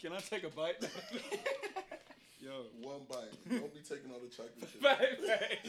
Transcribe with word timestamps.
Can 0.00 0.12
I 0.12 0.18
take 0.18 0.44
a 0.44 0.48
bite? 0.48 0.80
Yo. 2.40 2.64
One 2.80 3.04
bite. 3.08 3.36
Don't 3.50 3.72
be 3.74 3.80
taking 3.80 4.10
all 4.10 4.20
the 4.20 4.32
chocolate 4.32 4.60
chips. 4.60 4.80
Fact, 4.80 5.20
fact. 5.26 5.66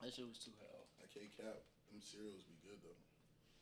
That 0.00 0.14
shit 0.14 0.24
was 0.28 0.38
too 0.38 0.52
hell. 0.60 0.88
I 1.02 1.06
can't 1.12 1.28
cap. 1.36 1.60
Them 1.92 2.00
cereals 2.00 2.44
be 2.48 2.56
good 2.64 2.78
though. 2.80 2.96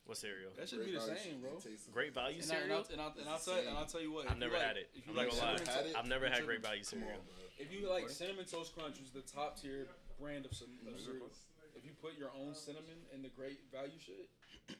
What 0.06 0.18
cereal? 0.18 0.52
That 0.58 0.68
should 0.68 0.84
be 0.84 0.92
the 0.92 1.00
same, 1.00 1.40
value, 1.40 1.58
bro. 1.58 1.58
Great 1.92 2.12
value 2.14 2.42
And, 2.42 2.52
I, 2.52 2.54
and, 2.54 2.62
cereal. 2.62 2.76
I'll, 2.76 2.92
and, 2.92 3.00
I'll, 3.00 3.14
and, 3.18 3.28
I'll 3.28 3.38
tell, 3.40 3.56
and 3.58 3.74
I'll 3.78 3.88
tell 3.88 4.02
you 4.04 4.12
what. 4.12 4.30
I've 4.30 4.38
never 4.38 4.54
like- 4.54 4.62
had 4.68 4.76
it. 4.76 4.90
I'm 5.08 5.16
like, 5.16 5.32
not 5.32 5.40
gonna 5.40 5.56
lie. 5.56 5.88
It, 5.88 5.96
I've 5.96 6.06
never 6.06 6.26
had 6.28 6.44
Cinnamon- 6.44 6.60
Great 6.60 6.62
Value 6.62 6.84
Come 6.84 7.00
cereal. 7.00 7.24
on, 7.24 7.58
if 7.58 7.72
you 7.72 7.88
like 7.88 8.10
cinnamon 8.10 8.44
toast 8.44 8.76
crunch, 8.76 9.00
was 9.00 9.10
the 9.16 9.24
top 9.24 9.56
tier 9.58 9.88
brand 10.20 10.44
of, 10.44 10.52
cin- 10.54 10.76
of 10.86 11.00
cereal. 11.00 11.32
If 11.74 11.82
you 11.88 11.92
put 11.98 12.18
your 12.20 12.30
own 12.36 12.54
cinnamon 12.54 13.00
in 13.16 13.22
the 13.24 13.32
great 13.32 13.64
value 13.72 13.96
shit, 13.98 14.28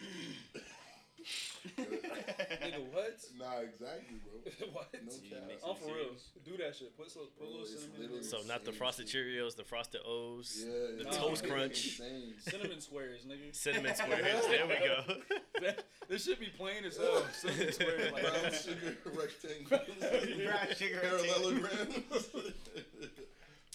nigga, 1.78 2.84
what? 2.92 3.18
Nah, 3.38 3.60
exactly, 3.60 4.16
bro. 4.24 4.68
what? 4.72 4.88
No 4.94 5.12
you 5.22 5.30
cap. 5.30 5.40
mix 5.48 5.62
I'm 5.64 5.70
oh, 5.70 5.74
for 5.74 5.94
real. 5.94 6.06
Do 6.44 6.56
that 6.62 6.76
shit. 6.76 6.96
Put 6.96 7.10
some, 7.10 7.22
put 7.38 7.46
a 7.46 7.50
little 7.50 7.66
cinnamon. 7.66 7.90
in 7.96 8.00
literally- 8.02 8.20
there. 8.22 8.40
So 8.40 8.46
not 8.46 8.64
the 8.64 8.72
Same 8.72 8.78
frosted 8.78 9.08
shit. 9.08 9.26
Cheerios, 9.26 9.56
the 9.56 9.64
frosted 9.64 10.00
O's, 10.06 10.64
Yeah, 10.66 10.72
the 10.98 11.04
Nah. 11.04 11.10
toast 11.10 11.44
Nah. 11.44 11.54
crunch, 11.54 11.98
Same. 11.98 12.34
cinnamon 12.38 12.80
squares, 12.80 13.24
nigga. 13.24 13.54
cinnamon 13.54 13.94
squares. 13.94 14.46
There 14.46 14.66
we 14.66 14.74
go. 14.74 15.14
That, 15.62 15.84
this 16.08 16.24
should 16.24 16.40
be 16.40 16.46
plain 16.56 16.84
as 16.84 16.96
hell. 16.96 17.24
Cinnamon 17.32 17.72
squares, 17.72 18.12
like 18.12 18.22
Brown 18.22 18.52
sugar 18.52 18.96
rectangle. 19.14 19.78
Brown 20.44 20.66
sugar 20.76 21.00
Parallelograms. 21.00 22.28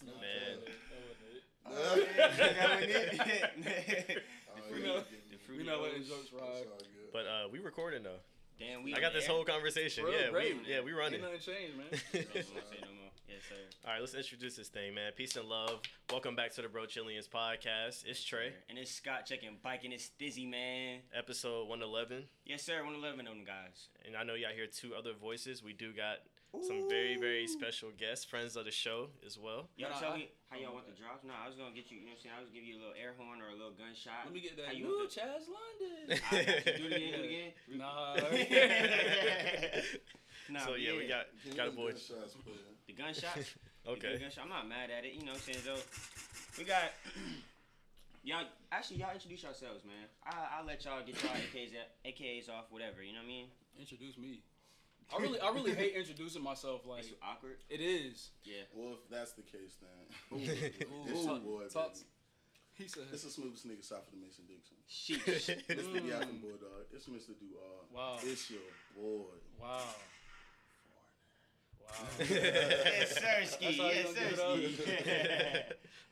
Man. 0.05 0.57
That 0.59 1.01
wasn't 1.05 1.29
it. 1.33 1.43
Oh, 1.65 1.71
that 2.17 2.69
wasn't 2.69 3.67
it. 3.67 4.23
Oh, 4.49 4.61
We 4.73 4.81
yeah, 4.81 4.87
know- 4.87 4.93
yeah, 4.95 5.01
We 5.31 5.37
fruity 5.45 5.63
not 5.65 5.81
letting 5.81 6.01
O's. 6.01 6.07
jokes 6.09 6.23
It's 6.31 6.33
ride. 6.33 6.41
all 6.71 6.77
good. 6.77 6.87
But 7.11 7.25
uh, 7.25 7.47
we 7.51 7.59
recording 7.59 8.03
though. 8.03 8.19
Damn, 8.59 8.83
we 8.83 8.93
I 8.93 8.99
got 8.99 9.13
this 9.13 9.25
whole 9.25 9.43
conversation. 9.45 10.05
Yeah, 10.11 10.29
great. 10.31 10.57
we 10.65 10.73
yeah 10.73 10.81
we 10.81 10.91
running. 10.91 11.21
Ain't 11.21 11.23
nothing 11.23 11.39
changed, 11.39 11.77
man. 11.77 11.87
Don't 12.13 12.33
say 12.43 12.79
no 12.81 12.87
more. 12.93 13.09
Yes, 13.27 13.41
sir. 13.47 13.55
All 13.85 13.93
right, 13.93 14.01
let's 14.01 14.13
introduce 14.15 14.55
this 14.57 14.67
thing, 14.67 14.93
man. 14.95 15.11
Peace 15.15 15.35
and 15.35 15.47
love. 15.47 15.79
Welcome 16.11 16.35
back 16.35 16.53
to 16.55 16.61
the 16.61 16.67
Bro 16.67 16.85
Chillians 16.87 17.29
podcast. 17.29 18.03
It's 18.05 18.23
Trey, 18.23 18.53
And 18.69 18.77
it's 18.77 18.91
Scott 18.91 19.25
checking 19.25 19.57
biking. 19.63 19.91
It's 19.91 20.09
Dizzy, 20.09 20.45
man. 20.45 20.99
episode 21.17 21.67
111. 21.69 22.25
Yes, 22.45 22.63
sir. 22.63 22.77
111 22.83 23.27
of 23.27 23.33
them 23.33 23.45
guys. 23.45 23.87
And 24.05 24.17
I 24.17 24.23
know 24.23 24.33
y'all 24.33 24.49
hear 24.53 24.65
two 24.67 24.93
other 24.97 25.13
voices. 25.13 25.63
We 25.63 25.73
do 25.73 25.93
got 25.93 26.17
some 26.65 26.89
very, 26.89 27.15
very 27.17 27.45
special 27.47 27.89
guests, 27.97 28.25
friends 28.25 28.55
of 28.55 28.65
the 28.65 28.71
show 28.71 29.09
as 29.25 29.37
well. 29.37 29.69
Y'all 29.77 29.93
tell 29.99 30.15
me 30.17 30.29
how 30.49 30.57
y'all 30.57 30.73
want 30.73 30.87
the 30.89 30.97
drops? 30.97 31.23
No, 31.23 31.33
I 31.37 31.45
was 31.47 31.55
gonna 31.55 31.75
get 31.75 31.91
you. 31.91 31.97
You 32.01 32.05
know 32.09 32.17
what 32.17 32.17
I'm 32.17 32.23
saying? 32.23 32.35
I 32.35 32.41
was 32.41 32.49
gonna 32.49 32.59
give 32.59 32.67
you 32.67 32.75
a 32.77 32.81
little 32.81 32.97
air 32.97 33.13
horn 33.17 33.37
or 33.41 33.49
a 33.49 33.57
little 33.57 33.77
gunshot. 33.77 34.25
Let 34.25 34.33
me 34.33 34.41
get 34.41 34.57
that 34.57 34.65
How 34.67 34.73
you 34.73 34.85
new 34.89 34.97
want 34.97 35.13
the- 35.13 35.21
Chaz 35.21 35.45
London. 35.45 36.01
I 36.31 36.41
got 36.41 36.65
you. 36.65 36.73
Do 36.73 36.85
it 36.89 36.93
again. 36.97 37.13
Do 37.13 37.21
it 37.21 37.29
again. 37.29 37.51
Nah. 37.77 38.15
Nah, 40.49 40.65
so 40.65 40.71
but 40.73 40.81
yeah, 40.81 40.97
we 40.97 41.05
got 41.07 41.29
Give 41.45 41.53
got 41.55 41.67
a 41.67 41.69
them 41.69 41.77
boy. 41.77 41.91
gunshots, 41.93 42.33
player. 42.41 42.57
the 42.87 42.93
gunshot. 42.93 43.37
The 43.85 43.91
Okay. 43.95 44.17
gunshot. 44.17 44.43
I'm 44.43 44.49
not 44.49 44.67
mad 44.67 44.89
at 44.89 45.05
it. 45.05 45.13
You 45.13 45.23
know 45.25 45.31
what 45.37 45.45
I'm 45.47 45.53
saying? 45.53 45.61
So 45.63 45.77
we 46.57 46.63
got. 46.65 46.89
Y'all 48.23 48.43
actually 48.71 48.97
y'all 48.99 49.13
introduce 49.13 49.43
yourselves, 49.43 49.85
man. 49.85 50.03
I 50.25 50.59
I'll 50.59 50.65
let 50.65 50.83
y'all 50.83 50.99
get 51.05 51.15
y'all 51.23 51.31
AKs 51.31 51.71
at- 51.73 51.95
AKAs 52.03 52.49
off, 52.49 52.65
whatever. 52.69 53.01
You 53.01 53.13
know 53.13 53.19
what 53.19 53.25
I 53.25 53.27
mean? 53.27 53.47
Introduce 53.79 54.17
me. 54.17 54.41
I 55.15 55.21
really, 55.21 55.39
I 55.39 55.49
really 55.51 55.73
hate 55.73 55.93
introducing 55.95 56.43
myself. 56.43 56.85
Like 56.85 56.99
It's 57.01 57.13
awkward. 57.23 57.57
it 57.69 57.81
is. 57.81 58.29
Yeah. 58.43 58.63
Well, 58.75 58.93
if 58.93 59.09
that's 59.09 59.31
the 59.33 59.41
case, 59.41 59.75
then. 59.81 60.37
Ooh, 60.37 61.11
Ooh, 61.19 61.25
talk- 61.25 61.43
boy, 61.43 61.63
talk- 61.71 61.95
He 62.77 62.87
said, 62.87 63.03
It's 63.11 63.23
the 63.23 63.29
smoothest 63.31 63.67
nigga 63.67 63.83
south 63.83 64.05
of 64.07 64.13
the 64.13 64.21
Mason 64.21 64.45
Dixon. 64.47 64.77
Sheesh. 64.87 65.49
It's 65.67 65.87
the 65.89 65.99
Mm. 65.99 66.07
Yapping 66.09 66.39
Boy, 66.39 66.57
dog. 66.61 66.85
It's 66.93 67.05
Mr. 67.05 67.33
Duar. 67.37 67.89
Wow. 67.93 68.17
It's 68.23 68.49
your 68.49 68.61
boy. 68.95 69.33
"Wow, 69.59 69.81
wow." 70.87 71.97
yes, 72.19 73.17
sir, 73.17 73.21
That's 73.21 73.53
ski. 73.57 73.77
how 73.77 73.89
Yes, 73.89 74.13
gonna 74.13 74.37
sir, 74.37 74.69
ski. 74.69 74.93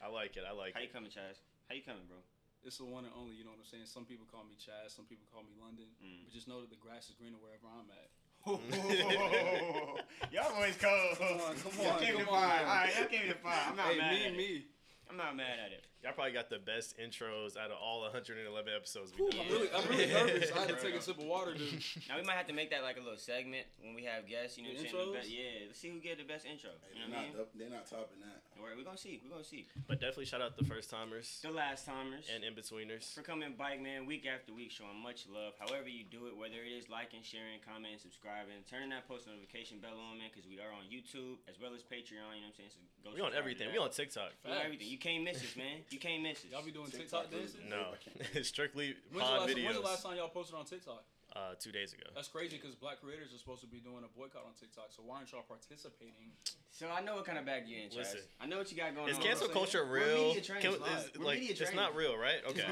I 0.03 0.07
like 0.09 0.33
it. 0.37 0.43
I 0.45 0.53
like 0.53 0.73
it. 0.73 0.75
How 0.75 0.81
you 0.81 0.89
coming, 0.93 1.09
Chaz? 1.13 1.37
How 1.69 1.75
you 1.77 1.81
coming, 1.85 2.05
bro? 2.09 2.17
It's 2.65 2.77
the 2.81 2.85
one 2.89 3.05
and 3.05 3.13
only. 3.15 3.37
You 3.37 3.45
know 3.45 3.53
what 3.53 3.61
I'm 3.61 3.69
saying? 3.69 3.85
Some 3.85 4.03
people 4.05 4.25
call 4.29 4.43
me 4.43 4.57
Chaz. 4.57 4.91
Some 4.97 5.05
people 5.05 5.25
call 5.31 5.43
me 5.45 5.53
London. 5.61 5.85
Mm. 6.01 6.25
But 6.25 6.33
just 6.33 6.47
know 6.49 6.59
that 6.61 6.69
the 6.73 6.81
grass 6.81 7.07
is 7.09 7.15
greener 7.15 7.37
wherever 7.39 7.69
I'm 7.69 7.87
at. 7.93 8.09
y'all 10.31 10.55
boys 10.55 10.77
cold. 10.79 11.17
Come 11.19 11.41
on, 11.41 11.55
come 11.57 11.83
Y'all 11.83 11.91
on, 11.91 11.99
came 11.99 12.17
to 12.17 12.23
come 12.23 12.33
on. 12.33 12.43
All 12.43 12.49
right, 12.49 12.93
y'all 12.97 13.07
came 13.07 13.27
to 13.27 13.35
find. 13.35 13.59
I'm 13.69 13.75
not 13.75 13.87
hey, 13.87 13.97
mad 13.97 14.11
me 14.11 14.19
at 14.21 14.27
and 14.27 14.35
it. 14.35 14.37
me. 14.37 14.65
I'm 15.09 15.17
not 15.17 15.35
mad 15.35 15.59
at 15.65 15.71
it. 15.73 15.83
Y'all 16.03 16.13
probably 16.13 16.31
got 16.31 16.47
the 16.49 16.59
best 16.61 16.93
intros 17.01 17.57
out 17.57 17.73
of 17.73 17.77
all 17.81 18.01
111 18.05 18.37
episodes 18.69 19.11
we 19.17 19.25
Whew, 19.25 19.31
done. 19.33 19.41
I'm 19.41 19.49
really, 19.51 19.69
I'm 19.73 19.85
really 19.89 20.05
nervous. 20.13 20.51
I 20.55 20.59
had 20.59 20.69
to 20.69 20.75
take 20.77 20.93
a 20.93 21.01
sip 21.01 21.17
of 21.17 21.25
water, 21.25 21.57
dude. 21.57 21.81
Now 22.07 22.21
we 22.21 22.23
might 22.23 22.37
have 22.37 22.45
to 22.47 22.53
make 22.53 22.69
that 22.69 22.83
like 22.85 22.97
a 22.97 23.03
little 23.03 23.17
segment 23.17 23.65
when 23.81 23.97
we 23.97 24.05
have 24.05 24.29
guests. 24.29 24.57
You 24.61 24.69
know 24.69 24.77
The 24.77 24.85
what 24.85 24.85
I'm 24.85 24.93
saying? 24.93 25.11
The 25.11 25.17
intros? 25.17 25.25
be- 25.25 25.33
yeah, 25.33 25.65
let's 25.67 25.79
see 25.81 25.89
who 25.89 25.97
get 25.99 26.21
the 26.21 26.23
best 26.29 26.45
intro. 26.45 26.69
Hey, 26.85 26.93
You 26.93 27.01
they're, 27.01 27.09
know 27.09 27.17
I 27.17 27.25
not, 27.25 27.33
mean? 27.33 27.41
up- 27.41 27.53
they're 27.57 27.73
not 27.73 27.85
topping 27.89 28.21
that. 28.21 28.45
All 28.61 28.65
right, 28.69 28.77
we're 28.77 28.85
gonna 28.85 28.97
see. 28.97 29.17
We're 29.25 29.33
gonna 29.33 29.43
see. 29.43 29.65
But 29.89 29.97
definitely 29.97 30.29
shout 30.29 30.41
out 30.41 30.53
the 30.57 30.65
first 30.69 30.89
timers 30.93 31.41
The 31.41 31.49
last 31.51 31.85
timers. 31.85 32.29
and 32.29 32.45
in 32.45 32.53
betweeners. 32.53 33.13
for 33.17 33.21
coming 33.25 33.57
bike 33.57 33.81
man 33.81 34.05
week 34.05 34.25
after 34.29 34.53
week 34.53 34.69
showing 34.71 34.97
much 35.01 35.25
love 35.29 35.53
however 35.59 35.89
you 35.89 36.05
do 36.05 36.25
it 36.29 36.33
whether 36.37 36.61
it 36.61 36.73
is 36.77 36.89
liking 36.89 37.21
sharing 37.25 37.57
commenting 37.65 37.97
subscribing 38.01 38.61
turning 38.69 38.89
that 38.93 39.05
post 39.09 39.25
notification 39.29 39.77
bell 39.81 39.93
on 39.97 40.17
man 40.17 40.29
because 40.33 40.45
we 40.49 40.57
are 40.61 40.73
on 40.73 40.85
youtube 40.89 41.37
as 41.49 41.57
well 41.61 41.69
as 41.77 41.81
patreon 41.85 42.33
you 42.37 42.41
know 42.41 42.49
what 42.49 42.53
i'm 42.53 42.57
saying 42.57 42.69
so 42.73 42.81
go 43.05 43.13
We 43.13 43.21
on 43.21 43.33
everything. 43.37 43.67
that. 43.69 43.77
We 43.77 43.81
on 43.81 43.89
TikTok. 43.93 44.33
We 44.45 44.51
on 44.51 44.57
everything 44.65 44.87
you 44.89 44.97
can't 44.97 45.23
miss 45.23 45.37
us 45.37 45.53
man 45.55 45.85
you 45.91 45.99
can't 45.99 46.23
miss 46.23 46.39
us 46.39 46.45
Y'all 46.51 46.63
be 46.63 46.71
doing 46.71 46.87
TikTok 46.91 47.29
TikTok 47.29 47.31
dances? 47.31 47.57
No, 47.69 47.77
I 47.93 48.23
can't- 48.33 48.45
strictly 48.45 48.95
When's 49.11 49.27
pod 49.27 49.39
last, 49.41 49.49
videos. 49.55 49.65
when's 49.65 49.77
the 49.77 49.83
last 49.85 50.03
time 50.03 50.17
y'all 50.17 50.29
posted 50.29 50.55
on 50.55 50.65
TikTok? 50.65 51.03
Uh, 51.35 51.53
two 51.59 51.71
days 51.71 51.93
ago. 51.93 52.07
That's 52.15 52.29
crazy 52.29 52.57
because 52.57 52.73
black 52.73 52.99
creators 53.01 53.31
are 53.33 53.37
supposed 53.37 53.61
to 53.61 53.67
be 53.67 53.77
doing 53.77 54.01
a 54.03 54.17
boycott 54.17 54.41
on 54.47 54.53
TikTok. 54.59 54.89
So 54.89 55.03
why 55.05 55.17
aren't 55.17 55.31
y'all 55.31 55.43
participating? 55.47 56.33
so 56.71 56.87
i 56.89 57.01
know 57.01 57.15
what 57.15 57.25
kind 57.25 57.37
of 57.37 57.45
bag 57.45 57.63
you 57.67 57.77
in 57.77 57.89
Chaz. 57.89 57.97
Listen. 57.97 58.19
i 58.41 58.45
know 58.47 58.57
what 58.57 58.71
you 58.71 58.77
got 58.77 58.93
going 58.95 59.05
on. 59.05 59.09
Is 59.09 59.17
on 59.17 59.23
cancel 59.23 59.45
saying? 59.47 59.53
culture 59.53 59.85
We're 59.85 60.05
real? 60.05 60.27
media 60.29 60.41
trained. 60.41 60.63
Can- 60.63 60.73
It's 60.73 61.05
is- 61.05 61.11
We're 61.19 61.25
like, 61.25 61.39
media 61.39 61.55
it's 61.59 61.73
not 61.75 61.95
real, 61.95 62.17
right? 62.17 62.41
Okay. 62.49 62.63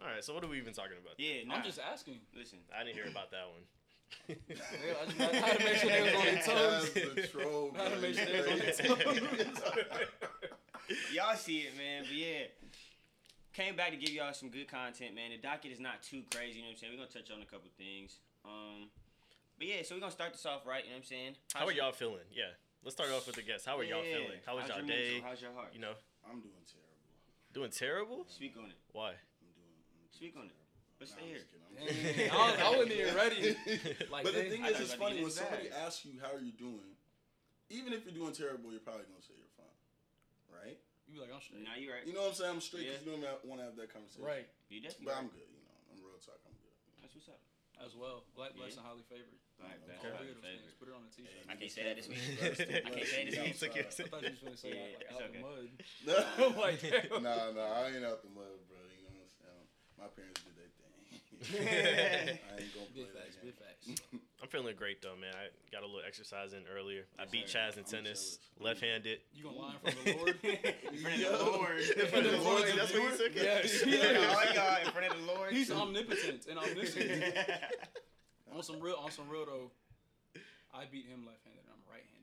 All 0.00 0.06
right. 0.08 0.24
So 0.24 0.32
what 0.32 0.42
are 0.44 0.48
we 0.48 0.58
even 0.58 0.72
talking 0.72 0.96
about? 1.02 1.14
yeah 1.18 1.44
nah. 1.44 1.56
I'm 1.56 1.64
just 1.64 1.78
asking. 1.80 2.20
listen 2.36 2.60
I 2.74 2.84
didn't 2.84 2.96
hear 2.96 3.08
about 3.10 3.30
that 3.32 3.44
one. 3.50 3.62
Yeah, 4.28 4.36
I, 5.02 5.04
just, 5.04 5.20
I 5.20 5.46
had 5.48 5.58
to 5.58 5.64
make 5.64 5.76
sure 5.76 5.90
they 5.90 6.02
was 6.02 6.14
on 6.14 6.24
their 6.24 6.42
toes. 6.42 6.92
That's 6.94 7.14
the 7.14 7.26
troll. 7.28 7.76
I 7.78 7.82
had 7.82 7.92
to 7.92 8.00
make 8.00 8.14
sure 8.14 8.24
they 8.24 8.40
was 8.40 8.80
on 8.80 8.96
crazy. 8.96 9.36
their 9.36 9.44
toes. 9.44 9.84
Y'all 11.14 11.36
see 11.36 11.58
it, 11.68 11.76
man. 11.76 12.04
But 12.04 12.12
yeah, 12.16 12.44
came 13.54 13.76
back 13.76 13.90
to 13.90 13.96
give 13.96 14.10
y'all 14.10 14.32
some 14.32 14.48
good 14.50 14.68
content, 14.68 15.14
man. 15.14 15.30
The 15.30 15.38
docket 15.38 15.72
is 15.72 15.80
not 15.80 16.02
too 16.02 16.22
crazy, 16.32 16.58
you 16.58 16.62
know 16.62 16.68
what 16.68 16.72
I'm 16.72 16.78
saying? 16.78 16.92
We're 16.92 17.04
gonna 17.04 17.10
touch 17.14 17.30
on 17.30 17.42
a 17.42 17.46
couple 17.48 17.70
things. 17.76 18.18
Um, 18.44 18.88
but 19.58 19.66
yeah, 19.66 19.82
so 19.82 19.94
we're 19.94 20.00
gonna 20.00 20.12
start 20.12 20.32
this 20.32 20.46
off 20.46 20.66
right, 20.66 20.84
you 20.84 20.90
know 20.90 20.96
what 20.96 21.08
I'm 21.08 21.10
saying? 21.10 21.32
How 21.54 21.66
are 21.66 21.72
y'all 21.72 21.92
feeling? 21.92 22.26
Yeah. 22.32 22.54
Let's 22.84 22.94
start 22.94 23.10
off 23.10 23.26
with 23.26 23.34
the 23.36 23.42
guests. 23.42 23.66
How 23.66 23.76
are 23.78 23.82
y'all 23.84 24.04
Yeah. 24.06 24.22
feeling? 24.22 24.40
How 24.46 24.54
was 24.54 24.62
How's 24.62 24.70
y'all 24.70 24.78
your 24.78 24.86
mental? 24.86 25.14
day? 25.18 25.20
How's 25.26 25.42
your 25.42 25.52
heart? 25.52 25.70
You 25.74 25.80
know, 25.82 25.94
I'm 26.24 26.38
doing 26.40 26.62
terrible. 26.62 27.52
doing 27.52 27.70
terrible? 27.74 28.26
Speak 28.30 28.54
on 28.56 28.70
it. 28.70 28.78
Why? 28.94 29.18
I'm 29.42 29.50
doing. 29.58 29.74
I'm 29.90 29.98
doing 29.98 30.10
Speak 30.14 30.36
on 30.38 30.46
it. 30.46 30.54
terrible. 30.54 30.64
Let's 31.02 31.10
Nah, 31.10 31.18
stay 31.18 31.26
I'm 31.26 31.30
here. 31.30 31.38
just 31.42 31.50
kidding, 31.50 31.66
I'm 31.68 31.86
just 31.86 32.14
kidding. 32.16 32.30
I, 32.30 32.38
was, 32.38 32.54
I 32.58 32.68
wasn't 32.78 32.92
even 32.94 33.14
ready. 33.14 33.38
Like, 34.14 34.24
but 34.24 34.32
the 34.34 34.42
dang, 34.46 34.50
thing 34.50 34.62
I 34.62 34.68
is, 34.70 34.72
thought 34.74 34.82
it's 34.82 34.94
about 34.94 34.98
to 34.98 34.98
funny 34.98 35.14
get 35.18 35.22
when 35.26 35.30
his 35.30 35.34
somebody 35.34 35.68
asks 35.74 36.04
you 36.06 36.12
how 36.22 36.30
are 36.34 36.40
you're 36.40 36.54
doing. 36.58 36.90
Even 37.70 37.92
if 37.92 38.04
you're 38.06 38.14
doing 38.14 38.32
terrible, 38.32 38.70
you're 38.70 38.80
probably 38.80 39.04
gonna 39.10 39.20
say 39.22 39.34
you're 39.36 39.47
fine, 39.47 39.47
right? 39.47 39.47
You 41.08 41.16
be 41.16 41.20
like, 41.24 41.32
I'm 41.32 41.40
straight. 41.40 41.64
Now 41.64 41.74
you 41.80 41.88
right. 41.88 42.04
You 42.04 42.12
know 42.12 42.28
what 42.28 42.36
I'm 42.36 42.38
saying? 42.38 42.52
I'm 42.52 42.60
straight 42.60 42.84
Yeah. 42.84 43.00
because 43.00 43.16
you 43.16 43.24
don't 43.24 43.40
want 43.48 43.58
to 43.64 43.66
have 43.72 43.76
that 43.80 43.88
conversation. 43.88 44.28
Right, 44.28 44.44
You 44.68 44.84
definitely 44.84 45.08
But 45.08 45.16
right. 45.16 45.24
I'm 45.24 45.32
good. 45.32 45.48
You 45.48 45.64
know, 45.64 45.76
I'm 45.88 45.98
real 46.04 46.20
talk. 46.20 46.36
I'm 46.44 46.52
good. 46.60 46.76
That's 47.00 47.14
what's 47.16 47.32
up. 47.32 47.40
as 47.80 47.96
well. 47.96 48.28
Black, 48.36 48.52
Yeah. 48.52 48.60
blessed, 48.68 48.76
and 48.76 48.86
highly 48.86 49.06
favored. 49.08 49.38
Black, 49.56 49.78
black, 49.88 49.98
All 50.04 50.10
black, 50.12 50.20
three 50.20 50.30
of 50.34 50.38
those 50.38 50.44
things. 50.44 50.76
Put 50.78 50.86
it 50.90 50.94
on 50.98 51.02
a 51.06 51.10
t-shirt. 51.10 51.46
I 51.48 51.54
can't 51.56 51.72
say 51.72 51.82
that 51.88 51.96
this 51.96 52.08
week. 52.12 52.20
I 52.38 52.90
can't 52.92 53.08
say 53.08 53.24
blessed 53.24 53.24
this 53.24 53.64
and 53.64 53.72
week. 53.72 53.80
It. 53.80 53.86
I 53.88 54.08
thought 54.12 54.22
you 54.22 54.34
was 54.36 54.42
gonna 54.44 54.60
say 54.60 54.70
Yeah, 54.76 54.98
like, 54.98 55.08
out 55.08 55.22
okay. 55.24 55.32
the 55.32 55.42
mud. 55.48 55.66
No, 56.04 56.14
I'm 56.44 56.54
like, 56.68 56.78
damn. 56.84 57.22
nah, 57.24 57.56
I 57.56 57.88
ain't 57.94 58.04
out 58.04 58.20
the 58.22 58.30
mud, 58.36 58.58
bro. 58.68 58.78
You 58.84 59.08
know 59.08 59.16
what 59.16 59.24
I'm 59.24 59.32
saying? 59.40 59.64
My 59.96 60.08
parents 60.12 60.44
did 60.44 60.54
their 60.60 60.70
thing. 60.76 60.92
I 61.48 62.60
ain't 62.60 62.74
gonna 62.76 62.90
play 62.92 63.06
Big 63.06 63.14
that 63.14 63.16
facts, 63.16 63.34
game. 63.40 63.46
big 63.48 63.56
facts. 63.56 63.84
I'm 64.40 64.48
feeling 64.48 64.76
great 64.76 65.02
though, 65.02 65.16
man. 65.20 65.32
I 65.34 65.48
got 65.72 65.82
a 65.82 65.86
little 65.86 66.00
exercise 66.06 66.52
in 66.52 66.60
earlier. 66.72 67.04
I 67.18 67.24
beat 67.26 67.48
sir. 67.48 67.58
Chaz 67.58 67.72
in 67.74 67.80
I'm 67.80 67.84
tennis, 67.84 68.38
left-handed. 68.60 69.18
You 69.34 69.44
gonna 69.44 69.56
lie 69.58 69.72
in 69.74 69.80
front 69.80 69.98
of 69.98 70.04
the 70.04 70.12
Lord? 70.16 70.38
in 70.44 70.98
front 70.98 71.22
of 71.22 71.38
the 71.38 71.44
Lord. 71.44 71.78
In 71.80 72.06
front 72.06 72.26
of 72.26 72.32
the 72.32 72.38
Lord, 72.38 72.62
that's 72.76 72.92
what 72.94 73.12
he 73.12 73.16
took 73.18 73.36
it. 73.36 73.42
Yes. 73.42 73.82
In 73.82 73.90
front 73.90 74.16
of 74.16 74.58
all 74.58 74.76
in 74.86 74.90
front 74.92 75.12
of 75.12 75.20
the 75.20 75.26
Lord. 75.32 75.52
He's 75.52 75.70
omnipotent 75.72 76.46
and 76.48 76.58
omniscient. 76.58 77.24
on 78.54 78.62
some 78.62 78.80
real, 78.80 78.96
on 78.96 79.10
some 79.10 79.28
real 79.28 79.44
though, 79.46 79.70
I 80.72 80.84
beat 80.90 81.06
him 81.06 81.26
left-handed. 81.26 81.62
and 81.64 81.72
I'm 81.74 81.82
right-handed. 81.90 82.14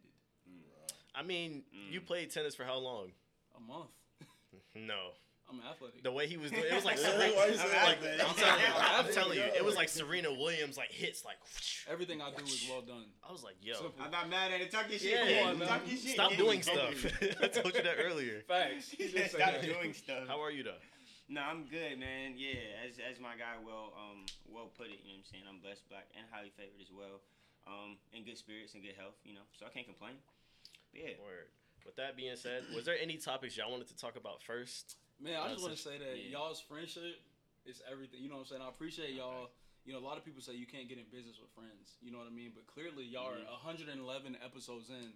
I 1.14 1.22
mean, 1.24 1.64
you 1.92 2.00
Mm. 2.02 2.06
played 2.06 2.32
tennis 2.32 2.56
for 2.56 2.64
how 2.64 2.78
long? 2.78 3.12
A 3.58 3.60
month. 3.60 3.90
No. 4.76 5.12
I'm 5.50 5.62
athletic. 5.62 6.02
The 6.04 6.12
way 6.12 6.26
he 6.28 6.38
was 6.38 6.50
doing 6.52 6.64
it 6.66 6.74
was 6.74 6.86
like 6.86 6.98
Yeah, 7.02 7.12
Serena. 7.12 7.36
why 7.36 7.46
you 7.48 7.56
say 7.56 7.84
like. 7.84 8.00
I'm 8.28 8.36
telling 8.36 8.60
you, 8.60 8.68
I'm 8.76 9.08
telling 9.14 9.38
you, 9.38 9.44
it 9.44 9.64
was 9.64 9.76
like 9.76 9.90
Serena 9.90 10.32
Williams 10.34 10.76
like 10.78 10.92
hits 10.92 11.24
like. 11.24 11.38
Everything 11.92 12.22
I 12.22 12.32
do 12.32 12.44
is 12.44 12.66
well 12.70 12.82
done. 12.82 13.06
I 13.22 13.32
was 13.32 13.44
like, 13.44 13.56
yo, 13.62 13.76
Simple. 13.76 13.94
I'm 14.04 14.10
not 14.12 14.30
mad 14.30 14.52
at 14.52 14.62
it. 14.62 14.72
Talk 14.72 14.90
your 14.90 14.98
shit. 14.98 15.14
Yeah, 15.14 15.42
Come 15.42 15.50
on, 15.54 15.60
man. 15.60 15.68
Talk 15.68 15.82
your 15.86 15.98
shit. 15.98 16.18
stop 16.18 16.32
Yeah, 16.32 16.38
doing 16.38 16.62
stuff. 16.64 17.06
I 17.44 17.48
told 17.48 17.76
you 17.76 17.84
that 17.84 17.98
earlier. 18.02 18.42
Facts. 18.48 18.90
He 18.90 19.04
He 19.06 19.10
said 19.10 19.22
did 19.22 19.32
say 19.32 19.38
stop 19.38 19.54
that. 19.54 19.62
doing 19.62 19.94
stuff. 19.94 20.28
How 20.28 20.42
are 20.42 20.50
you 20.52 20.64
though? 20.64 20.82
No, 21.30 21.42
I'm 21.42 21.66
good, 21.70 21.98
man. 22.00 22.34
Yeah, 22.38 22.86
as 22.86 22.98
as 23.02 23.20
my 23.22 23.34
guy 23.38 23.58
well 23.62 23.94
um 23.98 24.26
well 24.50 24.70
put 24.78 24.88
it, 24.94 25.02
you 25.06 25.14
know 25.14 25.22
what 25.22 25.26
I'm 25.26 25.30
saying? 25.30 25.46
I'm 25.50 25.60
blessed, 25.62 25.86
black, 25.90 26.06
and 26.18 26.26
highly 26.34 26.50
favored 26.58 26.82
as 26.82 26.90
well. 26.94 27.22
um, 27.66 27.98
in 28.14 28.22
good 28.26 28.38
spirits 28.38 28.74
and 28.74 28.82
good 28.82 28.94
health. 28.98 29.18
You 29.26 29.34
know, 29.34 29.46
so 29.58 29.66
I 29.66 29.70
can't 29.70 29.86
complain. 29.86 30.18
But 30.94 31.02
yeah. 31.02 31.18
Word. 31.22 31.50
With 31.86 31.98
that 31.98 32.18
being 32.18 32.36
said, 32.36 32.64
was 32.76 32.86
there 32.86 32.98
any 32.98 33.18
topics 33.18 33.56
y'all 33.58 33.70
wanted 33.70 33.88
to 33.90 33.98
talk 33.98 34.18
about 34.18 34.42
first? 34.42 34.98
Man, 35.20 35.36
I 35.40 35.50
just 35.52 35.62
want 35.64 35.76
to 35.76 35.82
say 35.82 35.98
that 35.98 36.18
Yeah. 36.18 36.38
y'all's 36.40 36.60
friendship 36.60 37.22
is 37.66 37.82
everything. 37.90 38.22
You 38.22 38.30
know 38.30 38.36
what 38.36 38.42
I'm 38.42 38.48
saying? 38.48 38.62
I 38.62 38.70
appreciate 38.70 39.14
y'all. 39.14 39.50
You 39.86 39.94
know, 39.94 40.00
a 40.00 40.06
lot 40.06 40.18
of 40.18 40.26
people 40.26 40.42
say 40.42 40.54
you 40.54 40.66
can't 40.66 40.90
get 40.90 40.98
in 40.98 41.06
business 41.12 41.38
with 41.40 41.50
friends. 41.54 41.98
You 42.02 42.12
know 42.12 42.18
what 42.18 42.28
I 42.28 42.32
mean? 42.32 42.52
But 42.56 42.66
clearly, 42.68 43.06
y'all 43.06 43.32
Mhm. 43.32 43.48
are 43.48 43.52
111 43.54 44.36
episodes 44.44 44.90
in. 44.90 45.16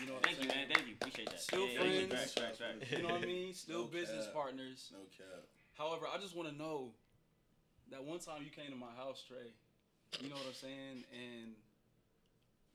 You 0.00 0.06
know 0.06 0.14
what 0.14 0.22
Thank 0.24 0.38
I'm 0.38 0.44
you, 0.44 0.50
saying? 0.50 0.68
man. 0.68 0.74
Thank 0.76 0.88
you. 0.88 0.94
Appreciate 0.94 1.28
that. 1.30 1.40
Still 1.40 1.66
yeah, 1.66 1.82
yeah, 1.82 2.06
friends. 2.06 2.12
Facts, 2.14 2.32
facts, 2.34 2.58
facts. 2.58 2.90
You 2.92 3.02
know 3.02 3.08
what 3.14 3.22
I 3.22 3.26
mean? 3.26 3.52
Still 3.54 3.82
No 3.82 3.86
business 3.88 4.24
cap. 4.26 4.34
partners. 4.34 4.90
No 4.92 5.04
cap. 5.16 5.44
However, 5.74 6.06
I 6.08 6.18
just 6.18 6.34
want 6.34 6.48
to 6.48 6.54
know 6.54 6.94
that 7.90 8.02
one 8.02 8.18
time 8.20 8.42
you 8.44 8.50
came 8.50 8.70
to 8.70 8.76
my 8.76 8.92
house, 8.92 9.22
Trey. 9.22 9.52
You 10.20 10.30
know 10.30 10.36
what 10.36 10.46
I'm 10.46 10.54
saying? 10.54 11.04
And 11.12 11.56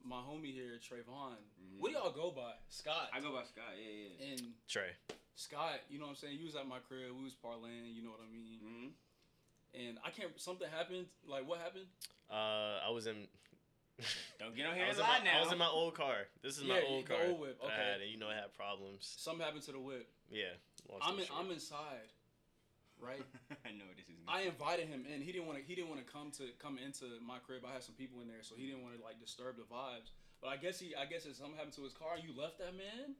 my 0.04 0.18
homie 0.22 0.54
here, 0.54 0.78
Trayvon. 0.80 1.38
What 1.80 1.90
do 1.92 1.98
y'all 1.98 2.12
go 2.12 2.30
by? 2.32 2.54
Scott. 2.70 3.10
I 3.14 3.22
go 3.22 3.32
by 3.32 3.44
Scott. 3.46 3.74
Yeah, 3.78 3.90
yeah. 4.20 4.32
and 4.34 4.54
Trey. 4.68 4.92
Scott, 5.36 5.82
you 5.90 5.98
know 5.98 6.06
what 6.06 6.12
I'm 6.12 6.22
saying? 6.22 6.38
You 6.38 6.46
was 6.46 6.56
at 6.56 6.68
my 6.68 6.80
crib. 6.88 7.10
We 7.18 7.24
was 7.24 7.34
parlaying. 7.34 7.96
You 7.96 8.04
know 8.04 8.12
what 8.12 8.22
I 8.22 8.30
mean? 8.30 8.60
hmm 8.62 8.88
And 9.74 9.98
I 10.06 10.10
can't. 10.10 10.30
Something 10.38 10.68
happened. 10.70 11.06
Like 11.28 11.48
what 11.48 11.60
happened? 11.60 11.90
Uh, 12.30 12.86
I 12.86 12.90
was 12.94 13.08
in. 13.08 13.28
Don't 14.40 14.56
get 14.56 14.66
on 14.66 14.76
here 14.76 14.88
was, 14.88 14.98
and 14.98 15.06
lie 15.06 15.20
my, 15.20 15.26
now. 15.26 15.38
I 15.38 15.44
was 15.44 15.52
in 15.54 15.58
my 15.58 15.70
old 15.70 15.94
car. 15.94 16.30
This 16.42 16.58
is 16.58 16.66
my 16.66 16.82
old 16.82 17.06
the 17.06 17.14
car. 17.14 17.30
old 17.30 17.40
whip, 17.40 17.62
that 17.62 17.70
I 17.70 17.74
okay. 17.74 17.90
had, 17.94 18.02
and 18.02 18.10
you 18.10 18.18
know, 18.18 18.30
I 18.30 18.34
had 18.34 18.50
problems. 18.58 19.06
Something 19.06 19.46
happened 19.46 19.64
to 19.70 19.74
the 19.74 19.80
whip. 19.80 20.10
Yeah. 20.34 20.58
long 20.90 21.02
I'm 21.02 21.20
in. 21.20 21.26
I'm 21.30 21.50
inside, 21.54 22.10
right? 22.98 23.22
I 23.66 23.70
know 23.74 23.86
this 23.94 24.10
is. 24.10 24.18
I 24.26 24.50
invited 24.50 24.90
him 24.90 25.06
in. 25.06 25.22
He 25.22 25.32
didn't 25.32 25.46
want 25.46 25.62
to. 25.62 25.64
He 25.66 25.74
didn't 25.74 25.90
want 25.90 26.02
to 26.06 26.10
come 26.10 26.30
to 26.42 26.50
come 26.58 26.78
into 26.78 27.06
my 27.22 27.38
crib. 27.42 27.66
I 27.66 27.74
had 27.74 27.86
some 27.86 27.96
people 27.96 28.22
in 28.22 28.28
there, 28.28 28.42
so 28.42 28.54
he 28.58 28.66
didn't 28.66 28.82
want 28.82 28.98
to 28.98 29.02
like 29.02 29.22
disturb 29.22 29.58
the 29.58 29.66
vibes. 29.70 30.14
But 30.42 30.50
I 30.50 30.58
guess 30.58 30.82
he. 30.82 30.94
I 30.98 31.06
guess 31.06 31.26
if 31.26 31.38
something 31.38 31.58
happened 31.58 31.78
to 31.78 31.86
his 31.86 31.94
car, 31.94 32.18
you 32.18 32.34
left 32.34 32.58
that 32.62 32.74
man. 32.74 33.14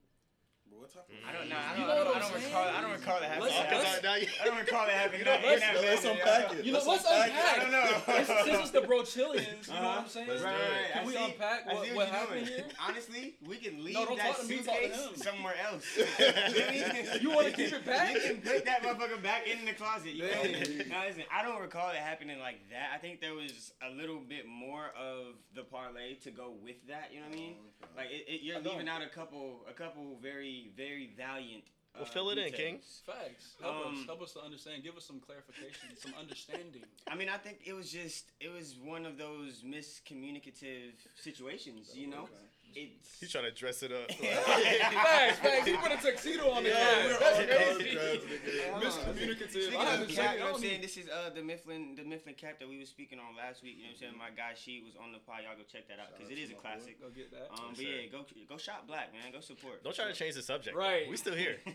Bro, 0.74 0.82
what 0.82 0.94
type 0.94 1.06
of. 1.06 1.16
I 1.22 1.32
don't 1.38 1.50
know. 1.50 1.56
I 1.56 1.72
You 1.74 1.78
don't, 1.78 1.88
know 1.88 1.94
I 1.94 1.98
what 1.98 2.04
don't, 2.04 2.14
I 2.14 2.26
I'm 2.26 2.32
don't 2.34 2.44
recall. 2.44 2.66
I 2.68 2.82
don't 2.82 2.92
recall 2.92 3.20
that 3.20 3.30
happening. 3.30 3.54
Let's- 3.54 3.74
I 3.74 3.78
let's- 3.78 4.02
don't- 4.02 4.42
I 4.42 4.46
don't 4.46 4.58
recall 4.58 4.86
that 4.88 4.96
happening. 4.96 5.20
You 5.20 5.26
know, 5.26 5.36
in 5.36 5.44
let's- 5.44 5.82
let's 5.84 6.06
unpack 6.06 6.54
it. 6.54 6.66
You 6.66 6.72
know, 6.74 6.78
let's, 6.80 6.88
Let's 6.88 7.06
unpack 7.06 7.30
unpack. 7.30 7.58
I 7.58 7.62
don't 7.62 7.72
know. 7.72 8.14
It's, 8.14 8.28
since 8.46 8.60
it's 8.60 8.72
the 8.72 8.82
bro 8.90 9.02
chillians, 9.04 9.68
you 9.68 9.74
know 9.74 9.80
what 9.80 9.84
Uh-huh. 9.84 10.00
I'm 10.02 10.08
saying? 10.08 10.28
Let's 10.28 10.42
do 10.42 10.48
Right, 10.48 10.56
it. 10.56 10.72
right, 10.74 10.92
Can 10.94 11.02
I 11.02 11.06
we 11.06 11.14
see- 11.14 11.24
unpack 11.26 11.60
I 11.68 11.74
what- 11.74 11.96
what 11.96 12.08
happened 12.10 12.46
doing. 12.46 12.58
here? 12.58 12.66
Honestly, 12.88 13.36
we 13.46 13.56
can 13.58 13.84
leave 13.84 13.94
don't 13.96 14.18
that 14.18 14.28
talk 14.36 14.40
to 14.42 14.48
me, 14.48 14.58
talk 14.62 14.82
to 14.82 14.98
suitcase 14.98 15.24
somewhere 15.24 15.56
else. 15.62 15.86
You 17.22 17.30
wanna 17.32 17.52
keep 17.52 17.72
it 17.74 17.86
back? 17.86 18.16
You 18.16 18.22
can 18.22 18.42
put 18.42 18.66
that 18.66 18.84
motherfucker 18.84 19.22
back 19.22 19.48
in 19.48 19.66
the 19.66 19.74
closet. 19.74 20.14
You 20.14 20.24
know? 20.24 20.44
Now 20.90 21.06
listen, 21.08 21.24
I 21.32 21.44
don't 21.44 21.62
recall 21.62 21.90
it 21.92 21.98
happening 21.98 22.40
like 22.40 22.60
that. 22.72 22.90
I 22.94 22.98
think 22.98 23.22
there 23.22 23.34
was 23.34 23.72
a 23.82 23.90
little 23.94 24.20
bit 24.20 24.46
more 24.48 24.88
of 24.98 25.36
the 25.56 25.64
parlay 25.64 26.16
to 26.24 26.32
go 26.32 26.52
with 26.64 26.76
that. 26.88 27.10
You 27.14 27.20
know 27.22 27.28
what 27.28 27.36
I 27.36 27.40
mean? 27.40 27.56
Oh. 27.84 27.88
Like 27.98 28.08
it, 28.12 28.26
it, 28.28 28.42
you're 28.44 28.58
I 28.58 28.62
leaving 28.62 28.90
out 28.90 29.02
a 29.02 29.08
couple, 29.08 29.62
a 29.70 29.74
couple 29.74 30.18
very, 30.22 30.63
very 30.76 31.12
valiant. 31.18 31.64
Well, 31.96 32.04
uh, 32.04 32.08
fill 32.08 32.30
it 32.32 32.40
in, 32.40 32.52
King. 32.54 32.80
Facts. 33.06 33.54
Help 33.62 33.76
us. 33.76 33.86
Um, 33.86 34.04
Help 34.08 34.22
us 34.24 34.34
to 34.34 34.42
understand. 34.42 34.84
Give 34.84 34.98
us 34.98 35.06
some 35.06 35.20
clarification, 35.20 35.90
some 35.96 36.14
understanding. 36.20 36.82
I 37.08 37.16
mean, 37.16 37.30
I 37.30 37.38
think 37.38 37.60
it 37.66 37.74
was 37.74 37.92
just 37.92 38.32
it 38.40 38.52
was 38.52 38.76
one 38.84 39.06
of 39.06 39.18
those 39.18 39.64
miscommunicative 39.64 40.94
situations. 41.22 41.92
You 41.94 42.08
know, 42.08 42.24
Okay. 42.24 42.34
It's. 42.76 43.20
He's 43.20 43.32
trying 43.32 43.46
to 43.46 43.52
dress 43.52 43.84
it 43.84 43.92
up. 43.92 44.12
facts, 44.12 45.40
facts. 45.40 45.66
He 45.68 45.78
put 45.78 45.92
a 45.92 45.98
tuxedo 45.98 46.52
on 46.52 46.64
the 46.64 46.70
Yeah, 46.70 46.78
yeah, 46.78 47.18
That's 47.20 47.38
crazy. 47.40 47.48
college 47.54 47.92
grads, 47.96 48.24
nigga. 48.28 48.72
Hold 48.72 48.84
on. 48.84 48.92
Miscommunicative. 48.92 49.76
I 49.76 49.86
haven't 49.86 50.10
cap, 50.10 50.34
you 50.34 50.40
know 50.40 50.46
what 50.52 50.56
I'm 50.56 50.62
saying? 50.62 50.82
This 50.82 50.98
is 50.98 51.08
uh 51.10 51.30
the 51.34 51.42
Mifflin 51.42 51.96
the 51.96 52.04
Mifflin 52.04 52.36
cap 52.36 52.60
that 52.60 52.68
we 52.68 52.80
were 52.80 52.86
speaking 52.86 53.20
on 53.20 53.36
last 53.38 53.64
week. 53.64 53.78
You 53.78 53.84
know 53.88 53.96
what 53.96 54.04
I'm 54.04 54.14
saying? 54.14 54.18
My 54.20 54.32
guy 54.36 54.54
Sheet 54.56 54.84
was 54.84 54.96
on 55.00 55.12
the 55.12 55.20
pod. 55.20 55.42
Y'all 55.48 55.56
go 55.56 55.64
check 55.64 55.88
that 55.88 56.00
out 56.00 56.12
because 56.16 56.32
it 56.32 56.38
is 56.38 56.52
a 56.52 56.58
classic. 56.60 57.00
Go 57.00 57.08
get 57.10 57.32
that. 57.32 57.48
Um, 57.54 57.72
but 57.74 57.78
sir. 57.80 57.90
yeah, 57.90 58.12
go 58.12 58.26
go 58.50 58.58
shop 58.58 58.88
black 58.88 59.14
man. 59.14 59.32
Go 59.32 59.40
support. 59.40 59.84
Don't 59.84 59.96
try 59.96 60.06
to 60.12 60.14
change 60.18 60.36
the 60.36 60.44
subject. 60.44 60.76
Right. 60.76 61.08
We 61.10 61.18
still 61.18 61.36
here. 61.36 61.58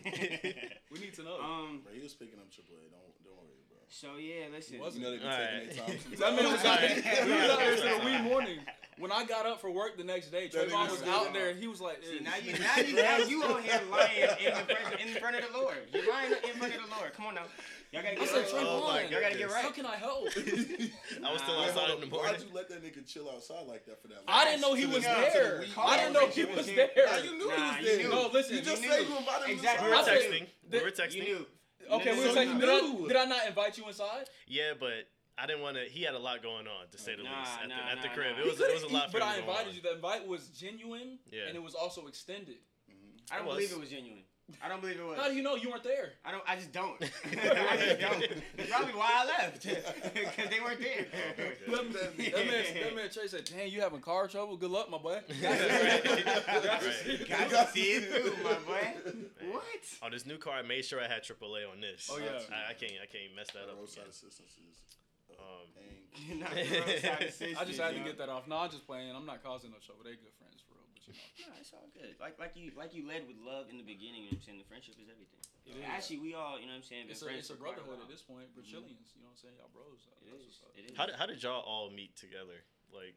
We 0.91 0.99
need 0.99 1.13
to 1.15 1.23
know. 1.23 1.37
Um. 1.39 1.81
Bro, 1.83 1.93
he 1.93 2.01
was 2.01 2.13
picking 2.13 2.39
up 2.39 2.49
AAA. 2.49 2.89
Don't 2.89 3.13
don't 3.23 3.37
worry, 3.37 3.61
bro. 3.69 3.77
So 3.89 4.17
yeah, 4.17 4.49
listen. 4.51 4.79
Was 4.79 4.95
You 4.97 5.03
know 5.03 5.11
they 5.11 5.17
be 5.17 5.23
Alright. 5.23 5.69
taking 5.69 5.85
their 5.85 5.85
time. 5.85 5.97
that 6.19 6.35
man 6.35 6.51
was 6.51 6.65
out 6.65 6.77
Alright. 6.81 7.03
there. 7.03 7.25
He 7.25 7.31
was 7.31 7.49
out 7.51 7.59
there 7.59 7.93
Alright. 7.93 8.05
wee 8.05 8.17
morning. 8.29 8.59
When 8.99 9.11
I 9.13 9.23
got 9.25 9.45
up 9.45 9.61
for 9.61 9.71
work 9.71 9.97
the 9.97 10.03
next 10.03 10.27
day, 10.29 10.49
That 10.49 10.69
Trayvon 10.69 10.91
was 10.91 11.01
out 11.03 11.27
uh, 11.29 11.31
there. 11.31 11.53
He 11.55 11.67
was 11.67 11.79
like, 11.79 12.03
See, 12.03 12.19
now 12.19 12.35
you 12.43 12.51
now 12.59 12.75
you 12.77 12.95
now 12.95 13.17
you 13.17 13.43
on 13.45 13.63
here 13.63 13.79
lying 13.89 14.21
in 14.21 14.53
the 14.53 14.75
front, 14.75 15.01
in 15.01 15.07
front 15.15 15.35
of 15.37 15.51
the 15.51 15.57
Lord. 15.57 15.77
You're 15.93 16.09
lying 16.09 16.31
in 16.33 16.53
front 16.59 16.75
of 16.75 16.81
the 16.83 16.95
Lord. 16.95 17.13
Come 17.13 17.25
on 17.27 17.35
now. 17.35 17.43
Y'all 17.91 18.03
gotta 18.03 18.15
I 18.17 18.19
get 18.19 18.27
said, 18.29 18.37
right. 18.37 18.47
Trayvon, 18.47 18.63
Oh 18.67 18.87
my 18.87 19.01
Y'all 19.03 19.21
gotta 19.21 19.37
get 19.37 19.49
right. 19.51 19.63
how 19.63 19.71
can 19.71 19.85
I 19.85 19.95
help? 19.95 20.27
I 20.27 21.31
was 21.31 21.41
still 21.41 21.55
Nah. 21.55 21.61
Wait, 21.61 21.69
outside 21.69 21.89
hold 21.89 22.03
in 22.03 22.09
the 22.09 22.15
up. 22.15 22.21
morning. 22.21 22.33
Why'd 22.33 22.41
you 22.41 22.47
let 22.53 22.69
that 22.69 22.83
nigga 22.83 23.07
chill 23.07 23.29
outside 23.33 23.65
like 23.67 23.85
that 23.85 24.01
for 24.01 24.09
that 24.09 24.15
long? 24.17 24.25
I 24.27 24.45
didn't 24.45 24.61
know 24.61 24.73
he 24.75 24.85
was 24.85 24.95
the- 24.95 25.09
to 25.09 25.15
the 25.15 25.31
there. 25.33 25.63
I 25.77 25.97
didn't 25.97 26.13
know 26.13 26.27
he 26.27 26.45
was 26.45 26.57
was 26.57 26.65
there. 26.67 26.89
here. 26.93 27.05
Now 27.07 27.17
you 27.17 27.37
knew 27.37 27.47
Nah, 27.47 27.55
he 27.55 27.81
was 27.81 27.85
there. 27.85 27.97
knew. 28.03 28.09
No, 28.09 28.29
listen, 28.33 28.55
You 28.57 28.61
just 28.61 28.83
you 28.83 28.89
said 28.89 29.01
knew. 29.01 29.07
you 29.09 29.17
invited 29.17 29.45
him 29.47 29.55
Exactly. 29.55 29.85
We 29.87 29.91
were 29.91 29.97
I 29.97 30.03
said- 30.03 30.17
texting. 30.21 30.41
We 30.41 30.69
Th- 30.71 30.83
were 30.83 30.89
You 30.89 30.93
texting. 30.95 31.23
knew. 31.23 31.45
Okay, 31.89 32.11
we 32.11 32.19
So 32.19 32.27
were 32.27 32.33
saying, 32.33 32.49
you 32.51 32.59
did 32.59 32.69
I, 32.69 32.79
knew. 32.81 33.07
did 33.07 33.17
I 33.17 33.25
not 33.25 33.47
invite 33.47 33.77
you 33.79 33.87
inside? 33.87 34.25
Yeah, 34.47 34.73
but 34.79 35.07
I 35.41 35.45
didn't 35.47 35.61
want 35.61 35.77
to. 35.77 35.83
He 35.83 36.03
had 36.03 36.13
a 36.15 36.19
lot 36.19 36.41
going 36.43 36.67
on, 36.67 36.87
to 36.91 36.97
say 36.97 37.15
the 37.15 37.23
Nah, 37.23 37.39
least, 37.39 37.51
at, 37.63 37.69
nah, 37.69 37.75
the, 37.75 37.91
at 37.97 38.01
the 38.01 38.09
crib. 38.09 38.35
nah. 38.37 38.43
It 38.43 38.47
was 38.49 38.59
it 38.59 38.73
was 38.73 38.83
a 38.83 38.87
lot 38.93 39.11
for 39.11 39.19
But 39.19 39.23
him 39.23 39.27
I 39.29 39.35
going 39.37 39.47
invited 39.49 39.69
on. 39.69 39.75
you. 39.75 39.81
The 39.81 39.93
invite 39.95 40.27
was 40.27 40.47
genuine, 40.49 41.19
Yeah. 41.31 41.47
and 41.47 41.55
it 41.55 41.63
was 41.63 41.75
also 41.75 42.07
extended. 42.07 42.57
I 43.31 43.37
don't 43.37 43.45
It 43.47 43.49
believe 43.51 43.71
it 43.71 43.79
was 43.79 43.89
genuine. 43.89 44.23
I 44.63 44.67
don't 44.67 44.81
believe 44.81 44.99
it 44.99 45.05
was. 45.05 45.15
How 45.19 45.29
do 45.29 45.35
you 45.35 45.43
know 45.43 45.53
you 45.55 45.69
weren't 45.69 45.83
there? 45.83 46.13
I 46.25 46.31
don't. 46.31 46.43
I 46.47 46.55
just 46.55 46.71
don't. 46.73 46.97
I 47.25 47.77
just 47.77 47.99
don't. 48.01 48.25
That's 48.57 48.69
probably 48.71 48.93
why 48.95 49.11
I 49.13 49.25
left 49.27 49.61
because 50.13 50.49
they 50.49 50.59
weren't 50.59 50.79
there. 50.81 51.05
Oh, 51.69 51.75
That, 51.75 51.93
that, 51.93 52.17
man, 52.17 52.65
that 52.81 52.95
man 52.95 53.09
Trey 53.11 53.27
said, 53.27 53.45
"Dang, 53.45 53.69
you 53.71 53.81
having 53.81 53.99
car 54.01 54.27
trouble? 54.27 54.57
Good 54.57 54.71
luck, 54.71 54.89
my 54.89 54.97
boy." 54.97 55.19
Right. 55.29 56.03
Got 57.29 57.49
to 57.51 57.67
see 57.71 57.91
it 57.93 58.09
through, 58.09 58.43
my 58.43 58.55
boy. 58.65 58.93
What? 59.51 59.63
On 60.01 60.11
this 60.11 60.25
new 60.25 60.37
car, 60.37 60.53
I 60.55 60.61
made 60.63 60.83
sure 60.83 60.99
I 60.99 61.07
had 61.07 61.23
AAA 61.23 61.69
on 61.71 61.79
this. 61.81 62.09
Oh, 62.11 62.17
yeah. 62.17 62.39
I, 62.51 62.71
I 62.71 62.73
can't 62.73 62.93
I 63.01 63.05
can't 63.05 63.35
mess 63.35 63.47
that 63.53 63.63
up. 63.69 63.77
Roadside 63.77 64.05
assistance 64.09 64.39
is 64.57 64.97
Um, 65.39 65.67
pain. 65.71 65.99
Not 66.43 66.51
the 66.51 66.67
roadside 66.67 67.23
assistance, 67.31 67.57
I 67.57 67.63
just 67.65 67.79
had 67.79 67.95
to 67.95 68.03
get 68.03 68.19
that 68.19 68.29
off. 68.29 68.45
No, 68.45 68.59
I'm 68.59 68.69
just 68.69 68.85
playing. 68.85 69.15
I'm 69.15 69.25
not 69.25 69.39
causing 69.39 69.71
no 69.71 69.79
trouble. 69.79 70.03
They 70.03 70.19
good 70.19 70.35
friends 70.35 70.59
for 70.67 70.75
real, 70.75 70.83
but 70.91 70.99
you 71.07 71.15
know. 71.15 71.55
No, 71.55 71.63
it's 71.63 71.71
all 71.71 71.87
good. 71.95 72.13
Like 72.19 72.35
like 72.37 72.59
you 72.59 72.75
like 72.75 72.91
you 72.91 73.07
led 73.07 73.23
with 73.23 73.39
love 73.39 73.71
in 73.71 73.79
the 73.79 73.87
beginning. 73.87 74.27
You 74.27 74.35
know 74.35 74.41
what 74.41 74.43
I'm 74.43 74.51
saying? 74.51 74.59
The 74.59 74.69
friendship 74.69 74.99
is 74.99 75.07
everything. 75.07 75.39
It 75.63 75.79
is. 75.79 75.85
Actually, 75.85 76.19
we 76.25 76.31
all, 76.33 76.57
you 76.57 76.65
know 76.65 76.73
what 76.75 76.81
I'm 76.81 76.89
saying? 76.89 77.13
It's 77.13 77.21
a, 77.21 77.29
it's 77.29 77.53
a 77.53 77.59
brotherhood 77.59 78.01
at 78.01 78.09
this 78.09 78.25
point. 78.25 78.49
Brazilians, 78.57 79.13
you 79.13 79.21
know 79.21 79.29
what 79.29 79.37
I'm 79.37 79.41
saying? 79.41 79.55
Y'all 79.61 79.69
bros. 79.69 80.09
It 80.25 80.33
is. 80.33 80.59
It 80.73 80.83
is. 80.89 80.97
how 80.97 81.05
did 81.05 81.15
how 81.15 81.29
did 81.29 81.39
y'all 81.39 81.61
all 81.61 81.93
meet 81.93 82.17
together? 82.17 82.65
Like 82.89 83.15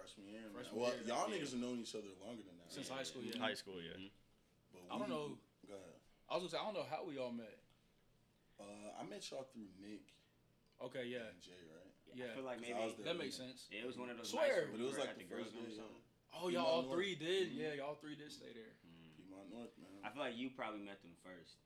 Freshman 0.00 0.30
year, 0.30 0.46
man. 0.48 0.56
Freshman 0.56 0.78
well, 0.78 0.94
year, 0.94 1.10
y'all 1.10 1.26
yeah. 1.28 1.36
niggas 1.36 1.52
have 1.52 1.60
known 1.60 1.76
each 1.82 1.92
other 1.92 2.10
longer 2.22 2.40
than 2.46 2.56
that. 2.62 2.70
Since 2.72 2.88
right? 2.88 3.02
high 3.02 3.08
school, 3.08 3.22
yeah. 3.26 3.36
high 3.36 3.58
school, 3.58 3.78
yeah. 3.82 3.98
Mhm. 3.98 4.10
But 4.72 4.82
I 4.88 4.94
don't 4.96 5.10
know. 5.10 5.36
Go 5.68 5.76
ahead. 5.76 5.98
I 6.30 6.38
was 6.38 6.48
gonna 6.48 6.52
say 6.54 6.60
I 6.62 6.64
don't 6.64 6.78
know 6.78 6.88
how 6.88 7.02
we 7.04 7.18
all 7.18 7.34
met. 7.34 7.58
Uh, 8.56 8.96
I 8.96 9.02
met 9.04 9.20
y'all 9.28 9.44
through 9.52 9.68
Nick 9.82 10.06
Okay, 10.80 11.04
yeah, 11.12 11.28
and 11.28 11.40
Jay, 11.44 11.60
right? 11.68 11.92
yeah. 12.16 12.32
I 12.32 12.34
feel 12.34 12.44
like 12.48 12.58
'Cause 12.58 12.66
maybe 12.72 12.80
I 12.80 12.84
was 12.88 12.96
that 13.04 13.16
makes 13.20 13.36
with 13.38 13.46
sense. 13.52 13.68
yeah, 13.70 13.84
it 13.84 13.88
was 13.88 13.98
one 14.00 14.08
of 14.10 14.16
those. 14.16 14.30
Swear. 14.32 14.64
nights 14.66 14.72
But 14.72 14.80
it 14.80 14.86
was 14.88 14.98
like 14.98 15.12
at 15.12 15.18
the 15.20 15.28
first 15.28 15.52
room 15.54 15.64
or 15.64 15.68
day. 15.68 15.76
something. 15.76 16.02
Oh, 16.32 16.46
y'all 16.48 16.64
all 16.66 16.82
North. 16.86 16.94
three 16.96 17.14
did. 17.18 17.52
Mhm. 17.52 17.56
Yeah, 17.58 17.72
y'all 17.84 17.96
three 18.00 18.16
did 18.16 18.30
stay 18.32 18.52
there. 18.54 18.72
Mm. 18.86 19.16
Piedmont 19.18 19.50
North, 19.50 19.74
man. 19.76 20.00
I 20.04 20.08
feel 20.10 20.22
like 20.22 20.36
you 20.38 20.48
probably 20.50 20.80
met 20.80 21.02
them 21.02 21.12
first, 21.26 21.58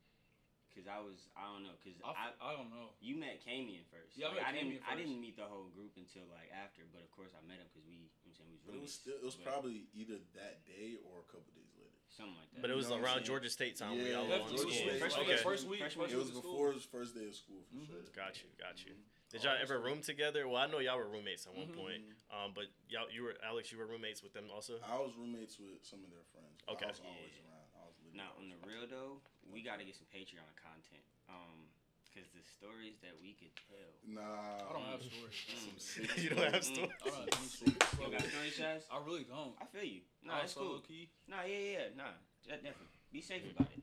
cause 0.74 0.88
I 0.88 0.98
was 1.04 1.28
I 1.36 1.46
don't 1.52 1.62
know, 1.62 1.76
cause 1.84 1.94
I, 2.02 2.10
I, 2.10 2.26
I, 2.42 2.50
don't 2.56 2.70
know. 2.74 2.96
you 2.98 3.14
met 3.20 3.44
Kamian 3.44 3.84
first. 3.92 4.16
Yeah, 4.16 4.32
I 4.32 4.34
Like, 4.34 4.40
met 4.40 4.48
I 4.48 4.52
didn't 4.56 4.72
Kamian 4.80 4.88
I 4.88 4.94
didn't 4.96 5.20
meet 5.20 5.36
the 5.36 5.46
whole 5.46 5.68
group 5.70 5.94
until 6.00 6.26
like 6.32 6.50
after, 6.50 6.82
but 6.90 7.04
of 7.04 7.10
course 7.12 7.30
I 7.36 7.42
met 7.46 7.60
him 7.60 7.68
because 7.70 7.84
we, 7.86 8.08
you 8.24 8.32
know 8.32 8.34
what 8.34 8.34
I'm 8.34 8.34
saying, 8.40 8.50
we 8.50 8.56
was 8.56 8.64
But 8.66 8.74
it 8.74 8.82
was 8.82 8.94
still, 8.96 9.16
it 9.20 9.26
was 9.26 9.36
But 9.36 9.44
probably 9.46 9.86
either 9.94 10.18
that 10.34 10.64
day 10.64 10.96
or 11.04 11.20
a 11.22 11.28
couple 11.28 11.52
days 11.52 11.68
later. 11.70 11.73
Something 12.16 12.34
like 12.38 12.50
that. 12.54 12.62
But 12.62 12.70
it 12.70 12.76
was 12.78 12.88
You 12.90 12.96
know 12.96 13.02
around 13.02 13.14
saying? 13.22 13.26
Georgia 13.26 13.50
State 13.50 13.76
time. 13.76 13.98
we 13.98 14.10
Yeah, 14.10 14.16
all 14.22 14.28
yeah, 14.28 14.36
were 14.38 14.42
on 14.44 14.48
Georgia 14.54 14.70
school. 14.70 14.88
State. 14.88 15.00
First 15.02 15.18
Okay. 15.18 15.28
week, 15.34 15.38
first 15.42 15.66
week, 15.66 15.80
Freshman 15.80 16.04
first 16.06 16.14
It 16.14 16.18
was 16.18 16.30
before 16.30 16.72
his 16.72 16.84
first 16.84 17.14
day 17.14 17.26
of 17.28 17.34
school, 17.34 17.62
for 17.68 17.74
Mhm. 17.76 17.86
sure. 17.86 18.02
Got 18.14 18.42
you, 18.42 18.48
got 18.58 18.76
you. 18.86 18.94
Did 19.30 19.40
Oh, 19.42 19.50
y'all 19.50 19.58
ever 19.60 19.80
room 19.80 20.00
together? 20.00 20.46
Well, 20.46 20.62
I 20.62 20.66
know 20.70 20.78
y'all 20.78 20.96
were 20.96 21.08
roommates 21.10 21.46
at 21.46 21.54
one 21.54 21.66
Mhm. 21.68 21.74
point. 21.74 22.02
Um, 22.30 22.52
but 22.54 22.66
y'all, 22.88 23.10
you 23.10 23.24
were 23.24 23.36
Alex, 23.42 23.72
you 23.72 23.78
were 23.78 23.86
roommates 23.86 24.22
with 24.22 24.32
them 24.32 24.48
also. 24.50 24.78
I 24.82 24.98
was 24.98 25.14
roommates 25.16 25.58
with 25.58 25.82
some 25.84 26.04
of 26.04 26.10
their 26.10 26.22
friends. 26.30 26.62
Okay. 26.68 26.86
I 26.86 26.88
was 26.88 27.00
always 27.00 27.34
Yeah. 27.34 27.50
around. 27.50 27.68
I 27.74 27.86
was 27.86 27.94
Now 28.14 28.30
on 28.38 28.48
the 28.48 28.56
real 28.58 28.86
though, 28.86 29.20
we 29.50 29.60
got 29.62 29.78
to 29.80 29.84
get 29.84 29.96
some 29.96 30.06
Patreon 30.06 30.54
content. 30.54 31.02
Um, 31.28 31.68
cause 32.14 32.30
the 32.30 32.42
stories 32.46 32.96
that 33.02 33.14
we 33.20 33.34
could 33.34 33.50
tell. 33.66 33.90
around. 34.06 34.22
Nah. 34.22 34.70
I 34.70 34.72
don't 34.72 34.88
have 34.94 35.02
stories. 35.02 35.38
Mm. 35.50 35.76
sick 35.82 36.08
you 36.22 36.30
don't 36.30 36.46
have 36.54 36.62
stories. 36.64 36.94
I 37.02 37.08
don't 37.10 37.18
have 37.18 37.28
any 37.34 37.66
You 37.66 38.10
got 38.14 38.22
stories. 38.22 38.54
stories, 38.54 38.84
I 38.90 38.98
really 39.02 39.26
don't. 39.26 39.54
I 39.60 39.66
feel 39.66 39.82
you. 39.84 40.00
Nah, 40.22 40.38
Nah, 40.38 40.42
it's 40.46 40.54
cool. 40.54 40.78
low 40.78 40.84
key. 40.86 41.10
Nah, 41.26 41.42
yeah, 41.42 41.58
yeah, 41.58 41.70
yeah. 41.90 41.98
nah, 41.98 42.14
de- 42.46 42.62
definitely. 42.62 42.94
Be 43.10 43.20
safe 43.20 43.42
about 43.50 43.68
it. 43.74 43.82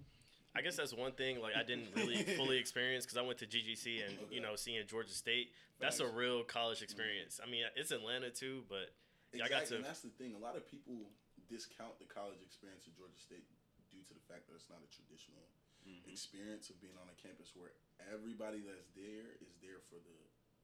I 0.55 0.59
guess 0.59 0.75
that's 0.75 0.91
one 0.91 1.15
thing 1.15 1.39
like 1.39 1.55
I 1.55 1.63
didn't 1.63 1.91
really 1.95 2.23
fully 2.39 2.59
experience 2.59 3.03
because 3.07 3.15
I 3.15 3.23
went 3.23 3.39
to 3.39 3.47
GGC 3.47 4.03
and 4.03 4.15
Okay. 4.27 4.35
you 4.35 4.41
know 4.43 4.55
seeing 4.59 4.79
Georgia 4.87 5.15
State. 5.15 5.51
That's 5.79 5.99
a 6.03 6.07
real 6.07 6.43
college 6.43 6.83
experience. 6.83 7.39
I 7.43 7.47
mean, 7.49 7.63
it's 7.79 7.91
Atlanta 7.91 8.29
too, 8.31 8.63
but 8.67 8.91
Yeah, 9.33 9.47
I 9.47 9.49
got 9.49 9.65
to- 9.71 9.79
and 9.79 9.85
that's 9.87 10.03
the 10.03 10.11
thing. 10.19 10.35
A 10.35 10.41
lot 10.43 10.55
of 10.59 10.67
people 10.67 11.07
discount 11.47 11.95
the 11.99 12.07
college 12.07 12.39
experience 12.43 12.83
at 12.87 12.95
Georgia 12.99 13.15
State 13.19 13.47
due 13.91 14.03
to 14.07 14.13
the 14.15 14.23
fact 14.27 14.47
that 14.51 14.55
it's 14.59 14.67
not 14.71 14.79
a 14.83 14.89
traditional 14.91 15.47
Mhm. 15.87 16.03
experience 16.11 16.69
of 16.69 16.79
being 16.83 16.95
on 16.99 17.07
a 17.09 17.15
campus 17.15 17.55
where 17.55 17.71
everybody 18.09 18.61
that's 18.65 18.89
there 18.97 19.37
is 19.43 19.53
there 19.61 19.79
for 19.91 19.99
the 20.01 20.17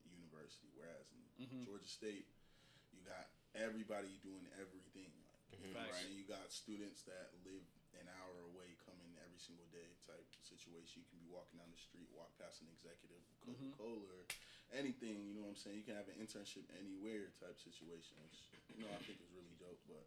university. 0.09 0.69
Whereas 0.73 1.05
in 1.13 1.45
Mhm. 1.45 1.65
Georgia 1.65 1.87
State, 1.87 2.25
you 2.93 3.01
got 3.05 3.29
everybody 3.53 4.17
doing 4.23 4.47
everything. 4.57 5.11
Like, 5.51 5.61
Mhm. 5.61 5.73
Facts. 5.73 6.03
right? 6.03 6.11
You 6.11 6.23
got 6.25 6.51
students 6.51 7.03
that 7.03 7.33
live 7.45 7.63
an 7.93 8.07
hour 8.09 8.39
away, 8.51 8.75
coming 8.85 9.15
every 9.23 9.39
single 9.39 9.65
day 9.67 9.95
type 10.05 10.27
situation. 10.43 11.01
You 11.01 11.07
can 11.09 11.19
be 11.19 11.27
walking 11.27 11.57
down 11.59 11.71
the 11.71 11.77
street, 11.77 12.09
walk 12.11 12.35
past 12.37 12.61
an 12.61 12.69
executive 12.69 13.17
of 13.17 13.39
Coca. 13.41 13.71
Cola 13.77 14.05
or 14.13 14.25
anything. 14.71 15.27
You 15.27 15.33
know 15.35 15.41
what 15.43 15.49
I'm 15.49 15.55
saying? 15.55 15.77
You 15.77 15.83
can 15.83 15.95
have 15.95 16.07
an 16.09 16.19
internship 16.19 16.69
anywhere 16.77 17.31
type 17.39 17.57
situation, 17.59 18.21
which 18.21 18.37
you 18.69 18.83
know 18.83 18.91
I 18.93 19.01
think 19.03 19.21
is 19.21 19.31
really 19.31 19.55
dope. 19.55 19.81
But 19.87 20.05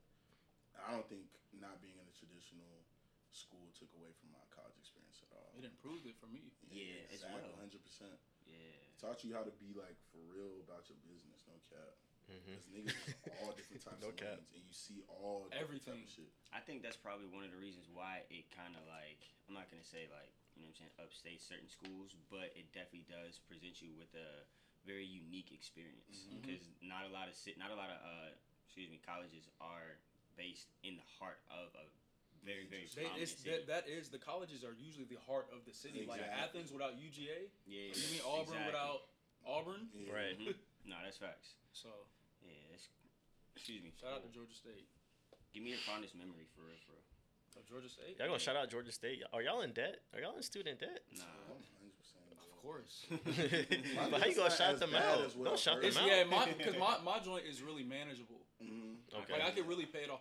I 0.87 0.92
don't 0.92 1.08
think 1.08 1.26
not 1.52 1.80
being 1.80 1.99
in 1.99 2.06
a 2.06 2.12
traditional 2.12 2.84
school 3.32 3.70
took 3.78 3.90
away 3.96 4.10
from 4.18 4.30
my 4.34 4.42
college 4.50 4.76
experience 4.78 5.22
at 5.22 5.30
all. 5.34 5.50
It 5.56 5.64
improved 5.66 6.06
it 6.06 6.16
for 6.18 6.26
me. 6.30 6.50
Yeah, 6.70 7.06
as 7.10 7.22
exactly, 7.22 7.46
well. 7.50 7.58
hundred 7.62 7.82
percent. 7.87 8.16
Yeah. 8.46 8.75
Taught 8.99 9.22
you 9.25 9.32
how 9.32 9.46
to 9.46 9.54
be 9.62 9.72
like 9.72 9.96
for 10.12 10.20
real 10.28 10.60
about 10.66 10.90
your 10.90 10.99
business, 11.06 11.42
no 11.49 11.56
cap. 11.70 11.94
Mhm. 12.30 12.46
Because 12.46 12.66
niggas 12.70 12.94
all 13.42 13.50
different 13.56 13.82
types 13.82 13.99
No 14.04 14.10
of 14.14 14.16
cap. 14.20 14.38
lanes, 14.38 14.50
and 14.54 14.62
you 14.62 14.75
see 14.75 15.02
all 15.08 15.46
different 15.50 15.62
Everything. 15.82 15.99
type 16.02 16.06
of 16.06 16.14
shit. 16.14 16.30
I 16.54 16.60
think 16.62 16.82
that's 16.82 16.99
probably 17.00 17.26
one 17.26 17.42
of 17.42 17.50
the 17.50 17.58
reasons 17.58 17.90
why 17.90 18.22
it 18.30 18.46
kind 18.54 18.75
of 18.78 18.82
like 18.87 19.18
I'm 19.50 19.54
not 19.58 19.66
gonna 19.70 19.87
say 19.87 20.06
like 20.14 20.30
you 20.54 20.62
know 20.62 20.70
what 20.70 20.78
I'm 20.78 20.90
saying 20.90 20.94
upstate 21.02 21.40
certain 21.42 21.70
schools, 21.70 22.14
but 22.30 22.50
it 22.58 22.70
definitely 22.75 23.06
does 23.10 23.38
present 23.50 23.78
you 23.82 23.94
with 23.99 24.10
a 24.14 24.44
very 24.87 25.04
unique 25.06 25.50
experience 25.52 26.26
Mhm. 26.30 26.40
because 26.40 26.62
not 26.80 27.04
a 27.06 27.12
lot 27.12 27.28
of 27.28 27.34
sit 27.37 27.58
not 27.58 27.70
a 27.70 27.76
lot 27.78 27.90
of 27.90 27.99
uh 28.00 28.30
excuse 28.66 28.88
me 28.90 28.99
colleges 29.02 29.49
are 29.60 29.99
based 30.38 30.70
in 30.82 30.96
the 30.96 31.04
heart 31.18 31.42
of 31.50 31.75
a 31.76 31.84
very 32.44 32.64
very 32.68 32.88
They, 32.88 33.06
it's, 33.20 33.35
that, 33.44 33.66
that 33.68 33.85
is 33.88 34.09
the 34.09 34.18
colleges 34.18 34.64
are 34.64 34.75
usually 34.78 35.04
the 35.04 35.18
heart 35.28 35.49
of 35.52 35.64
the 35.68 35.73
city. 35.75 36.06
Like 36.09 36.23
Athens 36.25 36.73
without 36.73 36.97
UGA. 36.97 37.49
yeah, 37.66 37.92
You 37.92 38.09
mean 38.16 38.23
Auburn 38.25 38.56
exactly. 38.56 38.66
without 38.73 39.00
Auburn? 39.47 39.82
Yeah. 39.92 40.12
Right. 40.12 40.37
Mhm. 40.40 40.54
no, 40.88 40.97
that's 41.04 41.16
facts. 41.18 41.54
So 41.73 41.88
Yeah, 42.42 42.52
that's, 42.73 42.88
excuse 43.56 43.82
me. 43.82 43.92
shout 44.00 44.12
out 44.16 44.23
to 44.25 44.30
Georgia 44.32 44.54
State. 44.54 44.88
Give 45.52 45.62
me 45.62 45.70
your 45.70 45.82
fondest 45.85 46.14
memory 46.14 46.47
for 46.54 46.62
real, 46.62 46.78
for 46.87 46.92
real. 46.97 47.04
Of 47.59 47.66
Georgia 47.68 47.88
State. 47.90 48.16
Y'all 48.18 48.28
gonna 48.28 48.38
shout 48.38 48.54
out 48.56 48.70
Georgia 48.70 48.92
State? 48.92 49.23
Are 49.32 49.42
y'all 49.42 49.61
in 49.62 49.73
debt? 49.73 50.00
Are 50.14 50.20
y'all 50.20 50.37
in 50.37 50.42
student 50.42 50.78
debt? 50.78 51.02
Nah. 51.18 51.25
100% 51.50 51.90
Of 52.38 52.62
course. 52.62 53.06
but 54.11 54.20
how 54.20 54.26
you 54.26 54.37
gonna 54.37 54.50
shout 54.54 54.78
them 54.78 54.94
out? 54.94 55.35
Don't 55.35 55.49
I've 55.54 55.59
shout 55.59 55.82
heard. 55.82 55.92
them 55.92 55.99
out. 55.99 56.06
yeah, 56.09 56.25
my 56.25 56.47
because 56.56 56.76
my, 56.78 56.97
my 57.04 57.18
joint 57.18 57.44
is 57.44 57.61
really 57.61 57.82
manageable. 57.82 58.40
hmm 58.62 58.94
Okay. 59.12 59.32
Like 59.35 59.42
I 59.42 59.50
can 59.50 59.66
really 59.66 59.85
pay 59.87 60.00
it 60.06 60.11
off. 60.11 60.20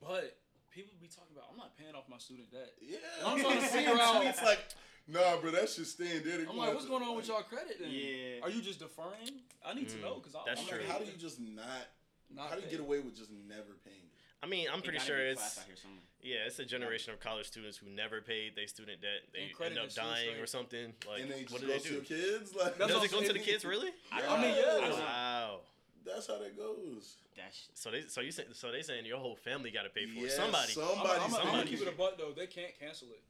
But 0.00 0.36
people 0.76 0.92
be 1.00 1.08
talking 1.08 1.32
about 1.32 1.48
I'm 1.50 1.56
not 1.56 1.72
paying 1.80 1.94
off 1.96 2.04
my 2.12 2.18
student 2.20 2.52
debt. 2.52 2.76
Yeah. 2.84 2.98
I'm 3.24 3.40
trying 3.40 3.56
to 3.60 3.66
see 3.66 3.78
figure 3.88 3.96
out- 3.96 4.24
It's 4.26 4.42
like, 4.44 4.60
nah, 5.08 5.40
bro, 5.40 5.50
that's 5.50 5.76
just 5.76 5.92
staying 5.96 6.20
there. 6.24 6.38
They 6.38 6.44
I'm 6.44 6.56
like, 6.56 6.72
what's 6.76 6.84
to- 6.84 6.90
going 6.92 7.02
on 7.02 7.16
with 7.16 7.26
y'all 7.28 7.42
credit? 7.42 7.80
Then? 7.80 7.88
Yeah. 7.90 8.44
Are 8.44 8.50
you 8.50 8.60
just 8.60 8.78
deferring? 8.84 9.40
I 9.64 9.72
need 9.72 9.88
to 9.88 9.96
Mm, 9.96 10.02
know 10.02 10.14
because 10.20 10.36
that's 10.36 10.60
I'm 10.60 10.66
I'm 10.66 10.68
true. 10.68 10.78
like, 10.84 10.88
how 10.92 10.98
do 11.00 11.06
you 11.06 11.16
just 11.18 11.40
not? 11.40 11.88
Not 12.28 12.50
how 12.50 12.56
do 12.56 12.62
you 12.62 12.68
get 12.70 12.80
away 12.80 13.00
with 13.00 13.16
just 13.16 13.30
never 13.32 13.72
paying? 13.84 13.96
it? 14.04 14.12
I 14.42 14.46
mean, 14.46 14.68
I'm 14.70 14.82
pretty 14.82 14.98
sure 14.98 15.16
it's 15.18 15.40
class 15.40 15.58
out 15.60 15.64
here 15.66 15.76
somewhere. 15.80 16.02
yeah, 16.22 16.46
it's 16.46 16.58
a 16.58 16.64
generation 16.64 17.12
of 17.14 17.20
college 17.20 17.46
students 17.46 17.78
who 17.78 17.88
never 17.88 18.20
paid 18.20 18.54
their 18.54 18.68
student 18.68 19.00
debt. 19.00 19.24
They 19.32 19.48
end 19.64 19.78
up 19.78 19.88
dying 19.94 20.28
straight. 20.28 20.42
or 20.42 20.46
something. 20.46 20.92
Like, 21.08 21.22
and 21.22 21.30
they 21.32 21.40
just 21.42 21.52
what 21.52 21.60
do 21.62 21.66
go 21.68 21.72
they 21.72 21.78
to 21.78 21.88
do? 21.88 21.94
your 21.94 22.02
kids? 22.04 22.54
Like, 22.60 22.76
That's 22.76 22.92
Does 22.92 23.00
what 23.00 23.04
it 23.10 23.12
go 23.12 23.22
to 23.22 23.32
the 23.32 23.38
kids 23.38 23.64
really? 23.64 23.88
I, 24.12 24.22
I 24.26 24.42
mean, 24.42 24.54
yeah. 24.54 24.90
Wow. 24.90 25.60
That's 26.06 26.26
how 26.30 26.38
that 26.38 26.56
goes. 26.56 27.18
That's 27.36 27.68
So 27.74 27.90
they 27.90 28.06
so 28.06 28.20
you 28.22 28.30
say, 28.30 28.44
so 28.54 28.70
they 28.70 28.82
saying 28.82 29.04
your 29.04 29.18
whole 29.18 29.34
family 29.34 29.70
got 29.74 29.82
to 29.82 29.90
pay 29.90 30.06
for 30.06 30.22
it. 30.22 30.30
Yeah, 30.30 30.38
Somebody. 30.38 30.70
I'm, 30.72 30.86
Somebody. 30.86 31.18
I'm, 31.18 31.22
I'm, 31.26 31.30
gonna 31.30 31.42
somebody. 31.50 31.70
keep 31.74 31.82
it 31.82 31.88
a 31.90 31.96
butt 31.98 32.14
though. 32.16 32.30
They 32.30 32.46
can't 32.46 32.72
cancel 32.78 33.08
it. 33.10 33.22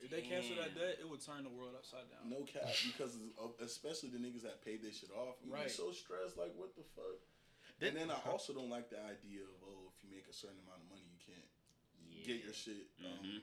If 0.00 0.08
they 0.08 0.24
cancel 0.24 0.56
that 0.56 0.72
debt, 0.72 0.96
it 0.96 1.04
would 1.04 1.20
turn 1.20 1.44
the 1.44 1.52
world 1.52 1.76
upside 1.76 2.08
down. 2.08 2.24
No 2.32 2.40
cap, 2.48 2.64
because 2.88 3.20
of, 3.36 3.52
especially 3.60 4.08
the 4.08 4.16
niggas 4.16 4.48
that 4.48 4.64
paid 4.64 4.80
their 4.80 4.96
shit 4.96 5.12
off, 5.12 5.36
you 5.44 5.52
Right. 5.52 5.68
be 5.68 5.76
so 5.76 5.92
stressed. 5.92 6.40
Like, 6.40 6.56
what 6.56 6.72
the 6.72 6.80
fuck? 6.96 7.20
Did- 7.76 7.92
and 7.92 7.96
then 8.00 8.08
I 8.08 8.16
also 8.24 8.56
don't 8.56 8.72
like 8.72 8.88
the 8.88 8.96
idea 8.96 9.44
of 9.44 9.52
oh, 9.60 9.92
if 9.92 10.00
you 10.00 10.08
make 10.08 10.24
a 10.24 10.32
certain 10.32 10.56
amount 10.64 10.80
of 10.80 10.88
money, 10.88 11.04
you 11.04 11.20
can't 11.20 11.44
get 12.24 12.40
your 12.40 12.56
shit 12.56 12.88
um, 13.04 13.20
Mhm. 13.20 13.40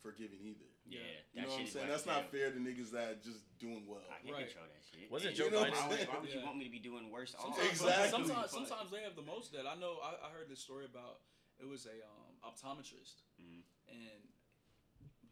forgiven 0.00 0.40
either. 0.40 0.64
Yeah. 0.90 0.98
Yeah. 0.98 1.06
You 1.06 1.40
that 1.40 1.46
know 1.46 1.54
what 1.54 1.60
I'm 1.62 1.66
saying? 1.70 1.88
That's 1.88 2.06
not 2.06 2.26
hell. 2.26 2.34
fair 2.34 2.50
to 2.50 2.58
niggas 2.58 2.90
that 2.90 3.22
just 3.22 3.46
doing 3.62 3.86
well. 3.86 4.02
I 4.10 4.18
can't 4.20 4.34
Right. 4.34 4.50
control 4.50 4.66
that 4.66 4.82
shit. 4.82 5.06
Wasn't 5.10 5.28
And 5.30 5.36
Joe 5.38 5.44
you 5.46 5.50
know, 5.54 5.62
Biden- 5.64 5.78
Why 5.78 5.88
would, 5.88 6.08
why 6.10 6.18
would 6.18 6.32
you 6.34 6.42
want 6.42 6.58
me 6.58 6.64
to 6.66 6.74
be 6.74 6.82
doing 6.82 7.06
worse? 7.10 7.34
off? 7.38 7.54
Sometimes, 7.54 7.70
Exactly. 7.70 8.10
sometimes, 8.10 8.50
sometimes 8.50 8.88
they 8.90 9.02
have 9.06 9.14
the 9.14 9.22
most 9.22 9.52
debt. 9.54 9.64
I 9.70 9.78
know. 9.78 10.02
I, 10.02 10.26
I 10.26 10.28
heard 10.34 10.50
this 10.50 10.58
story 10.60 10.84
about 10.84 11.22
it 11.62 11.66
was 11.70 11.86
a 11.86 11.94
um, 12.02 12.34
optometrist, 12.42 13.22
Mhm. 13.38 13.62
and 13.88 14.20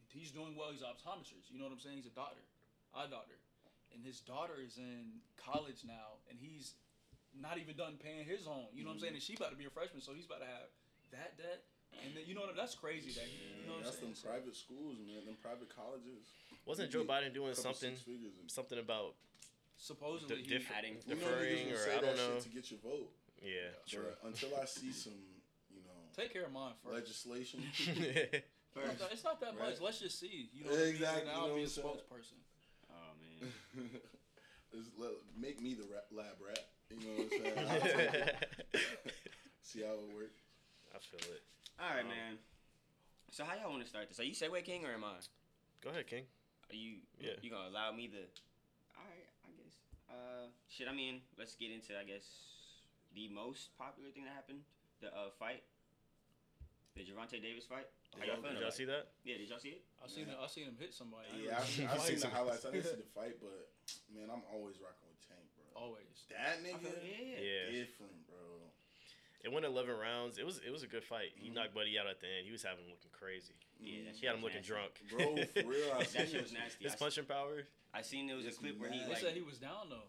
he's 0.09 0.31
doing 0.31 0.55
well. 0.57 0.71
He's 0.71 0.83
an 0.83 0.89
optometrist. 0.95 1.51
You 1.51 1.59
know 1.59 1.65
what 1.65 1.73
I'm 1.73 1.81
saying? 1.83 1.97
He's 1.97 2.07
a 2.07 2.15
doctor, 2.15 2.43
eye 2.95 3.07
doctor, 3.11 3.39
and 3.93 4.05
his 4.05 4.21
daughter 4.21 4.61
is 4.61 4.79
in 4.79 5.21
college 5.37 5.85
now, 5.85 6.21
and 6.31 6.39
he's 6.39 6.75
not 7.35 7.59
even 7.59 7.77
done 7.77 7.97
paying 7.99 8.25
his 8.25 8.47
own. 8.47 8.67
You 8.73 8.85
know 8.85 8.91
what 8.91 8.95
I'm 8.95 9.01
saying? 9.01 9.15
And 9.15 9.23
she 9.23 9.35
about 9.35 9.51
to 9.51 9.57
be 9.57 9.67
a 9.67 9.71
freshman, 9.71 10.01
so 10.01 10.13
he's 10.15 10.27
about 10.27 10.41
to 10.41 10.47
have 10.47 10.69
that 11.13 11.37
debt. 11.39 11.65
And 12.05 12.15
then, 12.17 12.25
you 12.27 12.35
know 12.35 12.47
that's 12.57 12.75
crazy. 12.75 13.11
That 13.13 13.27
you 13.29 13.67
know 13.67 13.75
what 13.77 13.85
that's 13.85 13.99
saying? 13.99 14.13
them 14.15 14.23
private 14.25 14.57
schools, 14.57 14.97
man. 15.07 15.25
Them 15.27 15.37
private 15.43 15.69
colleges. 15.75 16.31
Wasn't 16.65 16.91
Joe 16.91 17.05
Biden 17.05 17.33
doing 17.35 17.55
something 17.55 17.91
and- 17.95 18.51
something 18.51 18.79
about 18.79 19.15
Supposedly, 19.77 20.37
the 20.37 20.43
he, 20.43 20.49
diff- 20.49 20.71
adding- 20.77 20.97
You 21.07 21.15
know 21.15 21.21
deferring 21.21 21.57
niggas 21.59 21.71
will 21.71 21.75
or 21.75 21.85
say 21.87 21.97
I 21.97 22.01
don't 22.01 22.17
know? 22.17 22.35
shit 22.35 22.43
to 22.43 22.49
get 22.51 22.71
your 22.71 22.81
vote. 22.81 23.11
Yeah, 23.43 23.71
true. 23.87 24.11
Until 24.25 24.51
I 24.61 24.65
see 24.65 24.91
some, 24.93 25.15
you 25.71 25.81
know, 25.87 25.95
take 26.17 26.33
care 26.33 26.45
of 26.47 26.53
mine 26.53 26.73
first. 26.83 26.95
legislation. 26.95 27.63
It's 28.79 28.87
not 28.87 28.99
that- 28.99 29.13
It's 29.13 29.25
not 29.25 29.41
that 29.41 29.55
much. 29.59 29.69
Right. 29.75 29.81
Let's 29.83 29.99
just 29.99 30.21
see. 30.21 30.51
You 30.55 30.65
know, 30.65 30.71
what 30.71 30.79
I 30.81 30.83
mean? 30.85 30.95
Exactly, 30.95 31.31
And 31.31 31.31
you 31.31 31.35
know 31.35 31.43
be 31.43 31.49
a 31.49 31.53
what 31.55 31.63
I'm 31.63 31.69
saying? 31.69 31.87
spokesperson. 31.89 32.39
Oh 32.91 33.11
man. 33.19 33.91
Just 34.75 34.91
let, 34.99 35.11
make 35.41 35.61
me 35.63 35.75
the 35.75 35.87
rap, 35.91 36.05
lab 36.13 36.37
rat. 36.47 36.67
You 36.91 36.97
know 37.01 37.15
what 37.17 37.33
I'm 37.33 37.43
saying? 37.43 37.59
I'll 37.71 37.81
take 37.81 38.15
it. 38.15 38.83
See 39.63 39.81
how 39.81 39.95
it 39.95 40.15
works. 40.15 40.41
I 40.95 40.99
feel 40.99 41.33
it. 41.33 41.43
All 41.79 41.95
right, 41.95 42.03
Um, 42.03 42.09
man. 42.11 42.35
So 43.31 43.45
how 43.45 43.55
y'all 43.55 43.71
want 43.71 43.83
to 43.85 43.89
start 43.89 44.09
this? 44.09 44.19
Are 44.19 44.25
you 44.27 44.35
Segway 44.35 44.65
King 44.65 44.85
or 44.85 44.93
am 44.93 45.05
I? 45.05 45.21
Go 45.85 45.91
ahead, 45.91 46.07
King. 46.09 46.25
Are 46.73 46.77
you? 46.77 47.05
Yeah. 47.21 47.37
You 47.43 47.51
gonna 47.51 47.69
allow 47.69 47.93
me 47.93 48.09
the? 48.09 48.25
All 48.97 49.05
right, 49.07 49.29
I 49.47 49.51
guess. 49.55 49.75
Uh, 50.09 50.47
shit. 50.69 50.89
I 50.89 50.93
mean, 50.97 51.21
let's 51.39 51.55
get 51.55 51.71
into 51.71 51.95
I 51.95 52.05
guess 52.05 52.25
the 53.15 53.29
most 53.29 53.77
popular 53.79 54.11
thing 54.11 54.25
that 54.25 54.35
happened, 54.35 54.65
the 55.01 55.09
uh 55.13 55.31
fight, 55.39 55.63
the 56.97 57.05
Gervonta 57.05 57.41
Davis 57.41 57.65
fight. 57.69 57.87
How 58.19 58.25
y'all 58.27 58.41
Did 58.43 58.59
y'all 58.61 58.73
see 58.75 58.89
that? 58.89 59.13
Yeah, 59.23 59.37
did 59.37 59.49
y'all 59.49 59.61
see 59.61 59.77
it? 59.79 59.85
I 60.03 60.09
seen 60.09 60.27
Yeah. 60.27 60.35
him, 60.35 60.41
I 60.43 60.47
seen 60.49 60.65
him 60.73 60.77
hit 60.81 60.93
somebody. 60.97 61.29
Yeah, 61.37 61.61
I've, 61.61 61.69
I've 61.95 62.03
seen 62.03 62.19
the 62.21 62.33
highlights. 62.33 62.65
I 62.69 62.73
didn't 62.73 62.89
see 62.91 63.01
the 63.05 63.13
fight, 63.15 63.37
but 63.39 63.69
man, 64.11 64.33
I'm 64.33 64.43
always 64.51 64.81
rocking 64.81 65.07
with 65.13 65.21
Tank, 65.29 65.45
bro. 65.55 65.69
Always. 65.79 66.27
That 66.33 66.59
nigga, 66.65 66.81
feel- 66.81 67.05
yeah. 67.05 67.39
Yeah. 67.39 67.65
different, 67.85 68.17
bro. 68.27 68.28
It 69.45 69.53
went 69.53 69.65
11 69.65 69.97
rounds. 69.97 70.37
It 70.39 70.45
was 70.45 70.59
it 70.67 70.71
was 70.71 70.83
a 70.83 70.87
good 70.89 71.05
fight. 71.05 71.31
He 71.37 71.49
Mhm. 71.51 71.55
knocked 71.55 71.75
Buddy 71.75 71.99
out 71.99 72.07
at 72.07 72.21
the 72.21 72.27
end. 72.27 72.45
He 72.47 72.51
was 72.53 72.63
having 72.63 72.85
him 72.85 72.91
looking 72.91 73.11
crazy. 73.13 73.55
Yeah, 73.79 74.05
that 74.11 74.17
He 74.17 74.27
had 74.27 74.35
him 74.35 74.43
looking 74.43 74.59
nasty. 74.59 74.73
drunk. 74.75 74.93
Bro, 75.11 75.37
for 75.63 75.69
real, 75.71 75.93
I 75.95 76.03
That 76.05 76.29
shit 76.29 76.43
was 76.43 76.53
nasty. 76.53 76.85
His 76.85 76.97
punching 76.97 77.27
power. 77.27 77.63
I 77.95 78.03
seen 78.03 78.27
there 78.27 78.37
was 78.37 78.45
a 78.47 78.49
It's 78.49 78.59
clip 78.59 78.77
where 78.79 78.91
he 78.91 78.99
mad. 78.99 79.07
They 79.07 79.13
like. 79.15 79.23
said 79.23 79.35
he 79.35 79.43
was 79.43 79.59
down 79.59 79.89
though. 79.91 80.09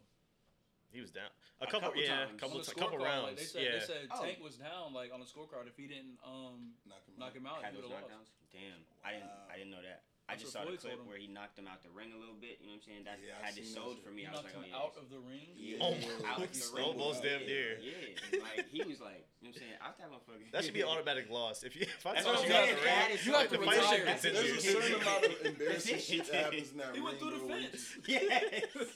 He 0.91 1.00
was 1.01 1.12
down. 1.12 1.29
A 1.62 1.65
A 1.65 1.67
couple, 1.69 1.89
couple 1.93 2.01
yeah, 2.01 2.25
times. 2.25 2.39
couple, 2.41 2.57
On 2.57 2.63
couple 2.65 2.98
scorecard, 2.98 3.03
rounds. 3.05 3.27
Like 3.27 3.38
they 3.38 3.43
said, 3.45 3.62
yeah. 3.63 3.71
they 3.77 3.86
said 3.86 4.07
Oh. 4.09 4.24
Tank 4.25 4.39
was 4.41 4.55
down 4.57 4.93
like 4.93 5.13
on 5.13 5.19
the 5.19 5.25
scorecard. 5.27 5.67
If 5.67 5.77
he 5.77 5.86
didn't 5.86 6.17
um 6.25 6.74
Knock 6.88 7.05
him 7.05 7.13
knock 7.19 7.29
out. 7.29 7.36
him 7.38 7.45
out, 7.45 7.63
had 7.63 7.75
he 7.75 7.81
those 7.81 7.89
would 7.91 8.00
have 8.01 8.09
lost. 8.09 8.33
knockdowns. 8.33 8.51
Damn, 8.51 8.81
I 9.05 9.12
didn't. 9.13 9.29
I 9.51 9.57
didn't 9.57 9.69
know 9.69 9.83
that. 9.83 10.01
I 10.29 10.38
That's 10.38 10.45
just 10.45 10.53
saw 10.53 10.62
the 10.62 10.77
Floyd 10.77 10.86
told 10.86 10.93
clip 11.01 11.09
where 11.09 11.17
he 11.17 11.25
knocked 11.25 11.57
him 11.57 11.65
out 11.65 11.81
the 11.81 11.89
ring 11.89 12.13
a 12.13 12.19
little 12.21 12.38
bit. 12.38 12.62
You 12.62 12.69
know 12.69 12.77
what 12.77 12.86
I'm 12.86 13.01
saying? 13.01 13.03
That 13.09 13.17
Yeah, 13.17 13.33
I 13.41 13.50
had 13.50 13.57
this 13.57 13.65
seen 13.65 13.74
that 13.74 13.81
sold 13.81 13.98
for 14.05 14.13
me. 14.13 14.21
He 14.21 14.27
I 14.29 14.38
was 14.38 14.45
knocked 14.45 14.53
like, 14.53 14.62
oh 14.62 14.69
yeah. 14.69 14.77
out 14.77 14.93
of 14.93 15.05
the 15.09 15.17
ring. 15.25 15.50
Yeah. 15.57 15.81
Oh 15.81 15.98
Out 16.29 16.38
my! 16.38 16.45
the 16.45 16.53
He's 16.53 16.69
ring. 16.69 16.86
almost 16.86 17.25
damn 17.25 17.41
Yeah. 17.41 17.50
near. 17.50 17.69
Yeah, 17.81 18.45
like 18.45 18.69
he 18.69 18.86
was 18.86 19.01
like, 19.01 19.25
you 19.41 19.50
know 19.50 19.57
what 19.57 19.57
I'm 19.57 19.65
saying? 19.65 19.77
Out 19.81 19.95
that 19.98 20.07
motherfucker. 20.13 20.45
That 20.53 20.62
should 20.62 20.77
be 20.77 20.86
automatic 20.86 21.25
loss. 21.33 21.65
If 21.65 21.74
you 21.74 21.89
if 21.89 22.05
I 22.05 22.13
That's 22.13 22.29
told 22.29 22.45
you 22.45 22.53
I'm 22.53 22.62
out 22.62 22.69
saying. 22.69 22.77
the 22.77 22.86
That 22.86 23.09
ring, 23.09 23.17
You 23.25 23.31
have 23.33 23.50
the 23.50 23.57
to 23.57 23.65
fight 23.65 23.81
should 23.81 24.05
retire. 24.05 24.13
continue. 24.13 24.38
There's 24.38 24.53
a 24.53 24.69
certain 24.69 24.95
amount 25.01 25.21
of 25.25 25.33
embarrassing 25.50 25.98
shit 26.00 26.24
that 26.29 26.38
happens 26.45 26.69
in 26.71 26.77
that 26.77 26.93
He 26.93 27.01
went 27.01 27.17
through 27.17 27.33
the 27.33 27.41
bro, 27.41 27.48
where 27.50 27.59
you 27.65 27.67
fence. 27.74 27.89
just- 28.05 28.07
yes. 28.07 28.93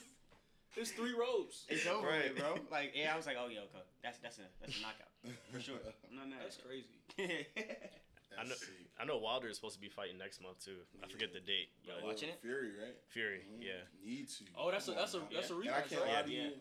It's 0.76 0.90
three 0.94 1.14
ropes. 1.18 1.66
It's 1.68 1.86
over, 1.86 2.06
Right. 2.06 2.30
with, 2.34 2.38
bro. 2.38 2.58
Like, 2.70 2.94
yeah, 2.94 3.14
I 3.14 3.16
was 3.18 3.26
like, 3.26 3.36
oh 3.38 3.46
yeah, 3.50 3.66
okay. 3.70 3.82
That's 4.02 4.18
that's 4.22 4.38
a 4.38 4.46
that's 4.62 4.78
a 4.78 4.82
knockout 4.82 5.10
for 5.50 5.60
sure. 5.60 5.78
I'm 6.10 6.16
not 6.16 6.28
mad. 6.30 6.38
That's 6.46 6.58
crazy. 6.62 6.94
crazy. 8.34 8.40
I 8.40 8.48
know- 8.48 8.54
sick. 8.56 8.68
I 8.98 9.04
know 9.04 9.18
Wilder 9.18 9.48
is 9.48 9.56
supposed 9.56 9.74
to 9.74 9.80
be 9.80 9.88
fighting 9.88 10.18
next 10.18 10.40
month 10.40 10.64
too. 10.64 10.78
I 11.02 11.08
forget 11.08 11.32
the 11.32 11.40
date. 11.40 11.70
Yo, 11.84 11.94
But 11.96 12.04
watching 12.04 12.28
it? 12.30 12.40
Fury, 12.40 12.70
right? 12.78 12.94
Fury, 13.08 13.44
Mhm. 13.50 13.62
yeah. 13.62 13.82
Need 14.02 14.28
to. 14.28 14.44
Oh, 14.56 14.70
that's 14.70 14.86
a 14.88 14.92
Come 14.92 15.00
that's 15.00 15.14
a 15.14 15.18
on, 15.20 15.28
that's 15.32 15.50
a 15.50 15.54
man. 15.54 15.62
And 15.66 15.70
I 15.74 15.80
rematch. 15.82 15.88
can't 15.88 16.06
lie 16.06 16.22
to 16.22 16.30
you. 16.32 16.52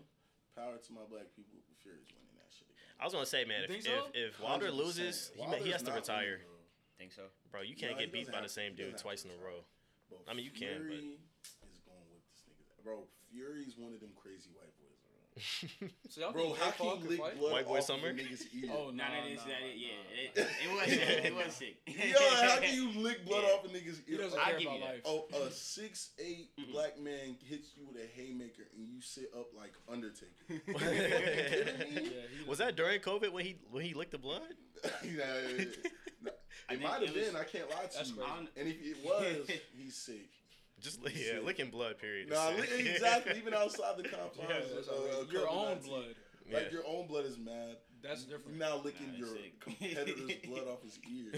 Power 0.55 0.77
to 0.77 0.93
my 0.93 1.03
black 1.09 1.33
people. 1.35 1.59
Fury's 1.81 2.09
winning 2.13 2.35
that 2.37 2.49
shit 2.53 2.69
again. 2.69 2.95
I 2.99 3.03
was 3.05 3.13
gonna 3.13 3.25
say, 3.25 3.45
man, 3.45 3.63
if 3.69 3.83
so? 3.83 4.09
if, 4.13 4.33
if 4.33 4.39
Wilder 4.39 4.67
100%. 4.71 4.75
loses, 4.77 5.31
he, 5.35 5.45
ma- 5.45 5.57
he 5.57 5.69
has 5.71 5.83
to 5.83 5.91
retire, 5.91 6.37
winning, 6.45 6.67
Think 6.97 7.11
so? 7.11 7.29
bro. 7.51 7.61
You 7.61 7.75
can't 7.75 7.93
No, 7.93 7.99
get 7.99 8.11
beat 8.11 8.31
by 8.31 8.41
the 8.41 8.49
same 8.49 8.73
dude 8.75 8.97
twice 8.97 9.25
in 9.25 9.31
a 9.31 9.37
row. 9.37 9.65
bro. 10.09 10.19
I 10.27 10.33
mean, 10.33 10.45
you 10.45 10.51
can, 10.51 10.87
but- 10.87 10.97
Fury 10.97 11.17
is 11.69 11.79
going 11.85 12.09
with 12.13 12.23
this 12.29 12.43
nigga. 12.49 12.83
Bro, 12.83 13.07
Fury's 13.29 13.77
one 13.77 13.93
of 13.93 13.99
them 13.99 14.13
crazy 14.15 14.49
white 14.51 14.65
boys, 14.65 14.71
bro. 14.71 14.72
So 16.09 16.21
y'all 16.21 16.31
Bro, 16.31 16.53
how 16.59 16.71
can 16.71 16.85
you 17.01 17.09
lick 17.09 17.17
blood 17.39 17.51
White 17.53 17.65
boy 17.67 17.77
off 17.79 17.83
summer? 17.85 18.09
of 18.09 18.15
a 18.17 18.19
nigga's 18.19 18.45
ear? 18.53 18.69
Oh, 18.71 18.91
Nah, 18.91 19.03
Nah, 19.05 19.09
that 19.21 19.27
is 19.31 19.37
nah, 19.39 19.45
that. 19.45 19.61
nah, 19.61 19.67
yeah, 19.75 20.21
it, 20.21 20.47
it 20.63 20.71
was 20.75 20.85
sick. 20.93 21.25
It 21.25 21.35
was 21.35 21.53
sick. 21.55 21.75
Yo, 21.87 22.47
how 22.47 22.59
can 22.59 22.75
you 22.75 23.01
lick 23.01 23.25
blood 23.25 23.43
Yeah. 23.43 23.49
off 23.53 23.65
a 23.65 23.67
nigga's 23.69 24.01
He 24.05 24.13
ear? 24.13 24.19
doesn't 24.19 24.39
I 24.39 24.51
care 24.51 24.59
give 24.59 24.67
about 24.67 24.79
you 24.79 24.85
that. 24.85 24.93
life. 24.93 25.01
Oh, 25.05 25.25
a 25.47 25.51
six 25.51 26.09
eight 26.19 26.51
black 26.71 26.99
man 26.99 27.35
hits 27.49 27.69
you 27.75 27.87
with 27.87 27.97
a 28.03 28.07
haymaker 28.15 28.63
and 28.75 28.87
you 28.87 29.01
sit 29.01 29.31
up 29.37 29.47
like 29.57 29.73
Undertaker. 29.91 30.31
Yeah, 30.47 31.89
he 32.37 32.47
was 32.49 32.59
that 32.59 32.75
during 32.75 32.99
COVID 32.99 33.31
when 33.31 33.45
he 33.45 33.55
when 33.71 33.83
he 33.83 33.93
licked 33.93 34.11
the 34.11 34.17
blood? 34.19 34.41
Yeah, 35.03 35.23
I 36.69 36.73
it 36.73 36.77
think 36.77 36.81
might 36.83 37.01
it 37.01 37.07
have 37.07 37.15
was- 37.15 37.25
been. 37.27 37.35
I 37.35 37.43
can't 37.43 37.69
lie 37.69 37.85
to 37.87 37.97
That's 37.97 38.09
you. 38.11 38.15
crazy. 38.17 38.47
And 38.57 38.67
if 38.69 38.75
it 38.85 38.97
was, 39.03 39.49
he's 39.77 39.95
sick. 39.95 40.29
Just 40.83 41.01
li- 41.01 41.11
Shit. 41.11 41.35
yeah, 41.35 41.39
licking 41.45 41.69
blood. 41.71 41.97
Period. 41.97 42.29
Nah, 42.29 42.49
is 42.49 42.59
li- 42.61 42.67
sick. 42.67 42.85
exactly. 42.95 43.37
Even 43.37 43.53
outside 43.55 43.97
the 43.97 44.03
Yeah, 44.03 44.09
confines 44.35 44.73
that's 44.75 44.87
of 44.89 44.95
uh, 44.95 45.31
your 45.31 45.49
own 45.49 45.77
COVID-19. 45.77 45.85
blood. 45.87 46.15
Yeah. 46.45 46.57
Like 46.57 46.71
your 46.73 46.83
own 46.85 47.07
blood 47.07 47.25
is 47.25 47.37
mad. 47.39 47.77
That's 48.03 48.27
You're 48.27 48.37
different. 48.37 48.59
now 48.59 48.81
licking 48.83 49.13
Nah, 49.13 49.17
your 49.19 49.27
sick. 49.29 49.59
competitor's 49.61 50.31
blood 50.49 50.67
off 50.67 50.83
his 50.83 50.99
ear 51.09 51.31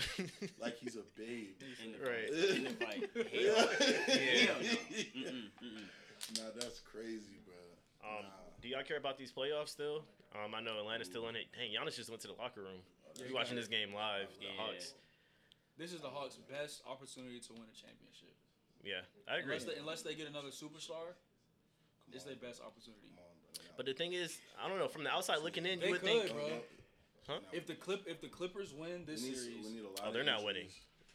like 0.60 0.78
he's 0.80 0.96
a 0.98 1.06
babe. 1.16 1.62
In 1.86 1.92
the 1.94 2.00
Right. 2.02 2.28
fight. 2.34 2.58
In 2.58 2.64
the 2.64 2.70
fight. 2.72 3.10
Yeah. 3.32 4.50
Hell, 4.50 4.62
no. 4.66 5.30
Mm-mm. 5.30 6.38
Nah, 6.38 6.50
that's 6.60 6.80
crazy, 6.80 7.38
bro. 7.46 7.54
Um, 8.02 8.24
Nah. 8.25 8.30
do 8.64 8.68
y'all 8.68 8.82
care 8.84 8.98
about 8.98 9.16
these 9.20 9.32
playoffs 9.32 9.70
still? 9.70 10.06
Um, 10.34 10.56
I 10.56 10.62
know 10.62 10.80
Atlanta's 10.80 11.08
still 11.08 11.28
in 11.30 11.36
it. 11.36 11.46
Dang, 11.54 11.70
Giannis 11.70 11.96
just 11.96 12.10
went 12.10 12.22
to 12.24 12.28
the 12.28 12.34
locker 12.34 12.62
room. 12.62 12.82
Yeah, 13.16 13.25
He's 13.25 13.34
watching 13.34 13.56
this 13.56 13.68
game 13.68 13.94
live. 13.94 14.28
The 14.40 14.46
Yeah. 14.46 14.52
Hawks. 14.58 14.96
This 15.78 15.94
is 15.94 16.02
the 16.02 16.10
Hawks' 16.10 16.40
best 16.50 16.82
opportunity 16.90 17.40
to 17.42 17.54
win 17.54 17.64
a 17.70 17.75
championship. 17.78 18.34
Yeah, 18.86 19.01
I 19.27 19.38
agree. 19.38 19.54
Unless 19.56 19.65
they, 19.65 19.75
unless 19.80 20.01
they 20.04 20.13
get 20.15 20.27
another 20.27 20.50
superstar, 20.50 21.18
Come 22.06 22.13
it's 22.13 22.24
their 22.24 22.36
best 22.36 22.62
opportunity. 22.62 23.10
Come 23.10 23.25
on, 23.25 23.34
bro. 23.42 23.74
But 23.77 23.86
the 23.88 23.94
thing 23.94 24.13
is, 24.13 24.38
I 24.63 24.70
don't 24.70 24.77
know. 24.77 24.88
From 24.88 25.04
the 25.04 25.10
outside 25.12 25.39
looking 25.44 25.65
in, 25.65 25.80
They 25.80 25.88
you 25.88 25.92
would 25.94 26.01
could, 26.01 26.10
think 26.10 26.32
bro. 26.34 26.50
Huh? 27.27 27.39
If 27.51 27.65
the 27.65 27.74
clip, 27.74 28.06
if 28.06 28.22
the 28.22 28.27
Clippers 28.30 28.72
win 28.72 29.01
we 29.08 29.13
this 29.13 29.24
need, 29.25 29.36
series, 29.36 29.65
we 29.65 29.74
need 29.74 29.82
a 29.82 29.89
lot 29.89 30.00
Oh, 30.04 30.08
of 30.10 30.13
they're 30.13 30.24
not 30.24 30.46
injuries. 30.46 30.46
winning. 30.46 30.70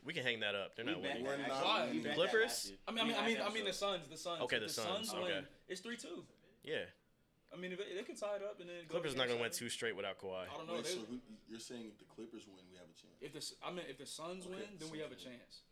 we 0.04 0.12
can 0.12 0.24
hang 0.24 0.40
that 0.40 0.56
up. 0.58 0.74
They're 0.74 0.84
We 0.84 0.90
not 0.98 1.02
bet 1.02 1.22
winning. 1.22 1.24
We're 1.30 1.38
not 1.46 1.62
actually. 1.62 1.70
winning. 1.70 1.94
We 1.94 1.98
bet 2.02 2.10
that 2.10 2.16
Clippers? 2.18 2.72
I 2.88 2.90
mean, 2.90 3.04
I 3.04 3.06
mean, 3.06 3.16
I 3.16 3.26
mean, 3.28 3.38
I 3.46 3.50
mean 3.54 3.64
the. 3.64 3.72
Suns. 3.72 4.08
The 4.10 4.16
Suns. 4.18 4.42
Okay, 4.42 4.56
If 4.58 4.62
the 4.62 4.66
the 4.66 4.72
Suns, 4.74 5.08
Suns 5.08 5.22
win. 5.22 5.30
okay. 5.30 5.46
It's 5.70 5.80
three 5.80 5.96
two. 5.96 6.26
Yeah, 6.66 6.90
I 7.54 7.56
mean, 7.56 7.70
if 7.70 7.78
they, 7.78 7.94
they 7.94 8.02
could 8.02 8.18
tie 8.18 8.34
it 8.34 8.42
up 8.42 8.58
and 8.58 8.68
then. 8.68 8.82
go 8.90 8.98
Clippers 8.98 9.12
to 9.14 9.18
not 9.22 9.28
gonna 9.30 9.38
win 9.40 9.52
seven. 9.54 9.70
two 9.70 9.70
straight 9.70 9.94
without 9.94 10.18
Kawhi. 10.18 10.50
I 10.50 10.56
don't 10.58 10.66
know. 10.66 10.74
Wait, 10.82 10.84
They, 10.90 10.98
so 10.98 11.06
who, 11.08 11.22
you're 11.48 11.62
saying 11.62 11.86
if 11.86 11.96
the 12.02 12.04
Clippers 12.10 12.42
win, 12.50 12.58
we 12.66 12.74
have 12.82 12.90
a 12.90 12.96
chance? 12.98 13.14
if 13.22 13.30
the 13.32 13.38
S- 13.38 13.54
I 13.62 13.70
mean, 13.70 13.86
if 13.88 13.96
the 14.02 14.06
Suns 14.10 14.44
Okay, 14.50 14.58
win, 14.58 14.66
then 14.82 14.90
we 14.90 14.98
have 14.98 15.14
a 15.14 15.14
Suns 15.14 15.30
win. 15.30 15.38
chance. 15.38 15.62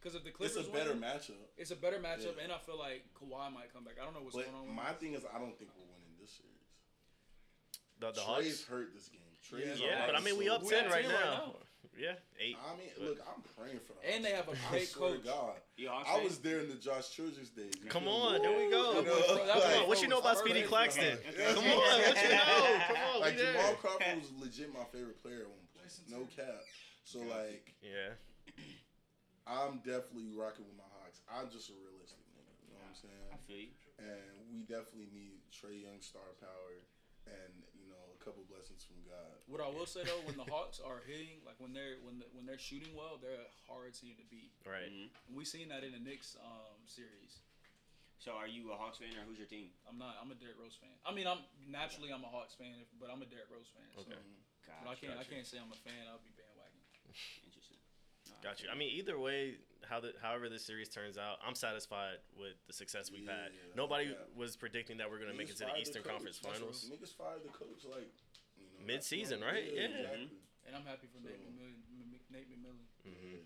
Because 0.00 0.14
if 0.14 0.22
the 0.22 0.28
It's 0.30 0.36
Clippers 0.38 0.68
a 0.68 0.70
better 0.70 0.90
win, 0.94 1.00
matchup. 1.02 1.42
it's 1.56 1.70
a 1.72 1.76
better 1.76 1.98
matchup, 1.98 2.36
Yeah. 2.36 2.44
and 2.44 2.52
I 2.52 2.58
feel 2.58 2.78
like 2.78 3.02
Kawhi 3.18 3.52
might 3.52 3.72
come 3.72 3.82
back. 3.84 3.94
I 4.00 4.04
don't 4.04 4.14
know 4.14 4.22
what's 4.22 4.36
But 4.36 4.44
going 4.46 4.56
on. 4.56 4.66
With 4.66 4.74
my 4.76 4.90
him. 4.90 4.96
thing 4.96 5.14
is, 5.14 5.24
I 5.26 5.38
don't 5.38 5.58
think 5.58 5.70
we're 5.76 5.90
winning 5.90 6.14
this 6.20 6.30
series. 6.30 6.54
The, 7.98 8.12
the 8.12 8.20
Trey's 8.22 8.62
Hawks. 8.62 8.64
hurt 8.70 8.94
this 8.94 9.08
game. 9.08 9.20
Trey's 9.42 9.80
Yeah, 9.80 9.86
Yeah, 9.86 10.06
but 10.06 10.14
I 10.14 10.20
mean, 10.20 10.38
we 10.38 10.46
so- 10.46 10.54
up 10.54 10.62
ten 10.68 10.84
right 10.90 11.02
10 11.04 11.10
right 11.12 11.24
now. 11.24 11.56
Yeah, 11.98 12.14
eight. 12.38 12.56
I 12.64 12.76
mean, 12.76 12.90
But- 12.96 13.02
look, 13.04 13.18
I'm 13.26 13.42
praying 13.56 13.80
for 13.80 13.94
the 13.94 14.06
And 14.14 14.24
they 14.24 14.30
have 14.30 14.46
a 14.48 14.54
great 14.70 14.86
swear 14.86 15.10
to 15.10 15.16
coach. 15.18 15.24
God, 15.26 15.60
You 15.76 15.88
I 15.90 16.22
was 16.22 16.38
there 16.38 16.60
in 16.60 16.68
the 16.68 16.76
Josh 16.76 17.10
Childress 17.10 17.50
days. 17.50 17.72
you 17.82 17.90
Come 17.90 18.04
feel 18.04 18.12
on, 18.12 18.40
there 18.42 18.56
we 18.56 18.70
go. 18.70 19.00
You 19.00 19.02
know, 19.02 19.02
That 19.02 19.04
boy- 19.04 19.46
that 19.46 19.54
boy 19.54 19.60
like- 19.60 19.62
Come 19.74 19.82
on, 19.82 19.88
what 19.88 20.02
you 20.02 20.06
know 20.08 20.18
about 20.20 20.38
Speedy 20.38 20.62
Claxton? 20.62 21.18
us. 21.18 21.18
Come 21.54 21.64
on, 21.64 21.76
what 21.76 22.22
you 22.22 22.28
know? 22.30 22.84
Come 22.86 22.96
on, 23.14 23.20
like 23.20 23.36
we. 23.36 23.42
Jamal 23.42 23.74
Crawford 23.74 24.18
was 24.20 24.30
legit 24.38 24.72
my 24.72 24.84
favorite 24.92 25.20
player 25.20 25.40
at 25.42 25.48
one 25.48 25.66
point. 25.74 25.90
No 26.08 26.24
cap. 26.36 26.62
So 27.04 27.18
like, 27.20 27.74
Yeah, 27.82 28.14
I'm 29.48 29.80
definitely 29.80 30.28
rocking 30.36 30.68
with 30.68 30.76
my 30.76 30.86
Hawks. 31.00 31.24
I'm 31.24 31.48
just 31.48 31.72
a 31.72 31.76
realistic 31.80 32.20
nigga. 32.36 32.52
You 32.68 32.76
know 32.76 32.84
what 32.84 32.92
I'm 32.92 33.00
saying? 33.00 33.26
I 33.32 33.40
saying? 33.40 33.48
feel 33.48 33.64
you. 33.64 33.72
And 33.98 34.34
we 34.52 34.60
definitely 34.68 35.08
need 35.10 35.40
Trae 35.50 35.80
Young 35.80 35.98
star 36.04 36.36
power, 36.38 36.84
and 37.26 37.52
you 37.74 37.88
know 37.88 38.04
a 38.12 38.20
couple 38.20 38.44
blessings 38.46 38.84
from 38.84 39.00
God. 39.08 39.40
What 39.48 39.64
I 39.64 39.72
will 39.72 39.88
say 39.88 40.04
though, 40.04 40.20
when 40.28 40.36
the 40.36 40.46
Hawks 40.52 40.78
are 40.78 41.00
hitting, 41.08 41.40
like 41.48 41.56
when 41.58 41.72
they're 41.72 41.96
when 42.04 42.20
the, 42.20 42.28
when 42.36 42.44
they're 42.44 42.60
shooting 42.60 42.92
well, 42.92 43.16
they're 43.18 43.40
a 43.40 43.50
hard 43.66 43.96
team 43.96 44.14
to 44.20 44.26
beat. 44.28 44.52
right. 44.68 44.92
Mhm. 44.92 45.08
And 45.26 45.32
we 45.34 45.42
seen 45.48 45.72
that 45.72 45.82
in 45.82 45.96
the 45.96 46.02
Knicks 46.02 46.36
um, 46.38 46.78
series. 46.84 47.40
So 48.18 48.34
are 48.34 48.50
you 48.50 48.74
a 48.74 48.76
Hawks 48.76 48.98
fan 48.98 49.14
or 49.14 49.22
who's 49.24 49.38
your 49.38 49.46
team? 49.48 49.70
I'm 49.86 49.96
not. 49.96 50.18
I'm 50.18 50.28
a 50.30 50.36
Derrick 50.36 50.58
Rose 50.58 50.74
fan. 50.74 50.90
I 51.06 51.14
mean, 51.14 51.30
I'm 51.30 51.38
naturally 51.70 52.10
I'm 52.10 52.26
a 52.26 52.30
Hawks 52.30 52.52
fan, 52.54 52.84
but 52.98 53.08
I'm 53.14 53.22
a 53.22 53.28
Derrick 53.30 53.48
Rose 53.48 53.70
fan. 53.70 53.86
So. 53.94 54.02
Okay. 54.04 54.18
Gotcha, 54.66 54.84
But 54.84 54.90
I 54.90 54.96
can't. 55.00 55.16
I 55.16 55.24
can't 55.24 55.46
say 55.48 55.56
I'm 55.56 55.70
a 55.72 55.80
fan. 55.80 56.02
I'll 56.10 56.20
be 56.20 56.34
bandwagon. 56.36 56.82
Interesting. 58.38 58.44
No, 58.44 58.50
Got 58.50 58.62
you. 58.62 58.68
I 58.70 58.74
mean, 58.78 58.90
either 58.96 59.18
way, 59.18 59.58
how 59.88 60.00
the 60.00 60.12
however 60.22 60.48
this 60.48 60.64
series 60.64 60.88
turns 60.88 61.18
out, 61.18 61.38
I'm 61.46 61.54
satisfied 61.54 62.18
with 62.38 62.54
the 62.66 62.72
success 62.72 63.10
we've 63.10 63.26
had. 63.26 63.50
Yeah, 63.54 63.74
Nobody 63.76 64.10
yeah. 64.10 64.20
was 64.36 64.56
predicting 64.56 64.98
that 64.98 65.10
we're 65.10 65.18
gonna 65.18 65.34
make 65.34 65.50
it 65.50 65.56
to 65.58 65.66
the 65.66 65.76
Eastern 65.78 66.02
coach. 66.02 66.12
Conference 66.12 66.38
That's 66.38 66.60
what- 66.60 66.74
Finals. 66.74 66.90
Niggas 66.90 67.14
fired 67.16 67.42
the 67.44 67.52
coach 67.54 67.84
like 67.84 68.10
you 68.58 68.66
know, 68.78 68.86
Mid-season, 68.86 69.40
right? 69.40 69.64
Yeah. 69.64 69.90
exactly. 69.90 70.30
And 70.66 70.76
I'm 70.76 70.84
happy 70.84 71.06
for 71.08 71.20
Nate 71.24 71.40
So- 71.40 71.48
McMillan. 71.48 72.30
Nate 72.30 72.48
McMillan. 72.52 72.84
hmm 73.04 73.40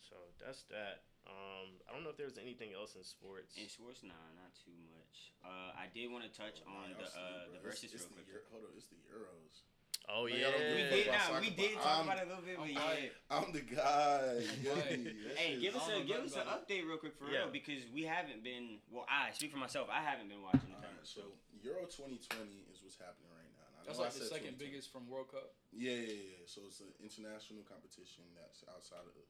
So 0.00 0.16
that's 0.42 0.64
that. 0.74 1.04
Um, 1.30 1.78
I 1.86 1.92
don't 1.94 2.02
know 2.02 2.10
if 2.10 2.16
there's 2.18 2.38
anything 2.38 2.72
else 2.74 2.96
in 2.96 3.04
sports. 3.04 3.54
In 3.54 3.68
sports, 3.68 4.02
nah, 4.02 4.16
not 4.34 4.50
too 4.56 4.74
much. 4.90 5.30
Uh, 5.44 5.70
I 5.78 5.86
did 5.92 6.10
want 6.10 6.24
to 6.26 6.32
touch 6.32 6.58
Nah, 6.66 6.74
on 6.82 6.90
y'all 6.90 6.98
the 6.98 7.06
sleep, 7.06 7.22
uh, 7.22 7.46
bro. 7.46 7.52
the 7.62 7.68
It's- 7.70 7.84
it's 7.84 7.94
real 7.94 8.08
quick. 8.18 8.26
Euro- 8.26 8.48
hold 8.50 8.64
on, 8.66 8.72
it's 8.74 8.88
the 8.90 8.96
Euros. 9.06 9.62
Oh 10.08 10.22
Like, 10.24 10.34
yeah. 10.40 10.48
I 10.48 10.50
don't 10.50 10.60
give 10.60 10.70
We 10.70 10.82
did, 10.90 11.06
fuck 11.06 11.14
about 11.14 11.30
nah, 11.30 11.40
we 11.40 11.50
did 11.50 11.74
talk 11.76 11.86
I'm- 11.86 12.04
about 12.08 12.18
it 12.18 12.24
a 12.24 12.28
little 12.30 12.46
bit, 12.46 12.56
I'm 12.58 12.66
but 12.66 12.72
yeah. 12.74 13.30
I'm 13.30 13.48
the 13.52 13.64
guy. 13.66 14.26
Yeah, 14.64 14.72
Right. 14.74 15.04
that 15.04 15.36
Hey, 15.38 15.52
give 15.60 15.76
us 15.76 15.82
I 15.86 15.90
a 15.90 15.94
don't 15.98 16.06
give 16.08 16.22
us 16.26 16.34
an 16.36 16.46
update 16.50 16.82
real 16.88 16.98
quick 16.98 17.14
for 17.14 17.30
Yeah. 17.30 17.46
real 17.46 17.50
because 17.54 17.82
we 17.94 18.02
haven't 18.02 18.42
been. 18.42 18.80
Well, 18.90 19.06
I 19.06 19.30
speak 19.32 19.52
for 19.52 19.58
myself. 19.62 19.86
I 19.90 20.02
haven't 20.02 20.28
been 20.28 20.42
watching 20.42 20.66
the 20.72 20.80
Alright, 20.82 21.04
tournament. 21.04 21.06
so 21.06 21.20
So 21.62 21.68
Euro 21.68 21.84
2020 21.86 22.66
is 22.72 22.82
what's 22.82 22.96
happening 22.98 23.30
right 23.30 23.46
now. 23.54 23.68
I 23.70 23.86
That's 23.86 23.98
know 23.98 24.04
I 24.04 24.08
like 24.10 24.18
the 24.18 24.26
second 24.26 24.58
biggest 24.58 24.90
from 24.90 25.06
World 25.08 25.30
Cup. 25.30 25.54
Yeah, 25.70 25.94
yeah, 25.94 26.42
yeah. 26.42 26.46
So 26.46 26.66
it's 26.66 26.80
an 26.80 26.90
international 26.98 27.62
competition 27.68 28.24
that's 28.34 28.64
outside 28.66 29.06
of 29.06 29.14
the, 29.14 29.24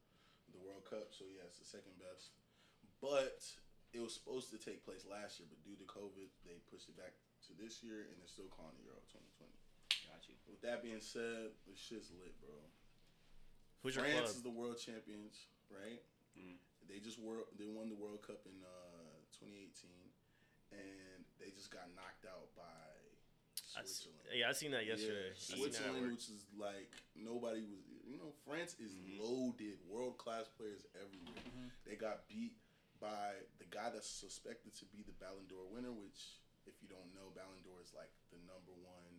the 0.56 0.60
World 0.64 0.88
Cup. 0.88 1.12
So 1.12 1.24
yeah, 1.28 1.44
it's 1.44 1.58
the 1.60 1.68
second 1.68 1.98
best. 2.00 2.32
But 3.04 3.44
it 3.92 4.00
was 4.00 4.14
supposed 4.14 4.48
to 4.54 4.58
take 4.58 4.84
place 4.84 5.04
last 5.04 5.38
year, 5.40 5.48
but 5.50 5.60
due 5.62 5.76
to 5.76 5.84
COVID, 5.84 6.30
they 6.46 6.56
pushed 6.70 6.88
it 6.88 6.96
back 6.96 7.12
to 7.48 7.52
this 7.58 7.82
year, 7.82 8.06
and 8.10 8.16
they're 8.20 8.28
still 8.30 8.48
calling 8.52 8.76
it 8.80 8.84
Euro 8.86 9.00
2020. 9.10 9.29
Got 10.06 10.22
you. 10.28 10.34
With 10.48 10.60
that 10.62 10.82
being 10.82 11.00
said, 11.00 11.54
the 11.66 11.74
shit's 11.76 12.10
lit, 12.14 12.34
bro. 12.40 12.54
Who's 13.82 13.96
your 13.96 14.04
France 14.04 14.30
club? 14.30 14.36
is 14.36 14.42
the 14.42 14.50
world 14.54 14.78
champions, 14.78 15.46
right? 15.70 16.02
Mhm. 16.36 16.56
They 16.88 16.98
just 17.00 17.18
were 17.18 17.46
they 17.56 17.66
won 17.66 17.88
the 17.88 17.94
World 17.96 18.20
Cup 18.26 18.42
in 18.46 18.58
uh, 18.62 19.14
2018, 19.38 19.90
and 20.72 21.24
they 21.38 21.50
just 21.54 21.70
got 21.70 21.86
knocked 21.94 22.26
out 22.26 22.50
by 22.58 22.64
I 23.78 23.86
Switzerland. 23.86 24.18
yeah, 24.34 24.48
I 24.50 24.52
seen 24.52 24.72
that 24.74 24.84
yesterday. 24.86 25.30
Yeah, 25.30 25.54
I 25.54 25.56
Switzerland, 25.58 26.10
which 26.12 26.28
is 26.28 26.44
like 26.58 26.90
nobody 27.14 27.62
was. 27.62 27.80
You 28.04 28.18
know, 28.18 28.34
France 28.44 28.74
is 28.82 28.90
Mhm. 28.98 29.20
loaded, 29.22 29.78
world 29.86 30.18
class 30.18 30.48
players 30.58 30.82
everywhere. 30.98 31.38
Mhm. 31.46 31.70
They 31.86 31.94
got 31.94 32.26
beat 32.26 32.58
by 32.98 33.38
the 33.58 33.64
guy 33.70 33.90
that's 33.90 34.10
suspected 34.10 34.74
to 34.82 34.84
be 34.86 35.02
the 35.02 35.12
Ballon 35.12 35.46
d'Or 35.46 35.64
winner. 35.70 35.92
Which, 35.92 36.40
if 36.66 36.74
you 36.82 36.88
don't 36.88 37.14
know, 37.14 37.30
Ballon 37.30 37.62
d'Or 37.62 37.80
is 37.80 37.94
like 37.94 38.10
the 38.34 38.38
number 38.50 38.72
one 38.82 39.09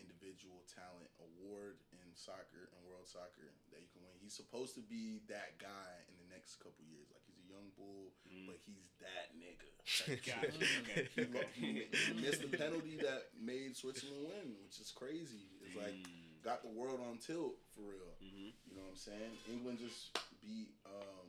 individual 0.00 0.62
talent 0.70 1.10
award 1.20 1.82
in 1.92 2.06
soccer 2.14 2.70
and 2.72 2.78
world 2.86 3.06
soccer 3.10 3.50
that 3.74 3.82
you 3.82 3.90
can 3.92 4.02
win. 4.06 4.14
He's 4.22 4.34
supposed 4.34 4.74
to 4.78 4.84
be 4.86 5.20
that 5.28 5.58
guy 5.58 5.92
in 6.08 6.14
the 6.22 6.28
next 6.32 6.58
couple 6.62 6.82
years. 6.88 7.10
Like 7.10 7.22
he's 7.26 7.38
a 7.42 7.48
young 7.50 7.68
bull, 7.76 8.14
Mm. 8.28 8.46
but 8.46 8.58
he's 8.64 8.86
that 9.02 9.32
nigga. 9.36 9.68
Gotcha. 10.28 10.58
Okay. 10.84 11.08
He, 11.16 11.24
lo- 11.32 11.50
he, 11.56 11.66
he 11.90 12.12
missed 12.24 12.42
the 12.44 12.52
penalty 12.56 12.96
that 13.02 13.32
made 13.40 13.74
Switzerland 13.76 14.24
win, 14.28 14.46
which 14.64 14.78
is 14.80 14.90
crazy. 14.94 15.48
It's 15.64 15.76
like 15.76 15.94
Mm. 15.96 16.44
got 16.44 16.62
the 16.62 16.70
world 16.70 17.00
on 17.08 17.18
tilt 17.18 17.56
for 17.74 17.82
real. 17.88 18.12
Mhm. 18.22 18.52
You 18.68 18.76
know 18.76 18.82
what 18.86 18.94
I'm 18.94 18.96
saying? 18.96 19.32
England 19.50 19.78
just 19.80 20.12
beat 20.42 20.70
um 20.86 21.28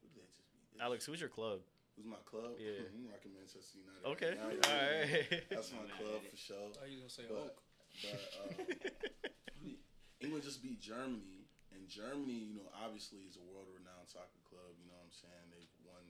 who 0.00 0.08
did 0.08 0.22
they 0.22 0.26
just 0.28 0.44
beat? 0.52 0.78
They 0.78 0.84
Alex, 0.84 1.04
who's 1.06 1.20
your 1.20 1.28
club? 1.32 1.60
Who's 1.96 2.06
my 2.08 2.20
club? 2.24 2.56
Yeah. 2.56 2.86
I'm 2.88 3.08
rocking 3.10 3.34
Manchester 3.36 3.76
United. 3.82 4.04
Okay, 4.16 4.32
Now 4.38 4.48
all 4.48 4.54
you 4.54 4.62
know. 4.62 4.72
right. 4.72 5.44
That's 5.52 5.70
my 5.74 5.84
club 6.00 6.20
for 6.24 6.38
sure. 6.38 6.70
Oh, 6.80 6.86
you 6.88 7.04
gonna 7.04 7.12
say 7.12 7.26
But, 7.28 7.50
Oak? 7.50 7.56
but 8.00 8.20
um, 8.40 8.54
England 10.24 10.44
just 10.46 10.62
beat 10.64 10.80
Germany, 10.80 11.48
and 11.74 11.84
Germany, 11.88 12.52
you 12.52 12.56
know, 12.56 12.68
obviously 12.72 13.24
is 13.28 13.36
a 13.36 13.44
world-renowned 13.44 14.08
soccer 14.08 14.40
club. 14.48 14.76
You 14.80 14.88
know 14.88 14.96
what 14.96 15.10
I'm 15.10 15.16
saying? 15.16 15.46
They've 15.52 15.74
won 15.84 16.04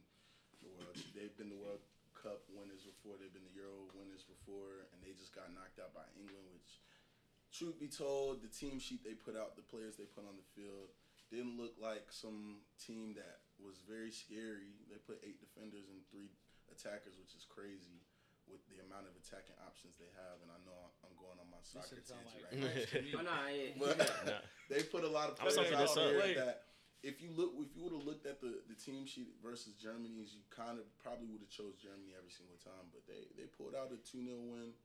the 0.62 0.70
world. 0.70 0.94
They've 1.16 1.34
been 1.34 1.50
the 1.50 1.58
World 1.58 1.82
Cup 2.14 2.44
winners 2.52 2.84
before. 2.86 3.16
They've 3.18 3.32
been 3.32 3.46
the 3.48 3.56
Euro 3.58 3.88
winners 3.96 4.22
before, 4.26 4.86
and 4.92 4.98
they 5.02 5.14
just 5.16 5.32
got 5.34 5.48
knocked 5.54 5.80
out 5.82 5.90
by 5.96 6.04
England. 6.18 6.46
Which, 6.54 6.78
truth 7.50 7.80
be 7.80 7.88
told, 7.90 8.44
the 8.44 8.52
team 8.52 8.78
sheet 8.78 9.02
they 9.02 9.16
put 9.18 9.34
out, 9.34 9.56
the 9.58 9.64
players 9.66 9.96
they 9.98 10.06
put 10.06 10.26
on 10.28 10.36
the 10.38 10.46
field, 10.54 10.92
didn't 11.32 11.56
look 11.58 11.74
like 11.80 12.10
some 12.12 12.62
team 12.78 13.14
that 13.16 13.40
was 13.64 13.80
very 13.84 14.10
scary. 14.10 14.76
They 14.88 14.98
put 15.00 15.20
eight 15.24 15.40
defenders 15.40 15.88
and 15.92 16.00
three 16.10 16.32
attackers, 16.70 17.16
which 17.20 17.34
is 17.34 17.44
crazy 17.48 18.02
with 18.50 18.62
the 18.66 18.82
amount 18.82 19.06
of 19.06 19.14
attacking 19.14 19.54
options 19.62 19.94
they 20.00 20.10
have. 20.18 20.42
And 20.42 20.50
I 20.50 20.58
know 20.66 20.90
I'm 21.06 21.14
going 21.20 21.38
on 21.38 21.46
my 21.50 21.62
This 21.62 21.76
soccer 21.78 22.02
tangent 22.02 22.42
like 22.42 22.50
right 22.50 22.58
now. 22.58 22.72
France 22.74 22.90
to 22.90 22.98
me. 23.02 23.12
Oh, 23.14 23.22
nah, 23.22 23.46
yeah. 23.50 23.76
But 23.82 23.96
they 24.70 24.82
put 24.86 25.06
a 25.06 25.12
lot 25.12 25.30
of 25.30 25.38
I'm 25.38 25.46
players 25.50 25.58
sucking 25.60 25.78
out 25.78 25.86
this 25.86 25.96
up. 25.96 26.10
there 26.10 26.18
Wait. 26.18 26.36
that 26.38 26.70
if 27.00 27.22
you 27.24 27.32
look, 27.32 27.56
if 27.56 27.72
you 27.72 27.80
would 27.86 27.96
have 27.96 28.04
looked 28.04 28.26
at 28.28 28.40
the, 28.44 28.60
the 28.68 28.76
team 28.76 29.08
sheet 29.08 29.32
versus 29.40 29.72
Germany's, 29.78 30.36
you 30.36 30.44
kind 30.52 30.76
of 30.76 30.84
probably 31.00 31.30
would 31.32 31.40
have 31.40 31.52
chose 31.52 31.78
Germany 31.80 32.12
every 32.12 32.32
single 32.32 32.60
time. 32.60 32.92
But 32.92 33.08
they, 33.08 33.24
they 33.40 33.48
pulled 33.48 33.72
out 33.72 33.88
a 33.94 33.98
two 34.04 34.20
0 34.20 34.36
win, 34.52 34.76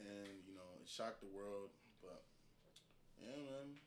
and 0.00 0.34
you 0.42 0.54
know 0.58 0.66
it 0.82 0.88
shocked 0.90 1.22
the 1.22 1.30
world. 1.30 1.70
But 2.02 2.26
yeah, 3.20 3.38
man. 3.46 3.78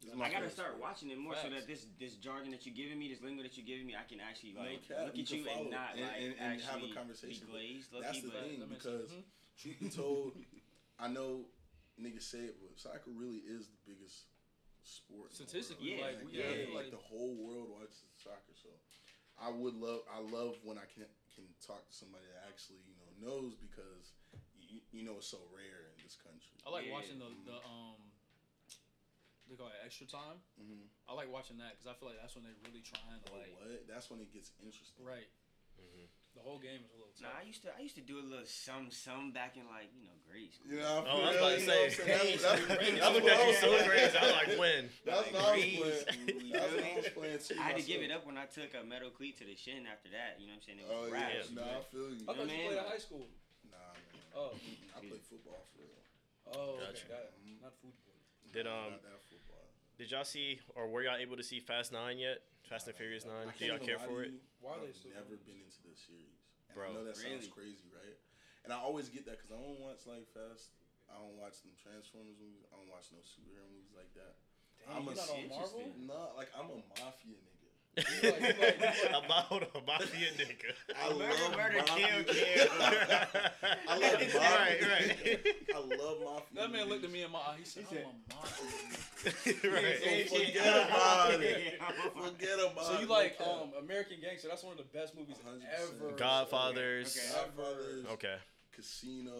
This 0.00 0.12
is 0.12 0.16
my 0.16 0.26
I 0.26 0.30
gotta 0.32 0.48
start 0.48 0.70
sport. 0.72 0.80
watching 0.80 1.10
it 1.10 1.18
more 1.18 1.36
so 1.36 1.50
that 1.50 1.66
this 1.68 1.84
this 2.00 2.16
jargon 2.16 2.50
that 2.52 2.64
you're 2.64 2.74
giving 2.74 2.98
me, 2.98 3.08
this 3.12 3.20
lingo 3.20 3.42
that 3.42 3.56
you're 3.56 3.66
giving 3.68 3.84
me, 3.86 3.94
I 3.94 4.08
can 4.08 4.20
actually 4.20 4.54
like 4.56 4.80
cap, 4.88 5.12
look 5.12 5.18
at 5.18 5.26
can 5.28 5.38
you 5.38 5.48
and 5.48 5.70
not 5.70 5.92
and- 5.92 6.00
like 6.02 6.16
and- 6.16 6.34
and 6.40 6.60
have 6.64 6.80
a 6.80 6.88
actually 6.88 6.92
conversation. 6.96 7.46
be 7.46 7.52
glazed. 7.52 7.92
That's 7.92 8.20
the 8.22 8.28
but 8.32 8.40
thing 8.40 8.64
because 8.64 9.10
sense. 9.12 9.28
truth 9.60 9.76
be 9.80 9.88
told, 9.92 10.32
I 10.98 11.08
know 11.08 11.44
niggas 12.00 12.24
say 12.32 12.48
it, 12.48 12.56
but 12.64 12.80
soccer 12.80 13.12
really 13.12 13.44
is 13.44 13.68
the 13.68 13.76
biggest 13.84 14.24
sport. 14.82 15.34
Statistically. 15.36 16.00
Yeah, 16.00 16.06
like, 16.06 16.24
like, 16.24 16.32
yeah, 16.32 16.48
yeah, 16.48 16.72
like, 16.72 16.88
like 16.88 16.90
the 16.96 17.04
whole 17.04 17.36
world 17.36 17.68
watches 17.68 18.00
soccer. 18.16 18.56
So 18.56 18.72
I 19.36 19.50
would 19.52 19.74
love, 19.76 20.00
I 20.08 20.20
love 20.24 20.56
when 20.64 20.78
I 20.80 20.88
can 20.88 21.04
can 21.36 21.44
talk 21.60 21.84
to 21.86 21.94
somebody 21.94 22.24
that 22.32 22.48
actually 22.48 22.80
you 22.88 22.96
know 22.96 23.12
knows 23.20 23.52
because 23.60 24.16
you, 24.58 24.80
you 24.96 25.04
know 25.04 25.20
it's 25.20 25.28
so 25.28 25.44
rare 25.52 25.92
in 25.92 26.00
this 26.02 26.16
country. 26.16 26.56
I 26.66 26.70
like 26.72 26.86
Yeah. 26.88 26.92
watching 26.96 27.18
the 27.20 27.28
the 27.44 27.60
um. 27.68 28.00
They 29.50 29.56
call 29.58 29.66
it 29.66 29.82
extra 29.84 30.06
time. 30.06 30.38
hmm 30.54 30.86
I 31.10 31.12
like 31.18 31.26
watching 31.26 31.58
that 31.58 31.74
because 31.74 31.90
I 31.90 31.98
feel 31.98 32.06
like 32.08 32.22
that's 32.22 32.38
when 32.38 32.46
they're 32.46 32.54
really 32.70 32.86
trying 32.86 33.18
to 33.18 33.28
like. 33.34 33.50
what? 33.58 33.82
That's 33.90 34.06
when 34.06 34.22
it 34.22 34.30
gets 34.30 34.54
interesting. 34.62 35.02
Right. 35.02 35.26
Mhm. 35.74 36.06
The 36.38 36.40
whole 36.46 36.62
game 36.62 36.78
is 36.86 36.94
a 36.94 36.98
little 37.02 37.10
Nah, 37.18 37.34
I 37.34 37.42
tough. 37.42 37.50
used 37.50 37.62
to 37.66 37.68
I 37.74 37.80
used 37.82 37.98
to 37.98 38.06
do 38.06 38.22
a 38.22 38.22
little 38.22 38.46
some 38.46 38.94
some 38.94 39.34
back 39.34 39.58
in 39.58 39.66
like 39.66 39.90
you 39.98 40.06
know 40.06 40.14
grade 40.22 40.54
school. 40.54 40.70
You 40.70 40.78
know, 40.78 41.02
Oh, 41.02 41.10
I 41.10 41.34
was 41.34 41.34
about 41.34 41.50
to 41.50 41.60
you 41.60 41.66
know 41.66 41.74
what 41.74 41.82
I'm 41.82 41.90
say. 41.90 41.98
saying? 41.98 42.38
That's- 42.38 42.62
that's- 42.70 43.02
I 43.02 43.08
looked 43.10 43.26
at 43.26 43.38
you 43.42 43.54
so 43.58 43.66
that's- 43.74 43.88
crazy. 43.90 44.14
I 44.14 44.22
was 44.22 44.36
like, 44.38 44.52
when? 44.62 44.82
That's 45.02 45.18
Like 45.18 45.34
what 45.34 45.42
I 45.42 45.50
was 45.50 46.04
playing. 46.06 46.50
That's 46.54 46.70
what 46.70 46.84
I 46.86 46.94
was 46.94 47.08
playing 47.18 47.40
too. 47.42 47.56
I 47.58 47.62
had 47.66 47.76
to 47.82 47.86
give 47.90 48.00
it 48.06 48.10
up 48.14 48.22
when 48.30 48.38
I 48.38 48.46
took 48.46 48.70
a 48.78 48.86
metal 48.86 49.10
cleat 49.10 49.34
to 49.42 49.44
the 49.50 49.56
shin 49.58 49.82
after 49.90 50.14
that. 50.14 50.38
You 50.38 50.46
know 50.46 50.54
what 50.54 50.62
I'm 50.62 50.66
saying? 50.70 50.78
It 50.78 50.86
was 50.86 50.94
Oh 50.94 51.10
rap. 51.10 51.26
yeah, 51.26 51.42
Yeah. 51.42 51.58
nah, 51.58 51.74
I 51.74 51.82
feel 51.90 52.08
you. 52.14 52.22
I 52.22 52.30
thought 52.38 52.46
you 52.46 52.54
man. 52.54 52.66
played 52.70 52.78
at 52.78 52.86
high 52.94 53.02
school. 53.02 53.26
Nah, 53.66 53.90
man. 53.98 54.22
Oh. 54.38 54.54
I 54.94 54.98
played 55.02 55.26
football 55.26 55.66
for 55.74 55.82
real. 55.82 55.98
Oh, 56.54 56.78
Gotcha. 56.78 57.02
okay, 57.02 57.08
got 57.10 57.22
it. 57.26 57.34
Mhm. 57.42 57.58
Not 57.66 57.74
football. 57.82 58.06
Did, 58.54 58.66
Nah, 58.66 58.86
um, 58.86 58.90
not 58.90 59.02
that 59.02 59.18
football. 59.26 59.29
Did 60.00 60.16
y'all 60.16 60.24
see, 60.24 60.56
or 60.72 60.88
were 60.88 61.04
y'all 61.04 61.20
able 61.20 61.36
to 61.36 61.44
see 61.44 61.60
Fast 61.60 61.92
Nine 61.92 62.16
yet? 62.16 62.40
Fast 62.64 62.88
and 62.88 62.96
Nah, 62.96 63.04
Furious 63.04 63.28
Nine. 63.28 63.52
can't 63.52 63.60
Do 63.60 63.68
y'all 63.68 63.84
care 63.84 64.00
for 64.00 64.24
it? 64.24 64.32
Why 64.64 64.80
are 64.80 64.80
they 64.80 64.88
I've 64.88 64.96
still 64.96 65.12
never 65.12 65.36
doing 65.36 65.60
been 65.60 65.68
into 65.68 65.76
the 65.84 65.92
series. 65.92 66.40
And 66.40 66.72
Bro, 66.72 66.84
I 66.88 66.92
know 66.96 67.04
that 67.04 67.20
sounds 67.20 67.52
crazy, 67.52 67.84
right? 67.92 68.16
And 68.64 68.72
I 68.72 68.80
always 68.80 69.12
get 69.12 69.28
that 69.28 69.36
because 69.36 69.52
I 69.52 69.60
don't 69.60 69.76
watch 69.76 70.08
like 70.08 70.24
Fast. 70.32 70.72
I 71.12 71.20
don't 71.20 71.36
watch 71.36 71.60
them 71.60 71.76
Transformers 71.76 72.40
movies. 72.40 72.64
I 72.72 72.80
don't 72.80 72.88
watch 72.88 73.12
no 73.12 73.20
superhero 73.20 73.68
movies 73.68 73.92
like 73.92 74.08
that. 74.16 74.40
Damn, 74.80 74.88
I'm 74.88 75.04
you 75.04 75.12
a 75.12 75.20
not 75.20 75.28
on 75.36 75.44
Marvel? 75.52 75.84
interested. 75.84 76.08
Nah, 76.08 76.32
like 76.32 76.48
I'm 76.56 76.72
a 76.72 76.80
mafia 76.96 77.36
nigga. 77.36 77.59
You 77.96 78.02
like- 78.30 78.40
you 78.40 78.46
like- 78.60 78.80
you 78.80 79.16
About 79.18 79.50
a 79.50 80.06
nigga. 80.06 80.72
I 80.96 81.10
Murder, 81.12 81.18
love 81.18 81.56
murder, 81.56 81.76
mafia. 81.78 82.06
kill, 82.06 82.34
kill. 82.34 82.68
I 83.88 83.98
love 83.98 84.20
mafia. 84.20 84.40
Right, 84.40 84.80
right. 84.82 85.46
I 85.74 85.78
love 85.78 86.18
mafia. 86.22 86.42
That 86.54 86.72
man 86.72 86.88
looked 86.88 87.04
at 87.04 87.10
me 87.10 87.22
in 87.24 87.30
my 87.32 87.38
eye. 87.40 87.56
He 87.58 87.64
said, 87.64 87.84
He 87.90 87.98
"I'm 87.98 88.04
a 88.04 88.34
monster." 88.34 89.68
right. 89.70 90.28
So 90.30 90.36
forget 90.38 90.88
about 90.88 91.40
it. 91.40 91.80
Forget 92.14 92.58
about 92.58 92.76
it. 92.78 92.86
So 92.86 93.00
you 93.00 93.06
like 93.06 93.36
um 93.44 93.72
American 93.82 94.18
Gangster? 94.22 94.48
That's 94.48 94.62
one 94.62 94.72
of 94.72 94.78
the 94.78 94.98
best 94.98 95.14
movies 95.16 95.36
100%. 95.46 95.60
ever. 95.82 96.12
Godfathers. 96.16 97.16
Okay. 97.18 97.34
Godfathers, 97.34 98.06
Okay, 98.12 98.36
Casino, 98.74 99.32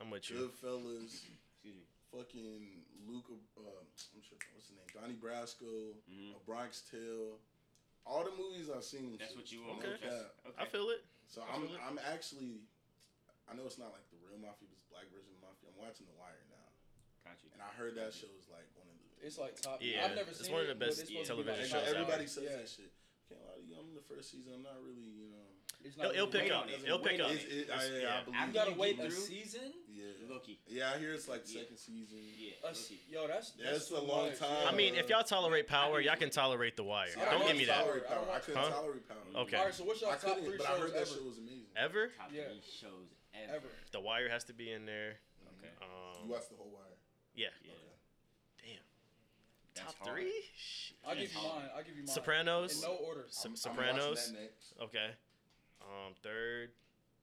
I'm 0.00 0.10
with 0.10 0.28
you. 0.30 0.36
Goodfellas, 0.36 1.04
Excuse 1.04 1.74
me. 1.74 1.82
fucking 2.12 2.84
Luca. 3.08 3.32
Uh, 3.56 3.62
I'm 3.64 4.22
sure 4.22 4.38
what's 4.54 4.68
the 4.68 4.74
name? 4.76 4.86
Donnie 4.94 5.14
Brasco, 5.18 5.94
Mhm. 6.10 6.36
A 6.36 6.46
Bronx 6.46 6.82
Tale. 6.90 7.38
All 8.08 8.24
the 8.24 8.32
movies 8.32 8.72
I've 8.72 8.82
seen. 8.88 9.20
That's 9.20 9.36
what 9.36 9.52
you 9.52 9.60
want. 9.68 9.84
Okay. 9.84 10.00
No 10.00 10.08
cap. 10.08 10.32
Okay. 10.48 10.56
I 10.56 10.64
feel 10.64 10.88
it. 10.88 11.04
So 11.28 11.44
I 11.44 11.52
I'm 11.54 11.68
feel 11.68 11.76
it. 11.76 11.80
I'm 11.84 12.00
actually. 12.08 12.64
I 13.44 13.52
know 13.52 13.68
it's 13.68 13.76
not 13.80 13.92
like 13.92 14.04
the 14.08 14.16
real 14.24 14.40
mafia, 14.40 14.64
but 14.68 14.76
it's 14.80 14.88
black 14.88 15.08
version 15.12 15.28
of 15.36 15.44
mafia. 15.44 15.68
I'm 15.72 15.76
watching 15.80 16.04
The 16.08 16.16
Wire 16.16 16.40
now, 16.52 16.68
Got 17.24 17.40
you. 17.44 17.48
and 17.52 17.60
I 17.64 17.68
heard 17.76 17.96
that 18.00 18.12
show 18.16 18.28
is 18.40 18.48
like 18.48 18.64
one 18.76 18.88
of 18.88 18.96
the. 18.96 19.08
It's 19.24 19.36
like 19.36 19.60
top. 19.60 19.80
Yeah, 19.84 20.08
I've 20.08 20.16
never 20.16 20.32
it's 20.32 20.40
seen 20.44 20.52
one 20.56 20.64
of 20.64 20.72
the 20.72 20.76
best 20.80 21.00
it's 21.04 21.08
supposed 21.12 21.28
to 21.32 21.36
be 21.36 21.44
television 21.44 21.64
like 21.64 21.68
shows 21.68 21.84
top- 21.84 21.92
out. 21.92 22.00
Everybody 22.00 22.26
says 22.28 22.44
Yeah. 22.48 22.56
that 22.64 22.68
shit. 22.68 22.90
Can't 23.28 23.44
lie 23.44 23.60
to 23.60 23.64
you. 23.64 23.76
I'm 23.76 23.88
in 23.92 23.96
the 23.96 24.04
first 24.08 24.32
season. 24.32 24.56
I'm 24.56 24.64
not 24.64 24.80
really, 24.80 25.04
you 25.04 25.28
know. 25.28 25.37
It's 25.84 25.96
It'll, 25.96 26.10
it'll 26.10 26.26
pick 26.26 26.50
up. 26.50 26.64
on 26.64 26.68
it. 26.70 26.80
It'll 26.84 26.98
pick 26.98 27.20
up. 27.20 27.28
on 27.28 27.32
It's, 27.34 27.44
it, 27.44 27.68
I, 27.72 27.84
yeah, 27.84 28.00
yeah. 28.02 28.08
I 28.16 28.18
You 28.18 28.24
believe. 28.24 28.54
gotta 28.54 28.72
wait 28.74 28.96
get 28.96 29.06
a 29.06 29.10
season. 29.12 29.72
Yeah. 29.88 30.04
Loki. 30.28 30.58
Yeah, 30.66 30.92
I 30.94 30.98
hear 30.98 31.12
it's 31.14 31.28
like 31.28 31.42
Yeah. 31.46 31.60
second 31.62 31.76
season. 31.78 32.18
Yeah. 32.36 32.50
A 32.64 32.66
Loki. 32.66 32.78
s- 32.78 32.92
yo, 33.08 33.26
that's 33.28 33.50
That's 33.52 33.88
too 33.88 33.96
a 33.96 34.00
long 34.02 34.26
much. 34.30 34.38
time. 34.38 34.66
I 34.66 34.74
mean, 34.74 34.96
if 34.96 35.08
y'all 35.08 35.22
tolerate 35.22 35.66
power, 35.68 36.00
y'all 36.00 36.16
can 36.16 36.30
tolerate 36.30 36.76
The 36.76 36.82
Wire. 36.82 37.08
See, 37.08 37.20
Don't 37.20 37.46
give 37.46 37.56
me 37.56 37.64
that. 37.66 37.84
Tolerate 37.84 38.02
I 38.10 38.14
don't 38.14 38.18
power. 38.18 38.26
I 38.26 38.32
watch- 38.34 38.42
couldn't 38.44 38.60
Huh? 38.62 38.70
tolerate 38.70 39.08
power. 39.08 39.18
Okay. 39.36 39.56
All 39.56 39.64
right, 39.64 39.74
so 39.74 39.84
what's 39.84 40.00
your 40.00 40.10
I 40.10 40.14
top 40.14 40.20
couldn't, 40.34 40.44
three 40.44 40.58
but 40.58 40.66
I 40.66 40.70
heard 40.70 40.80
shows 40.80 40.92
that 40.92 41.00
ever? 41.00 41.10
show 41.14 41.22
was 41.24 41.38
amazing. 41.38 41.66
Ever? 41.76 42.08
Top 42.18 42.28
three 42.30 42.38
shows 42.80 43.08
ever. 43.34 43.54
Ever. 43.56 43.68
The 43.92 44.00
Wire 44.00 44.28
has 44.28 44.44
to 44.44 44.52
be 44.52 44.70
in 44.72 44.84
there. 44.84 45.16
Okay. 45.58 45.70
You 45.80 46.22
Um, 46.22 46.28
watched 46.28 46.50
the 46.50 46.56
whole 46.56 46.70
wire. 46.70 46.82
yeah. 47.34 47.48
Yeah. 47.64 47.72
Damn. 48.62 48.74
That's 49.74 49.92
Top 49.94 50.06
hard. 50.08 50.18
three? 50.22 50.42
Shit. 50.56 50.96
I'll 51.06 51.14
give 51.14 51.32
you 51.32 51.38
mine. 51.38 51.70
I'll 51.74 51.82
give 51.84 51.94
you 51.96 52.02
mine. 52.02 52.06
Sopranos. 52.14 52.82
In 52.82 52.90
no 52.90 52.96
order. 52.96 53.26
Some 53.30 53.52
I'm- 53.52 53.56
Sopranos. 53.56 54.28
I'm 54.28 54.34
that 54.34 54.40
next. 54.42 54.74
Okay. 54.82 55.10
Um, 55.88 56.12
third. 56.22 56.70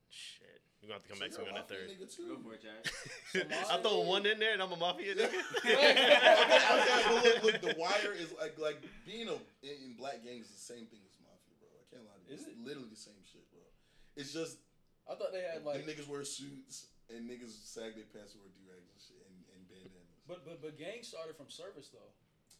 Shit. 0.10 0.62
You're 0.82 0.93
gonna 0.93 1.01
have 1.01 1.06
to 1.06 1.10
come 1.10 1.21
back 1.21 1.34
to 1.34 1.41
me 1.41 1.49
on 1.49 1.58
that 1.58 1.69
third. 1.69 1.89
nigga 1.89 2.06
too. 2.10 2.30
Go 2.30 2.38
for 2.45 2.54
it, 2.54 2.62
Chad. 2.62 3.49
I 3.73 3.82
throw 3.82 4.06
one 4.06 4.25
in 4.25 4.38
there 4.38 4.54
and 4.54 4.62
I'm 4.62 4.69
a 4.69 4.78
mafia 4.78 5.17
nigga. 5.17 5.34
okay, 5.65 5.82
okay, 5.97 7.34
look, 7.41 7.41
look, 7.41 7.58
the 7.62 7.73
wire 7.73 8.13
is 8.13 8.30
like 8.38 8.54
like 8.62 8.82
being 9.01 9.25
a 9.30 9.38
in, 9.65 9.75
in 9.82 9.89
black 9.97 10.21
gangs 10.21 10.45
is 10.45 10.54
the 10.54 10.65
same 10.73 10.86
thing 10.93 11.01
as 11.06 11.17
mafia, 11.25 11.58
bro. 11.58 11.69
I 11.73 11.86
can't 11.89 12.06
lie 12.06 12.17
to 12.21 12.25
you. 12.30 12.38
Is 12.38 12.45
it's 12.45 12.54
it? 12.54 12.62
literally 12.62 12.93
the 12.93 13.01
same 13.01 13.17
shit, 13.25 13.45
bro. 13.49 13.65
It's 14.13 14.30
just 14.30 14.62
I 15.10 15.17
thought 15.17 15.34
they 15.34 15.41
had 15.41 15.65
the 15.65 15.73
like, 15.73 15.89
niggas 15.89 16.06
wear 16.06 16.21
suits 16.21 16.93
and 17.10 17.25
niggas 17.25 17.54
sag 17.65 17.97
their 17.97 18.10
pants 18.13 18.38
and 18.38 18.45
wear 18.45 18.54
do 18.54 18.62
rags 18.69 18.86
and 18.86 19.01
shit 19.01 19.25
and, 19.25 19.41
and 19.58 19.62
bandanas. 19.65 20.21
but 20.30 20.45
but 20.45 20.62
but 20.62 20.78
gang 20.78 21.01
started 21.01 21.34
from 21.34 21.49
service 21.49 21.89
though. 21.89 22.13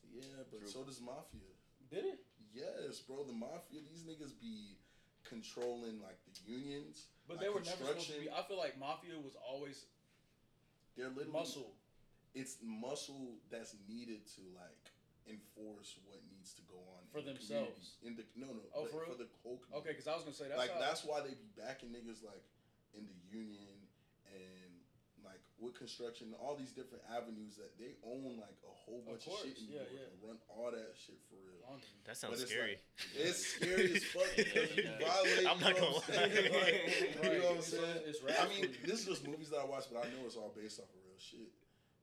yeah, 0.10 0.42
but 0.50 0.66
True. 0.66 0.70
so 0.70 0.82
does 0.82 0.98
mafia. 0.98 1.54
Did 1.94 2.10
it? 2.10 2.20
Yes, 2.58 3.06
bro. 3.06 3.22
The 3.22 3.38
mafia, 3.38 3.86
these 3.86 4.02
niggas 4.02 4.34
be 4.42 4.82
controlling 5.28 6.02
like 6.02 6.18
the 6.26 6.34
unions. 6.46 7.10
But 7.28 7.38
like 7.38 7.46
they 7.46 7.50
were 7.50 7.66
never 7.66 7.84
supposed 7.86 8.14
to 8.14 8.22
be. 8.22 8.30
I 8.30 8.42
feel 8.46 8.58
like 8.58 8.78
mafia 8.80 9.18
was 9.18 9.36
always 9.36 9.86
They're 10.96 11.10
literally 11.10 11.34
muscle. 11.34 11.74
It's 12.34 12.58
muscle 12.62 13.40
that's 13.50 13.74
needed 13.88 14.28
to 14.36 14.44
like 14.54 14.92
enforce 15.26 15.98
what 16.06 16.22
needs 16.30 16.54
to 16.54 16.64
go 16.70 16.78
on 16.78 17.02
For 17.10 17.20
in 17.20 17.34
themselves. 17.34 17.98
community. 17.98 18.06
In 18.06 18.14
the 18.20 18.26
no 18.38 18.54
no 18.54 18.64
Oh, 18.76 18.86
like, 18.86 18.94
for 18.94 19.18
the 19.18 19.30
whole 19.42 19.58
community. 19.66 19.82
Okay, 19.82 19.92
because 19.98 20.08
I 20.08 20.14
was 20.14 20.24
gonna 20.24 20.38
say 20.38 20.48
that's 20.50 20.62
like 20.62 20.74
that's 20.78 21.02
why 21.02 21.26
they 21.26 21.34
be 21.34 21.50
backing 21.58 21.90
niggas 21.90 22.22
like 22.22 22.46
in 22.94 23.10
the 23.10 23.18
union 23.34 23.76
and 24.30 24.65
with 25.60 25.72
construction, 25.80 26.36
all 26.36 26.56
these 26.60 26.76
different 26.76 27.00
avenues 27.08 27.56
that 27.56 27.72
they 27.80 27.96
own 28.04 28.36
like 28.36 28.60
a 28.68 28.74
whole 28.76 29.00
Of 29.08 29.08
bunch 29.08 29.24
of, 29.24 29.40
shit 29.40 29.56
course, 29.56 29.60
in 29.64 29.72
New 29.72 29.80
yeah, 29.80 29.88
York 29.88 29.96
yeah. 29.96 30.08
and 30.12 30.16
run 30.20 30.38
all 30.52 30.68
that 30.72 30.92
shit 31.00 31.16
for 31.32 31.40
real. 31.48 31.64
That 32.04 32.20
sounds 32.20 32.44
it's 32.44 32.52
scary. 32.52 32.76
It's 33.16 33.56
scary 33.56 33.96
as 33.96 34.04
fuck 34.14 34.28
because 34.36 34.68
you 34.76 34.84
Yeah. 34.84 35.00
violate. 35.00 35.48
I'm 35.48 35.60
not 35.64 35.72
know 35.80 35.80
gonna 35.80 35.96
what 35.96 36.12
I'm 36.12 36.12
saying? 36.12 36.52
lie. 36.52 36.60
Like, 36.60 36.84
you 36.92 37.40
know 37.40 37.56
what 37.56 37.56
I'm 37.56 37.64
it's- 37.64 37.72
saying? 37.72 38.00
it's 38.04 38.20
I 38.20 38.46
mean, 38.52 38.64
this 38.84 39.00
is 39.08 39.08
just 39.16 39.24
movies 39.24 39.50
that 39.56 39.64
I 39.64 39.68
watch, 39.68 39.88
but 39.88 40.04
I 40.04 40.12
know 40.12 40.28
it's 40.28 40.36
all 40.36 40.52
based 40.52 40.84
off 40.84 40.92
of 40.92 41.00
real 41.08 41.18
shit. 41.24 41.50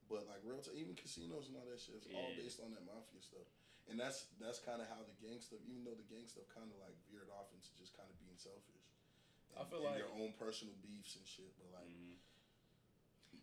But 0.09 0.25
like 0.29 0.41
real, 0.45 0.61
t- 0.65 0.73
even 0.77 0.97
casinos 0.97 1.49
and 1.53 1.57
all 1.61 1.69
that 1.69 1.81
shit, 1.81 1.97
it's 2.01 2.09
all 2.13 2.33
based 2.37 2.61
on 2.61 2.73
that 2.73 2.85
mafia 2.89 3.21
stuff. 3.21 3.49
And 3.89 3.97
that's 4.01 4.33
that's 4.41 4.61
kind 4.65 4.81
of 4.81 4.89
how 4.89 5.05
the 5.05 5.13
gang 5.21 5.41
stuff, 5.45 5.61
even 5.69 5.85
though 5.85 5.97
the 5.97 6.09
gang 6.09 6.25
stuff 6.25 6.49
kind 6.53 6.69
of 6.73 6.77
like 6.81 6.97
veered 7.09 7.29
off 7.33 7.53
into 7.53 7.69
just 7.77 7.93
kind 7.97 8.09
of 8.09 8.17
being 8.21 8.37
selfish. 8.41 8.81
I 9.57 9.65
feel 9.69 9.85
and 9.85 9.93
like- 9.93 10.01
your 10.01 10.13
own 10.17 10.33
personal 10.41 10.73
beefs 10.81 11.21
and 11.21 11.25
shit, 11.29 11.53
but 11.61 11.69
like 11.77 11.89
Mhm. 11.93 12.17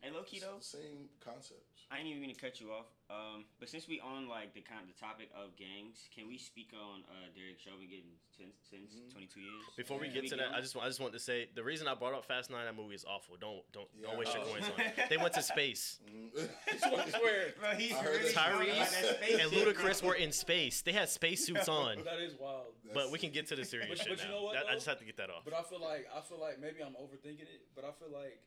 Hey, 0.02 0.12
low 0.12 0.24
key 0.24 0.40
though, 0.40 0.58
same 0.62 1.10
concepts. 1.24 1.66
I 1.92 1.98
ain't 1.98 2.08
even 2.08 2.22
mean 2.22 2.34
to 2.34 2.40
cut 2.40 2.62
you 2.62 2.72
off. 2.72 2.86
Um, 3.10 3.46
but 3.60 3.68
since 3.68 3.88
we 3.88 4.00
on 4.00 4.30
like 4.30 4.54
the 4.54 4.62
kind 4.62 4.80
of 4.82 4.88
the 4.88 4.94
topic 5.00 5.30
of 5.36 5.58
gangs, 5.58 6.08
can 6.16 6.28
we 6.28 6.38
speak 6.38 6.70
on 6.72 7.02
uh, 7.10 7.28
Derek 7.36 7.58
Chauvin 7.60 7.90
getting 7.90 8.14
ten, 8.38 8.54
since 8.70 8.94
Mhm. 8.94 9.12
22 9.12 9.42
years? 9.42 9.64
Before 9.76 9.98
we 10.00 10.08
get 10.08 10.22
we 10.24 10.30
to 10.30 10.36
get 10.38 10.40
that, 10.46 10.54
on? 10.54 10.54
I 10.56 10.62
just 10.62 10.76
want 10.76 10.86
I 10.86 10.90
just 10.90 11.00
want 11.02 11.14
to 11.14 11.20
say 11.20 11.50
the 11.56 11.64
reason 11.64 11.88
I 11.88 11.96
brought 11.96 12.14
up 12.14 12.24
Fast 12.26 12.52
Nine, 12.52 12.64
that 12.66 12.76
movie 12.76 12.94
is 12.96 13.04
awful. 13.06 13.36
Don't 13.38 13.64
don't 13.74 13.90
Yeah, 13.98 14.08
don't 14.08 14.20
waste 14.20 14.34
your 14.36 14.44
Oh. 14.44 14.52
coins 14.54 14.66
on 14.70 14.80
it. 14.86 14.94
They 15.10 15.18
went 15.18 15.34
to 15.34 15.42
space. 15.42 16.00
Mhm. 16.08 16.50
I 16.94 17.10
swear. 17.10 17.54
Bro, 17.60 17.70
he's 17.76 17.92
I 17.94 18.04
really 18.06 18.24
that. 18.30 18.34
talking 18.34 18.70
about 18.70 18.90
that 18.92 19.18
space 19.20 19.40
And 19.42 19.52
Ludacris 19.52 20.04
were 20.04 20.16
in 20.16 20.32
space. 20.32 20.82
They 20.84 20.94
had 20.94 21.10
spacesuits 21.10 21.68
on. 21.82 22.04
That 22.06 22.20
is 22.22 22.36
wild. 22.40 22.76
But 22.94 23.10
we 23.12 23.18
can 23.20 23.32
get 23.32 23.48
to 23.48 23.56
the 23.56 23.66
serious 23.66 23.90
But- 23.90 23.98
shit 23.98 24.10
but 24.10 24.24
you 24.24 24.30
know 24.32 24.44
what, 24.44 24.54
That- 24.54 24.68
I 24.70 24.76
just 24.76 24.86
have 24.86 25.00
to 25.00 25.06
get 25.06 25.18
that 25.18 25.32
off. 25.32 25.44
But 25.44 25.56
I 25.56 25.64
feel 25.64 25.82
like 25.82 26.08
I 26.16 26.22
feel 26.22 26.40
like 26.40 26.60
maybe 26.60 26.82
I'm 26.84 26.94
overthinking 26.94 27.50
it. 27.50 27.66
But 27.76 27.84
I 27.84 27.92
feel 27.94 28.10
like, 28.14 28.40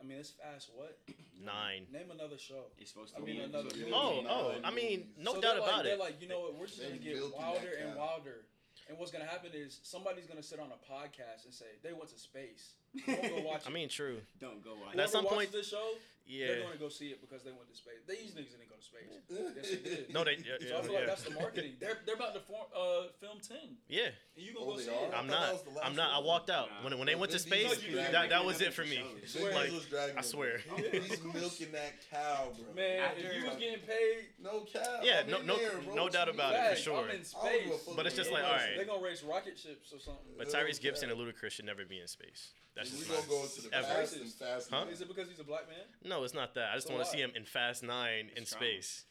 I 0.00 0.06
mean, 0.06 0.18
it's 0.18 0.30
fast. 0.30 0.70
What? 0.74 0.98
Nine. 1.44 1.86
Name 1.92 2.10
another 2.10 2.38
show. 2.38 2.64
It's 2.78 2.90
supposed 2.90 3.14
I 3.16 3.20
to 3.20 3.26
mean, 3.26 3.36
be 3.36 3.42
another 3.42 3.68
Yeah, 3.76 3.92
oh, 3.94 4.14
movie. 4.16 4.26
Oh, 4.28 4.48
nine 4.52 4.60
oh, 4.64 4.68
I 4.68 4.70
mean, 4.70 5.04
no 5.18 5.34
So 5.34 5.40
doubt 5.40 5.52
they're 5.54 5.60
like, 5.60 5.70
about 5.70 5.84
they're 5.84 5.94
it. 5.94 6.00
like, 6.00 6.22
you 6.22 6.28
know 6.28 6.40
what? 6.40 6.54
We're 6.58 6.66
just 6.66 6.82
gonna 6.82 6.96
get 6.96 7.16
wilder 7.34 7.70
and 7.82 7.96
wilder. 7.96 8.44
And 8.88 8.98
what's 8.98 9.10
gonna 9.12 9.24
happen 9.24 9.50
is 9.54 9.78
somebody's 9.82 10.26
gonna 10.26 10.42
sit 10.42 10.58
on 10.58 10.66
a 10.68 10.92
podcast 10.92 11.44
and 11.44 11.54
say 11.54 11.66
they 11.82 11.92
went 11.92 12.08
to 12.10 12.18
space. 12.18 12.74
Don't 13.06 13.22
go 13.22 13.40
watch 13.48 13.62
I 13.66 13.70
mean, 13.70 13.88
true. 13.88 14.18
Don't 14.40 14.62
go 14.64 14.70
watch. 14.72 14.88
At 14.88 14.94
Whoever 14.94 15.10
some 15.12 15.24
watches 15.24 15.36
point- 15.38 15.52
this 15.52 15.68
show, 15.68 15.92
Yeah. 16.30 16.46
They're 16.46 16.60
going 16.62 16.72
to 16.72 16.78
go 16.78 16.88
see 16.88 17.08
it 17.08 17.20
because 17.20 17.42
they 17.42 17.50
went 17.50 17.68
to 17.70 17.76
space. 17.76 18.00
These 18.06 18.30
niggas 18.38 18.54
didn't 18.54 18.70
go 18.70 18.76
to 18.76 18.82
space. 18.86 19.10
Yes, 19.28 19.70
they 19.70 19.90
did. 19.90 20.06
No, 20.14 20.22
they. 20.24 20.38
Yeah, 20.38 20.62
So 20.68 20.78
I 20.78 20.82
feel 20.82 20.94
like 20.94 21.06
that's 21.06 21.22
the 21.24 21.34
marketing. 21.34 21.72
They're 21.80 21.98
they're 22.06 22.14
about 22.14 22.34
to 22.34 22.40
form, 22.40 22.66
uh, 22.74 23.10
film 23.20 23.38
ten, 23.46 23.76
yeah. 23.88 24.14
and 24.36 24.44
you 24.46 24.54
gonna 24.54 24.66
Oh, 24.66 24.74
go 24.74 24.80
see 24.80 24.90
are? 24.90 25.06
it. 25.10 25.14
I 25.14 25.18
I'm 25.18 25.26
not. 25.26 25.52
was 25.52 25.62
the 25.62 25.70
last 25.70 25.86
I'm 25.86 25.96
not. 25.96 26.10
I 26.14 26.18
walked 26.24 26.50
out 26.50 26.68
Nah. 26.70 26.84
when 26.88 26.98
when 26.98 27.06
they 27.06 27.14
went 27.14 27.32
to 27.32 27.38
space. 27.38 27.68
was 27.68 27.78
dragging 27.82 28.12
That, 28.12 28.30
that 28.30 28.44
was 28.44 28.60
it 28.60 28.72
for 28.72 28.82
for 28.84 28.88
me. 28.88 28.96
show. 28.96 29.26
Swear. 29.26 29.50
Diesel 29.50 29.60
Like, 29.60 29.72
was 29.72 29.84
dragging 29.86 30.18
I 30.18 30.20
swear. 30.22 30.58
He's 30.92 31.22
milking 31.24 31.72
that 31.72 31.94
cow, 32.10 32.48
bro. 32.56 32.74
Man, 32.74 33.10
if 33.18 33.34
you 33.42 33.44
was 33.48 33.56
getting 33.58 33.80
paid, 33.80 34.30
No 34.40 34.64
cow. 34.72 35.00
Yeah, 35.02 35.22
no- 35.28 35.42
no- 35.42 35.56
there, 35.58 35.72
no 35.94 36.08
doubt 36.08 36.28
about 36.28 36.54
it, 36.54 36.76
for 36.76 36.82
sure. 36.82 36.98
I'm 37.04 37.10
in 37.10 37.22
I 37.40 37.50
don't 37.50 37.64
give 37.64 37.74
a 37.74 37.78
space. 37.78 37.94
But 37.96 38.06
it's 38.06 38.16
just 38.16 38.30
they 38.30 38.34
like, 38.36 38.44
do. 38.44 38.48
alright. 38.50 38.76
They're 38.76 38.84
gonna 38.86 39.02
race 39.02 39.22
rocket 39.22 39.58
ships 39.58 39.92
or 39.92 39.98
something. 39.98 40.32
But 40.38 40.48
Tyrese 40.48 40.80
Gibson 40.80 41.10
and 41.10 41.18
Ludacris 41.18 41.50
should 41.52 41.64
never 41.66 41.84
be 41.84 41.98
in 42.00 42.06
space. 42.08 42.52
That's 42.76 42.92
we 42.92 42.98
just 42.98 43.10
gonna 43.10 43.26
go 43.28 43.46
to 43.46 43.62
the 43.68 43.74
ever. 43.76 43.86
fast 43.86 44.16
and 44.16 44.30
fast. 44.32 44.70
Huh? 44.70 44.84
Nine. 44.84 44.92
Is 44.92 45.00
it 45.00 45.08
because 45.08 45.28
he's 45.28 45.40
a 45.40 45.44
black 45.44 45.68
man? 45.68 45.84
No, 46.04 46.22
it's 46.24 46.34
not 46.34 46.54
that. 46.54 46.70
I 46.70 46.74
just 46.76 46.86
So 46.88 46.94
want 46.94 47.04
to 47.04 47.08
why? 47.10 47.14
see 47.16 47.20
him 47.20 47.32
in 47.34 47.44
Fast 47.44 47.82
Nine 47.82 48.30
in 48.36 48.42
It's 48.42 48.52
trauma. 48.52 48.66
space. 48.66 49.04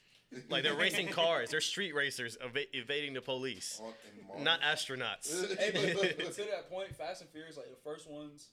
Like 0.49 0.63
they're 0.63 0.75
racing 0.75 1.07
cars. 1.09 1.49
They're 1.49 1.59
street 1.61 1.93
racers 1.95 2.37
eva- 2.45 2.69
evading 2.77 3.13
the 3.15 3.21
police, 3.21 3.79
On- 3.83 3.93
in 4.21 4.27
Mars. 4.27 4.43
not 4.43 4.61
astronauts. 4.61 5.27
hey, 5.59 5.71
but, 5.73 6.17
but 6.17 6.33
to 6.33 6.41
that 6.51 6.69
point, 6.69 6.95
Fast 6.95 7.21
and 7.21 7.29
Furious, 7.31 7.57
like 7.57 7.69
the 7.69 7.81
first 7.83 8.07
ones 8.09 8.49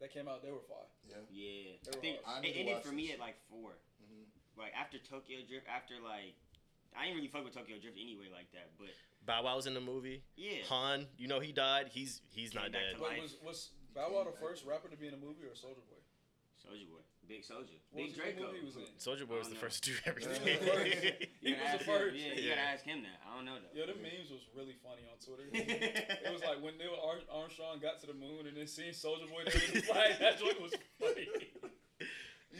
that 0.00 0.12
came 0.12 0.26
out, 0.26 0.42
they 0.42 0.50
were 0.50 0.58
fire. 0.68 0.78
Yeah. 1.08 1.14
Yeah, 1.30 1.72
They 1.84 1.90
I 1.92 1.94
were 1.96 2.00
think 2.02 2.24
hard. 2.24 2.38
I 2.38 2.40
need 2.42 2.48
it 2.48 2.52
to 2.54 2.58
ended 2.60 2.74
watch 2.74 2.84
for 2.84 2.92
me 2.92 3.06
this. 3.06 3.14
at 3.14 3.20
like 3.20 3.36
4 3.50 3.70
Mhm. 4.02 4.24
Like 4.58 4.72
after 4.78 4.98
Tokyo 4.98 5.38
Drift, 5.48 5.66
after 5.68 5.94
like 6.02 6.34
I 6.98 7.06
ain't 7.06 7.14
really 7.16 7.28
fuck 7.28 7.44
with 7.44 7.54
Tokyo 7.54 7.78
Drift 7.80 7.96
anyway 7.98 8.26
like 8.32 8.50
that, 8.52 8.70
but 8.78 8.88
Bow 9.24 9.44
Wow's 9.44 9.66
in 9.66 9.74
the 9.74 9.80
movie. 9.80 10.24
yeah. 10.36 10.64
Han, 10.68 11.06
you 11.16 11.28
know 11.28 11.38
he 11.38 11.52
died. 11.52 11.88
He's 11.92 12.20
he's 12.34 12.50
Came 12.50 12.62
not 12.62 12.72
back 12.72 12.82
dead. 12.82 12.94
to 12.96 13.00
But 13.00 13.22
was 13.22 13.36
was 13.44 13.70
Bow 13.94 14.08
Wow 14.12 14.24
the 14.24 14.36
first 14.40 14.64
rapper 14.66 14.88
to 14.88 14.96
be 14.96 15.06
in 15.08 15.14
a 15.14 15.20
movie 15.20 15.44
or 15.44 15.52
Soulja 15.54 15.82
Boy? 15.88 16.00
Soulja 16.62 16.86
Boy, 16.88 17.02
Big 17.28 17.44
Soldier, 17.44 17.74
Big 17.94 18.08
was 18.08 18.16
Draco. 18.16 18.40
movie 18.46 18.58
he 18.60 18.64
was 18.64 18.76
in? 18.76 18.86
Soulja 18.96 19.26
Boy 19.28 19.38
was 19.42 19.48
the 19.50 19.58
I 19.58 19.60
don't 19.60 19.66
first 19.66 19.82
to 19.84 19.90
do 19.90 19.96
Yeah. 19.96 20.08
everything. 20.08 20.38
He 20.42 20.52
was 20.52 20.62
the 20.62 20.64
first. 20.70 20.96
You 20.96 21.32
He 21.42 21.52
gotta 21.52 21.58
was 21.58 21.74
ask 21.74 21.84
the 21.84 21.84
him- 21.84 22.14
Yeah, 22.14 22.34
you 22.40 22.48
gotta 22.54 22.60
ask 22.72 22.84
him 22.86 22.98
that. 23.02 23.18
I 23.26 23.28
don't 23.36 23.44
know 23.44 23.56
though. 23.58 23.74
Yo, 23.74 23.86
the 23.90 23.98
memes 23.98 24.30
was 24.30 24.42
really 24.56 24.76
funny 24.80 25.02
on 25.10 25.18
Twitter. 25.20 25.46
It 25.52 26.32
was 26.32 26.42
like 26.46 26.62
when 26.62 26.78
Neil 26.78 26.94
Ar- 27.02 27.26
Armstrong 27.28 27.80
got 27.82 28.00
to 28.00 28.06
the 28.06 28.14
moon 28.14 28.46
and 28.46 28.56
then 28.56 28.66
seeing 28.70 28.94
Soulja 28.94 29.26
Boy 29.28 29.42
there 29.44 29.58
with 29.58 29.72
the 29.74 29.82
flag. 29.82 30.18
That 30.22 30.38
joke 30.38 30.60
was 30.62 30.72
funny. 31.02 31.26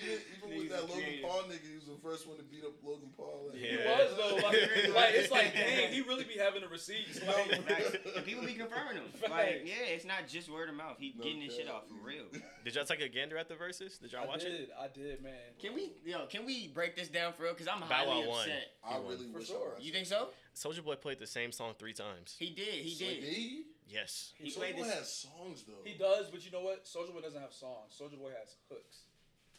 Even, 0.02 0.18
even 0.36 0.58
with 0.58 0.70
that 0.70 0.82
Logan 0.88 0.96
creative. 1.04 1.22
Paul 1.28 1.42
nigga, 1.48 1.66
he 1.68 1.74
was 1.76 1.86
the 1.86 2.00
first 2.02 2.26
one 2.28 2.36
to 2.38 2.42
beat 2.42 2.64
up 2.64 2.72
Logan 2.82 3.10
Paul. 3.16 3.50
Like, 3.50 3.58
He 3.58 3.76
was 3.76 4.10
though. 4.16 4.36
Like, 4.42 4.94
like 4.94 5.14
it's 5.14 5.30
like, 5.30 5.54
dang, 5.54 5.92
he 5.92 6.00
really 6.02 6.24
be 6.24 6.34
having 6.38 6.62
the 6.62 6.68
receipts. 6.68 7.20
Like, 7.26 7.62
Facts. 7.66 7.96
And 8.16 8.24
people 8.24 8.44
be 8.44 8.54
confirming 8.54 8.96
him. 8.96 9.04
Like, 9.30 9.62
yeah, 9.64 9.94
it's 9.94 10.04
not 10.04 10.26
just 10.28 10.50
word 10.50 10.68
of 10.68 10.74
mouth. 10.74 10.96
He 10.98 11.14
No 11.16 11.22
getting 11.24 11.40
his 11.42 11.54
shit 11.54 11.68
off 11.70 11.84
for 11.88 12.06
real. 12.06 12.24
Did 12.64 12.74
y'all 12.74 12.84
take 12.84 13.00
a 13.00 13.08
gander 13.08 13.38
at 13.38 13.48
the 13.48 13.54
verses? 13.56 13.98
Did 13.98 14.12
y'all 14.12 14.24
I 14.24 14.26
watch 14.26 14.40
did, 14.42 14.52
it? 14.52 14.70
I 14.78 14.88
did, 14.88 15.22
man. 15.22 15.32
Can 15.60 15.74
we, 15.74 15.92
yo, 16.04 16.26
can 16.26 16.44
we 16.44 16.68
break 16.68 16.96
this 16.96 17.08
down 17.08 17.32
for 17.32 17.44
real? 17.44 17.54
Cause 17.54 17.68
I'm 17.68 17.80
Bow 17.80 17.86
highly 17.86 18.22
Wow 18.24 18.28
won. 18.28 18.40
upset. 18.40 18.68
I 18.84 18.94
He 18.94 19.00
really 19.08 19.32
For 19.32 19.38
wish 19.38 19.48
sure. 19.48 19.72
I 19.78 19.80
You 19.82 19.92
think 19.92 20.06
so? 20.06 20.28
Soulja 20.54 20.84
Boy 20.84 20.96
played 20.96 21.18
the 21.18 21.26
same 21.26 21.52
song 21.52 21.74
three 21.78 21.94
times. 21.94 22.36
He 22.38 22.50
did. 22.50 22.64
He 22.84 22.90
So 22.94 23.04
did. 23.06 23.22
he? 23.24 23.62
Yes. 23.88 24.32
He 24.38 24.50
Soulja 24.50 24.56
played 24.56 24.76
Boy 24.76 24.84
this. 24.84 24.94
has 24.94 25.12
songs 25.12 25.64
though. 25.66 25.82
He 25.84 25.96
does, 25.96 26.26
but 26.30 26.44
you 26.44 26.50
know 26.50 26.60
what? 26.62 26.84
Soulja 26.84 27.12
Boy 27.12 27.20
doesn't 27.20 27.40
have 27.40 27.52
songs. 27.52 27.94
Soulja 27.98 28.18
Boy 28.18 28.30
has 28.38 28.56
hooks. 28.68 29.04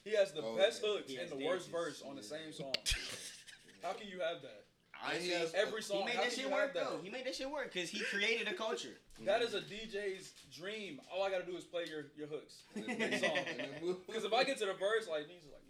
He 0.03 0.11
has 0.15 0.31
the 0.33 0.41
Oh, 0.41 0.57
best 0.57 0.81
yeah. 0.83 0.89
hooks 0.89 1.09
He 1.11 1.17
and 1.17 1.29
has 1.29 1.37
the 1.37 1.45
worst 1.45 1.71
dances. 1.71 2.01
verse 2.01 2.01
on 2.05 2.15
the 2.15 2.21
Yeah. 2.21 2.27
same 2.27 2.51
song. 2.53 2.73
How 3.83 3.93
can 3.93 4.07
you 4.07 4.19
have 4.19 4.41
that? 4.41 4.65
And 5.05 5.21
he 5.21 5.33
Honestly, 5.33 5.39
has 5.39 5.53
Every 5.53 5.81
he 5.81 5.83
song. 5.83 5.97
He 5.99 6.05
made 6.05 6.15
how 6.15 6.21
that 6.21 6.29
can 6.29 6.35
shit 6.35 6.45
you 6.45 6.49
have 6.51 6.59
work 6.59 6.73
that? 6.75 6.83
though. 6.89 6.99
He 7.03 7.09
made 7.09 7.25
that 7.25 7.35
shit 7.35 7.49
work 7.51 7.73
because 7.73 7.89
he 7.89 7.99
created 8.05 8.47
a 8.47 8.53
culture. 8.53 8.95
That 9.25 9.41
is 9.41 9.53
a 9.53 9.61
DJ's 9.61 10.33
dream. 10.51 10.99
All 11.11 11.23
I 11.23 11.29
gotta 11.29 11.45
do 11.45 11.55
is 11.55 11.63
play 11.63 11.85
your, 11.87 12.07
your 12.17 12.27
hooks. 12.27 12.63
And 12.75 12.85
then- 12.87 12.99
Next 12.99 13.21
song. 13.21 13.37
and 13.37 13.59
then 13.59 13.69
move- 13.81 14.05
Because 14.07 14.23
if 14.25 14.33
I 14.33 14.43
get 14.43 14.57
to 14.59 14.65
the 14.65 14.73
verse, 14.73 15.07
like 15.07 15.27
these 15.27 15.43
are 15.45 15.53
like, 15.53 15.63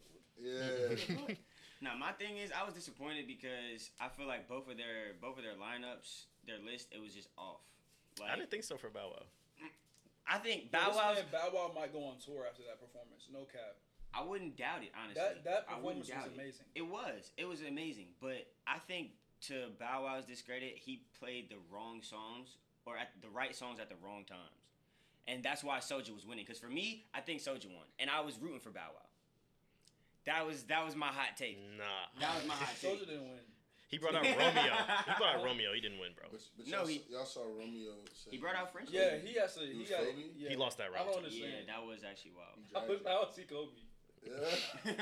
yeah. 1.27 1.35
Now 1.81 1.95
my 1.97 2.11
thing 2.13 2.37
is, 2.37 2.51
I 2.51 2.63
was 2.63 2.73
disappointed 2.73 3.27
because 3.27 3.89
I 3.99 4.07
feel 4.09 4.25
like 4.27 4.47
both 4.47 4.69
of 4.69 4.77
their 4.77 5.13
both 5.21 5.37
of 5.37 5.43
their 5.43 5.53
lineups, 5.59 6.25
their 6.47 6.57
list, 6.63 6.87
it 6.95 7.01
was 7.01 7.13
just 7.13 7.29
off. 7.37 7.61
Like 8.19 8.31
I 8.31 8.35
didn't 8.37 8.49
think 8.51 8.63
so 8.63 8.77
for 8.77 8.89
Bow 8.89 9.11
Wow. 9.13 9.23
I 10.27 10.37
think 10.39 10.71
Bow 10.71 10.89
Wow 10.95 11.13
Wow's. 11.15 11.23
Bow 11.31 11.49
Wow 11.53 11.71
might 11.75 11.91
go 11.91 12.03
on 12.05 12.15
tour 12.23 12.45
after 12.49 12.63
that 12.63 12.79
performance. 12.79 13.27
No 13.31 13.43
cap. 13.45 13.75
I 14.13 14.23
wouldn't 14.23 14.55
doubt 14.57 14.83
it 14.83 14.91
honestly. 14.95 15.21
That 15.21 15.43
that 15.45 15.65
I 15.69 15.79
wouldn't 15.79 16.05
performance 16.05 16.07
was 16.07 16.09
doubt 16.09 16.27
it. 16.27 16.33
amazing. 16.35 16.65
It 16.75 16.87
was. 16.87 17.31
It 17.37 17.45
was 17.45 17.61
amazing. 17.61 18.07
But 18.21 18.45
I 18.67 18.79
think 18.79 19.09
to 19.47 19.69
Bow 19.79 20.03
Wow's 20.03 20.25
discredit, 20.25 20.77
he 20.77 21.03
played 21.19 21.49
the 21.49 21.57
wrong 21.71 22.01
songs 22.01 22.57
or 22.85 22.97
at 22.97 23.09
the 23.21 23.29
right 23.29 23.55
songs 23.55 23.79
at 23.79 23.89
the 23.89 23.95
wrong 24.03 24.23
times. 24.25 24.39
And 25.27 25.41
that's 25.41 25.63
why 25.63 25.77
Soulja 25.79 26.13
was 26.13 26.25
winning. 26.27 26.43
Because 26.45 26.59
for 26.59 26.67
me, 26.67 27.05
I 27.13 27.21
think 27.21 27.39
Soulja 27.41 27.67
won. 27.67 27.87
And 27.97 28.09
I 28.09 28.19
was 28.21 28.37
rooting 28.39 28.59
for 28.59 28.69
Bow 28.71 28.91
Wow. 28.93 28.99
That 30.25 30.45
was 30.45 30.63
that 30.63 30.85
was 30.85 30.95
my 30.95 31.07
hot 31.07 31.35
take. 31.37 31.57
Nah. 31.77 31.83
That 32.19 32.35
was 32.35 32.45
my 32.47 32.53
hot 32.55 32.75
take. 32.81 32.95
Soulja 33.01 33.07
didn't 33.07 33.23
win. 33.29 33.39
He 33.89 33.99
brought 33.99 34.15
out 34.15 34.23
Romeo. 34.25 34.73
He 35.05 35.11
brought 35.19 35.35
out 35.37 35.43
Romeo. 35.43 35.69
He 35.73 35.79
didn't 35.81 35.99
win, 35.99 36.11
bro. 36.17 36.25
But, 36.31 36.41
but 36.57 36.65
No, 36.67 36.77
y'all, 36.79 36.87
he- 36.87 37.03
y'all 37.11 37.25
saw 37.25 37.41
Romeo. 37.45 37.93
Say 38.13 38.31
He 38.31 38.37
brought 38.37 38.55
out 38.55 38.71
French. 38.73 38.89
Yeah, 38.91 39.17
he 39.23 39.37
has 39.37 39.53
to. 39.55 39.61
He 39.61 39.83
He, 39.83 39.85
got. 39.85 40.01
Yeah. 40.35 40.49
He 40.49 40.55
lost 40.55 40.77
that 40.79 40.87
I 40.89 40.95
round. 40.97 41.09
don't 41.09 41.17
understand. 41.17 41.67
Yeah, 41.67 41.73
that 41.75 41.85
was 41.85 42.01
actually 42.03 42.31
wild. 42.33 42.57
I, 42.73 42.79
How, 42.79 42.85
dragged 42.87 43.01
it. 43.01 43.07
how 43.07 43.27
is 43.29 43.35
he 43.37 43.43
Kobe? 43.43 43.69
Yeah. 44.25 44.93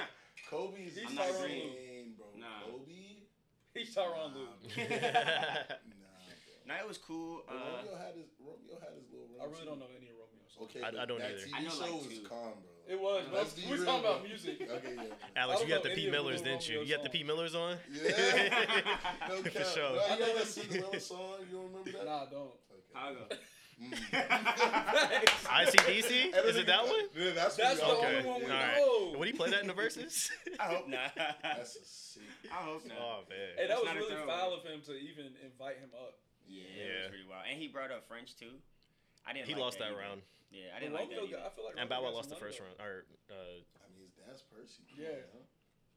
Kobe's 0.50 0.96
He's 0.98 1.08
I'm 1.08 1.16
not 1.16 1.26
Tyronn 1.28 1.36
agreeing. 1.46 2.14
Bro. 2.18 2.28
Nah. 2.38 2.48
Kobe. 2.66 2.92
He's 3.74 3.96
Tyronn 3.96 4.34
Nah, 4.34 4.38
Lue. 4.38 4.48
bro. 4.76 4.84
Nah, 4.84 4.98
bro. 6.68 6.76
It 6.84 6.88
was 6.88 6.98
cool. 6.98 7.44
Uh, 7.48 7.54
Romeo 7.54 7.96
had 7.98 8.16
his 8.16 8.28
Romeo 8.40 8.76
had 8.80 8.94
his 8.96 9.08
little 9.12 9.28
I 9.40 9.46
really 9.46 9.60
too. 9.60 9.66
don't 9.66 9.80
know 9.80 9.86
any 9.96 10.08
of 10.10 10.16
Romeo 10.20 10.46
songs. 10.48 10.70
Okay, 10.70 10.82
I- 10.84 10.92
but 10.92 11.00
I 11.00 11.06
don't 11.06 11.20
that 11.20 11.32
either. 11.32 11.46
TV 11.48 11.56
I 11.56 11.62
know, 11.64 11.70
show 11.70 11.80
like, 11.82 11.94
was 11.94 12.08
two. 12.20 12.24
calm, 12.28 12.54
bro. 12.62 12.72
It 12.90 13.00
was. 13.00 13.24
bro. 13.30 13.38
Let's 13.38 13.54
be 13.54 13.62
we 13.70 13.74
real, 13.78 13.86
talking 13.86 14.00
about 14.06 14.24
music. 14.28 14.58
Okay, 14.72 14.96
yeah. 14.98 15.04
Alex, 15.42 15.62
you 15.62 15.68
got 15.70 15.84
the 15.84 15.90
know 15.90 15.96
P 15.96 16.10
Millers, 16.12 16.42
didn't 16.42 16.68
you? 16.68 16.82
You 16.82 16.96
got 16.96 17.04
the 17.04 17.10
P. 17.10 17.24
Millers 17.24 17.56
on? 17.56 17.78
Yeah. 17.92 18.02
no 19.30 19.36
For 19.44 19.64
sure. 19.64 19.94
No, 19.96 20.00
I 20.00 20.14
you 20.16 20.20
know 20.20 20.26
know 20.26 20.26
that 20.26 20.36
that- 20.36 20.48
Cinderella 20.48 21.00
song? 21.00 21.20
You 21.50 21.56
don't 21.58 21.68
remember 21.72 21.92
that? 21.92 22.06
Nah, 22.06 22.24
I 22.24 22.26
don't. 22.30 22.42
Okay. 22.44 22.96
I'll 22.96 23.14
go. 23.14 23.26
Mm. 23.82 23.91
ICDC? 25.52 26.36
Is 26.46 26.56
it 26.58 26.67
that 26.67 26.84
one? 26.86 26.94
Yeah, 27.17 27.32
that's, 27.36 27.56
That's 27.58 27.80
the 27.80 27.86
Okay. 27.88 28.17
only 28.17 28.30
one 28.30 28.39
we 28.39 28.46
All 28.46 28.52
right. 28.52 28.78
know. 28.78 29.15
Would 29.17 29.28
he 29.28 29.34
play 29.34 29.50
that 29.50 29.62
in 29.62 29.67
the 29.67 29.74
verses? 29.74 30.30
I 30.60 30.63
hope 30.76 30.88
not. 30.88 31.12
That's 31.15 31.76
a 31.76 31.84
sick. 31.86 32.24
I 32.52 32.62
hope 32.63 32.86
not. 32.86 32.98
oh 33.00 33.20
man. 33.30 33.38
Hey, 33.58 33.67
that 33.67 33.78
That's 33.84 33.84
was 34.00 34.10
really 34.10 34.26
foul 34.28 34.54
of 34.54 34.63
him 34.63 34.82
to 34.86 34.94
even 34.94 35.34
invite 35.44 35.78
him 35.80 35.89
up. 35.98 36.13
Yeah, 36.48 36.63
it 36.63 36.70
Yeah. 36.78 36.86
was 37.02 37.10
pretty 37.10 37.28
wild. 37.30 37.44
And 37.50 37.58
he 37.60 37.67
brought 37.67 37.91
up 37.91 38.08
French 38.08 38.36
too. 38.36 38.54
I 39.26 39.34
didn't. 39.34 39.48
He 39.48 39.54
like 39.54 39.62
lost 39.62 39.80
that 39.80 39.89
either. 39.94 39.98
round, 40.02 40.22
Yeah, 40.52 40.74
I 40.76 40.80
didn't 40.80 40.94
like 40.94 41.10
that 41.10 41.17
Romeo 41.17 41.38
got- 41.38 41.46
I 41.46 41.50
feel 41.56 41.65
like 41.65 41.76
and 41.78 41.89
Romeo 41.89 42.02
Bow 42.02 42.10
Wow 42.10 42.15
lost 42.15 42.30
the 42.30 42.36
first 42.36 42.60
round. 42.60 42.74
Or 42.80 43.06
uh, 43.30 43.34
I 43.34 43.86
mean, 43.94 44.02
his 44.06 44.13
dad's 44.17 44.41
Percy. 44.50 44.84
Yeah. 44.98 45.26
on. 45.34 45.46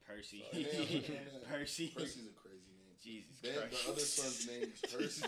Percy. 0.05 0.45
So, 0.51 0.57
Percy. 1.49 1.87
Percy's 1.93 2.29
a 2.29 2.37
crazy 2.37 2.73
name. 2.77 2.93
Jesus 3.01 3.37
Ben, 3.41 3.53
Christ. 3.69 3.85
the 3.85 3.91
other 3.91 4.01
son's 4.01 4.47
name 4.47 4.69
is 4.73 4.81
Percy. 4.93 5.25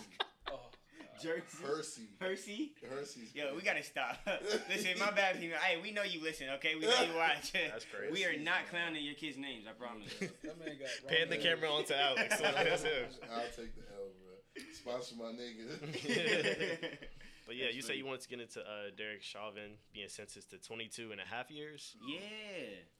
Though. 1.22 1.28
Jersey. 1.28 1.42
Percy. 1.62 2.02
Percy. 2.18 2.72
Percy's. 2.88 3.34
Yo, 3.34 3.54
we 3.54 3.62
gotta 3.62 3.82
stop. 3.82 4.16
listen, 4.68 4.98
my 4.98 5.10
bad, 5.10 5.40
people. 5.40 5.58
Hey, 5.58 5.80
we 5.80 5.90
know 5.92 6.02
you 6.02 6.22
listen, 6.22 6.48
okay? 6.56 6.74
We 6.74 6.82
know 6.82 7.02
you 7.02 7.16
watch. 7.16 7.52
That's 7.52 7.84
crazy. 7.84 8.10
We 8.12 8.24
are 8.24 8.38
not 8.38 8.66
clowning 8.70 9.04
your 9.04 9.14
kids' 9.14 9.36
names, 9.38 9.64
I 9.68 9.72
promise. 9.72 10.12
that 10.20 10.58
man 10.58 10.76
got 10.78 11.10
pan 11.10 11.28
the 11.28 11.36
Romeo. 11.36 11.54
camera 11.54 11.70
onto 11.72 11.94
Alex. 11.94 12.40
That's 12.40 12.82
him. 12.82 13.06
I'll 13.32 13.42
take 13.54 13.74
the 13.74 13.82
L, 13.94 14.10
bro. 14.18 14.62
Sponsor 14.74 15.14
my 15.16 15.32
nigga. 15.32 16.98
But 17.46 17.56
yeah, 17.56 17.64
That's 17.72 17.76
you 17.76 17.82
say 17.82 17.96
you 17.96 18.04
wanted 18.04 18.20
to 18.22 18.28
get 18.28 18.40
into 18.40 18.60
uh, 18.60 18.92
Derek 18.96 19.22
Chauvin 19.22 19.80
being 19.94 20.08
sentenced 20.12 20.50
to 20.50 20.58
22 20.58 21.12
and 21.12 21.20
a 21.20 21.24
half 21.24 21.50
years. 21.50 21.96
yeah. 22.06 22.20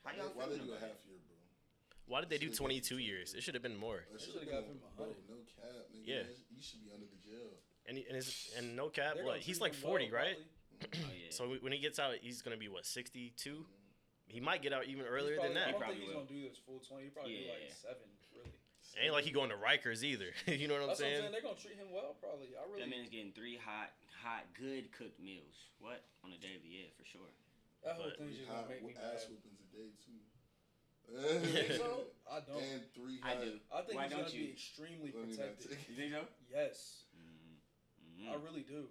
How 0.05 0.17
y'all 0.17 0.33
Why 0.33 0.47
they 0.49 0.57
feeling 0.57 0.69
do 0.69 0.73
a 0.73 0.81
half 0.81 0.97
year, 1.05 1.21
bro? 1.29 1.37
Why 2.09 2.21
did 2.25 2.31
they 2.33 2.39
do 2.41 2.49
22 2.49 2.97
years? 2.97 3.35
It 3.37 3.43
should 3.45 3.53
have 3.53 3.63
been 3.63 3.77
more. 3.77 4.09
It 4.09 4.17
should've 4.17 4.41
should've 4.41 4.49
got 4.49 4.65
been- 4.65 4.81
him 4.81 4.89
a 4.89 4.93
hundred. 4.97 5.21
No 5.29 5.37
cap, 5.45 5.93
nigga. 5.93 6.09
Yeah. 6.09 6.25
You 6.49 6.63
should 6.65 6.81
be 6.81 6.89
under 6.97 7.05
the 7.05 7.21
jail. 7.21 7.61
And 7.89 7.97
he, 7.97 8.05
and, 8.07 8.15
his, 8.17 8.53
and 8.57 8.77
no 8.77 8.89
cap, 8.93 9.15
They're 9.17 9.25
what? 9.25 9.41
gonna 9.41 9.43
He's 9.43 9.57
treat 9.59 9.73
like 9.73 9.75
him 9.75 9.81
40, 9.81 10.11
well, 10.13 10.21
right? 10.21 10.37
probably. 10.37 10.45
Oh, 11.09 11.11
yeah. 11.11 11.33
So 11.35 11.43
when 11.59 11.73
he 11.73 11.81
gets 11.83 11.99
out, 11.99 12.15
he's 12.23 12.39
gonna 12.43 12.61
be 12.61 12.69
what 12.69 12.87
62. 12.87 13.35
He 14.31 14.39
might 14.39 14.63
get 14.63 14.71
out 14.77 14.85
even 14.87 15.03
He's 15.03 15.11
earlier 15.11 15.35
probably- 15.41 15.55
than 15.57 15.63
I 15.63 15.67
that. 15.67 15.71
don't 15.73 15.81
probably 15.81 15.97
think 15.99 16.07
he's 16.07 16.15
will. 16.15 16.23
gonna 16.23 16.37
do 16.39 16.43
this 16.47 16.59
full 16.63 16.79
twenty. 16.87 17.09
He 17.09 17.11
probably 17.11 17.35
do 17.35 17.43
Yeah. 17.49 17.59
like 17.59 17.73
seven, 17.75 18.07
really. 18.31 18.55
Ain't 19.01 19.11
like 19.17 19.25
he 19.27 19.33
going 19.35 19.51
to 19.51 19.59
Rikers 19.59 20.05
either. 20.07 20.31
you 20.47 20.69
know 20.71 20.79
what 20.79 20.87
I'm 20.87 20.95
That's 20.95 21.01
what 21.03 21.09
I'm 21.09 21.19
saying? 21.19 21.21
saying. 21.27 21.33
They're 21.35 21.43
gonna 21.49 21.59
treat 21.59 21.81
him 21.81 21.91
well, 21.91 22.15
probably. 22.23 22.53
I 22.55 22.63
really. 22.69 22.85
That 22.85 22.91
man's 22.95 23.09
getting 23.11 23.33
three 23.35 23.57
hot, 23.59 23.91
hot, 24.23 24.45
good 24.55 24.93
cooked 24.95 25.19
meals. 25.19 25.57
What? 25.83 26.05
On 26.23 26.31
a 26.31 26.39
daily, 26.39 26.69
yeah, 26.69 26.93
for 26.95 27.03
sure. 27.09 27.27
that 27.83 27.97
whole 27.99 28.13
but- 28.13 28.21
thing's 28.21 28.37
Three 28.39 28.47
just 28.47 28.53
gonna 28.55 28.69
make 28.71 28.85
me 28.87 28.95
ass 29.01 29.27
mad. 29.27 29.35
whippings 29.35 29.59
a 29.65 29.69
day 29.75 29.91
too. 29.99 30.21
You 31.09 31.51
think 31.57 31.73
so? 31.81 32.07
I 32.31 32.39
don't. 32.45 32.61
And 32.63 32.85
three 32.95 33.19
I 33.25 33.35
hot. 33.35 33.41
do. 33.43 33.53
I 33.73 33.81
think 33.83 33.97
Why 33.97 34.05
he's 34.07 34.13
don't 34.13 34.29
gonna 34.29 34.37
you? 34.37 34.45
be 34.47 34.53
extremely 34.53 35.11
Let 35.17 35.25
me 35.27 35.33
not 35.35 35.57
protected. 35.57 35.71
take- 35.73 35.89
You 35.89 35.97
think 35.97 36.13
so? 36.13 36.23
Yes, 36.53 37.08
Mm-hmm. 38.19 38.33
I 38.33 38.37
really 38.43 38.67
do. 38.67 38.91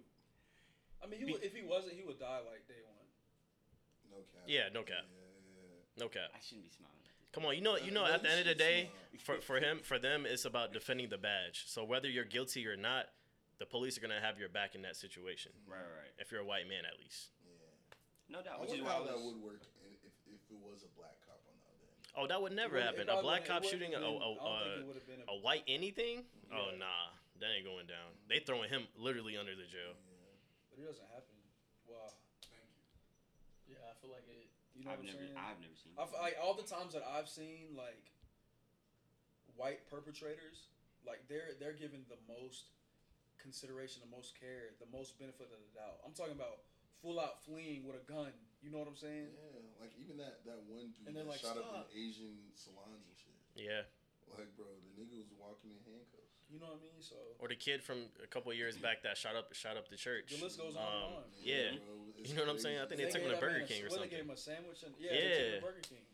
I 1.02 1.06
mean, 1.06 1.20
he 1.20 1.26
Be- 1.26 1.32
would, 1.32 1.44
if 1.44 1.54
he 1.54 1.62
wasn't, 1.62 1.94
he 1.94 2.02
would 2.02 2.18
die 2.18 2.40
like 2.48 2.66
day 2.66 2.80
one. 2.88 3.06
No 4.10 4.18
cap. 4.32 4.42
Yeah, 4.48 4.72
no 4.72 4.82
cap. 4.82 5.04
Yeah. 5.04 6.02
No 6.02 6.08
cap. 6.08 6.32
I 6.34 6.38
shouldn't 6.40 6.64
be 6.64 6.72
smiling. 6.72 6.94
Come 7.32 7.44
on, 7.44 7.54
you 7.54 7.60
know, 7.60 7.76
you 7.76 7.92
know. 7.92 8.04
Uh, 8.04 8.16
At 8.16 8.22
the 8.22 8.30
end 8.30 8.40
of 8.40 8.46
the 8.48 8.54
day, 8.56 8.90
for 9.20 9.40
for 9.40 9.60
him, 9.60 9.80
for 9.84 9.98
them, 9.98 10.24
it's 10.24 10.46
about 10.46 10.72
defending 10.72 11.08
the 11.10 11.18
badge. 11.18 11.64
So 11.68 11.84
whether 11.84 12.08
you're 12.08 12.24
guilty 12.24 12.66
or 12.66 12.76
not, 12.76 13.12
the 13.60 13.66
police 13.66 13.98
are 13.98 14.00
gonna 14.00 14.18
have 14.20 14.38
your 14.40 14.48
back 14.48 14.74
in 14.74 14.82
that 14.82 14.96
situation. 14.96 15.52
Right, 15.68 15.76
right, 15.76 15.84
right. 16.08 16.12
If 16.18 16.32
you're 16.32 16.40
a 16.40 16.46
white 16.46 16.66
man, 16.66 16.88
at 16.88 16.98
least. 16.98 17.28
Yeah. 17.44 18.38
No 18.38 18.42
doubt. 18.42 18.56
I 18.58 18.60
Which 18.62 18.72
is 18.72 18.80
wonder 18.80 18.84
why 18.88 18.92
how 18.96 19.02
I 19.04 19.06
that 19.12 19.20
would 19.20 19.38
work 19.44 19.60
if, 19.84 20.10
if 20.24 20.40
it 20.50 20.58
was 20.64 20.82
a 20.88 20.90
black 20.96 21.20
cop 21.28 21.36
on 21.44 21.54
the 21.60 21.68
other 21.68 21.84
end. 21.92 22.00
Oh, 22.16 22.26
that 22.26 22.40
would 22.40 22.56
never 22.56 22.78
It 22.78 22.84
happen. 22.84 23.08
A 23.10 23.20
black 23.20 23.44
cop 23.44 23.62
it 23.62 23.68
shooting 23.68 23.92
a, 23.94 23.98
a, 23.98 24.00
have 24.00 24.08
been- 24.08 24.16
I 24.16 24.24
don't 24.24 24.64
think 24.64 24.72
it 24.72 24.82
a, 24.82 24.86
would 24.88 24.96
have 24.96 25.06
been 25.06 25.22
a, 25.28 25.32
a 25.32 25.38
white 25.44 25.64
anything? 25.68 26.24
Oh, 26.48 26.72
nah. 26.78 27.12
That 27.38 27.54
ain't 27.54 27.66
going 27.66 27.86
down. 27.86 28.10
They 28.26 28.42
throwing 28.42 28.66
him 28.68 28.90
literally 28.98 29.38
under 29.38 29.54
the 29.54 29.66
jail. 29.70 29.94
But 30.74 30.82
it 30.82 30.86
doesn't 30.90 31.06
happen. 31.14 31.38
Wow. 31.86 32.10
Thank 32.50 32.66
you. 32.66 33.78
Yeah, 33.78 33.86
I 33.90 33.94
feel 34.02 34.10
like 34.10 34.26
it. 34.26 34.50
You 34.74 34.82
know 34.86 34.94
I've 34.94 35.02
what 35.02 35.10
I'm 35.10 35.14
never, 35.14 35.26
saying? 35.26 35.38
I've 35.38 35.60
never 35.62 35.78
seen. 35.78 35.94
I 35.98 36.04
feel 36.06 36.22
like 36.22 36.36
all 36.38 36.54
the 36.54 36.66
times 36.66 36.94
that 36.94 37.02
I've 37.06 37.30
seen 37.30 37.74
like 37.74 38.10
white 39.58 39.86
perpetrators, 39.90 40.70
like 41.06 41.26
they're 41.26 41.54
they're 41.58 41.74
given 41.78 42.06
the 42.10 42.18
most 42.30 42.74
consideration, 43.38 44.02
the 44.02 44.10
most 44.10 44.34
care, 44.38 44.74
the 44.82 44.90
most 44.90 45.18
benefit 45.18 45.50
of 45.50 45.58
the 45.62 45.70
doubt. 45.78 46.02
I'm 46.06 46.14
talking 46.14 46.34
about 46.34 46.62
full 47.02 47.18
out 47.22 47.42
fleeing 47.46 47.86
with 47.86 47.98
a 47.98 48.04
gun. 48.06 48.34
You 48.62 48.74
know 48.74 48.82
what 48.82 48.90
I'm 48.90 48.98
saying? 48.98 49.30
Yeah, 49.30 49.62
like 49.78 49.94
even 49.98 50.18
that 50.18 50.42
that 50.46 50.58
one 50.66 50.90
dude 50.94 51.06
And 51.06 51.14
they're 51.14 51.22
that 51.26 51.38
like, 51.38 51.42
shot 51.42 51.54
up 51.58 51.86
"Stop." 51.86 51.90
in 51.94 51.98
Asian 51.98 52.34
salons 52.58 53.06
and 53.06 53.14
shit. 53.18 53.38
Yeah. 53.54 53.86
Like, 54.34 54.50
bro, 54.58 54.68
the 54.68 54.92
nigga 54.98 55.16
was 55.16 55.30
walking 55.40 55.72
in 55.72 55.80
handcuffs. 55.88 56.17
You 56.50 56.58
know 56.60 56.66
what 56.72 56.80
I 56.80 56.88
mean? 56.88 57.00
So 57.00 57.16
Or 57.38 57.48
the 57.48 57.54
kid 57.56 57.82
from 57.82 58.08
a 58.22 58.26
couple 58.26 58.52
years 58.52 58.76
back 58.86 59.02
that 59.02 59.16
shot 59.16 59.36
up 59.36 59.52
shot 59.54 59.76
up 59.76 59.88
the 59.88 59.96
church. 59.96 60.32
the 60.36 60.42
list 60.44 60.58
goes 60.58 60.76
on 60.76 60.82
Um, 60.82 60.88
and 60.88 61.14
on. 61.16 61.22
Yeah. 61.42 61.76
bro, 61.76 61.94
You 62.24 62.34
know 62.34 62.42
what 62.48 62.50
I'm 62.50 62.58
saying? 62.58 62.80
I 62.80 62.86
think 62.86 63.00
they 63.00 63.10
took 63.10 63.22
him 63.22 63.30
to 63.30 63.36
Burger 63.40 63.64
King 63.66 63.84
or 63.84 63.92
what, 63.92 64.00
They 64.02 64.08
something. 64.08 64.10
gave 64.10 64.24
him 64.24 64.30
a 64.30 64.36
sandwich 64.36 64.82
and 64.84 64.94
yeah, 64.98 65.10
they 65.12 65.18
took 65.20 65.28
him 65.28 65.44
Yeah. 65.44 65.54
to 65.60 65.66
Burger 65.66 65.84
King. 65.88 66.04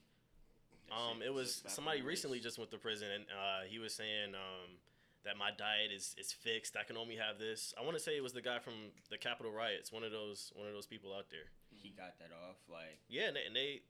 Um, 0.92 1.23
it 1.25 1.33
was 1.33 1.62
somebody 1.66 2.03
recently 2.03 2.38
just 2.40 2.59
went 2.59 2.70
to 2.70 2.79
prison, 2.79 3.09
and 3.11 3.25
uh, 3.33 3.64
he 3.66 3.79
was 3.81 3.94
saying 3.97 4.37
um, 4.37 4.77
that 5.25 5.35
my 5.40 5.51
diet 5.51 5.90
is, 5.90 6.14
is 6.20 6.31
fixed. 6.31 6.77
I 6.77 6.85
can 6.85 6.97
only 7.01 7.16
have 7.16 7.38
this. 7.40 7.73
I 7.75 7.83
want 7.83 7.97
to 7.97 8.03
say 8.03 8.14
it 8.20 8.23
was 8.23 8.35
the 8.37 8.44
guy 8.44 8.61
from 8.61 8.92
the 9.11 9.16
Capitol 9.16 9.51
riots, 9.51 9.90
one 9.90 10.05
of 10.05 10.12
those 10.12 10.53
one 10.55 10.68
of 10.68 10.75
those 10.77 10.87
people 10.87 11.11
out 11.16 11.33
there. 11.33 11.49
He 11.73 11.90
got 11.97 12.20
that 12.20 12.31
off. 12.47 12.61
Like, 12.68 13.01
Yeah, 13.09 13.33
and 13.33 13.35
they 13.35 13.44
and 13.49 13.57
they, 13.57 13.81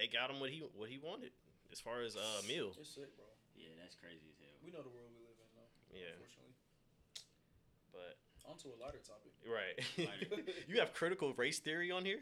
they 0.00 0.08
got 0.08 0.30
him 0.32 0.40
what 0.40 0.48
he 0.50 0.64
what 0.74 0.88
he 0.88 0.96
wanted 0.98 1.30
as 1.70 1.78
far 1.84 2.00
as 2.02 2.16
uh, 2.16 2.40
meal. 2.48 2.72
It's 2.80 2.96
sick, 2.96 3.12
bro. 3.14 3.28
yeah, 3.54 3.76
that's 3.78 3.94
crazy 3.94 4.26
as 4.32 4.40
hell. 4.40 4.56
We 4.64 4.72
know 4.72 4.80
the 4.82 4.90
world 4.90 5.12
we 5.14 5.20
live 5.28 5.36
in, 5.38 5.50
though. 5.52 5.68
Yeah. 5.92 6.12
Unfortunately. 6.14 6.54
But 7.92 8.18
On 8.50 8.56
to 8.58 8.68
a 8.68 8.78
lighter 8.82 9.00
topic. 9.06 9.32
right, 9.46 9.76
Lighter. 9.98 10.52
you 10.68 10.78
have 10.80 10.92
critical 10.94 11.32
race 11.34 11.58
theory 11.58 11.90
on 11.90 12.04
here. 12.04 12.18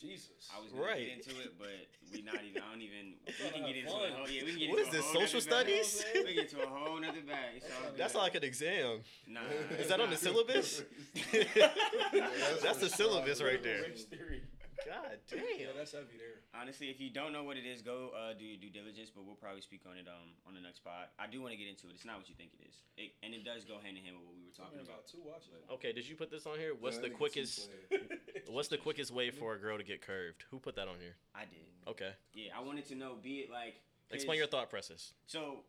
Jesus. 0.00 0.30
I 0.56 0.62
was 0.62 0.70
gonna 0.70 0.84
Right. 0.84 1.06
get 1.08 1.26
into 1.26 1.40
it, 1.40 1.58
but 1.58 1.68
we 2.12 2.22
not 2.22 2.36
even. 2.44 2.62
I 2.62 2.70
don't 2.70 2.80
even. 2.82 3.14
We 3.26 3.50
can 3.50 3.66
get 3.66 3.76
into 3.76 3.90
fun. 3.90 4.12
a 4.12 4.14
whole. 4.14 4.28
Yeah, 4.30 4.44
we 4.44 4.50
can 4.50 4.58
get 4.60 4.70
What 4.70 4.78
into 4.78 4.90
is 4.96 5.02
this, 5.02 5.12
social 5.12 5.40
nother 5.50 5.64
bag. 5.64 5.84
studies? 5.84 5.90
You 5.98 5.98
know 5.98 6.04
what 6.04 6.06
I'm 6.06 6.12
saying? 6.14 6.26
We 6.26 6.34
get 6.34 6.48
to 6.50 6.62
a 6.62 6.66
whole 6.68 7.00
nother 7.00 7.22
bag. 7.26 7.50
It's 7.56 7.64
all 7.66 7.82
That's 7.82 7.96
That's 7.98 8.14
like 8.14 8.34
an 8.36 8.44
exam. 8.44 9.00
Nah, 9.26 9.40
Is 9.76 9.88
that 9.88 9.98
on 10.00 10.08
the 10.10 10.14
nah. 10.14 10.20
syllabus? 10.20 10.82
that's 11.32 12.62
That's 12.62 12.78
the 12.78 12.88
syllabus 12.88 13.42
right 13.42 13.60
there. 13.62 13.82
Race 13.82 14.04
theory. 14.04 14.42
God 14.86 15.18
Yeah, 15.32 15.66
damn. 15.72 15.76
that's 15.76 15.92
heavy 15.92 16.14
there. 16.18 16.38
Honestly, 16.54 16.88
if 16.90 17.00
you 17.00 17.10
don't 17.10 17.32
know 17.32 17.42
what 17.44 17.56
it 17.56 17.66
is, 17.66 17.82
go 17.82 18.10
uh, 18.14 18.34
do 18.38 18.44
your 18.44 18.58
due 18.60 18.70
diligence. 18.70 19.10
But 19.14 19.24
we'll 19.26 19.34
probably 19.38 19.60
speak 19.60 19.82
on 19.88 19.96
it 19.98 20.06
um 20.06 20.30
on 20.46 20.54
the 20.54 20.60
next 20.60 20.84
pod. 20.84 21.08
I 21.18 21.26
do 21.26 21.40
want 21.42 21.52
to 21.52 21.58
get 21.58 21.68
into 21.68 21.88
it. 21.88 21.94
It's 21.94 22.04
not 22.04 22.16
what 22.18 22.28
you 22.28 22.34
think 22.34 22.50
it 22.58 22.66
is, 22.68 22.74
it, 22.96 23.12
and 23.22 23.34
it 23.34 23.44
does 23.44 23.64
go 23.64 23.78
hand 23.82 23.96
in 23.98 24.04
hand 24.04 24.16
with 24.16 24.26
what 24.26 24.36
we 24.38 24.44
were 24.46 24.54
talking 24.56 24.78
about. 24.78 25.02
got 25.02 25.06
two 25.06 25.22
watches. 25.24 25.50
Okay, 25.72 25.92
did 25.92 26.06
you 26.08 26.14
put 26.16 26.30
this 26.30 26.46
on 26.46 26.58
here? 26.58 26.72
What's 26.78 26.96
Yeah, 26.96 27.02
the 27.08 27.10
quickest? 27.10 27.70
What's 28.48 28.68
the 28.68 28.78
quickest 28.78 29.10
way 29.12 29.30
for 29.30 29.54
a 29.54 29.58
girl 29.58 29.76
to 29.76 29.84
get 29.84 30.00
curved? 30.00 30.44
Who 30.50 30.58
put 30.58 30.76
that 30.76 30.88
on 30.88 30.96
here? 31.00 31.16
I 31.34 31.44
did. 31.44 31.66
Okay, 31.86 32.12
Yeah, 32.32 32.52
I 32.56 32.60
wanted 32.62 32.86
to 32.88 32.94
know. 32.94 33.14
Be 33.22 33.40
it 33.40 33.50
like. 33.50 33.80
explain 34.10 34.38
your 34.38 34.46
thought 34.46 34.70
process. 34.70 35.12
So, 35.26 35.64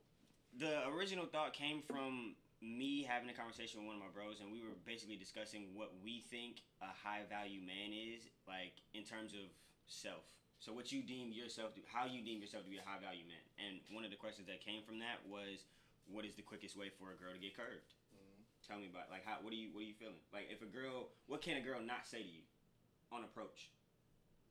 the 0.57 0.87
original 0.89 1.25
thought 1.25 1.53
came 1.53 1.81
from 1.81 2.35
me 2.59 3.07
having 3.07 3.31
a 3.31 3.35
conversation 3.35 3.79
with 3.79 3.87
one 3.87 3.95
of 3.95 4.03
my 4.03 4.11
bros, 4.11 4.43
and 4.43 4.51
we 4.51 4.59
were 4.59 4.75
basically 4.83 5.15
discussing 5.15 5.71
what 5.71 5.95
we 6.03 6.23
think 6.27 6.63
a 6.83 6.91
high 6.91 7.23
value 7.27 7.63
man 7.63 7.95
is, 7.95 8.27
like 8.47 8.83
in 8.91 9.07
terms 9.07 9.31
of 9.31 9.47
self. 9.87 10.27
So, 10.59 10.75
what 10.75 10.91
you 10.91 10.99
deem 10.99 11.31
yourself, 11.31 11.71
to, 11.79 11.81
how 11.87 12.03
you 12.03 12.19
deem 12.19 12.43
yourself 12.43 12.67
to 12.67 12.71
be 12.71 12.75
a 12.75 12.83
high 12.83 12.99
value 12.99 13.23
man, 13.23 13.43
and 13.55 13.79
one 13.95 14.03
of 14.03 14.11
the 14.11 14.19
questions 14.19 14.51
that 14.51 14.59
came 14.59 14.83
from 14.83 14.99
that 14.99 15.23
was, 15.23 15.63
what 16.11 16.27
is 16.27 16.35
the 16.35 16.43
quickest 16.43 16.75
way 16.75 16.91
for 16.91 17.15
a 17.15 17.17
girl 17.17 17.31
to 17.31 17.39
get 17.39 17.55
curved? 17.55 17.95
Mm-hmm. 18.11 18.43
Tell 18.67 18.75
me 18.75 18.91
about 18.91 19.07
like 19.07 19.23
how 19.23 19.39
what 19.39 19.55
are 19.55 19.59
you 19.59 19.71
what 19.71 19.87
are 19.87 19.89
you 19.89 19.95
feeling? 19.95 20.19
Like 20.35 20.51
if 20.51 20.59
a 20.59 20.67
girl, 20.67 21.15
what 21.31 21.39
can 21.39 21.55
a 21.55 21.63
girl 21.63 21.79
not 21.79 22.03
say 22.03 22.19
to 22.19 22.27
you 22.27 22.43
on 23.07 23.23
approach? 23.23 23.71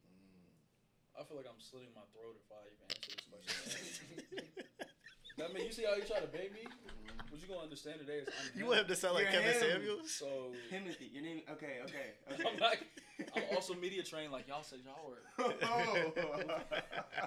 Mm. 0.08 1.20
I 1.20 1.28
feel 1.28 1.36
like 1.36 1.50
I'm 1.50 1.60
slitting 1.60 1.92
my 1.92 2.08
throat 2.16 2.40
if 2.40 2.48
I 2.48 2.60
even 2.72 2.88
answer 2.88 3.12
this 3.12 3.28
question. 3.28 4.48
I 5.38 5.52
mean, 5.52 5.64
you 5.66 5.72
see 5.72 5.84
how 5.84 5.94
you 5.94 6.02
try 6.02 6.20
to 6.20 6.26
bait 6.26 6.52
me? 6.52 6.60
What 7.30 7.40
you 7.42 7.48
gonna 7.48 7.60
understand 7.60 8.00
today 8.00 8.18
is 8.18 8.28
I'm 8.28 8.58
You 8.58 8.64
him. 8.64 8.68
want 8.68 8.80
him 8.80 8.86
to 8.88 8.96
sound 8.96 9.14
like 9.14 9.24
You're 9.24 9.42
Kevin 9.42 9.52
him. 9.62 9.70
Samuels? 9.82 10.10
So 10.12 10.52
Timothy, 10.70 11.10
your 11.12 11.22
name? 11.22 11.42
Okay, 11.52 11.78
okay, 11.84 12.14
okay. 12.32 12.48
I'm 12.48 12.58
like, 12.58 12.86
I'm 13.36 13.42
also 13.54 13.74
media 13.74 14.02
trained 14.02 14.32
like 14.32 14.48
y'all 14.48 14.62
said 14.62 14.80
y'all 14.84 15.08
were. 15.08 15.22
oh. 15.62 16.12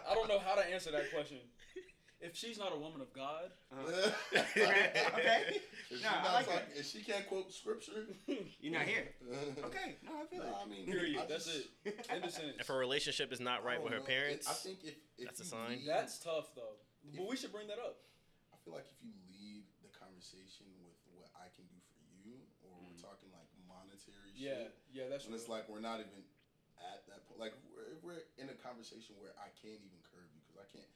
I 0.10 0.14
don't 0.14 0.28
know 0.28 0.40
how 0.40 0.56
to 0.56 0.66
answer 0.74 0.92
that 0.92 1.12
question. 1.14 1.38
If 2.24 2.36
she's 2.36 2.60
not 2.60 2.72
a 2.72 2.78
woman 2.78 3.02
of 3.02 3.12
God, 3.14 3.50
uh-huh. 3.72 4.12
okay. 4.38 4.92
okay. 5.14 5.44
If, 5.90 5.98
she 5.98 6.04
Nah, 6.04 6.10
I 6.20 6.24
not 6.24 6.34
like 6.34 6.46
talking- 6.46 6.60
that. 6.70 6.80
if 6.80 6.86
she 6.86 7.02
can't 7.02 7.28
quote 7.28 7.52
scripture, 7.52 8.06
You're 8.60 8.74
not 8.74 8.84
here. 8.84 9.08
Okay. 9.66 9.96
No, 10.04 10.12
I 10.22 10.26
feel 10.28 10.40
Nah, 10.44 10.50
it. 10.50 10.56
I 10.66 10.70
mean, 10.70 10.86
period. 10.86 11.18
I 11.20 11.26
That's 11.26 11.46
just- 11.46 11.68
it. 11.84 12.06
End 12.12 12.24
of 12.24 12.30
sentence. 12.32 12.58
If 12.60 12.68
her 12.68 12.78
relationship 12.78 13.34
is 13.34 13.40
not 13.40 13.62
I 13.62 13.66
right 13.66 13.76
don't 13.76 13.86
with 13.86 13.94
her 13.94 14.00
know. 14.00 14.06
parents, 14.06 14.48
I 14.48 14.54
think 14.54 14.80
if, 14.84 14.94
if 15.18 15.26
That's 15.26 15.40
a 15.42 15.44
you 15.46 15.50
sign. 15.50 15.70
lead- 15.70 15.88
That's 15.88 16.20
tough 16.20 16.54
though. 16.56 16.76
But 17.04 17.26
we 17.26 17.36
should 17.36 17.52
bring 17.52 17.68
that 17.74 17.82
up. 17.82 17.98
I 18.54 18.58
feel 18.62 18.78
like 18.78 18.86
if 18.86 19.00
you 19.02 19.10
lead 19.34 19.66
the 19.82 19.90
conversation 19.98 20.70
with 20.86 20.94
what 21.18 21.34
I 21.34 21.50
can 21.58 21.66
do 21.66 21.80
for 21.90 21.98
you, 22.14 22.46
or 22.62 22.78
we're 22.78 22.94
Mhm. 22.94 23.02
talking 23.02 23.32
like 23.34 23.50
monetary 23.66 24.32
Yeah, 24.38 24.70
shit, 24.70 24.78
yeah, 24.94 25.04
yeah, 25.04 25.10
that's 25.10 25.26
and 25.26 25.34
real. 25.34 25.42
it's 25.42 25.50
like 25.50 25.66
we're 25.68 25.82
not 25.82 26.00
even 26.00 26.22
at 26.78 27.06
that 27.10 27.26
point. 27.26 27.40
Like 27.42 27.54
we're, 27.74 27.98
we're 28.06 28.24
in 28.38 28.50
a 28.50 28.58
conversation 28.62 29.18
where 29.18 29.34
I 29.40 29.50
can't 29.50 29.82
even 29.82 30.02
curve 30.14 30.30
you 30.34 30.42
because 30.46 30.58
I 30.62 30.66
can't. 30.70 30.90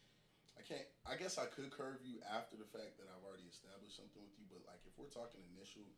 I 0.57 0.61
can't. 0.61 0.87
I 1.05 1.15
guess 1.17 1.37
I 1.37 1.47
could 1.47 1.69
curve 1.71 1.99
you 2.05 2.21
after 2.23 2.55
the 2.55 2.65
fact 2.65 2.95
that 3.01 3.09
I've 3.11 3.23
already 3.25 3.43
established 3.49 3.97
something 3.97 4.21
with 4.23 4.37
you. 4.39 4.45
But 4.47 4.63
like 4.69 4.79
if 4.85 4.95
we're 4.97 5.09
talking 5.11 5.41
initial 5.57 5.91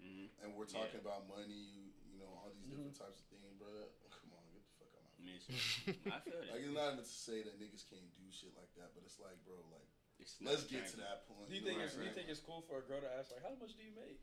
Mhm. 0.00 0.30
and 0.42 0.54
we're 0.54 0.66
Yeah. 0.66 0.84
talking 0.86 1.00
about 1.00 1.26
money, 1.26 1.90
you 2.12 2.18
know, 2.18 2.28
all 2.28 2.50
these 2.50 2.62
Mm-hmm. 2.66 2.76
different 2.76 2.96
types 2.98 3.18
of 3.18 3.26
things, 3.26 3.54
bro. 3.56 3.88
Come 4.10 4.32
on, 4.34 4.44
get 4.52 4.62
the 4.78 4.86
fuck 5.24 5.48
out 5.48 5.56
of 5.56 5.88
my 5.88 6.04
Miss. 6.04 6.12
I 6.12 6.18
feel 6.20 6.38
Like 6.52 6.62
it's 6.64 6.74
not 6.76 6.92
even 6.92 6.98
to 7.00 7.06
say 7.08 7.38
that 7.44 7.56
niggas 7.60 7.84
can't 7.88 8.08
do 8.16 8.26
shit 8.30 8.52
like 8.56 8.70
that, 8.76 8.92
but 8.94 9.02
it's 9.08 9.16
like, 9.20 9.36
bro, 9.48 9.56
like 9.72 9.88
It's 10.20 10.36
let's 10.44 10.64
get 10.68 10.86
to 10.92 10.98
that 11.00 11.24
point. 11.26 11.48
Do 11.48 11.56
you 11.56 11.62
know 11.64 11.72
think 11.72 11.80
it's 11.82 11.94
I'm 11.96 12.00
do 12.00 12.06
you 12.08 12.14
think 12.14 12.28
it's 12.28 12.40
cool 12.44 12.62
for 12.68 12.78
a 12.80 12.84
girl 12.84 13.00
to 13.00 13.10
ask 13.18 13.32
like, 13.32 13.42
how 13.42 13.54
much 13.58 13.74
do 13.76 13.82
you 13.84 13.94
make? 13.96 14.20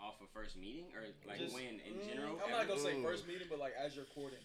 off 0.00 0.16
of 0.24 0.32
first 0.32 0.56
meeting 0.56 0.88
or 0.96 1.04
like 1.28 1.36
Just- 1.36 1.52
when 1.52 1.76
in 1.84 1.92
Mm, 2.00 2.08
general? 2.08 2.40
I'm 2.40 2.48
not 2.50 2.64
gonna 2.64 2.80
say 2.80 2.96
first 3.04 3.28
meeting, 3.28 3.44
but 3.52 3.60
like 3.60 3.76
as 3.76 3.92
you're 3.92 4.08
courting, 4.16 4.40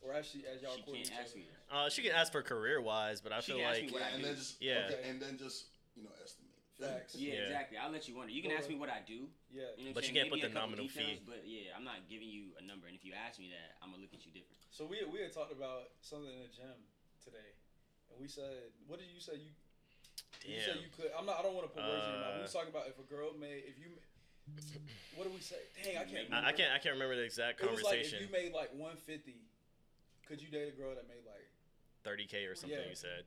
or 0.00 0.16
as 0.16 0.24
she 0.24 0.48
as 0.48 0.64
y'all 0.64 0.72
She 0.80 0.82
courting 0.82 1.04
can't 1.04 1.20
ask 1.20 1.36
me. 1.36 1.44
uh, 1.68 1.90
she 1.92 2.00
can 2.00 2.12
ask 2.16 2.32
for 2.32 2.40
career 2.40 2.80
wise, 2.80 3.20
but 3.20 3.36
I 3.36 3.40
She 3.44 3.52
feel 3.52 3.60
like 3.60 3.84
me 3.84 3.92
what 3.92 4.00
I 4.00 4.08
yeah, 4.08 4.14
and 4.16 4.22
do. 4.24 4.28
then 4.32 4.36
just 4.40 4.52
Yeah. 4.64 4.88
Okay. 4.88 5.02
and 5.12 5.20
then 5.20 5.36
just 5.36 5.66
you 5.92 6.02
know 6.08 6.12
estimate. 6.24 6.56
Facts. 6.80 7.14
Yeah, 7.14 7.34
Yeah. 7.36 7.40
exactly. 7.52 7.76
I'll 7.76 7.92
let 7.92 8.08
you 8.08 8.16
wonder. 8.16 8.32
You 8.32 8.40
can 8.40 8.50
ask 8.56 8.64
me 8.66 8.74
what 8.80 8.88
I 8.88 9.04
do. 9.06 9.28
Yeah. 9.52 9.76
You 9.76 9.84
know 9.84 9.92
But 9.92 10.08
you 10.08 10.14
can't 10.16 10.30
put 10.32 10.40
the 10.40 10.48
a 10.48 10.50
couple 10.50 10.72
nominal 10.72 10.86
details, 10.88 11.20
fee. 11.20 11.28
But 11.28 11.44
yeah, 11.46 11.76
I'm 11.76 11.84
not 11.84 12.08
giving 12.08 12.32
you 12.32 12.56
a 12.58 12.62
number. 12.64 12.88
And 12.88 12.96
if 12.96 13.04
you 13.04 13.12
ask 13.12 13.36
me 13.38 13.52
that, 13.52 13.76
I'm 13.84 13.90
gonna 13.92 14.00
look 14.00 14.14
at 14.16 14.24
you 14.24 14.32
different. 14.32 14.61
So 14.72 14.88
we 14.88 15.04
we 15.12 15.20
had 15.20 15.32
talked 15.36 15.52
about 15.52 15.92
something 16.00 16.32
in 16.32 16.40
the 16.48 16.52
gym 16.52 16.80
today, 17.20 17.52
and 18.08 18.16
we 18.16 18.24
said, 18.26 18.72
what 18.88 18.98
did 18.98 19.12
you 19.12 19.20
say 19.20 19.36
you? 19.36 19.52
Damn. 20.40 20.48
You 20.56 20.60
said 20.64 20.76
you 20.80 20.88
could. 20.96 21.12
I'm 21.12 21.28
not. 21.28 21.38
I 21.38 21.42
don't 21.44 21.52
want 21.54 21.68
to 21.68 21.72
put 21.76 21.84
words 21.84 22.08
in 22.08 22.16
your 22.16 22.24
mouth. 22.24 22.34
We 22.34 22.40
Uh, 22.40 22.48
was 22.48 22.52
talking 22.56 22.72
about 22.72 22.88
if 22.88 22.96
a 22.96 23.04
girl 23.04 23.36
made 23.36 23.68
if 23.68 23.76
you. 23.76 23.92
What 25.14 25.28
did 25.28 25.34
we 25.36 25.44
say? 25.44 25.60
Dang, 25.84 26.00
I 26.00 26.04
can't. 26.08 26.32
I- 26.32 26.40
I, 26.40 26.48
I 26.48 26.52
can't 26.56 26.72
I 26.72 26.78
can't 26.80 26.96
remember 26.96 27.14
the 27.14 27.22
exact 27.28 27.60
It 27.60 27.70
was 27.70 27.84
like 27.84 28.00
if 28.00 28.16
you 28.16 28.26
made 28.32 28.52
like 28.56 28.72
150, 28.72 29.36
could 30.26 30.40
you 30.42 30.48
date 30.48 30.72
a 30.72 30.76
girl 30.76 30.96
that 30.96 31.06
made 31.06 31.22
like? 31.28 31.46
30k 32.02 32.50
or 32.50 32.56
something 32.56 32.74
Yeah. 32.76 32.88
you 32.88 32.96
said. 32.96 33.22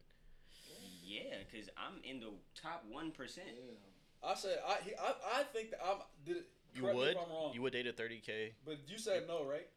Yeah, 1.06 1.40
because 1.48 1.70
I'm 1.78 2.02
in 2.04 2.20
the 2.20 2.34
top 2.60 2.84
one 2.90 3.12
percent. 3.12 3.48
Yeah. 3.54 4.28
I 4.28 4.34
said 4.34 4.58
I 4.66 4.82
I, 4.98 5.40
I 5.40 5.44
think 5.54 5.70
that 5.72 5.80
I'm. 5.86 6.02
Did 6.26 6.44
You 6.74 6.84
would 6.90 7.16
if 7.16 7.18
I'm 7.22 7.30
wrong. 7.30 7.52
you 7.54 7.62
would 7.62 7.72
date 7.72 7.86
a 7.88 7.94
30k. 7.94 8.52
But 8.66 8.80
you 8.90 8.98
said 8.98 9.28
no, 9.30 9.46
right? 9.46 9.70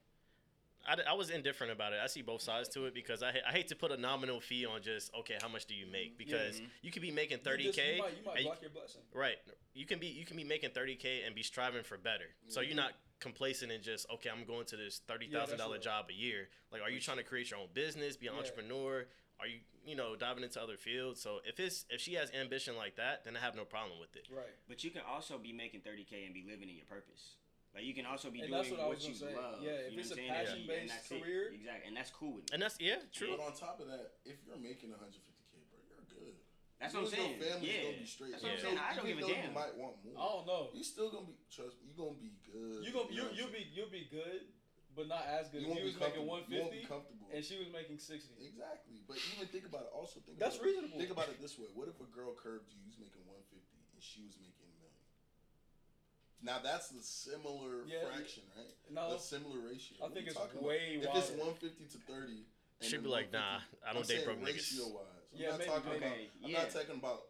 I, 0.89 0.97
I 1.11 1.13
was 1.13 1.31
indifferent 1.31 1.73
about 1.73 1.93
it. 1.93 1.99
I 2.03 2.07
see 2.07 2.23
both 2.23 2.41
sides 2.41 2.69
to 2.71 2.87
it 2.87 2.95
because 2.95 3.23
I, 3.23 3.29
I 3.47 3.53
hate 3.53 3.69
to 3.69 3.77
put 3.77 3.93
a 3.93 3.97
nominal 3.97 4.41
fee 4.41 4.65
on 4.67 4.81
just 4.83 5.15
okay 5.15 5.37
how 5.41 5.49
much 5.49 5.67
do 5.67 5.75
you 5.75 5.87
make 5.87 6.17
because 6.17 6.61
Mhm. 6.61 6.67
you 6.83 6.91
could 6.91 7.03
be 7.03 7.11
making 7.11 7.39
30k 7.39 7.97
You 7.97 8.03
might, 8.03 8.17
you 8.17 8.25
might 8.25 8.37
and 8.37 8.45
you- 8.47 8.53
your 8.63 8.71
blessing. 8.71 9.03
right 9.13 9.37
you 9.75 9.85
can 9.87 9.99
be 9.99 10.07
you 10.07 10.25
can 10.25 10.37
be 10.37 10.45
making 10.45 10.71
30k 10.71 11.27
and 11.27 11.35
be 11.35 11.43
striving 11.43 11.83
for 11.85 11.99
better 11.99 12.27
so 12.49 12.61
you're 12.61 12.73
Mhm. 12.73 12.77
not 12.77 12.93
complacent 13.21 13.71
in 13.73 13.83
just 13.83 14.09
okay 14.11 14.31
I'm 14.31 14.45
going 14.45 14.65
to 14.67 14.77
this 14.77 15.01
thirty 15.01 15.29
thousand 15.29 15.59
dollar 15.59 15.75
real. 15.75 15.83
job 15.83 16.07
a 16.09 16.13
year 16.15 16.49
like 16.73 16.81
are 16.83 16.91
you 16.91 17.01
trying 17.01 17.19
to 17.19 17.25
create 17.25 17.51
your 17.51 17.61
own 17.61 17.69
business 17.75 18.17
be 18.17 18.27
an 18.29 18.35
Yeah. 18.35 18.41
entrepreneur 18.41 19.07
are 19.41 19.47
you 19.47 19.61
you 19.85 19.95
know 19.95 20.17
diving 20.17 20.43
into 20.45 20.61
other 20.63 20.77
fields 20.77 21.21
so 21.21 21.41
if 21.45 21.59
it's 21.61 21.85
if 21.91 22.01
she 22.01 22.15
has 22.15 22.31
ambition 22.33 22.77
like 22.77 22.97
that 22.97 23.25
then 23.25 23.37
I 23.37 23.41
have 23.41 23.55
no 23.57 23.65
problem 23.65 23.99
with 23.99 24.17
it 24.17 24.27
Right. 24.31 24.47
But 24.69 24.85
you 24.85 24.91
can 24.91 25.03
also 25.03 25.39
be 25.39 25.53
making 25.53 25.81
30k 25.83 26.25
and 26.25 26.33
be 26.35 26.45
living 26.45 26.69
in 26.69 26.77
your 26.77 26.87
purpose. 26.87 27.35
Like 27.75 27.85
you 27.85 27.95
can 27.95 28.07
also 28.07 28.31
be 28.31 28.41
And 28.41 28.49
doing 28.51 28.71
what 28.81 28.97
what, 28.97 29.01
you 29.07 29.15
say. 29.15 29.35
love. 29.37 29.61
Yeah, 29.63 29.87
if 29.87 29.93
you 29.93 29.97
know 29.97 30.01
it's 30.03 30.11
what 30.11 30.19
a 30.19 30.23
I'm 30.23 30.29
saying? 30.29 30.31
And 30.33 30.47
passion-based 30.49 30.81
and 30.81 30.91
that's 30.91 31.11
it. 31.13 31.21
career- 31.23 31.51
exactly, 31.53 31.87
and 31.89 31.95
that's 31.97 32.11
cool 32.11 32.33
with 32.41 32.45
me. 32.49 32.51
and 32.57 32.61
that's 32.63 32.77
yeah 32.81 32.99
true 33.13 33.37
But 33.37 33.45
on 33.45 33.53
top 33.55 33.77
of 33.81 33.87
that, 33.93 34.19
if 34.25 34.37
you're 34.49 34.57
making 34.59 34.91
150k, 34.91 35.53
bro, 35.69 35.79
you're 35.87 36.09
good. 36.09 36.37
That's 36.81 36.95
You 36.95 37.01
what 37.05 37.11
I'm 37.11 37.15
saying. 37.15 37.35
Your 37.39 37.45
family's 37.45 37.69
yeah, 37.69 37.83
gonna 37.85 37.99
be 38.03 38.07
straight. 38.09 38.33
that's 38.33 38.43
what 38.43 38.51
I'm 38.51 38.59
Yeah. 38.59 38.65
saying. 38.65 38.79
I 38.79 38.91
don't 38.97 39.07
Even 39.11 39.19
give 39.19 39.29
a 39.29 39.35
damn. 39.35 39.45
You 39.51 39.55
might 39.55 39.75
want 39.77 39.95
I 40.01 40.07
more. 40.09 40.19
don't 40.33 40.47
know. 40.49 40.63
You 40.75 40.83
still 40.87 41.11
gonna 41.13 41.27
be 41.29 41.37
trust. 41.53 41.77
You 41.85 41.93
gonna 41.95 42.19
be 42.19 42.33
good. 42.47 42.79
You 42.83 42.91
gonna 42.91 43.11
know 43.11 43.15
you 43.15 43.25
you 43.37 43.43
will 43.47 43.53
be 43.55 43.63
you'll 43.75 43.91
be 43.95 44.05
good, 44.11 44.41
but 44.97 45.05
not 45.11 45.23
as 45.29 45.51
good. 45.53 45.61
You 45.63 45.69
won't 45.69 45.83
He 45.85 45.87
be 45.87 45.93
was 45.93 46.01
making 46.01 46.25
comfortable. 46.25 46.49
You 46.49 46.59
won't 46.65 46.73
150, 46.73 46.83
be 46.83 46.87
comfortable. 46.89 47.27
and 47.35 47.41
she 47.45 47.55
was 47.61 47.69
making 47.71 47.99
60. 48.01 48.33
Exactly. 48.43 49.05
But 49.07 49.19
even 49.35 49.47
think 49.53 49.67
about 49.69 49.87
it. 49.87 49.93
Also 49.93 50.19
think 50.25 50.39
That's 50.41 50.57
about 50.57 50.67
it. 50.67 50.71
reasonable. 50.73 50.99
Think 50.99 51.13
about 51.13 51.29
it 51.31 51.39
this 51.43 51.55
way: 51.61 51.69
What 51.77 51.87
if 51.93 51.99
a 52.01 52.09
girl 52.11 52.33
curved 52.33 52.71
you, 52.73 52.79
you 52.81 52.89
was 52.91 52.99
making 52.99 53.23
one 53.29 53.43
fifty, 53.53 53.77
and 53.93 54.01
she 54.03 54.23
was 54.25 54.39
making 54.39 54.55
a 54.63 54.68
million? 54.68 54.68
Now 56.43 56.59
that's 56.63 56.89
the 56.89 57.03
similar 57.03 57.85
Yeah. 57.87 58.07
fraction, 58.07 58.45
right? 58.57 58.71
No, 58.91 59.15
a 59.15 59.19
similar 59.19 59.59
ratio. 59.59 59.99
I 60.01 60.03
What 60.05 60.15
think 60.15 60.29
it's 60.29 60.39
way 60.55 61.01
about? 61.03 61.17
If 61.17 61.31
it's 61.31 61.33
one 61.43 61.55
fifty 61.55 61.85
to 61.87 61.99
thirty, 62.07 62.47
and 62.81 62.87
She'd 62.89 63.03
be 63.03 63.09
like, 63.11 63.33
150 63.33 63.35
nah, 63.35 63.59
I 63.83 63.93
don't 63.93 64.03
I'm 64.03 64.07
date 64.07 64.23
saying 64.23 64.25
broke 64.25 64.41
niggas. 64.47 64.71
ratio 64.71 64.87
wise. 64.95 65.27
I'm 65.35 65.41
Yeah, 65.41 65.51
not 65.51 65.59
maybe, 65.59 65.71
talking 65.71 65.91
maybe. 65.91 66.05
about. 66.07 66.19
I'm 66.19 66.51
yeah. 66.51 66.59
not 66.63 66.71
talking 66.71 66.95
about 67.03 67.21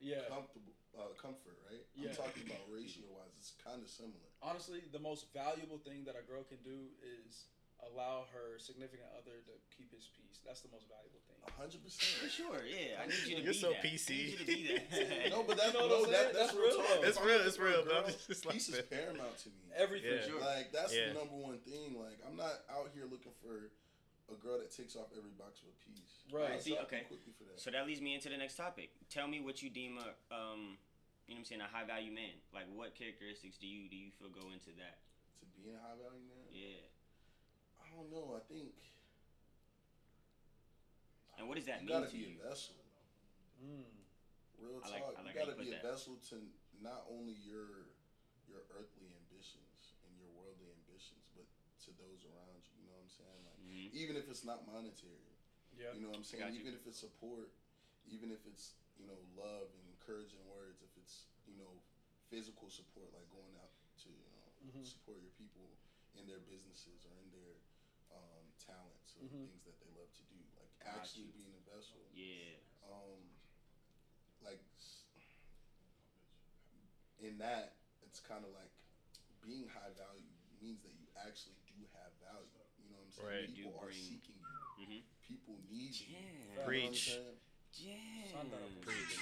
yeah. 0.00 0.28
comfortable 0.28 0.72
uh, 0.98 1.08
comfort, 1.16 1.56
right? 1.70 1.80
Yeah. 1.96 2.10
I'm 2.12 2.16
talking 2.16 2.44
about 2.44 2.60
ratio 2.68 3.08
wise. 3.08 3.32
It's 3.40 3.56
kind 3.64 3.80
of 3.80 3.88
similar. 3.88 4.28
Honestly, 4.44 4.84
the 4.92 5.00
most 5.00 5.32
valuable 5.32 5.78
thing 5.80 6.04
that 6.04 6.16
a 6.20 6.24
girl 6.28 6.44
can 6.44 6.60
do 6.60 6.92
is 7.00 7.48
allow 7.88 8.26
her 8.34 8.58
significant 8.58 9.08
other 9.16 9.40
to 9.48 9.54
keep 9.72 9.88
his 9.94 10.08
peace. 10.12 10.40
That's 10.44 10.60
the 10.60 10.68
most 10.72 10.88
valuable 10.90 11.20
thing. 11.28 11.36
A 11.46 11.52
hundred 11.56 11.80
For 11.84 12.28
sure, 12.28 12.60
yeah. 12.68 13.00
I 13.00 13.08
need 13.08 13.16
you 13.24 13.36
to 13.40 13.42
You're 13.44 13.52
be 13.56 13.64
so 13.64 13.70
that. 13.72 13.80
PC. 13.84 14.10
I 14.10 14.12
need 14.12 14.28
you 14.28 14.38
to 14.38 14.44
be 14.44 14.58
that. 14.76 15.30
No, 15.34 15.42
but 15.44 15.56
that's 15.56 15.72
You 15.72 15.80
know 15.80 15.88
what 15.88 15.92
no, 15.92 16.04
I'm 16.04 16.10
that, 16.12 16.20
saying? 16.20 16.36
that's, 16.36 16.52
That's 16.52 16.54
real 16.56 16.68
real, 16.68 16.76
talk. 16.84 17.00
It's 17.04 17.16
If 17.16 17.22
I'm 17.22 17.26
real, 17.28 17.36
looking 17.40 17.48
it's 17.48 17.56
for 17.56 17.66
a 17.66 17.70
real, 17.70 17.82
but 17.84 17.94
I'm 17.96 18.02
girl, 18.04 18.12
just- 18.12 18.28
just 18.28 18.42
like 18.46 18.54
peace 18.56 18.68
is 18.68 18.76
that. 18.76 18.90
paramount 18.92 19.36
to 19.44 19.48
me. 19.48 19.64
Everything. 19.76 20.16
Yeah. 20.20 20.28
Sure. 20.28 20.40
Like 20.40 20.68
that's 20.72 20.92
Yeah. 20.92 21.08
the 21.12 21.20
number 21.20 21.36
one 21.36 21.58
thing. 21.64 21.96
Like 21.96 22.18
I'm 22.26 22.36
not 22.36 22.54
out 22.68 22.88
here 22.92 23.04
looking 23.08 23.32
for 23.40 23.72
a 24.32 24.36
girl 24.38 24.58
that 24.60 24.70
takes 24.70 24.94
off 24.96 25.10
every 25.16 25.32
box 25.36 25.60
with 25.64 25.74
peace. 25.84 26.24
Right. 26.30 26.56
I'll 26.56 26.62
See, 26.62 26.76
stop 26.78 26.86
okay. 26.92 27.02
Quickly 27.08 27.32
for 27.36 27.44
that. 27.50 27.58
So 27.58 27.70
that 27.74 27.82
leads 27.86 28.00
me 28.00 28.14
into 28.14 28.28
the 28.30 28.36
next 28.38 28.56
topic. 28.56 28.90
Tell 29.10 29.26
me 29.26 29.40
what 29.40 29.60
you 29.64 29.68
deem 29.70 29.98
a 29.98 30.08
um, 30.32 30.78
you 31.26 31.34
know 31.34 31.42
what 31.42 31.50
I'm 31.50 31.58
saying, 31.58 31.60
a 31.62 31.70
high 31.70 31.84
value 31.86 32.12
man. 32.12 32.36
Like 32.54 32.66
what 32.72 32.94
characteristics 32.94 33.56
do 33.58 33.66
you 33.66 33.88
do 33.90 33.96
you 33.96 34.10
feel 34.18 34.28
go 34.30 34.48
into 34.52 34.70
that? 34.80 34.98
to 35.40 35.46
be 35.56 35.72
a 35.72 35.80
high 35.80 35.96
value 35.96 36.20
man, 36.28 36.36
Yeah. 36.36 36.39
I 36.39 36.39
don't 38.00 38.08
know. 38.08 38.32
I 38.36 38.42
think. 38.48 38.72
And 41.36 41.48
what 41.48 41.56
does 41.56 41.68
that 41.68 41.80
you 41.84 41.88
mean 41.88 41.96
gotta 42.00 42.08
to 42.08 42.16
be 42.16 42.36
you? 42.36 42.40
a 42.40 42.48
vessel. 42.48 42.76
Mm. 43.60 43.84
Real 44.60 44.80
I 44.84 44.88
like- 44.88 45.04
talk. 45.04 45.16
I 45.16 45.22
like 45.24 45.34
you 45.36 45.40
gotta 45.40 45.56
you 45.56 45.64
be 45.68 45.72
a 45.72 45.80
that. 45.80 45.84
vessel 45.92 46.16
to 46.32 46.36
not 46.80 47.04
only 47.12 47.36
your 47.44 47.92
your 48.48 48.64
earthly 48.76 49.08
ambitions 49.24 49.94
and 50.04 50.12
your 50.20 50.28
worldly 50.36 50.68
ambitions, 50.80 51.28
but 51.36 51.44
to 51.84 51.92
those 51.96 52.24
around 52.28 52.60
you. 52.68 52.76
You 52.80 52.88
know 52.88 52.96
what 52.96 53.08
I'm 53.08 53.12
saying? 53.12 53.40
Like 53.44 53.58
hmm 53.60 53.88
even 53.96 54.16
if 54.16 54.28
it's 54.28 54.44
not 54.44 54.64
monetary. 54.68 55.28
Yeah. 55.76 55.92
You 55.96 56.00
know 56.04 56.12
what 56.12 56.20
I'm 56.20 56.28
saying? 56.28 56.56
Even 56.56 56.72
if 56.76 56.84
it's 56.84 57.00
support, 57.00 57.52
even 58.08 58.28
if 58.32 58.44
it's 58.48 58.76
you 59.00 59.08
know 59.08 59.16
love 59.36 59.72
and 59.72 59.84
encouraging 59.96 60.40
words, 60.48 60.80
if 60.84 60.92
it's 61.00 61.24
you 61.48 61.56
know 61.56 61.80
physical 62.28 62.68
support, 62.68 63.08
like 63.16 63.28
going 63.32 63.54
out 63.60 63.72
to 64.04 64.08
you 64.12 64.28
know 64.28 64.48
Mhm. 64.76 64.84
support 64.84 65.20
your 65.24 65.32
people 65.40 65.72
in 66.20 66.26
their 66.28 66.40
businesses 66.44 67.06
or 67.08 67.16
in 67.24 67.30
their 67.32 67.56
um, 68.12 68.44
talents 68.58 69.16
or 69.16 69.24
Mhm. 69.26 69.46
things 69.48 69.64
that 69.64 69.78
they 69.80 69.90
love 69.98 70.10
to 70.14 70.22
do, 70.30 70.38
like 70.58 70.70
Got 70.82 70.96
actually 71.04 71.30
you. 71.30 71.32
being 71.32 71.54
a 71.54 71.62
vessel. 71.70 72.02
Yeah. 72.12 72.56
Um, 72.84 73.22
like 74.42 74.60
in 77.20 77.38
that, 77.38 77.76
it's 78.02 78.20
kind 78.20 78.44
of 78.44 78.50
like 78.56 78.72
being 79.42 79.68
high 79.68 79.92
value 79.96 80.32
means 80.60 80.80
that 80.82 80.92
you 80.96 81.06
actually 81.16 81.56
do 81.68 81.84
have 81.96 82.12
value. 82.20 82.48
You 82.80 82.88
know 82.90 82.96
what 83.00 83.06
I'm 83.06 83.12
saying? 83.12 83.28
Right. 83.28 83.54
People 83.54 83.76
are 83.80 83.86
bring- 83.92 83.96
seeking 84.08 84.36
you. 84.40 84.84
Mhm. 84.86 85.02
People 85.22 85.58
need 85.68 85.94
you. 85.94 86.06
Yeah. 86.16 86.20
You 86.20 86.32
know 86.32 86.50
what 86.52 86.58
I'm 86.60 86.66
Preach. 86.66 87.08
Yeah. 87.74 88.32
Son 88.32 88.46
of 88.46 88.52
a 88.52 88.80
Preach. 88.80 89.18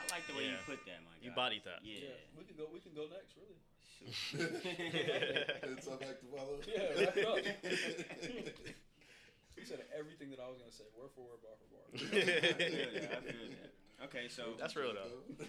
I 0.00 0.06
like 0.10 0.26
the 0.26 0.34
way 0.34 0.44
Yeah. 0.46 0.58
you 0.58 0.64
put 0.64 0.84
that, 0.86 1.02
my 1.02 1.10
guy. 1.18 1.24
You 1.24 1.30
bodied 1.32 1.64
that. 1.64 1.82
Yeah. 1.84 1.98
Yeah. 1.98 2.16
We 2.36 2.44
can 2.44 2.56
go. 2.56 2.66
We 2.66 2.80
can 2.80 2.94
go 2.94 3.06
next. 3.08 3.36
Really. 3.36 3.58
Shoot. 4.10 4.60
it's 4.64 5.86
all 5.88 5.96
back 5.96 6.20
to 6.20 6.26
follow. 6.26 6.58
Yeah, 6.66 7.04
wrap 7.04 7.16
it 7.16 7.26
up. 7.26 7.38
He 9.56 9.64
said 9.64 9.80
everything 9.98 10.28
that 10.30 10.40
I 10.40 10.48
was 10.48 10.58
gonna 10.58 10.70
say, 10.72 10.84
word 10.98 11.08
for 11.14 11.22
word, 11.24 11.40
bar 11.40 11.56
for 11.56 11.68
bar. 11.72 11.86
I. 11.94 13.16
I 13.16 13.22
feel 13.32 13.48
that. 13.56 14.04
Okay, 14.04 14.28
so 14.28 14.42
That's 14.58 14.76
real 14.76 14.92
though. 14.92 15.44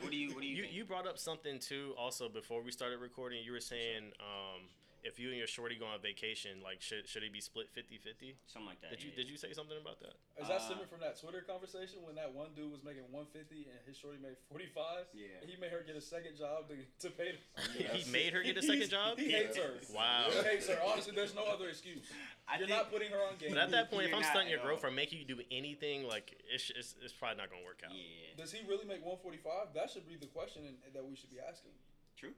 what 0.00 0.10
do 0.10 0.16
you 0.16 0.30
what 0.32 0.40
do 0.40 0.46
you 0.46 0.56
You 0.56 0.62
think? 0.62 0.74
you 0.74 0.84
brought 0.86 1.06
up 1.06 1.18
something 1.18 1.58
too. 1.58 1.92
Also, 1.98 2.28
before 2.30 2.62
we 2.62 2.70
started 2.70 3.00
recording, 3.00 3.44
you 3.44 3.52
were 3.52 3.60
saying 3.60 4.12
um, 4.20 4.62
if 5.04 5.20
you 5.20 5.28
and 5.28 5.36
your 5.36 5.46
shorty 5.46 5.76
go 5.76 5.84
on 5.84 6.00
vacation, 6.00 6.64
like 6.64 6.80
should 6.80 7.06
should 7.06 7.22
it 7.22 7.32
be 7.32 7.40
split 7.40 7.68
50-50? 7.76 8.40
Something 8.48 8.66
like 8.66 8.80
that. 8.80 8.90
Did 8.90 9.04
you 9.04 9.12
yeah. 9.12 9.22
did 9.22 9.28
you 9.30 9.36
say 9.36 9.52
something 9.52 9.76
about 9.76 10.00
that? 10.00 10.16
Is 10.40 10.48
that 10.48 10.64
Uh, 10.64 10.66
stemming 10.66 10.88
from 10.88 11.00
that 11.00 11.20
Twitter 11.20 11.44
conversation 11.44 12.00
when 12.02 12.16
that 12.16 12.32
one 12.32 12.56
dude 12.56 12.72
was 12.72 12.82
making 12.82 13.04
150 13.12 13.68
and 13.68 13.78
his 13.86 13.96
shorty 14.00 14.18
made 14.18 14.40
45? 14.48 15.12
Yeah. 15.12 15.44
He 15.44 15.60
made 15.60 15.70
her 15.70 15.84
get 15.84 15.94
a 15.94 16.00
second 16.00 16.36
job 16.40 16.66
to, 16.72 16.80
to 17.04 17.08
pay. 17.12 17.36
He, 17.76 17.84
he 18.00 18.10
made 18.10 18.32
her 18.32 18.42
get 18.42 18.56
a 18.56 18.64
second 18.64 18.88
job. 18.88 19.20
He 19.20 19.30
hates 19.30 19.56
her. 19.60 19.76
Wow. 19.92 20.32
He 20.32 20.40
hates 20.42 20.66
her. 20.68 20.80
Honestly, 20.80 21.12
there's 21.14 21.36
no 21.36 21.44
other 21.44 21.68
excuse. 21.68 22.00
I 22.48 22.58
You're 22.58 22.68
think, 22.68 22.76
not 22.76 22.92
putting 22.92 23.10
her 23.12 23.20
on 23.24 23.36
game. 23.40 23.50
But 23.56 23.58
at 23.58 23.70
that 23.72 23.90
point, 23.90 24.04
if 24.04 24.08
You're 24.10 24.16
I'm 24.16 24.22
not 24.22 24.32
stunting 24.32 24.50
your 24.50 24.60
at 24.60 24.64
all. 24.64 24.76
girlfriend, 24.76 24.96
making 24.96 25.18
you 25.20 25.24
do 25.24 25.40
anything, 25.50 26.08
like 26.08 26.36
it's, 26.48 26.72
it's, 26.76 26.94
it's 27.00 27.12
probably 27.12 27.38
not 27.40 27.48
gonna 27.48 27.64
work 27.64 27.80
out. 27.84 27.92
Yeah. 27.92 28.36
Does 28.36 28.52
he 28.52 28.60
really 28.68 28.84
make 28.84 29.00
145? 29.00 29.72
That 29.72 29.88
should 29.88 30.08
be 30.08 30.16
the 30.16 30.28
question 30.28 30.64
and, 30.68 30.76
that 30.92 31.04
we 31.04 31.16
should 31.16 31.30
be 31.30 31.40
asking. 31.40 31.72
True. 32.16 32.32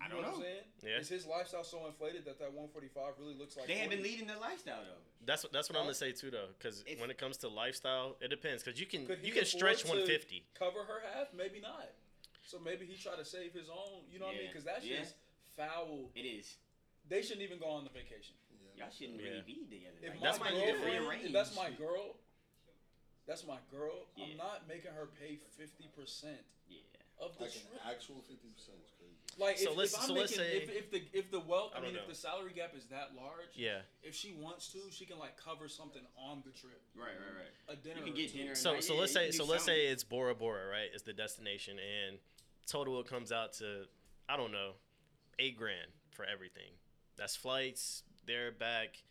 You 0.00 0.04
I 0.04 0.08
don't 0.08 0.18
what 0.18 0.26
know. 0.26 0.36
I'm 0.36 0.42
saying? 0.42 0.64
Yeah. 0.82 0.98
Is 0.98 1.08
his 1.08 1.26
lifestyle 1.26 1.64
so 1.64 1.86
inflated 1.86 2.24
that 2.26 2.38
that 2.38 2.52
145 2.52 3.14
really 3.18 3.34
looks 3.34 3.56
like? 3.56 3.66
They 3.66 3.78
have 3.78 3.90
been 3.90 4.02
leading 4.02 4.26
their 4.26 4.38
lifestyle 4.38 4.82
though. 4.84 5.00
That's 5.24 5.42
what 5.42 5.52
that's 5.52 5.70
what 5.70 5.78
I'm 5.78 5.84
gonna 5.84 5.94
say 5.94 6.12
too, 6.12 6.30
though, 6.30 6.48
because 6.58 6.84
when 6.98 7.10
it 7.10 7.16
comes 7.18 7.36
to 7.38 7.48
lifestyle, 7.48 8.16
it 8.20 8.28
depends. 8.28 8.62
Because 8.62 8.78
you 8.78 8.86
can 8.86 9.06
you 9.22 9.32
can 9.32 9.44
stretch 9.46 9.84
150. 9.84 10.44
Cover 10.58 10.80
her 10.84 11.00
half? 11.14 11.28
Maybe 11.36 11.60
not. 11.60 11.88
So 12.44 12.58
maybe 12.62 12.84
he 12.84 13.00
tried 13.00 13.16
to 13.16 13.24
save 13.24 13.54
his 13.54 13.70
own. 13.70 14.02
You 14.12 14.18
know 14.20 14.26
what 14.26 14.34
I 14.34 14.38
mean? 14.38 14.48
Because 14.48 14.64
that's 14.64 14.82
shit 14.84 14.92
Yeah. 14.98 15.02
is 15.08 15.14
foul. 15.56 16.10
It 16.14 16.26
is. 16.28 16.56
They 17.08 17.22
shouldn't 17.22 17.42
even 17.42 17.58
go 17.58 17.68
on 17.68 17.84
the 17.84 17.90
vacation. 17.90 18.34
Y'all 18.76 18.90
shouldn't 18.90 19.20
Yeah. 19.20 19.40
really 19.40 19.42
be 19.46 19.64
together. 19.70 19.96
If 20.02 20.10
Like, 20.10 20.20
my 20.20 20.26
That's 20.26 20.38
why 20.40 20.46
why 20.46 20.52
you 20.52 20.58
you 20.60 20.72
get 20.72 20.82
girlfriend, 20.82 21.24
if 21.24 21.32
that's 21.32 21.56
my 21.56 21.70
girl, 21.70 22.16
that's 23.26 23.46
my 23.46 23.58
girl. 23.70 24.04
Yeah. 24.16 24.26
I'm 24.26 24.36
not 24.36 24.68
making 24.68 24.92
her 24.92 25.06
pay 25.06 25.38
50 25.56 25.88
percent 25.96 26.44
Yeah. 26.68 26.80
Of 27.20 27.36
the 27.38 27.44
Like 27.44 27.54
an 27.54 27.78
actual 27.90 28.16
fifty 28.28 28.48
percent 28.54 28.78
is 28.84 28.90
crazy. 28.98 29.14
Like 29.38 29.58
So 29.58 29.72
if, 29.72 29.76
let's- 29.76 29.94
if 29.94 30.00
I'm 30.00 30.06
so 30.08 30.12
let's 30.14 30.36
making, 30.38 30.52
say- 30.52 30.56
if, 30.62 30.70
if 30.70 30.90
the 30.90 31.02
if 31.12 31.30
the 31.30 31.40
wealth, 31.40 31.72
I 31.74 31.78
I, 31.78 31.80
mean, 31.82 31.94
don't 31.94 32.02
if 32.02 32.08
know. 32.08 32.12
the 32.14 32.18
salary 32.18 32.52
gap 32.54 32.74
is 32.76 32.86
that 32.86 33.12
large, 33.16 33.54
Yeah. 33.54 33.80
if 34.02 34.14
she 34.14 34.32
wants 34.32 34.68
to, 34.72 34.78
she 34.90 35.06
can 35.06 35.18
like 35.18 35.36
cover 35.36 35.68
something 35.68 36.02
on 36.16 36.42
the 36.44 36.52
trip, 36.52 36.80
Right, 36.96 37.06
right, 37.18 37.44
right. 37.68 37.74
a 37.74 37.76
dinner. 37.76 37.98
You 37.98 38.04
can 38.04 38.12
or 38.12 38.16
get 38.16 38.32
two. 38.32 38.38
dinner. 38.38 38.54
So 38.54 38.80
so 38.80 38.94
let's 38.96 39.12
say 39.12 39.30
so 39.30 39.44
let's 39.44 39.64
say 39.64 39.86
it's 39.86 40.04
Bora 40.04 40.34
Bora, 40.34 40.66
right? 40.68 40.88
It's 40.92 41.02
the 41.02 41.12
destination, 41.12 41.78
and 41.78 42.18
total 42.66 43.00
it 43.00 43.06
comes 43.08 43.32
out 43.32 43.52
to 43.54 43.84
I 44.28 44.36
don't 44.36 44.52
know, 44.52 44.72
eight 45.38 45.56
grand 45.58 45.90
for 46.10 46.24
everything. 46.24 46.72
That's 47.16 47.36
flights, 47.36 48.02
there, 48.26 48.50
back, 48.52 49.02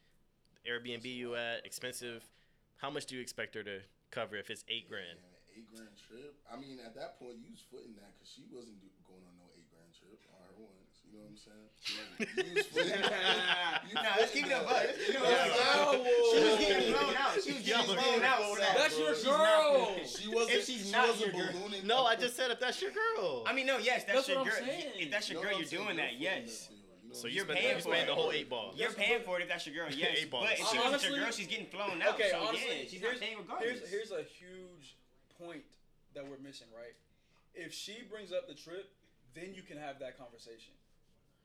Airbnb 0.67 1.05
you 1.05 1.35
at, 1.35 1.65
expensive. 1.65 2.23
How 2.77 2.89
much 2.89 3.05
do 3.05 3.15
you 3.15 3.21
expect 3.21 3.55
her 3.55 3.63
to 3.63 3.79
cover 4.11 4.35
if 4.35 4.49
it's 4.49 4.63
eight 4.67 4.89
grand? 4.89 5.19
Yeah, 5.53 5.59
eight 5.61 5.69
grand 5.69 5.93
trip. 6.09 6.33
I 6.51 6.57
mean, 6.57 6.79
at 6.81 6.95
that 6.95 7.19
point, 7.21 7.37
you 7.37 7.49
was 7.53 7.61
footing 7.69 7.93
that 8.01 8.13
because 8.17 8.29
she 8.33 8.45
wasn't 8.49 8.81
do, 8.81 8.89
going 9.05 9.21
on 9.21 9.33
no 9.37 9.45
eight 9.53 9.69
grand 9.69 9.93
trip 9.93 10.17
on 10.33 10.41
her 10.49 10.57
ones. 10.57 10.97
You 11.05 11.13
know 11.13 11.29
what 11.29 11.37
I'm 11.37 11.37
saying? 11.37 11.69
She 11.81 11.93
wasn't. 11.93 12.47
You 12.49 12.53
was 12.57 12.65
footing. 12.73 12.97
You 12.97 13.93
Nah, 13.93 14.17
let's 14.17 14.31
footing 14.33 14.43
keep 14.43 14.45
it 14.49 14.57
up. 14.57 14.65
that. 14.65 14.85
Let's 14.89 15.05
keep 15.05 15.13
it 15.13 15.21
a 15.21 15.29
Yeah. 15.29 15.45
buck. 15.45 15.93
Wow. 15.93 16.05
She 16.33 16.39
was 16.41 16.57
getting 16.57 16.93
blown 16.93 17.15
out. 17.15 17.33
She 17.43 17.51
was 17.53 17.63
Yo, 17.67 17.77
getting 17.77 17.95
blown 17.95 18.23
out 18.23 18.37
blown 18.41 18.51
out, 18.51 18.57
that. 18.59 18.73
That's 18.77 18.97
your 18.97 19.13
girl. 19.21 19.97
She 20.05 20.27
wasn't. 20.33 20.57
If 20.57 20.65
she's 20.65 20.85
she 20.87 20.91
not 20.91 21.19
your 21.19 21.29
girl- 21.31 21.69
No, 21.85 22.05
I 22.05 22.15
just 22.15 22.35
said 22.35 22.49
if 22.51 22.59
that's 22.59 22.81
your 22.81 22.91
girl. 22.91 23.43
I 23.45 23.53
mean, 23.53 23.67
no, 23.67 23.77
yes, 23.77 24.03
that's, 24.05 24.25
That's 24.25 24.27
your 24.29 24.43
girl. 24.43 24.53
If 24.57 25.11
that's 25.11 25.29
your 25.29 25.41
girl, 25.43 25.53
you're 25.57 25.69
doing 25.69 25.97
that. 25.97 26.17
Yes. 26.19 26.67
that 26.67 26.73
deal, 26.73 26.79
you 27.03 27.09
know 27.09 27.15
so 27.15 27.27
you're 27.27 27.45
paying, 27.45 27.77
paying 27.77 27.81
for 27.81 27.93
it. 27.93 28.07
the 28.07 28.15
whole 28.15 28.31
eight 28.31 28.49
ball. 28.49 28.73
You're 28.75 28.91
paying 28.91 29.21
for 29.21 29.37
it 29.39 29.43
if 29.43 29.49
that's 29.49 29.65
your 29.67 29.75
girl. 29.75 29.93
Yes, 29.93 30.17
Eight 30.21 30.31
balls. 30.31 30.47
but 30.49 30.59
if 30.59 30.67
she 30.69 30.77
wasn't 30.79 31.03
your 31.11 31.19
girl, 31.19 31.31
she's 31.31 31.47
getting 31.47 31.67
flown 31.67 32.01
out. 32.01 32.15
Okay, 32.15 32.29
so 32.31 32.39
honestly, 32.41 32.61
yeah, 32.81 32.89
she's 32.89 33.01
not 33.03 33.19
paying 33.19 33.37
regardless. 33.37 33.79
here's 33.89 34.09
here's 34.09 34.11
a 34.11 34.23
huge 34.23 34.95
point 35.39 35.63
that 36.15 36.23
we're 36.27 36.37
missing, 36.41 36.67
right? 36.75 36.93
If 37.53 37.73
she 37.73 38.03
brings 38.09 38.31
up 38.31 38.47
the 38.47 38.53
trip, 38.55 38.89
then 39.35 39.53
you 39.53 39.61
can 39.61 39.77
have 39.77 39.99
that 39.99 40.17
conversation. 40.17 40.73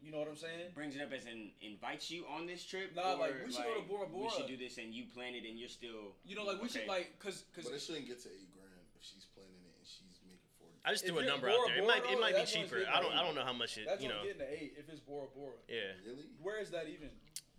You 0.01 0.12
know 0.12 0.18
what 0.22 0.28
I'm 0.28 0.36
saying? 0.39 0.70
brings 0.74 0.95
it 0.95 1.03
up 1.03 1.11
as 1.12 1.26
in 1.26 1.51
invites 1.61 2.09
you 2.11 2.22
on 2.30 2.47
this 2.47 2.64
trip. 2.64 2.95
Nah, 2.95 3.14
or 3.14 3.18
like, 3.18 3.34
we 3.45 3.51
should 3.53 3.64
go 3.66 3.82
to 3.82 3.89
Bora 3.89 4.07
Bora. 4.07 4.24
We 4.24 4.30
should 4.30 4.47
do 4.47 4.57
this, 4.57 4.78
and 4.78 4.95
you 4.95 5.05
plan 5.12 5.34
it, 5.34 5.43
and 5.43 5.59
you're 5.59 5.68
still. 5.68 6.14
You 6.24 6.36
know, 6.36 6.45
like 6.45 6.62
we 6.62 6.68
should 6.68 6.86
like, 6.86 7.18
cause, 7.18 7.43
cause 7.51 7.64
But 7.66 7.74
it 7.74 7.82
shouldn't 7.82 8.07
get 8.07 8.22
to 8.22 8.30
eight 8.30 8.47
grand 8.55 8.70
if 8.95 9.03
she's 9.03 9.26
planning 9.34 9.59
it 9.66 9.74
and 9.74 9.82
she's 9.82 10.22
making 10.22 10.47
forty. 10.62 10.78
I 10.86 10.95
just 10.95 11.03
If 11.03 11.11
threw 11.11 11.18
a 11.18 11.26
number 11.26 11.51
Bora 11.51 11.59
out 11.59 11.66
there. 11.74 11.82
It 11.82 11.86
might 11.91 12.07
it 12.07 12.20
might 12.22 12.36
be 12.39 12.47
cheaper. 12.47 12.86
I 12.86 13.03
don't. 13.03 13.11
I 13.11 13.26
don't 13.26 13.34
know 13.34 13.43
how 13.43 13.53
much 13.53 13.74
it 13.76 13.91
that's 13.91 13.99
you 14.01 14.07
what 14.07 14.14
know. 14.14 14.20
I'm 14.22 14.26
getting 14.39 14.47
to 14.47 14.51
eight 14.55 14.72
if 14.78 14.86
it's 14.89 15.01
Bora 15.03 15.26
Bora. 15.34 15.59
Yeah, 15.66 15.99
Really? 16.07 16.30
Where 16.41 16.62
is 16.62 16.70
that 16.70 16.86
even? 16.86 17.11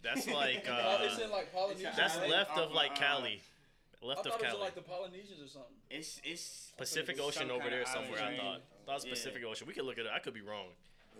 that's 0.02 0.24
like 0.32 0.64
Uh, 0.64 0.72
uh, 0.72 0.98
it's 1.04 1.20
in 1.20 1.28
like 1.30 1.52
Polynesia. 1.52 1.92
that's 1.92 2.16
left 2.32 2.56
of, 2.56 2.70
of 2.70 2.72
like 2.72 2.96
uh, 2.96 3.04
Cali, 3.04 3.44
I 3.44 3.49
left 4.02 4.24
thought 4.24 4.34
of 4.36 4.41
it 4.41 4.43
was 4.43 4.43
in 4.43 4.50
Cali. 4.50 4.64
like 4.64 4.76
the 4.76 4.82
Polynesians 4.82 5.41
or 5.43 5.47
something. 5.47 5.76
It's 5.89 6.22
it's 6.24 6.72
Pacific 6.78 7.18
Some 7.18 7.26
Ocean 7.26 7.52
over 7.52 7.64
kinda 7.68 7.76
there 7.78 7.86
somewhere. 7.86 8.20
I 8.24 8.38
thought. 8.38 8.60
chain. 8.60 8.62
Thought 8.86 8.91
it 8.91 8.93
was 8.95 9.06
Yeah. 9.06 9.12
Pacific 9.12 9.43
Ocean. 9.43 9.68
We 9.68 9.74
could 9.74 9.86
look 9.86 9.97
at 9.97 10.06
it 10.06 10.10
up. 10.10 10.16
I 10.16 10.20
could 10.20 10.34
be 10.34 10.41
wrong. 10.41 10.68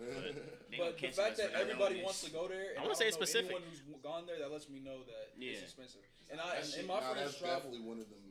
they 0.00 0.78
But 0.78 0.96
the 0.98 1.08
fact 1.12 1.36
that 1.36 1.52
everybody 1.52 2.00
wants 2.02 2.22
to 2.24 2.30
go 2.30 2.48
there, 2.48 2.70
and 2.72 2.78
I 2.78 2.80
I, 2.80 2.84
wanna 2.84 2.96
say 2.96 3.06
it's 3.08 3.18
know 3.20 3.24
specific. 3.26 3.50
anyone 3.52 3.68
who's 3.68 3.82
gone 4.02 4.24
there, 4.24 4.38
that 4.38 4.50
lets 4.50 4.68
me 4.68 4.80
know 4.80 5.04
that 5.04 5.36
Yeah. 5.36 5.52
it's 5.52 5.62
expensive. 5.62 6.00
And 6.30 6.40
I 6.40 6.56
and, 6.56 6.64
and 6.78 6.86
my 6.88 7.00
nah, 7.00 7.12
friends 7.12 7.36
that's 7.36 7.38
travel. 7.38 7.56
definitely 7.70 7.84
one 7.84 7.98
of 8.00 8.08
them. 8.08 8.24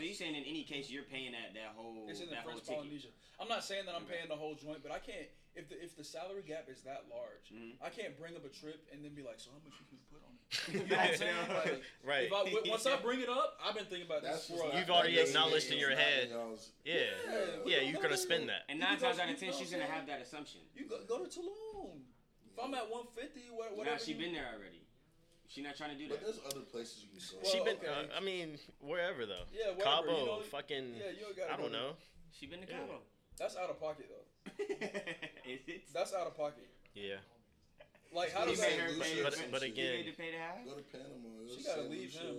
Yeah. 0.00 0.08
Nah, 0.08 0.08
So 0.08 0.08
So 0.08 0.08
you 0.08 0.14
saying 0.14 0.34
in 0.34 0.44
any 0.44 0.64
case 0.64 0.90
you're 0.90 1.04
paying 1.04 1.32
that 1.32 1.52
that 1.54 1.74
whole 1.76 2.06
It's 2.08 2.20
in 2.20 2.26
the 2.26 2.32
that 2.34 2.42
whole 2.44 2.52
French 2.52 2.64
ticket? 2.64 2.82
Polynesia. 2.82 3.08
I'm 3.38 3.48
not 3.48 3.64
saying 3.64 3.84
that 3.86 3.94
I'm 3.94 4.04
Okay. 4.04 4.16
paying 4.16 4.28
the 4.28 4.36
whole 4.36 4.54
joint, 4.54 4.82
but 4.82 4.92
I 4.92 4.98
can't. 4.98 5.28
If 5.54 5.68
the 5.68 5.76
if 5.82 5.96
the 5.96 6.04
salary 6.04 6.42
gap 6.46 6.68
is 6.70 6.82
that 6.82 7.04
large, 7.10 7.50
Mhm. 7.52 7.76
I 7.82 7.90
can't 7.90 8.16
bring 8.16 8.36
up 8.36 8.44
a 8.44 8.48
trip 8.48 8.86
and 8.92 9.04
then 9.04 9.14
be 9.14 9.22
like, 9.22 9.40
so 9.40 9.50
how 9.50 9.58
much 9.66 9.74
you 9.80 9.86
can 9.90 9.98
put 10.08 10.22
on 10.24 10.32
it? 10.38 10.40
You 10.40 10.80
You 10.80 10.86
know 10.86 10.96
what 10.96 11.10
I'm 11.10 11.16
saying? 11.16 11.48
Like, 11.48 11.82
Right. 12.04 12.24
If 12.26 12.32
I, 12.32 12.44
w- 12.44 12.70
once 12.70 12.86
I 12.86 12.96
bring 12.96 13.20
it 13.20 13.28
up, 13.28 13.58
I've 13.62 13.74
been 13.74 13.86
thinking 13.86 14.06
about 14.06 14.22
That's 14.22 14.46
this 14.46 14.56
for. 14.60 14.70
You've 14.72 14.90
already 14.90 15.18
acknowledged 15.18 15.70
in 15.72 15.78
your 15.78 15.90
head. 15.96 16.30
in 16.30 16.58
Yeah. 16.84 16.94
Yeah. 17.26 17.56
Yeah, 17.66 17.80
you're 17.82 18.00
gonna 18.02 18.16
spend 18.16 18.48
that. 18.48 18.64
And 18.68 18.78
nine 18.78 18.98
times 18.98 19.18
out 19.18 19.28
of 19.28 19.38
ten, 19.38 19.52
she's 19.52 19.70
gonna 19.70 19.86
have 19.90 20.06
that 20.06 20.20
assumption. 20.22 20.60
You 20.74 20.86
go, 20.86 21.02
go 21.04 21.24
to 21.24 21.28
Tulum. 21.28 22.02
If 22.50 22.58
I'm 22.58 22.74
at 22.74 22.88
150, 22.90 23.50
whatever. 23.50 23.84
Nah, 23.84 23.96
she 23.96 24.12
you- 24.12 24.18
been 24.18 24.32
there 24.34 24.46
already. 24.54 24.82
She 25.50 25.62
not 25.62 25.76
trying 25.76 25.90
to 25.90 25.98
do 25.98 26.06
But 26.08 26.20
that. 26.22 26.26
there's 26.26 26.40
other 26.46 26.62
places 26.62 27.02
you 27.02 27.10
can 27.10 27.18
go. 27.18 27.42
Well, 27.42 27.50
she 27.50 27.58
been. 27.58 27.76
okay. 27.82 27.90
Uh, 27.90 28.16
I 28.16 28.20
mean, 28.22 28.54
wherever 28.78 29.26
though. 29.26 29.50
Yeah, 29.50 29.74
wherever, 29.74 29.82
Cabo, 30.06 30.18
you 30.20 30.26
know, 30.26 30.40
fucking. 30.46 30.94
Yeah, 30.94 31.10
you 31.10 31.34
gotta 31.36 31.52
I 31.52 31.56
go 31.56 31.62
don't 31.64 31.72
to- 31.72 31.78
know. 31.78 31.90
She 32.30 32.46
been 32.46 32.60
to 32.62 32.68
Yeah. 32.70 32.78
Cabo. 32.86 33.00
That's 33.36 33.56
out 33.56 33.68
of 33.70 33.80
pocket 33.80 34.06
though. 34.08 34.62
Is 35.50 35.60
it? 35.66 35.82
That's 35.92 36.14
out 36.14 36.28
of 36.28 36.36
pocket. 36.36 36.68
Yeah. 36.94 37.16
Like 38.14 38.32
how 38.32 38.44
He 38.46 38.52
does 38.52 38.60
made 38.60 38.78
that? 38.78 38.80
her 38.80 38.90
Lucia- 38.92 39.14
pay- 39.16 39.22
But 39.22 39.50
but 39.50 39.62
You 39.62 39.72
again, 39.72 39.92
made 39.96 40.06
to 40.06 40.12
pay 40.16 40.30
the 40.30 40.38
half? 40.38 40.64
Go 40.64 40.74
to 40.74 40.82
Panama. 40.82 41.28
Go 41.46 41.54
She 41.56 41.62
to 41.62 41.68
gotta 41.68 41.82
leave 41.82 42.12
him. 42.12 42.36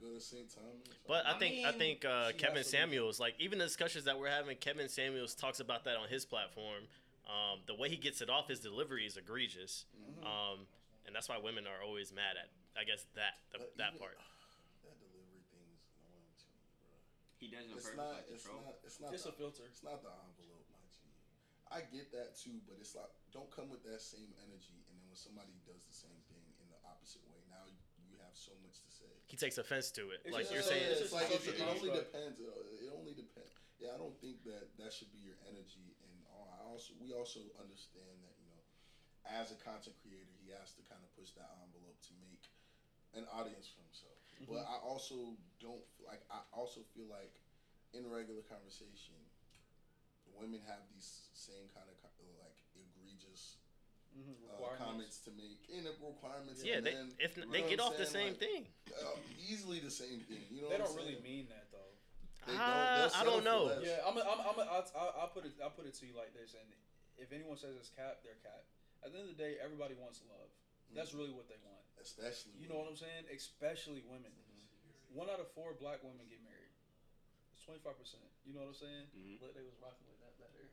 Go 0.00 0.14
to 0.14 0.20
St. 0.20 0.48
Thomas. 0.52 0.86
But 1.06 1.26
I 1.26 1.34
I 1.34 1.38
think 1.38 1.66
I 1.66 1.72
think 1.72 2.04
uh, 2.04 2.32
Kevin 2.32 2.54
to 2.54 2.54
leave. 2.60 2.66
Samuels, 2.66 3.20
like 3.20 3.34
even 3.38 3.58
the 3.58 3.64
discussions 3.64 4.04
that 4.04 4.18
we're 4.18 4.28
having, 4.30 4.56
Kevin 4.56 4.88
Samuels 4.88 5.34
talks 5.34 5.60
about 5.60 5.84
that 5.84 5.96
on 5.96 6.08
his 6.08 6.24
platform. 6.24 6.82
Um, 7.28 7.60
the 7.66 7.74
way 7.74 7.88
he 7.90 7.96
gets 7.96 8.22
it 8.22 8.30
off 8.30 8.48
his 8.48 8.58
delivery 8.60 9.06
is 9.06 9.16
egregious, 9.16 9.84
Mm-hmm. 9.94 10.26
um, 10.26 10.58
and 11.08 11.16
that's 11.16 11.26
why 11.32 11.40
women 11.40 11.64
are 11.64 11.80
always 11.80 12.12
mad 12.12 12.36
at. 12.36 12.52
I 12.76 12.84
guess 12.84 13.08
that 13.16 13.40
the, 13.50 13.64
But 13.64 13.72
that 13.80 13.96
even- 13.96 14.04
part. 14.04 14.20
That 14.84 14.94
delivery 15.00 15.42
thing 15.48 15.66
is 15.72 15.82
annoying 15.96 16.30
to 16.36 16.46
me, 16.52 16.60
bro. 16.84 16.92
He 17.40 17.48
does 17.48 17.64
it 17.64 17.72
on 17.72 17.80
It's 17.80 17.96
not. 17.96 18.12
like 18.12 18.28
It's 18.28 18.44
troll. 18.44 18.60
not. 18.62 18.76
It's 18.84 18.98
not. 19.00 19.10
It's 19.16 19.24
the, 19.24 19.32
a 19.32 19.40
filter. 19.40 19.64
It's 19.64 19.80
not 19.82 20.04
the 20.04 20.12
envelope, 20.12 20.68
my 20.70 20.84
G. 20.92 21.00
I 21.72 21.80
get 21.88 22.12
that 22.12 22.36
too, 22.36 22.60
but 22.68 22.76
it's 22.78 22.92
like 22.94 23.08
don't 23.32 23.48
come 23.50 23.72
with 23.72 23.80
that 23.88 24.04
same 24.04 24.30
energy, 24.44 24.84
and 24.86 24.94
then 25.00 25.08
when 25.08 25.16
somebody 25.18 25.56
does 25.64 25.80
the 25.88 25.96
same 25.96 26.20
thing 26.28 26.44
in 26.60 26.68
the 26.70 26.78
opposite 26.84 27.24
way, 27.32 27.40
now 27.50 27.64
you 28.04 28.14
have 28.22 28.36
so 28.38 28.52
much 28.62 28.78
to 28.84 28.90
say. 28.92 29.08
He 29.28 29.36
takes 29.40 29.56
offense 29.58 29.90
to 29.98 30.12
it, 30.12 30.22
It's 30.28 30.32
like 30.36 30.44
just 30.48 30.52
you're 30.54 30.62
so- 30.64 30.70
saying. 30.76 30.86
it's 30.92 31.00
it's 31.08 31.16
like 31.16 31.28
social 31.32 31.56
it, 31.56 31.60
it 31.60 31.66
only 31.66 31.90
depends. 31.96 32.36
It, 32.38 32.52
it 32.84 32.90
only 32.94 33.14
depends. 33.16 33.52
Yeah, 33.82 33.94
I 33.94 33.98
don't 33.98 34.14
think 34.22 34.44
that 34.46 34.70
that 34.78 34.92
should 34.94 35.10
be 35.10 35.18
your 35.18 35.36
energy. 35.50 35.98
And 36.06 36.14
all- 36.30 36.46
I 36.54 36.62
also 36.62 36.94
we 37.02 37.10
also 37.10 37.42
understand 37.58 38.22
that 38.22 38.37
you 38.37 38.37
know, 38.37 38.37
as 39.26 39.50
a 39.50 39.58
content 39.58 39.96
creator, 40.04 40.30
he 40.44 40.50
has 40.54 40.70
to 40.78 40.82
kind 40.86 41.02
of 41.02 41.10
push 41.18 41.34
that 41.34 41.50
envelope 41.64 41.98
to 42.08 42.12
make 42.22 42.46
an 43.16 43.24
audience 43.34 43.66
for 43.66 43.82
himself. 43.82 44.14
But 44.46 44.64
I 44.70 44.78
also 44.78 45.34
don't 45.58 45.82
like. 45.98 46.22
I 46.30 46.40
also 46.54 46.86
feel 46.94 47.10
like 47.10 47.42
in 47.90 48.06
regular 48.06 48.46
conversation, 48.46 49.18
women 50.38 50.62
have 50.70 50.86
these 50.94 51.26
same 51.34 51.66
kind 51.74 51.90
of 51.90 51.96
like 52.38 52.58
egregious 52.78 53.58
Mhm, 54.14 54.48
uh, 54.48 54.72
comments 54.78 55.20
to 55.20 55.30
make 55.36 55.68
and 55.68 55.84
the 55.84 55.92
requirements. 56.00 56.64
Yeah, 56.64 56.80
and 56.80 56.86
they 56.86 56.94
then, 56.96 57.12
if 57.18 57.36
you 57.36 57.44
know 57.44 57.52
they 57.52 57.62
get 57.68 57.78
I'm 57.80 57.86
off 57.92 57.96
the 57.98 58.06
same 58.08 58.32
Like, 58.32 58.40
thing. 58.40 58.66
uh, 58.94 59.16
easily 59.36 59.80
the 59.80 59.90
same 59.90 60.20
thing. 60.24 60.46
You 60.50 60.62
know, 60.62 60.68
They 60.70 60.78
what 60.80 60.88
don't 60.88 60.96
I'm 60.96 61.02
really 61.04 61.20
saying? 61.20 61.22
mean 61.28 61.46
that 61.52 61.68
though. 61.70 61.92
They 62.46 62.56
don't. 62.56 62.64
Uh, 62.64 63.10
I 63.14 63.22
don't 63.24 63.44
know. 63.44 63.68
Yeah, 63.82 64.00
I'm. 64.06 64.16
A, 64.16 64.22
I'm. 64.24 64.40
I'm. 64.40 64.58
A, 64.58 64.64
I'll, 64.64 64.86
I'll, 64.96 65.14
I'll 65.20 65.28
put 65.34 65.44
it. 65.44 65.52
I'll 65.62 65.70
put 65.76 65.84
it 65.86 65.94
to 66.00 66.06
you 66.06 66.16
like 66.16 66.32
this. 66.32 66.54
And 66.56 66.64
if 67.18 67.32
anyone 67.32 67.58
says 67.58 67.76
it's 67.76 67.90
cap, 67.90 68.24
they're 68.24 68.40
cap. 68.40 68.64
At 69.04 69.12
the 69.14 69.18
end 69.18 69.30
of 69.30 69.36
the 69.36 69.40
day, 69.40 69.56
everybody 69.62 69.94
wants 69.94 70.20
love. 70.26 70.50
That's 70.94 71.12
really 71.12 71.30
what 71.30 71.46
they 71.48 71.60
want. 71.62 71.84
Especially. 72.00 72.56
You 72.56 72.68
know 72.68 72.80
what 72.80 72.88
I'm 72.88 72.96
saying? 72.98 73.28
Especially 73.30 74.02
women. 74.08 74.32
One 75.12 75.28
out 75.28 75.40
of 75.40 75.48
four 75.52 75.72
black 75.76 76.00
women 76.04 76.24
get 76.28 76.40
married. 76.44 76.72
It's 77.54 77.64
twenty 77.64 77.80
five 77.80 77.96
percent. 77.98 78.24
You 78.44 78.54
know 78.54 78.64
what 78.64 78.76
I'm 78.76 78.80
saying? 78.80 79.04
Mhm. 79.12 79.40
Look, 79.40 79.52
they 79.56 79.64
was 79.64 79.76
rocking 79.80 80.06
with 80.08 80.20
that 80.24 80.34
better. 80.40 80.64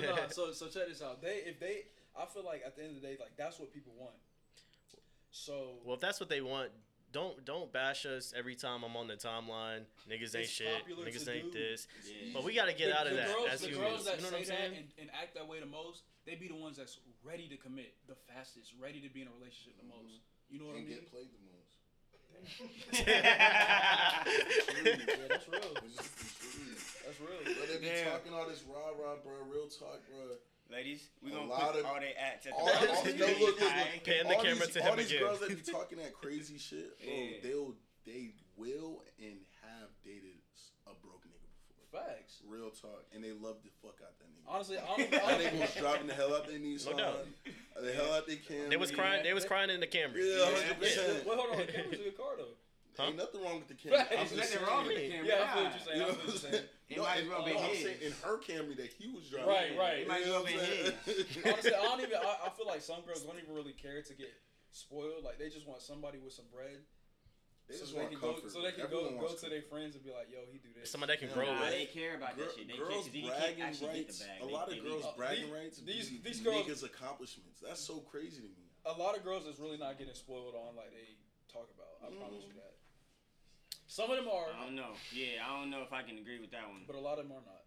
but 0.00 0.22
nah, 0.22 0.28
so 0.30 0.52
so 0.52 0.66
check 0.68 0.88
this 0.88 1.02
out. 1.02 1.20
They 1.22 1.42
if 1.46 1.58
they, 1.60 1.86
I 2.18 2.26
feel 2.26 2.44
like 2.44 2.62
at 2.64 2.74
the 2.76 2.82
end 2.86 2.96
of 2.96 3.02
the 3.02 3.06
day, 3.06 3.16
like 3.18 3.36
that's 3.36 3.58
what 3.58 3.72
people 3.74 3.92
want. 3.98 4.16
So 5.30 5.78
Well, 5.84 5.94
if 5.94 6.00
that's 6.00 6.20
what 6.20 6.28
they 6.28 6.40
want, 6.40 6.70
don't 7.12 7.44
don't 7.44 7.72
bash 7.72 8.04
us 8.06 8.32
every 8.36 8.54
time 8.54 8.84
I'm 8.84 8.96
on 8.96 9.08
the 9.08 9.14
timeline. 9.16 9.84
Niggas 10.10 10.34
ain't 10.36 10.44
It's 10.44 10.50
shit. 10.50 10.68
Niggas 10.88 11.28
ain't 11.28 11.52
do. 11.52 11.58
this. 11.58 11.86
Yeah. 12.04 12.32
But 12.34 12.44
we 12.44 12.54
gotta 12.54 12.72
get 12.74 12.88
the, 12.90 12.98
out 12.98 13.06
of 13.06 13.12
the 13.12 13.18
that 13.18 13.28
Girls, 13.28 13.48
as 13.52 13.60
the 13.60 13.68
humans. 13.68 13.88
girls 13.88 14.04
that 14.04 14.16
you 14.16 14.22
know 14.22 14.28
say 14.28 14.36
what 14.36 14.42
I'm 14.42 14.48
that 14.48 14.58
saying? 14.58 14.72
and, 14.76 14.86
and 14.98 15.10
act 15.16 15.34
that 15.34 15.48
way 15.48 15.60
the 15.60 15.66
most, 15.66 16.02
they 16.26 16.34
be 16.34 16.48
the 16.48 16.54
ones 16.56 16.76
that's 16.76 16.98
ready 17.24 17.48
to 17.48 17.56
commit 17.56 17.94
the 18.06 18.14
fastest, 18.28 18.74
ready 18.80 19.00
to 19.00 19.08
be 19.08 19.22
in 19.22 19.28
a 19.28 19.34
relationship 19.40 19.76
the 19.80 19.88
mm-hmm. 19.88 20.04
most. 20.04 20.20
You 20.50 20.60
know 20.60 20.66
what 20.68 20.76
I 20.76 20.84
And 20.84 20.88
mean? 20.88 20.96
get 21.00 21.10
played 21.10 21.28
the 21.32 21.40
most. 21.48 21.56
Yeah, 22.92 24.22
that's 25.28 25.48
real. 25.50 25.74
It's 25.82 25.96
just 25.96 26.14
the 26.18 26.28
truth. 26.38 27.02
That's 27.04 27.18
real. 27.20 27.42
But 27.44 27.66
they 27.68 27.78
be 27.82 27.90
Damn. 27.90 28.12
talking 28.12 28.32
all 28.32 28.46
this 28.46 28.62
rah 28.68 28.94
rah, 28.94 29.16
bro. 29.24 29.42
Real 29.50 29.66
talk, 29.66 29.98
bro. 30.06 30.38
Ladies, 30.70 31.08
we 31.22 31.30
A 31.32 31.34
gonna 31.34 31.48
put 31.48 31.76
of- 31.80 31.86
all 31.86 31.98
they 32.00 32.12
acts 32.12 32.46
at 32.46 32.52
the 32.52 32.58
All, 32.58 32.66
bottom. 32.66 32.90
all, 32.90 33.04
no, 33.04 33.10
look, 33.10 33.40
look, 33.40 33.60
look. 33.60 34.04
Pan 34.04 34.28
the 34.28 34.34
all 34.36 34.42
camera 34.42 34.66
these, 34.66 34.74
to 34.74 34.88
all 34.90 34.96
these 34.96 35.06
again. 35.10 35.20
girls 35.22 35.40
that 35.40 35.48
be 35.48 35.72
talking 35.72 35.98
that 35.98 36.12
crazy 36.12 36.58
shit, 36.58 36.98
bro. 37.02 37.08
Yeah. 37.12 37.36
They'll 37.42 37.74
they 38.04 38.32
will 38.56 39.02
and 39.18 39.38
have 39.64 39.88
dated 40.04 40.36
a 40.86 40.92
broke 41.00 41.24
nigga 41.24 41.48
before. 41.68 41.88
Facts. 42.04 42.42
Real 42.46 42.68
talk, 42.68 43.04
and 43.14 43.24
they 43.24 43.32
love 43.32 43.56
the 43.64 43.70
fuck 43.80 43.96
out 44.04 44.12
that 44.20 44.28
nigga. 44.28 44.44
Honestly, 44.46 44.76
I 44.76 44.84
don't, 44.96 45.10
That 45.10 45.24
I 45.24 45.32
nigga 45.40 45.50
don't, 45.52 45.60
was 45.60 45.74
driving 45.74 46.06
the 46.06 46.14
hell 46.14 46.34
out 46.34 46.46
they 46.46 46.58
Nissan, 46.58 46.90
No 46.92 46.96
doubt. 46.98 47.26
the 47.82 47.92
hell 47.92 48.12
out 48.12 48.26
they 48.26 48.36
Camry. 48.36 48.68
They 48.68 48.76
was 48.76 48.90
crying. 48.90 49.22
They 49.24 49.32
was 49.32 49.46
crying 49.46 49.70
in 49.70 49.80
the 49.80 49.86
Camry. 49.86 50.20
Yeah, 50.20 50.50
Yeah. 50.52 50.74
100%. 50.76 51.24
Well, 51.26 51.36
hold 51.38 51.50
on. 51.52 51.56
The 51.66 51.72
Camry's 51.72 52.00
a 52.00 52.04
good 52.12 52.16
car 52.18 52.36
though. 52.36 52.44
Huh? 52.98 53.04
Ain't 53.08 53.16
nothing 53.16 53.42
wrong 53.42 53.58
with 53.60 53.68
the 53.68 53.74
Camry. 53.74 53.96
Facts. 53.96 54.12
I'm 54.12 54.18
just 54.26 54.36
nothing 54.36 54.52
saying. 54.58 54.66
wrong 54.68 54.86
with 54.86 54.96
the 54.96 55.02
Camry. 55.08 55.24
Yeah, 55.24 55.34
I 55.48 55.54
feel 55.54 55.64
what 55.64 55.72
you're 55.72 55.72
You 55.72 55.84
saying. 55.86 55.98
know 56.00 56.04
I 56.04 56.08
what 56.08 56.16
feel 56.20 56.26
what 56.34 56.44
I'm 56.44 56.50
you're 56.52 56.52
saying? 56.52 56.64
Saying. 57.04 57.04
It 57.04 57.04
No, 57.04 57.04
might 57.04 57.18
as 57.22 57.28
well 57.28 57.38
no, 57.40 57.44
be 57.46 57.58
I'm 57.58 57.70
his. 57.70 57.82
saying 57.82 57.98
in 58.02 58.12
her 58.22 58.36
Camry 58.38 58.76
that 58.76 58.90
he 58.98 59.08
was 59.08 59.28
driving. 59.30 59.48
Right, 59.48 59.72
right. 59.78 59.98
It 60.02 60.08
might 60.08 60.22
as 60.22 60.28
well 60.28 60.44
be 60.44 60.52
his. 60.52 60.92
Honestly, 61.46 61.74
I 61.74 61.82
don't 61.82 62.00
even. 62.00 62.16
I, 62.18 62.46
I 62.46 62.50
feel 62.50 62.66
like 62.66 62.82
some 62.82 63.00
girls 63.06 63.22
don't 63.22 63.38
even 63.42 63.54
really 63.54 63.72
care 63.72 64.02
to 64.02 64.14
get 64.14 64.32
spoiled. 64.70 65.24
Like 65.24 65.38
they 65.38 65.48
just 65.48 65.66
want 65.66 65.80
somebody 65.82 66.18
with 66.18 66.32
some 66.32 66.44
bread, 66.52 66.78
They 67.68 67.74
so 67.74 67.80
just 67.80 67.92
they 67.94 68.00
want 68.00 68.10
can 68.12 68.20
go, 68.20 68.32
comfort. 68.34 68.50
so 68.52 68.62
they 68.62 68.72
can 68.72 68.82
Everyone 68.88 69.14
go 69.16 69.20
go 69.20 69.26
wants 69.32 69.42
to 69.42 69.48
their 69.50 69.62
friends 69.62 69.94
and 69.96 70.04
be 70.04 70.10
like, 70.10 70.28
"Yo, 70.32 70.40
he 70.50 70.58
do 70.58 70.68
this." 70.76 70.90
Somebody 70.90 71.14
that 71.16 71.20
can 71.24 71.32
grow 71.32 71.46
Nah, 71.48 71.60
with. 71.60 71.70
they 71.72 71.86
care 71.86 72.16
about 72.16 72.36
Girl- 72.36 72.46
that 72.48 72.54
shit. 72.56 72.68
They 72.68 72.76
girls 72.76 73.04
can't, 73.08 73.14
you 73.14 73.28
bragging 73.28 73.56
can't 73.56 73.68
actually 73.72 73.88
rights. 73.88 74.18
get 74.18 74.18
the 74.18 74.24
bag. 74.28 74.40
A 74.40 74.46
They- 74.46 74.52
lot 74.52 74.66
of 74.72 74.76
girls 74.84 75.04
Uh, 75.04 75.12
bragging 75.16 75.44
these- 75.48 75.52
rights. 75.52 75.76
these- 75.84 76.08
be- 76.10 76.20
these 76.24 76.40
girls- 76.40 76.66
niggas' 76.66 76.84
accomplishments. 76.84 77.60
That's 77.60 77.80
so 77.80 78.00
crazy 78.08 78.40
to 78.44 78.48
me. 78.48 78.64
a 78.86 78.92
lot 78.96 79.16
of 79.16 79.22
girls 79.24 79.44
is 79.46 79.58
really 79.60 79.76
not 79.76 79.98
getting 79.98 80.14
spoiled 80.14 80.54
on 80.54 80.72
like 80.76 80.90
they 80.92 81.12
talk 81.52 81.68
about. 81.76 81.92
I 82.00 82.08
promise 82.16 82.40
Mm-hmm. 82.44 82.56
you 82.56 82.60
that. 82.60 82.67
Some 83.98 84.14
of 84.14 84.16
them 84.16 84.28
are, 84.30 84.46
I 84.54 84.62
don't 84.64 84.76
know. 84.76 84.94
Yeah, 85.10 85.42
I 85.42 85.58
don't 85.58 85.70
know 85.74 85.82
if 85.82 85.92
I 85.92 86.02
can 86.06 86.18
agree 86.18 86.38
with 86.38 86.52
that 86.52 86.70
one. 86.70 86.86
but 86.86 86.94
a 86.94 87.00
lot 87.02 87.18
of 87.18 87.26
them 87.26 87.32
are 87.34 87.42
not. 87.42 87.66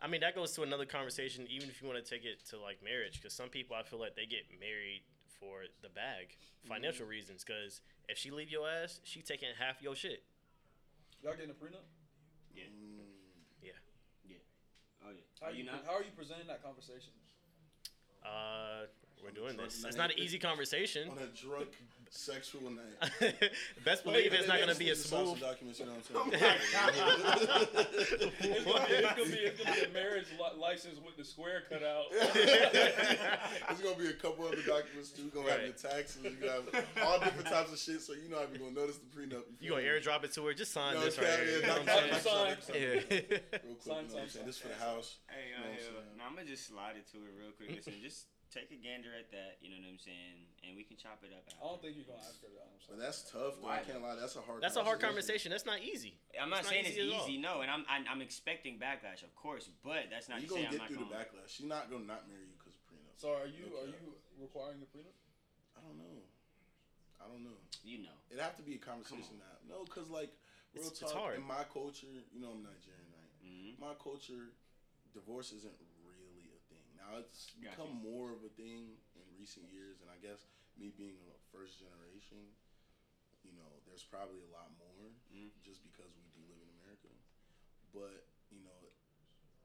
I 0.00 0.08
mean, 0.08 0.22
that 0.22 0.34
goes 0.34 0.52
to 0.56 0.62
another 0.62 0.86
conversation. 0.86 1.44
Even 1.50 1.68
if 1.68 1.82
you 1.82 1.86
want 1.86 2.02
to 2.02 2.08
take 2.08 2.24
it 2.24 2.40
to 2.48 2.56
like 2.58 2.80
marriage, 2.82 3.20
because 3.20 3.34
some 3.36 3.50
people 3.50 3.76
I 3.76 3.82
feel 3.82 4.00
like 4.00 4.16
they 4.16 4.24
get 4.24 4.48
married 4.58 5.02
for 5.38 5.68
the 5.84 5.90
bag, 5.92 6.32
financial 6.66 7.04
Mm-hmm. 7.04 7.10
reasons. 7.12 7.44
Because 7.44 7.82
if 8.08 8.16
she 8.16 8.30
leave 8.30 8.48
your 8.48 8.64
ass, 8.66 9.00
she 9.04 9.20
taking 9.20 9.50
half 9.60 9.82
your 9.82 9.94
shit. 9.94 10.22
Y'all 11.22 11.34
getting 11.36 11.50
a 11.50 11.52
prenup? 11.52 11.84
Yeah. 12.56 12.64
Mm. 12.64 13.04
Yeah. 13.60 13.76
Yeah. 14.24 14.36
Oh 15.04 15.10
yeah. 15.12 15.20
How 15.42 15.48
Are 15.48 15.52
you 15.52 15.64
not? 15.64 15.84
How 15.84 15.92
are 15.92 16.02
you 16.02 16.16
presenting 16.16 16.46
that 16.46 16.64
conversation? 16.64 17.12
Uh, 18.24 18.88
we're 19.22 19.30
doing 19.30 19.56
drunk 19.56 19.68
this. 19.68 19.84
It's 19.84 19.98
not 19.98 20.08
an 20.10 20.18
easy 20.18 20.38
conversation. 20.38 21.10
On 21.10 21.18
a 21.18 21.28
drunk 21.36 21.76
sexual 22.10 22.70
night. 22.70 23.34
Best 23.84 24.04
believe 24.04 24.32
it's 24.34 24.46
not 24.48 24.58
gonna 24.60 24.74
be 24.74 24.90
a 24.90 24.94
Just 24.94 25.08
sign 25.08 25.24
smooth. 25.26 25.40
documents, 25.40 25.78
you 25.80 25.86
know 25.86 25.92
what 25.92 26.24
I'm 26.24 26.30
saying? 26.38 26.54
It's 28.40 28.64
gonna, 28.64 28.86
be, 28.86 28.94
it's, 28.94 29.14
gonna 29.14 29.30
be, 29.30 29.36
it's 29.36 29.60
gonna 29.64 29.76
be 29.76 29.84
a 29.84 29.88
marriage 29.94 30.26
li- 30.38 30.60
license 30.60 30.98
with 31.04 31.16
the 31.16 31.24
square 31.24 31.62
cut 31.68 31.82
out. 31.82 32.04
There's 32.10 33.80
gonna 33.80 33.96
be 33.96 34.08
a 34.08 34.12
couple 34.14 34.46
other 34.46 34.62
documents 34.66 35.10
too. 35.10 35.22
You're 35.22 35.30
gonna 35.30 35.50
have 35.50 35.58
Right. 35.60 35.66
your 35.82 35.90
taxes. 35.92 36.24
You 36.24 36.30
gonna 36.40 36.52
have 36.52 36.86
all 37.04 37.18
different 37.20 37.46
types 37.48 37.72
of 37.72 37.78
shit. 37.78 38.00
So 38.02 38.12
you 38.14 38.28
know 38.28 38.36
how 38.38 38.46
you're 38.50 38.58
gonna 38.58 38.72
notice 38.72 38.98
the 38.98 39.06
prenup. 39.06 39.42
You 39.60 39.70
gonna 39.70 39.82
airdrop 39.82 40.24
it 40.24 40.32
to 40.34 40.46
her? 40.46 40.54
Just 40.54 40.72
sign 40.72 40.94
No, 40.94 41.04
this 41.04 41.18
right 41.18 41.26
here. 41.28 41.38
yeah, 41.44 41.54
You 41.56 41.62
know 41.62 41.68
doc- 41.68 41.86
what 41.86 42.04
I'm 42.04 42.20
Sign, 42.20 42.56
sign. 42.60 42.74
Yeah. 42.74 42.88
Real 42.90 43.00
quick, 43.06 43.42
Sign, 43.50 43.60
you 43.60 43.60
know 43.60 43.94
what 43.94 43.98
I'm 44.02 44.10
sign, 44.10 44.28
saying? 44.28 44.46
This 44.46 44.58
for 44.58 44.68
the 44.68 44.74
house. 44.74 45.16
Hey, 45.28 45.50
You 45.50 45.56
know 45.94 45.98
uh, 45.98 46.02
I'm 46.12 46.18
now 46.18 46.24
I'm 46.28 46.34
gonna 46.36 46.48
just 46.48 46.66
slide 46.68 46.96
it 46.96 47.06
to 47.12 47.18
her 47.18 47.30
real 47.38 47.52
quick. 47.56 47.70
Listen, 47.76 47.94
just 48.02 48.26
take 48.50 48.70
a 48.74 48.78
gander 48.82 49.14
at 49.14 49.30
that. 49.30 49.62
You 49.62 49.70
know 49.70 49.78
what 49.78 49.94
I'm 49.94 50.02
saying? 50.02 50.50
And 50.66 50.74
we 50.74 50.82
can 50.82 50.98
chop 50.98 51.22
it 51.22 51.30
up. 51.30 51.46
I 51.48 51.62
don't 51.62 51.78
think 51.80 51.94
you're 51.96 52.06
gonna 52.10 52.22
ask 52.22 52.42
her 52.42 52.50
that. 52.58 52.68
But 52.90 52.98
that's 52.98 53.30
tough. 53.30 53.62
Though. 53.62 53.70
Why 53.70 53.78
I 53.78 53.82
can't 53.86 54.02
lie. 54.02 54.18
That's 54.18 54.34
a 54.34 54.42
hard. 54.42 54.58
That's 54.62 54.76
a 54.76 54.84
hard 54.84 54.98
conversation. 54.98 55.50
That's 55.54 55.64
not 55.66 55.78
easy. 55.80 56.18
I'm 56.34 56.50
not 56.50 56.66
not 56.66 56.70
saying 56.70 56.86
easy 56.90 57.00
it's 57.06 57.24
easy, 57.30 57.36
no, 57.38 57.62
and 57.62 57.70
I'm, 57.70 57.86
I'm 57.86 58.04
I'm 58.10 58.20
expecting 58.22 58.76
backlash, 58.82 59.22
of 59.22 59.30
course, 59.38 59.70
but 59.86 60.10
that's 60.10 60.28
not 60.28 60.42
You 60.42 60.48
to 60.50 60.54
say 60.54 60.62
gonna 60.66 60.74
I'm 60.74 60.78
get 60.78 60.86
through 60.90 61.06
going. 61.06 61.10
the 61.10 61.16
backlash. 61.16 61.48
She's 61.54 61.66
not 61.70 61.86
gonna 61.90 62.04
not 62.10 62.26
marry 62.26 62.44
you 62.50 62.56
because 62.58 62.74
of 62.74 62.82
prenup. 62.90 63.14
So 63.16 63.30
are 63.34 63.46
you 63.46 63.70
Okay. 63.70 63.86
are 63.86 63.90
you 63.94 64.18
requiring 64.40 64.82
a 64.82 64.88
prenup? 64.90 65.14
I 65.78 65.80
don't 65.86 65.96
know. 65.98 66.18
I 67.22 67.28
don't 67.30 67.44
know. 67.44 67.58
You 67.84 68.02
know, 68.02 68.16
It'd 68.32 68.42
have 68.42 68.56
to 68.56 68.62
be 68.66 68.74
a 68.74 68.82
conversation 68.82 69.38
now. 69.38 69.54
No, 69.68 69.84
because 69.84 70.08
like 70.10 70.32
real 70.74 70.86
It's- 70.88 70.98
talk 70.98 71.08
it's 71.10 71.16
hard. 71.16 71.36
in 71.38 71.44
my 71.46 71.64
culture, 71.72 72.08
you 72.32 72.40
know 72.40 72.50
I'm 72.56 72.62
Nigerian, 72.64 73.06
right? 73.14 73.32
hmm 73.44 73.76
My 73.80 73.94
culture, 74.02 74.52
divorce 75.12 75.52
isn't 75.52 75.68
really 75.68 75.74
a 75.74 75.84
thing. 75.84 75.89
Now 77.00 77.16
it's 77.16 77.50
Gotcha. 77.58 77.80
become 77.80 77.96
more 78.04 78.28
of 78.30 78.44
a 78.44 78.52
thing 78.60 79.00
in 79.16 79.24
recent 79.40 79.64
years, 79.72 80.04
and 80.04 80.12
I 80.12 80.20
guess 80.20 80.44
me 80.76 80.92
being 80.92 81.16
a 81.32 81.36
first 81.48 81.80
generation, 81.80 82.52
you 83.40 83.56
know, 83.56 83.80
there's 83.88 84.04
probably 84.04 84.44
a 84.44 84.50
lot 84.52 84.68
more 84.76 85.08
Mhm. 85.32 85.48
just 85.64 85.80
because 85.82 86.12
we 86.20 86.28
do 86.36 86.44
live 86.46 86.60
in 86.60 86.68
America. 86.80 87.08
but 87.92 88.22
you 88.50 88.60
know, 88.62 88.92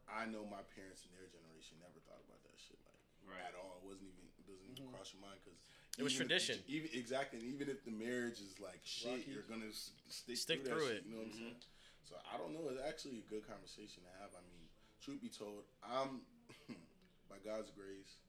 I 0.07 0.25
know 0.25 0.45
my 0.45 0.63
parents 0.73 1.05
and 1.05 1.13
their 1.13 1.27
generation 1.27 1.77
never 1.79 1.99
thought 2.09 2.21
about 2.25 2.41
that 2.43 2.57
shit 2.57 2.79
like 2.85 2.97
Right. 3.21 3.41
at 3.41 3.53
all. 3.53 3.77
It 3.77 3.83
wasn't 3.85 4.07
even 4.09 4.25
it 4.39 4.45
doesn't 4.47 4.65
even 4.71 4.89
cross 4.89 5.13
your 5.13 5.21
mind 5.21 5.41
because 5.43 5.59
It 5.97 6.03
was 6.03 6.13
tradition. 6.13 6.63
Even 6.67 6.89
exactly, 6.93 7.37
and 7.39 7.47
even 7.47 7.69
if 7.69 7.83
the 7.83 7.91
marriage 7.91 8.39
is 8.41 8.59
like 8.59 8.83
shit, 8.85 9.11
Rocky. 9.19 9.31
you're 9.31 9.43
gonna 9.43 9.67
s- 9.69 9.91
stick, 10.09 10.37
Stick 10.37 10.61
through, 10.65 10.69
through 10.79 10.87
it. 10.87 10.93
Shit, 10.97 11.05
you 11.05 11.11
know 11.11 11.17
what 11.19 11.27
Mhm. 11.27 11.31
I'm 11.33 11.37
saying? 11.37 11.63
So 12.01 12.21
I 12.25 12.37
don't 12.37 12.53
know. 12.53 12.69
It's 12.69 12.81
actually 12.81 13.19
a 13.19 13.23
good 13.29 13.45
conversation 13.45 14.03
to 14.03 14.09
have. 14.17 14.33
I 14.35 14.41
mean, 14.41 14.69
truth 15.01 15.21
be 15.21 15.29
told, 15.29 15.65
I'm 15.83 16.25
by 17.29 17.37
God's 17.43 17.71
grace, 17.71 18.19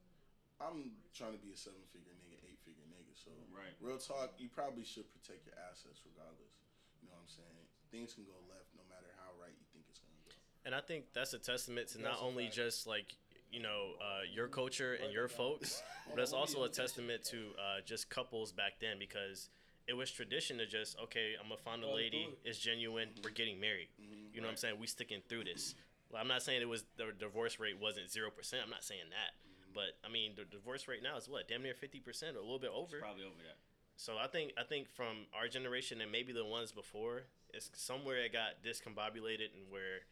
I'm 0.61 0.97
trying 1.13 1.33
to 1.37 1.43
be 1.43 1.53
a 1.53 1.57
seven 1.57 1.85
figure 1.93 2.13
nigga, 2.17 2.41
eight 2.49 2.61
figure 2.65 2.87
nigga. 2.89 3.13
So 3.17 3.31
Right. 3.53 3.75
real 3.81 3.99
talk, 3.99 4.35
you 4.39 4.49
probably 4.49 4.85
should 4.85 5.11
protect 5.13 5.47
your 5.47 5.55
assets 5.71 6.01
regardless. 6.05 6.57
You 7.03 7.09
know 7.09 7.15
what 7.15 7.23
I'm 7.23 7.29
saying? 7.29 7.69
Things 7.91 8.15
can 8.15 8.25
go 8.25 8.37
left 8.49 8.73
no 8.75 8.83
matter 8.89 9.07
how 9.21 9.33
right 9.41 9.53
you 9.53 9.67
think 9.73 9.85
it's 9.89 9.99
gonna 10.01 10.17
go. 10.25 10.33
And 10.65 10.75
I 10.75 10.81
think 10.81 11.13
that's 11.13 11.33
a 11.35 11.39
testament 11.39 11.89
to 11.89 11.99
not 12.01 12.13
That's 12.13 12.23
a 12.23 12.25
only 12.25 12.45
fact. 12.45 12.57
just 12.57 12.87
like 12.87 13.17
you 13.53 13.61
know 13.61 13.95
uh, 14.01 14.23
your 14.33 14.49
culture 14.49 14.95
and 14.95 15.13
your 15.13 15.29
folks, 15.29 15.83
but 16.11 16.19
it's 16.19 16.33
also 16.33 16.65
a 16.65 16.69
testament 16.69 17.23
to 17.25 17.53
uh, 17.59 17.81
just 17.85 18.11
couples 18.11 18.53
back 18.53 18.81
then 18.81 18.99
because 18.99 19.51
it 19.87 19.93
was 19.95 20.11
tradition 20.11 20.59
to 20.59 20.67
just 20.67 20.99
okay, 20.99 21.35
I'm 21.41 21.49
gonna 21.49 21.61
find 21.61 21.85
a 21.85 21.89
lady, 21.91 22.29
it's 22.45 22.59
genuine, 22.59 23.11
we're 23.23 23.31
getting 23.31 23.61
married. 23.61 23.89
Mhm. 24.01 24.35
You 24.35 24.41
know 24.41 24.49
what 24.49 24.53
I'm 24.53 24.57
saying? 24.57 24.79
We 24.81 24.87
sticking 24.89 25.23
through 25.29 25.45
this. 25.45 25.75
Well, 26.17 26.25
I'm 26.25 26.33
not 26.33 26.41
saying 26.41 26.65
it 26.65 26.69
was 26.73 26.81
the 26.97 27.13
divorce 27.13 27.61
rate 27.61 27.77
wasn't 27.77 28.09
zero 28.09 28.33
percent. 28.33 28.65
I'm 28.65 28.73
not 28.73 28.81
saying 28.81 29.13
that, 29.13 29.37
mm-hmm. 29.37 29.77
but 29.77 30.01
I 30.01 30.09
mean 30.09 30.33
the 30.33 30.49
divorce 30.49 30.89
rate 30.89 31.05
now 31.05 31.21
is 31.21 31.29
what 31.29 31.45
damn 31.45 31.61
near 31.61 31.77
fifty 31.77 32.01
percent 32.01 32.41
or 32.41 32.41
a 32.41 32.47
little 32.49 32.57
bit 32.57 32.73
over. 32.73 32.97
It's 32.97 33.05
probably 33.05 33.29
over 33.29 33.45
that. 33.45 33.61
So 34.01 34.17
I 34.17 34.25
think 34.25 34.57
I 34.57 34.65
think 34.65 34.89
from 34.89 35.29
our 35.37 35.45
generation 35.45 36.01
and 36.01 36.09
maybe 36.09 36.33
the 36.33 36.41
ones 36.41 36.73
before, 36.73 37.29
it's 37.53 37.69
somewhere 37.77 38.25
it 38.25 38.33
got 38.33 38.65
discombobulated 38.65 39.53
and 39.53 39.69
where 39.69 40.09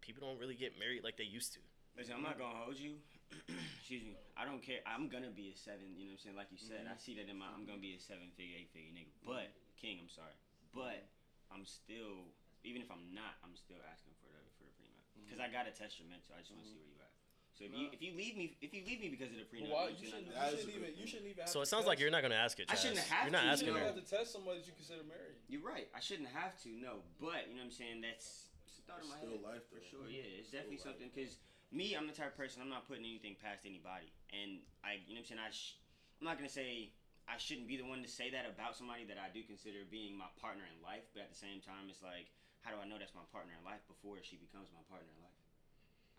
people 0.00 0.24
don't 0.24 0.40
really 0.40 0.56
get 0.56 0.80
married 0.80 1.04
like 1.04 1.20
they 1.20 1.28
used 1.28 1.52
to. 1.52 1.60
Listen, 2.00 2.16
I'm 2.16 2.24
not 2.24 2.40
gonna 2.40 2.56
hold 2.56 2.80
you. 2.80 2.96
Excuse 3.76 4.08
me. 4.08 4.16
I 4.40 4.48
don't 4.48 4.64
care. 4.64 4.80
I'm 4.88 5.12
gonna 5.12 5.36
be 5.36 5.52
a 5.52 5.56
seven. 5.60 5.92
You 6.00 6.08
know 6.08 6.16
what 6.16 6.24
I'm 6.24 6.32
saying? 6.32 6.36
Like 6.40 6.48
you 6.48 6.56
said, 6.56 6.88
I 6.88 6.96
mm-hmm. 6.96 7.04
see 7.04 7.12
that 7.20 7.28
in 7.28 7.36
my. 7.36 7.52
I'm 7.52 7.68
gonna 7.68 7.76
be 7.76 7.92
a 7.92 8.00
seven 8.00 8.32
figure, 8.40 8.56
eight 8.56 8.72
figure 8.72 8.88
nigga. 8.96 9.12
But 9.20 9.52
King, 9.76 10.00
I'm 10.00 10.08
sorry. 10.08 10.32
But 10.72 11.04
I'm 11.52 11.68
still. 11.68 12.32
Even 12.64 12.80
if 12.80 12.88
I'm 12.88 13.12
not, 13.12 13.36
I'm 13.44 13.52
still 13.52 13.84
asking 13.92 14.16
for 14.24 14.32
the 14.32 14.40
for 14.56 14.64
the 14.64 14.72
prenup 14.80 15.02
because 15.24 15.40
I 15.40 15.48
gotta 15.50 15.70
test 15.72 15.98
your 16.02 16.08
mental. 16.10 16.34
I 16.36 16.40
just 16.44 16.52
want 16.52 16.64
to 16.64 16.70
see 16.70 16.78
where 16.78 16.90
you 16.90 16.98
at. 17.00 17.10
So 17.52 17.68
if 17.68 17.72
you 17.76 17.84
if 17.92 18.00
you 18.00 18.12
leave 18.16 18.34
me 18.34 18.56
if 18.64 18.72
you 18.72 18.80
leave 18.82 18.98
me 19.04 19.12
because 19.12 19.28
of 19.28 19.36
the 19.36 19.44
But 19.44 19.60
prenup, 19.60 19.70
why 19.70 19.92
you 19.92 20.00
you 20.00 20.08
know 20.08 20.18
shouldn't, 20.24 20.32
what 20.32 20.34
you 20.34 20.40
That 20.40 20.48
is 20.52 20.54
a 20.54 20.56
shouldn't 20.56 20.72
good 20.72 20.88
even 20.88 21.00
you 21.00 21.06
shouldn't 21.06 21.28
even 21.30 21.40
have 21.44 21.52
So 21.52 21.58
to 21.60 21.64
it 21.64 21.68
sounds 21.68 21.84
like 21.86 21.98
you're 22.00 22.10
not 22.14 22.24
gonna 22.24 22.40
ask 22.40 22.56
it. 22.58 22.66
I 22.72 22.74
shouldn't 22.74 23.04
have 23.06 23.28
You're 23.28 23.36
not 23.36 23.44
to, 23.44 23.52
asking 23.52 23.68
you 23.68 23.76
you 23.76 23.78
don't 23.78 23.86
her. 23.86 23.92
have 23.94 24.00
to 24.02 24.08
test 24.08 24.28
somebody 24.32 24.56
that 24.60 24.66
you 24.66 24.74
consider 24.74 25.04
married. 25.04 25.36
You're 25.52 25.62
right. 25.66 25.86
I 25.92 26.00
shouldn't 26.00 26.32
have 26.32 26.56
to. 26.64 26.70
No, 26.72 27.04
but 27.20 27.46
you 27.52 27.60
know 27.60 27.66
what 27.66 27.70
I'm 27.70 27.76
saying. 27.76 28.00
That's 28.00 28.48
it's 28.64 28.80
a 28.80 28.82
thought 28.88 29.04
in 29.04 29.08
my 29.12 29.20
still 29.20 29.36
head 29.36 29.44
life, 29.44 29.64
for 29.68 29.78
though. 29.78 29.88
sure. 30.00 30.04
Yeah, 30.08 30.24
it's 30.40 30.48
Still 30.48 30.64
definitely 30.64 30.80
life. 30.80 30.88
something 30.88 31.08
because 31.12 31.32
me, 31.70 31.92
I'm 31.92 32.08
the 32.08 32.16
type 32.16 32.32
of 32.32 32.38
person. 32.40 32.64
I'm 32.64 32.72
not 32.72 32.88
putting 32.88 33.04
anything 33.04 33.36
past 33.36 33.68
anybody, 33.68 34.08
and 34.32 34.64
I, 34.80 35.04
you 35.04 35.12
know 35.16 35.20
what 35.20 35.28
I'm 35.28 35.36
saying. 35.36 35.44
I, 35.44 35.52
sh- 35.52 35.76
I'm 36.20 36.26
not 36.32 36.40
gonna 36.40 36.48
say 36.52 36.96
I 37.28 37.36
shouldn't 37.36 37.68
be 37.68 37.76
the 37.76 37.84
one 37.86 38.00
to 38.00 38.08
say 38.10 38.32
that 38.32 38.48
about 38.48 38.74
somebody 38.80 39.04
that 39.12 39.20
I 39.20 39.28
do 39.28 39.44
consider 39.44 39.84
being 39.92 40.16
my 40.16 40.32
partner 40.40 40.64
in 40.66 40.80
life, 40.80 41.04
but 41.12 41.22
at 41.24 41.30
the 41.30 41.38
same 41.38 41.60
time, 41.62 41.86
it's 41.92 42.00
like, 42.02 42.32
how 42.62 42.70
do 42.74 42.78
I 42.78 42.86
know 42.86 42.96
that's 42.98 43.14
my 43.14 43.26
partner 43.34 43.52
in 43.58 43.62
life 43.66 43.82
before 43.90 44.18
she 44.22 44.38
becomes 44.38 44.70
my 44.74 44.82
partner 44.90 45.10
in 45.12 45.20
life? 45.22 45.38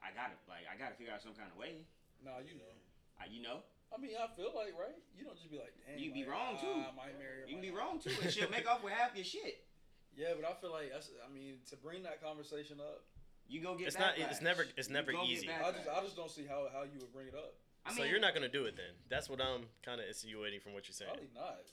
I 0.03 0.11
gotta 0.11 0.35
like, 0.51 0.67
I 0.67 0.75
gotta 0.75 0.95
figure 0.99 1.15
out 1.15 1.23
some 1.23 1.35
kind 1.35 1.47
of 1.47 1.55
way. 1.55 1.87
Nah, 2.23 2.43
you 2.43 2.55
know. 2.59 2.71
I, 3.19 3.29
you 3.31 3.39
know, 3.45 3.61
I 3.93 4.01
mean, 4.01 4.17
I 4.17 4.25
feel 4.35 4.51
like 4.57 4.73
right. 4.75 4.97
You 5.15 5.23
don't 5.23 5.37
just 5.37 5.47
be 5.53 5.57
like, 5.61 5.71
damn. 5.85 6.01
You 6.01 6.11
be 6.11 6.25
like, 6.25 6.33
wrong, 6.33 6.53
ah, 6.57 6.63
too. 6.65 6.75
I 6.81 6.91
might 6.97 7.15
marry 7.21 7.43
her, 7.43 7.47
you 7.47 7.55
can 7.55 7.63
be 7.63 7.69
not. 7.71 7.77
wrong 7.79 7.95
too, 8.01 8.11
and 8.21 8.27
she'll 8.33 8.49
make 8.51 8.65
off 8.67 8.83
with 8.83 8.93
half 8.93 9.15
your 9.15 9.25
shit. 9.25 9.63
Yeah, 10.13 10.37
but 10.37 10.45
I 10.45 10.53
feel 10.61 10.69
like 10.69 10.93
that's. 10.93 11.09
I 11.25 11.33
mean, 11.33 11.57
to 11.71 11.75
bring 11.75 12.03
that 12.05 12.21
conversation 12.21 12.77
up, 12.77 13.01
You 13.49 13.65
gonna 13.65 13.79
get 13.81 13.87
It's 13.89 13.97
not- 13.97 14.13
backlash. 14.13 14.29
it's 14.29 14.41
never- 14.45 14.67
it's 14.77 14.87
You 14.87 14.93
never 14.93 15.11
easy. 15.25 15.49
I 15.49 15.71
just 15.71 15.89
I 15.89 16.01
just 16.05 16.15
don't 16.15 16.29
see 16.29 16.45
how 16.45 16.69
how 16.71 16.83
you 16.83 17.01
would 17.01 17.11
bring 17.11 17.25
it 17.29 17.33
up. 17.33 17.55
I 17.83 17.95
so 17.97 18.03
you're 18.03 18.19
not 18.21 18.35
gonna 18.35 18.47
do 18.47 18.65
it 18.65 18.75
then. 18.77 18.93
That's 19.09 19.27
what 19.27 19.41
I'm 19.41 19.65
kind 19.81 19.99
of 19.99 20.05
insinuating 20.07 20.59
from 20.61 20.73
what 20.77 20.85
you're 20.87 20.93
saying. 20.93 21.09
Probably 21.17 21.33
not. 21.33 21.65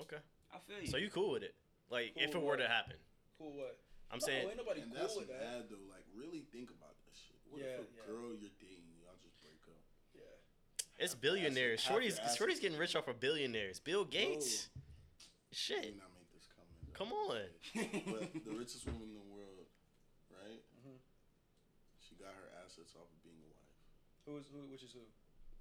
Okay. 0.00 0.16
I 0.54 0.58
feel 0.64 0.80
you. 0.80 0.86
So 0.88 0.96
you 0.96 1.10
cool 1.10 1.32
with 1.32 1.42
it? 1.42 1.54
Like 1.90 2.12
if 2.16 2.30
it 2.30 2.32
Cool 2.32 2.40
were 2.48 2.56
what? 2.56 2.60
to 2.64 2.68
happen, 2.68 2.96
Cool. 3.36 3.52
What? 3.52 3.76
I'm 4.10 4.18
no, 4.22 4.26
saying 4.26 4.46
ain't 4.48 4.56
nobody 4.56 4.80
And 4.86 4.92
cool 4.92 5.00
that's 5.02 5.16
with 5.18 5.28
that. 5.28 5.40
bad 5.40 5.62
though. 5.70 5.86
Like 5.90 6.06
really 6.14 6.46
think 6.54 6.70
about 6.70 6.94
that 7.02 7.14
shit. 7.18 7.36
What 7.50 7.58
Yeah, 7.62 7.82
if 7.82 7.90
a 7.90 7.94
yeah. 7.94 8.06
girl 8.06 8.30
you're 8.38 8.54
dating, 8.62 8.94
y'all 9.02 9.18
just 9.18 9.34
break 9.42 9.58
up? 9.66 9.82
Yeah. 10.14 11.02
it's 11.02 11.14
billionaires. 11.14 11.82
half 11.82 11.90
Shorty's 11.92 12.18
assets. 12.18 12.36
Shorty's 12.38 12.60
getting 12.60 12.78
rich 12.78 12.94
off 12.94 13.08
of 13.08 13.18
billionaires. 13.18 13.80
Bill 13.82 14.04
Gates. 14.06 14.70
Let 15.50 15.56
Shit. 15.56 15.84
me 15.96 15.98
not 15.98 16.12
make 16.14 16.28
this 16.30 16.46
comment. 16.52 16.78
Come 16.94 17.10
on. 17.12 17.50
but 18.14 18.30
the 18.46 18.54
richest 18.54 18.86
woman 18.86 19.08
in 19.10 19.14
the 19.18 19.28
world, 19.32 19.66
right? 20.30 20.62
Mhm. 20.86 20.98
She 21.98 22.14
got 22.14 22.30
her 22.36 22.48
assets 22.62 22.94
off 22.94 23.08
of 23.10 23.18
being 23.26 23.40
a 23.42 23.48
wife. 23.50 23.74
Who 24.26 24.36
is 24.38 24.46
who? 24.52 24.66
Which 24.70 24.82
is 24.86 24.92
who? 24.94 25.02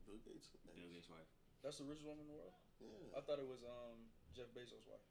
Bill 0.05 0.21
Gates. 0.21 0.53
Bill 0.75 0.89
Gates' 0.93 1.09
wife. 1.09 1.25
That's 1.63 1.77
the 1.81 1.85
richest 1.89 2.05
woman 2.05 2.27
in 2.27 2.29
the 2.29 2.37
world. 2.37 2.53
Yeah. 2.77 3.17
I 3.17 3.21
thought 3.25 3.39
it 3.41 3.47
was 3.49 3.63
um 3.65 4.11
Jeff 4.35 4.51
Bezos' 4.53 4.85
wife. 4.85 5.01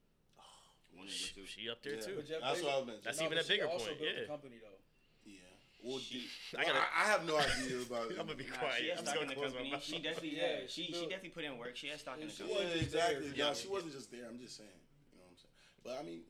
One 0.96 1.06
of 1.06 1.12
She, 1.12 1.34
two. 1.34 1.46
she 1.46 1.68
up 1.70 1.82
there 1.82 1.94
Yeah. 1.94 2.00
too. 2.00 2.22
Jeff 2.26 2.40
That's 2.40 2.60
Bezos, 2.60 2.64
what 2.64 2.82
I 2.82 2.84
meant. 2.86 3.02
That's 3.04 3.18
no, 3.20 3.26
even 3.26 3.38
a 3.38 3.42
bigger 3.44 3.64
she 3.66 3.68
also 3.68 3.86
point, 3.86 3.98
Built 4.00 4.14
yeah. 4.14 4.20
the 4.20 4.26
company 4.26 4.56
though. 4.62 4.80
Yeah. 5.26 5.38
Well, 5.82 5.98
She- 5.98 6.20
she, 6.28 6.56
I 6.56 6.60
I, 6.60 6.64
gotta- 6.64 6.78
I, 6.78 6.88
I 7.02 7.04
have 7.12 7.22
no 7.26 7.36
idea 7.36 7.76
about 7.82 8.10
it. 8.10 8.18
I'm 8.18 8.26
gonna 8.26 8.38
be 8.38 8.46
Nah, 8.46 8.56
quiet. 8.56 8.78
she 8.80 8.88
has 8.88 8.98
I'm 9.00 9.04
stock 9.06 9.14
just 9.14 9.22
in 9.22 9.28
gonna 9.28 9.28
the 9.28 9.34
close 9.34 9.52
company. 9.52 9.80
She 9.84 9.98
definitely, 10.00 10.36
Yeah, 10.36 10.42
yeah, 10.42 10.66
she, 10.68 10.82
she 10.86 10.92
she 10.94 11.00
definitely 11.10 11.34
put 11.36 11.44
in 11.44 11.58
work. 11.58 11.74
She 11.76 11.88
has 11.88 12.00
stock 12.00 12.16
in 12.20 12.28
the 12.28 12.32
company. 12.32 12.54
wasn't 12.54 12.76
Yeah, 12.76 12.82
exactly. 12.82 13.32
yeah. 13.34 13.48
No, 13.48 13.54
she 13.54 13.68
wasn't 13.68 13.92
just 13.92 14.08
there. 14.10 14.26
I'm 14.28 14.38
just 14.38 14.56
saying. 14.56 14.80
You 15.12 15.18
know 15.18 15.24
what 15.28 15.34
I'm 15.34 15.40
saying? 15.42 15.54
But 15.84 15.92
I 15.98 16.02
mean, 16.08 16.22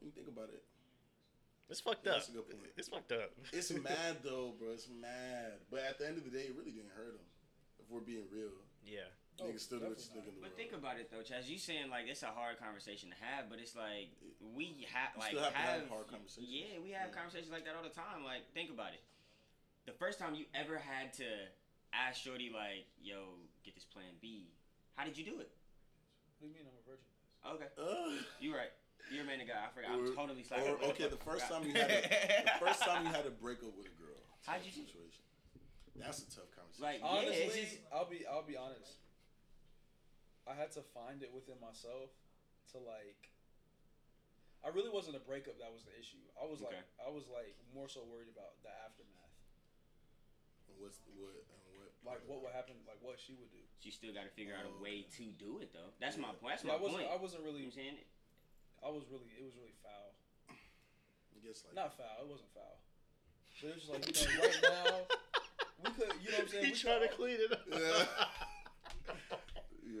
when 0.00 0.04
you 0.08 0.12
think 0.16 0.28
about 0.28 0.48
it, 0.50 0.62
It's 1.70 1.80
fucked 1.80 2.04
Yeah, 2.04 2.12
up. 2.12 2.16
that's 2.18 2.28
a 2.28 2.32
good 2.32 2.48
point. 2.50 2.68
It's 2.76 2.88
fucked 2.88 3.12
up. 3.12 3.30
it's 3.52 3.70
mad 3.70 4.18
though, 4.24 4.52
bro. 4.58 4.72
It's 4.76 4.88
mad. 4.88 5.62
But 5.70 5.80
at 5.88 5.96
the 5.98 6.06
end 6.08 6.18
of 6.18 6.24
the 6.24 6.30
day, 6.30 6.50
it 6.50 6.54
really 6.58 6.72
didn't 6.72 6.92
hurt 6.96 7.14
him. 7.16 7.24
If 7.80 7.88
we're 7.88 8.00
being 8.04 8.26
real, 8.32 8.50
Yeah. 8.84 9.08
Oh, 9.40 9.44
niggas 9.48 9.60
still 9.64 9.80
the 9.80 9.88
richest 9.88 10.12
definitely 10.12 10.20
nigga 10.20 10.28
in 10.28 10.34
the 10.36 10.40
But 10.44 10.50
world. 10.52 10.60
think 10.60 10.72
about 10.76 10.96
it 11.00 11.06
though, 11.10 11.24
Chaz. 11.24 11.48
You 11.48 11.56
saying 11.58 11.88
like 11.88 12.04
it's 12.06 12.22
a 12.22 12.30
hard 12.34 12.58
conversation 12.60 13.08
to 13.10 13.16
have, 13.24 13.48
but 13.48 13.58
it's 13.58 13.74
like 13.74 14.12
we 14.54 14.84
have 14.92 15.16
like 15.16 15.32
still 15.32 15.42
have 15.42 15.52
to 15.52 15.58
have 15.58 15.80
have 15.80 15.88
hard 15.88 16.06
conversations. 16.12 16.52
Yeah, 16.52 16.78
we 16.84 16.90
have 16.92 17.08
Yeah. 17.10 17.16
conversations 17.16 17.50
like 17.50 17.64
that 17.64 17.74
all 17.74 17.82
the 17.82 17.94
time. 17.94 18.22
Like 18.24 18.44
think 18.52 18.68
about 18.70 18.92
it. 18.92 19.00
The 19.86 19.96
first 19.96 20.18
time 20.20 20.34
you 20.36 20.46
ever 20.54 20.78
had 20.78 21.12
to 21.18 21.26
ask 21.92 22.20
Shorty 22.22 22.50
like, 22.52 22.86
"Yo, 23.00 23.34
get 23.64 23.74
this 23.74 23.84
Plan 23.88 24.14
B," 24.20 24.52
how 24.94 25.04
did 25.04 25.16
you 25.16 25.24
do 25.24 25.40
it? 25.40 25.50
What 26.38 26.46
do 26.46 26.46
you 26.46 26.54
mean 26.54 26.68
I'm 26.68 26.76
a 26.78 26.84
virgin? 26.86 27.08
Okay, 27.42 27.70
Ugh. 27.80 28.24
you 28.40 28.54
right. 28.54 28.70
You're 29.10 29.24
a 29.24 29.26
man 29.26 29.40
of 29.42 29.48
God. 29.48 29.58
I 29.66 29.68
forgot. 29.74 29.90
I'm 29.90 30.14
totally 30.14 30.44
slacking. 30.44 30.70
or, 30.78 30.90
okay, 30.94 31.08
the 31.08 31.16
first 31.26 31.48
time 31.50 31.64
you 31.66 31.72
had 31.74 31.90
a, 31.90 32.44
the 32.46 32.58
first 32.64 32.80
time 32.82 33.04
you 33.04 33.10
had 33.12 33.24
to 33.24 33.34
break 33.34 33.58
up 33.64 33.74
with 33.76 33.86
a 33.90 33.96
girl. 33.98 34.14
How'd 34.46 34.62
type 34.62 34.70
you 34.76 34.84
do 34.86 35.02
it? 35.02 35.14
That's 35.98 36.22
a 36.22 36.30
tough 36.30 36.48
conversation. 36.54 36.80
Like, 36.82 37.00
Honestly, 37.02 37.34
it's 37.42 37.54
just- 37.74 37.82
I'll 37.92 38.08
be 38.08 38.24
I'll 38.26 38.46
be 38.46 38.56
honest. 38.56 39.01
I 40.46 40.54
had 40.58 40.74
to 40.74 40.82
find 40.82 41.22
it 41.22 41.30
within 41.30 41.58
myself 41.62 42.10
to 42.74 42.78
like. 42.82 43.30
I 44.62 44.70
really 44.70 44.94
wasn't 44.94 45.18
a 45.18 45.24
breakup 45.26 45.58
that 45.58 45.74
was 45.74 45.82
the 45.82 45.94
issue. 45.98 46.22
I 46.38 46.46
was 46.46 46.62
like 46.62 46.78
I 47.02 47.10
was 47.10 47.26
like 47.26 47.58
more 47.74 47.90
so 47.90 48.06
worried 48.06 48.30
about 48.30 48.62
the 48.62 48.70
aftermath, 48.86 49.22
what's 50.82 50.98
what 51.18 51.34
what? 51.78 51.90
like 52.02 52.22
what 52.26 52.42
would 52.42 52.54
happen, 52.54 52.74
like 52.86 52.98
what 53.02 53.18
she 53.18 53.38
would 53.38 53.50
do. 53.54 53.62
She 53.78 53.90
still 53.94 54.10
got 54.10 54.26
to 54.26 54.32
figure 54.34 54.54
out 54.58 54.66
a 54.66 54.74
way 54.82 55.06
to 55.18 55.24
do 55.38 55.62
it 55.62 55.70
though. 55.70 55.94
That's 56.02 56.18
my 56.18 56.34
point. 56.38 56.58
That's 56.58 56.66
Yeah, 56.66 56.78
I 56.78 56.82
wasn't 56.82 57.06
point. 57.06 57.14
I 57.14 57.18
wasn't 57.18 57.42
you 57.42 57.46
know 57.46 57.54
really 57.54 57.64
what 57.66 57.78
I'm 57.78 57.82
saying? 57.82 57.98
I 58.82 58.88
was 58.90 59.04
really 59.10 59.30
it 59.38 59.42
was 59.46 59.54
really 59.54 59.76
foul. 59.82 60.14
I 60.50 61.38
guess 61.42 61.62
like 61.66 61.78
Not 61.78 61.94
foul. 61.94 62.22
It 62.22 62.28
wasn't 62.30 62.50
foul. 62.50 62.78
But 63.62 63.66
it 63.66 63.74
was 63.78 63.82
just 63.86 63.94
like 63.94 64.04
you 64.06 64.14
know 64.14 64.42
right 64.42 64.60
now 64.62 64.94
we 65.82 65.90
could 65.94 66.10
you 66.22 66.28
know 66.34 66.42
what 66.42 66.46
I'm 66.46 66.54
saying. 66.54 66.66
He 66.66 66.74
we 66.74 66.78
trying 66.78 67.02
to 67.06 67.12
clean 67.14 67.38
it 67.38 67.50
up. 67.54 67.62
Yeah. 67.70 68.41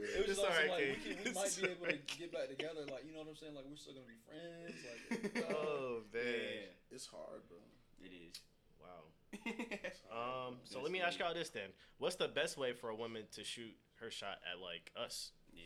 was 0.00 0.10
It's 0.16 0.26
just 0.28 0.40
also 0.40 0.50
alright, 0.52 0.70
like 0.70 0.98
we, 1.04 1.14
can, 1.14 1.24
we 1.24 1.32
might 1.32 1.52
be 1.56 1.62
able 1.68 1.86
to 1.86 1.98
get 2.18 2.32
back 2.32 2.48
together. 2.48 2.82
Like 2.90 3.04
you 3.06 3.12
know 3.12 3.20
what 3.20 3.28
I'm 3.28 3.36
saying. 3.36 3.54
Like 3.54 3.64
we're 3.68 3.76
still 3.76 3.94
gonna 3.94 4.08
be 4.08 4.20
friends. 4.24 4.78
Like 4.86 5.44
oh 5.56 6.02
man. 6.12 6.22
Yeah, 6.24 6.94
It's 6.96 7.06
hard, 7.06 7.42
bro. 7.48 7.58
it 8.02 8.12
is. 8.12 8.40
Wow. 8.80 9.08
Um. 10.48 10.56
So 10.64 10.82
let 10.82 10.92
me 10.92 11.00
ask 11.00 11.18
y'all 11.18 11.32
this 11.34 11.48
then: 11.50 11.70
What's 11.98 12.16
the 12.16 12.28
best 12.28 12.56
way 12.58 12.72
for 12.74 12.90
a 12.90 12.94
woman 12.94 13.22
to 13.34 13.44
shoot 13.44 13.74
her 14.00 14.10
shot 14.10 14.38
at 14.50 14.60
like 14.60 14.90
us 14.96 15.30
yeah, 15.54 15.62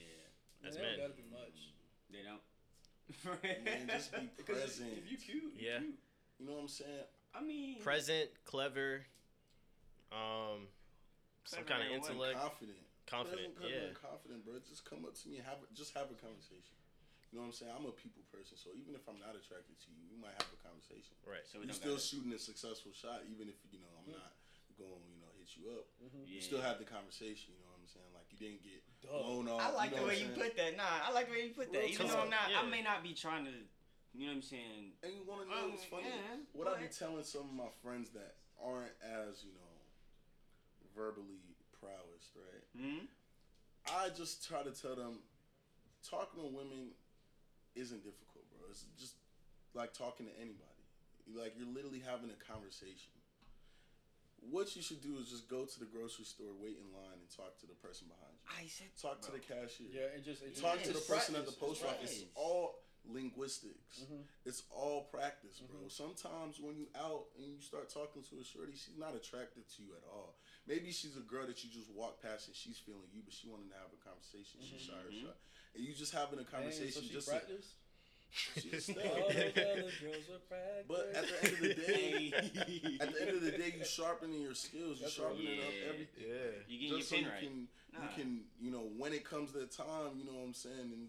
man, 0.63 0.71
as 0.71 0.77
it 0.77 0.79
don't 0.81 0.87
men? 0.89 0.99
gotta 1.01 1.15
be 1.15 1.25
much. 1.33 1.59
they 2.13 2.23
don't. 2.23 3.65
Man, 3.65 3.89
just 3.89 4.13
be 4.13 4.31
present. 4.45 4.91
if 4.97 5.11
you 5.11 5.17
cute, 5.19 5.43
you 5.43 5.51
Yeah. 5.69 5.79
cute. 5.81 5.95
You 6.39 6.47
know 6.47 6.53
what 6.55 6.61
I'm 6.63 6.69
saying? 6.69 6.91
I 7.35 7.41
mean, 7.43 7.81
Present, 7.83 8.31
clever, 8.45 9.05
um, 10.13 10.69
some 11.45 11.65
kind 11.65 11.83
of 11.83 11.89
in 11.89 11.95
intellect, 11.97 12.39
Confident. 12.39 12.79
Confident. 13.07 13.55
Present, 13.55 13.73
Yeah. 13.73 13.89
and 13.91 13.97
confident, 13.97 14.45
bro. 14.45 14.59
Just 14.67 14.85
come 14.85 15.07
up 15.07 15.15
to 15.15 15.25
me 15.31 15.39
and 15.39 15.47
have 15.47 15.63
a, 15.63 15.67
just 15.75 15.95
have 15.95 16.11
a 16.11 16.19
conversation. 16.19 16.77
You 17.35 17.43
know 17.43 17.47
what 17.51 17.55
I'm 17.55 17.59
saying? 17.59 17.73
I'm 17.75 17.87
a 17.91 17.95
people 17.95 18.23
person, 18.31 18.55
so 18.55 18.71
even 18.75 18.95
if 18.95 19.03
I'm 19.11 19.19
not 19.19 19.35
attracted 19.35 19.75
to 19.83 19.89
you, 19.91 19.99
we 20.11 20.17
might 20.17 20.35
have 20.39 20.47
a 20.51 20.61
conversation. 20.63 21.15
Right. 21.27 21.43
so 21.45 21.59
You 21.59 21.67
don't 21.67 21.75
still 21.75 21.99
shooting 21.99 22.31
a 22.33 22.39
successful 22.39 22.95
shot, 22.95 23.27
even 23.27 23.51
if 23.51 23.59
you 23.75 23.83
know 23.83 23.91
I'm 23.99 24.15
not 24.15 24.31
going, 24.79 25.03
you 25.11 25.19
know, 25.19 25.31
hit 25.35 25.51
you 25.59 25.75
up. 25.75 25.91
Mm-hmm. 25.99 26.23
Yeah. 26.23 26.39
You 26.39 26.43
still 26.43 26.63
have 26.63 26.79
the 26.79 26.87
conversation. 26.87 27.59
You 27.59 27.67
know 27.67 27.75
what 27.75 27.83
I'm 27.83 27.91
saying? 27.91 28.11
Like 28.15 28.31
you 28.31 28.39
didn't 28.39 28.63
get 28.63 28.79
Duh. 29.03 29.11
blown 29.11 29.51
off. 29.51 29.59
I 29.59 29.75
like 29.75 29.91
you 29.91 30.01
the 30.01 30.07
way 30.07 30.17
you 30.23 30.31
put 30.39 30.55
that. 30.55 30.79
Nah, 30.79 31.03
I 31.03 31.11
like 31.11 31.27
the 31.27 31.35
way 31.35 31.51
you 31.51 31.55
put 31.57 31.75
that. 31.75 31.83
Real 31.83 31.99
Even 31.99 32.07
though 32.15 32.23
I'm 32.25 32.31
not, 32.31 32.47
I 32.55 32.63
may 32.71 32.81
not 32.83 33.03
be 33.03 33.13
trying 33.13 33.45
to. 33.51 33.53
You 34.17 34.31
know 34.31 34.39
what 34.39 34.47
I'm 34.47 34.49
saying? 34.49 34.97
And 35.05 35.13
you 35.13 35.27
want 35.27 35.45
to 35.45 35.51
know 35.51 35.67
Um, 35.67 35.71
what's 35.77 35.85
funny? 35.85 36.09
yeah. 36.09 36.41
What 36.57 36.71
what 36.73 36.79
I 36.79 36.81
be 36.81 36.89
telling 36.89 37.27
some 37.27 37.53
of 37.53 37.57
my 37.59 37.69
friends 37.85 38.15
that 38.17 38.39
aren't 38.57 38.95
as 39.03 39.45
you 39.45 39.53
know 39.53 39.75
verbally 40.95 41.43
prowess, 41.87 42.27
right? 42.35 42.65
hmm 42.75 43.07
I 43.87 44.11
just 44.11 44.43
try 44.43 44.63
to 44.67 44.75
tell 44.75 44.97
them 44.99 45.23
talking 46.03 46.43
to 46.43 46.51
women 46.51 46.91
isn't 47.79 48.03
difficult, 48.03 48.43
bro. 48.51 48.67
It's 48.71 48.83
just 48.99 49.15
like 49.75 49.95
talking 49.95 50.27
to 50.27 50.35
anybody. 50.43 50.83
Like 51.31 51.55
you're 51.57 51.71
literally 51.71 52.03
having 52.03 52.31
a 52.35 52.39
conversation. 52.51 53.15
What 54.51 54.75
you 54.77 54.83
should 54.83 55.03
do 55.03 55.19
is 55.19 55.31
just 55.31 55.49
go 55.49 55.65
to 55.65 55.79
the 55.79 55.87
grocery 55.87 56.25
store, 56.27 56.51
wait 56.59 56.79
in 56.79 56.87
line, 56.95 57.19
and 57.19 57.31
talk 57.35 57.59
to 57.63 57.67
the 57.67 57.75
person 57.79 58.07
behind 58.11 58.35
you. 58.35 58.47
I 58.47 58.67
said 58.71 58.91
Talk 59.01 59.23
to 59.27 59.33
the 59.35 59.43
cashier. 59.43 59.91
Yeah, 59.91 60.15
and 60.15 60.23
just 60.23 60.43
and 60.43 60.55
Talk 60.55 60.83
just- 60.83 60.91
to 60.91 60.93
the 60.93 61.03
it's 61.03 61.07
person 61.11 61.35
at 61.39 61.47
the 61.47 61.55
post 61.57 61.83
office. 61.85 62.23
It's 62.23 62.31
all 62.35 62.79
linguistics. 63.07 64.03
Mhm. 64.03 64.23
It's 64.45 64.63
all 64.71 65.05
practice, 65.11 65.59
bro. 65.63 65.79
Mhm. 65.87 65.91
Sometimes 65.91 66.59
when 66.61 66.77
you 66.77 66.87
out 66.95 67.27
and 67.39 67.47
you 67.47 67.61
start 67.61 67.89
talking 67.89 68.23
to 68.25 68.39
a 68.39 68.45
shorty, 68.45 68.75
she's 68.75 68.99
not 68.99 69.15
attracted 69.15 69.67
to 69.77 69.83
you 69.83 69.95
at 69.97 70.03
all. 70.05 70.35
Maybe 70.67 70.91
she's 70.91 71.17
a 71.17 71.21
girl 71.21 71.47
that 71.47 71.63
you 71.63 71.71
just 71.71 71.91
walk 71.95 72.21
past 72.23 72.49
and 72.49 72.57
she's 72.57 72.79
feeling 72.79 73.07
you, 73.15 73.23
but 73.25 73.33
she 73.33 73.47
wanted 73.49 73.71
to 73.71 73.77
have 73.79 73.91
a 73.95 74.01
conversation. 74.03 74.59
She's 74.61 74.83
shy 74.83 74.99
or 74.99 75.13
shy, 75.15 75.31
and 75.77 75.85
you 75.87 75.95
just 75.95 76.13
having 76.13 76.39
a 76.41 76.43
Dang, 76.43 76.53
conversation. 76.53 76.93
so 76.93 77.01
she 77.07 77.15
just 77.15 77.29
practice? 77.31 77.67
To, 77.71 78.61
she's 78.61 78.89
a 78.91 78.99
All 79.07 79.31
stud. 79.31 79.31
those 79.31 79.55
other 79.55 79.95
girls 80.03 80.27
are 80.27 80.43
practice. 80.51 80.91
But 80.91 81.05
at 81.15 81.25
the 81.31 81.37
end 81.47 81.53
of 81.55 81.61
the 81.63 81.75
day, 81.79 82.33
at 83.01 83.09
the 83.15 83.21
end 83.23 83.31
of 83.39 83.43
the 83.47 83.55
day, 83.55 83.71
you 83.79 83.85
sharpening 83.87 84.43
your 84.43 84.59
skills. 84.59 84.99
You 84.99 85.07
That's 85.07 85.19
right. 85.23 85.31
sharpening 85.31 85.63
up 85.63 85.71
Yeah. 85.71 85.91
everything. 85.95 86.25
Yeah. 86.27 86.51
you 86.67 86.75
getting 86.83 86.91
your 86.91 86.99
just 86.99 87.11
so 87.11 87.17
pin 87.17 87.25
you 87.25 87.31
right. 87.31 87.41
can 87.47 87.57
Nah. 87.95 88.03
you 88.03 88.09
can 88.19 88.29
you 88.59 88.71
know 88.75 88.85
when 88.99 89.15
it 89.15 89.23
comes 89.23 89.53
to 89.55 89.63
the 89.63 89.71
time, 89.71 90.19
you 90.19 90.27
know 90.27 90.35
what 90.35 90.51
I'm 90.51 90.59
saying, 90.59 90.91
and 90.91 91.07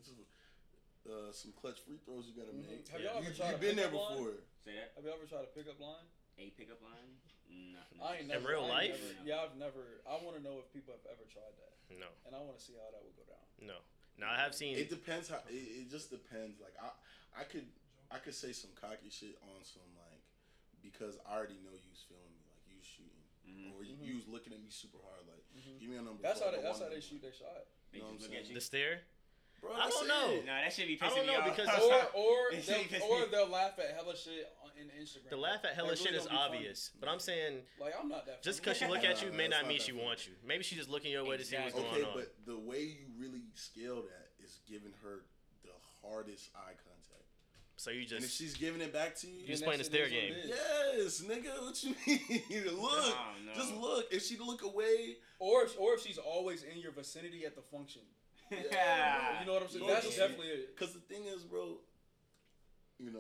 uh, 1.10 1.34
some 1.34 1.52
clutch 1.58 1.82
free 1.82 1.98
throws 2.06 2.30
you 2.30 2.38
gotta 2.38 2.54
Mhm. 2.54 2.70
make. 2.70 2.86
Have 2.94 3.02
Yeah. 3.02 3.18
y'all 3.18 3.22
You, 3.26 3.28
ever 3.34 3.36
tried 3.36 3.48
have 3.58 3.60
to 3.60 3.66
been 3.66 3.76
there 3.82 3.88
up 3.90 3.98
line? 3.98 4.38
Say 4.64 4.76
that. 4.78 4.94
Have 4.96 5.04
you 5.04 5.12
ever 5.12 5.26
tried 5.26 5.42
to 5.50 5.52
pick 5.58 5.66
up 5.68 5.80
line? 5.82 6.06
A 6.38 6.52
pickup 6.54 6.80
line? 6.86 7.18
No. 7.58 8.06
I 8.06 8.22
ain't 8.22 8.30
In 8.30 8.38
never. 8.38 8.50
real 8.54 8.66
I 8.70 8.88
life? 8.88 9.02
never- 9.02 9.26
yeah, 9.26 9.42
I've 9.42 9.58
never. 9.58 9.82
I 10.06 10.22
want 10.22 10.38
to 10.38 10.44
know 10.44 10.62
if 10.62 10.70
people 10.74 10.94
have 10.94 11.06
ever 11.10 11.26
tried 11.26 11.54
that, 11.58 11.74
No. 11.98 12.08
and 12.30 12.36
I 12.36 12.40
want 12.46 12.58
to 12.58 12.64
see 12.64 12.74
how 12.78 12.90
that 12.94 13.02
would 13.02 13.18
go 13.18 13.26
down. 13.26 13.42
No. 13.62 13.78
Now 14.18 14.32
I 14.34 14.38
have 14.38 14.54
seen. 14.54 14.78
It 14.78 14.90
depends 14.90 15.30
how. 15.30 15.42
It, 15.50 15.86
it 15.86 15.90
just 15.90 16.10
depends. 16.10 16.62
Like 16.62 16.74
I, 16.82 16.90
I 17.42 17.44
could, 17.46 17.66
I 18.14 18.18
could 18.22 18.34
say 18.38 18.54
some 18.54 18.72
cocky 18.78 19.10
shit 19.10 19.38
on 19.42 19.62
some 19.66 19.86
like 19.98 20.22
because 20.82 21.18
I 21.26 21.34
already 21.38 21.58
know 21.66 21.74
you 21.74 21.90
was 21.90 22.06
feeling 22.06 22.30
me, 22.38 22.42
like 22.54 22.62
you 22.70 22.78
was 22.78 22.86
shooting, 22.86 23.22
Mhm. 23.50 23.74
or 23.78 23.82
you, 23.84 23.98
Mhm. 23.98 24.06
you 24.06 24.16
was 24.22 24.28
looking 24.30 24.54
at 24.54 24.62
me 24.62 24.70
super 24.70 24.98
hard, 25.02 25.26
like 25.28 25.42
Mhm. 25.58 25.80
give 25.82 25.90
me 25.90 25.98
a 25.98 26.02
number. 26.06 26.22
That's 26.22 26.40
how 26.42 26.50
I 26.50 26.58
they. 26.58 26.62
That's 26.62 26.80
how 26.80 26.90
they 26.90 27.02
shoot 27.02 27.22
their 27.22 27.34
shot. 27.34 27.66
You 27.94 28.02
know 28.02 28.14
what 28.14 28.22
I'm 28.26 28.34
at 28.38 28.46
you. 28.48 28.54
the 28.54 28.62
stare. 28.62 29.02
Bro, 29.62 29.72
I 29.74 29.90
don't 29.90 30.08
know. 30.08 30.30
it. 30.38 30.46
Nah, 30.46 30.62
that 30.62 30.72
should 30.72 30.88
be 30.88 31.00
I 31.02 31.06
pissing 31.08 31.16
don't 31.16 31.28
me 31.28 31.34
know, 31.34 31.40
off. 31.40 31.56
because 31.56 31.68
or 32.16 32.22
or 32.22 32.36
they'll, 32.66 33.04
or 33.10 33.26
they'll 33.32 33.50
laugh 33.50 33.80
at 33.80 33.96
hella 33.96 34.16
shit 34.16 34.48
on, 34.64 34.70
in 34.80 34.88
Instagram. 35.02 35.30
The 35.32 35.38
laugh 35.38 35.66
at 35.66 35.74
hella 35.74 35.90
Like, 35.90 35.98
shit 35.98 36.06
really 36.08 36.18
is 36.18 36.26
don't 36.26 36.36
funny. 36.38 36.56
obvious, 36.58 36.92
but 37.00 37.10
I'm 37.10 37.20
saying 37.20 37.60
Like 37.82 37.94
I'm 38.00 38.08
not 38.10 38.26
that. 38.28 38.44
just 38.44 38.62
because 38.62 38.78
she 38.78 38.86
look 38.88 39.04
at 39.04 39.22
you 39.24 39.32
may 39.36 39.48
not 39.48 39.62
not 39.64 39.68
mean 39.70 39.80
she 39.80 39.92
funny. 39.92 40.04
wants 40.06 40.28
you. 40.28 40.34
Maybe 40.46 40.64
she's 40.64 40.78
just 40.78 40.90
looking 40.90 41.12
your 41.12 41.26
way 41.26 41.38
to 41.38 41.44
see 41.44 41.56
what's 41.56 41.74
Exactly. 41.76 42.02
going 42.02 42.06
Okay, 42.06 42.12
on. 42.12 42.26
but 42.46 42.46
the 42.46 42.60
way 42.60 42.82
you 42.84 43.08
really 43.20 43.42
scale 43.56 44.04
that 44.04 44.28
is 44.44 44.60
giving 44.70 44.94
her 45.04 45.26
the 45.64 45.72
hardest 46.04 46.50
eye 46.56 46.78
contact. 46.86 47.26
so 47.78 47.90
you 47.90 48.02
just 48.04 48.14
and 48.14 48.24
if 48.26 48.32
she's 48.32 48.54
giving 48.56 48.82
it 48.82 48.94
back 48.94 49.16
to 49.18 49.28
you, 49.28 49.42
You 49.42 49.48
just 49.48 49.64
playing 49.64 49.80
that 49.80 49.90
the 49.90 49.98
stare 49.98 50.06
is 50.06 50.12
what 50.14 50.22
it 50.22 50.44
game. 50.46 50.54
yes, 50.54 51.22
nigga, 51.26 51.62
what 51.64 51.84
you 51.84 51.96
mean? 52.06 52.80
look, 52.80 52.92
Nah, 53.16 53.34
no. 53.46 53.54
just 53.56 53.74
look. 53.76 54.06
If 54.12 54.24
she 54.24 54.38
look 54.38 54.62
away, 54.64 55.18
Or 55.40 55.64
if, 55.64 55.80
or 55.80 55.94
if 55.96 56.02
she's 56.04 56.18
always 56.20 56.64
in 56.64 56.80
your 56.80 56.92
vicinity 56.92 57.46
at 57.46 57.56
the 57.56 57.62
function. 57.62 58.02
Yeah, 58.52 59.40
You 59.42 59.46
know 59.46 59.54
what 59.54 59.64
I'm 59.64 59.70
saying? 59.70 59.86
Look, 59.86 59.94
That's 59.94 60.16
definitely 60.16 60.48
it. 60.48 60.76
because 60.76 60.94
the 60.94 61.00
thing 61.02 61.26
is, 61.26 61.44
bro, 61.44 61.78
you 63.00 63.12
know, 63.12 63.20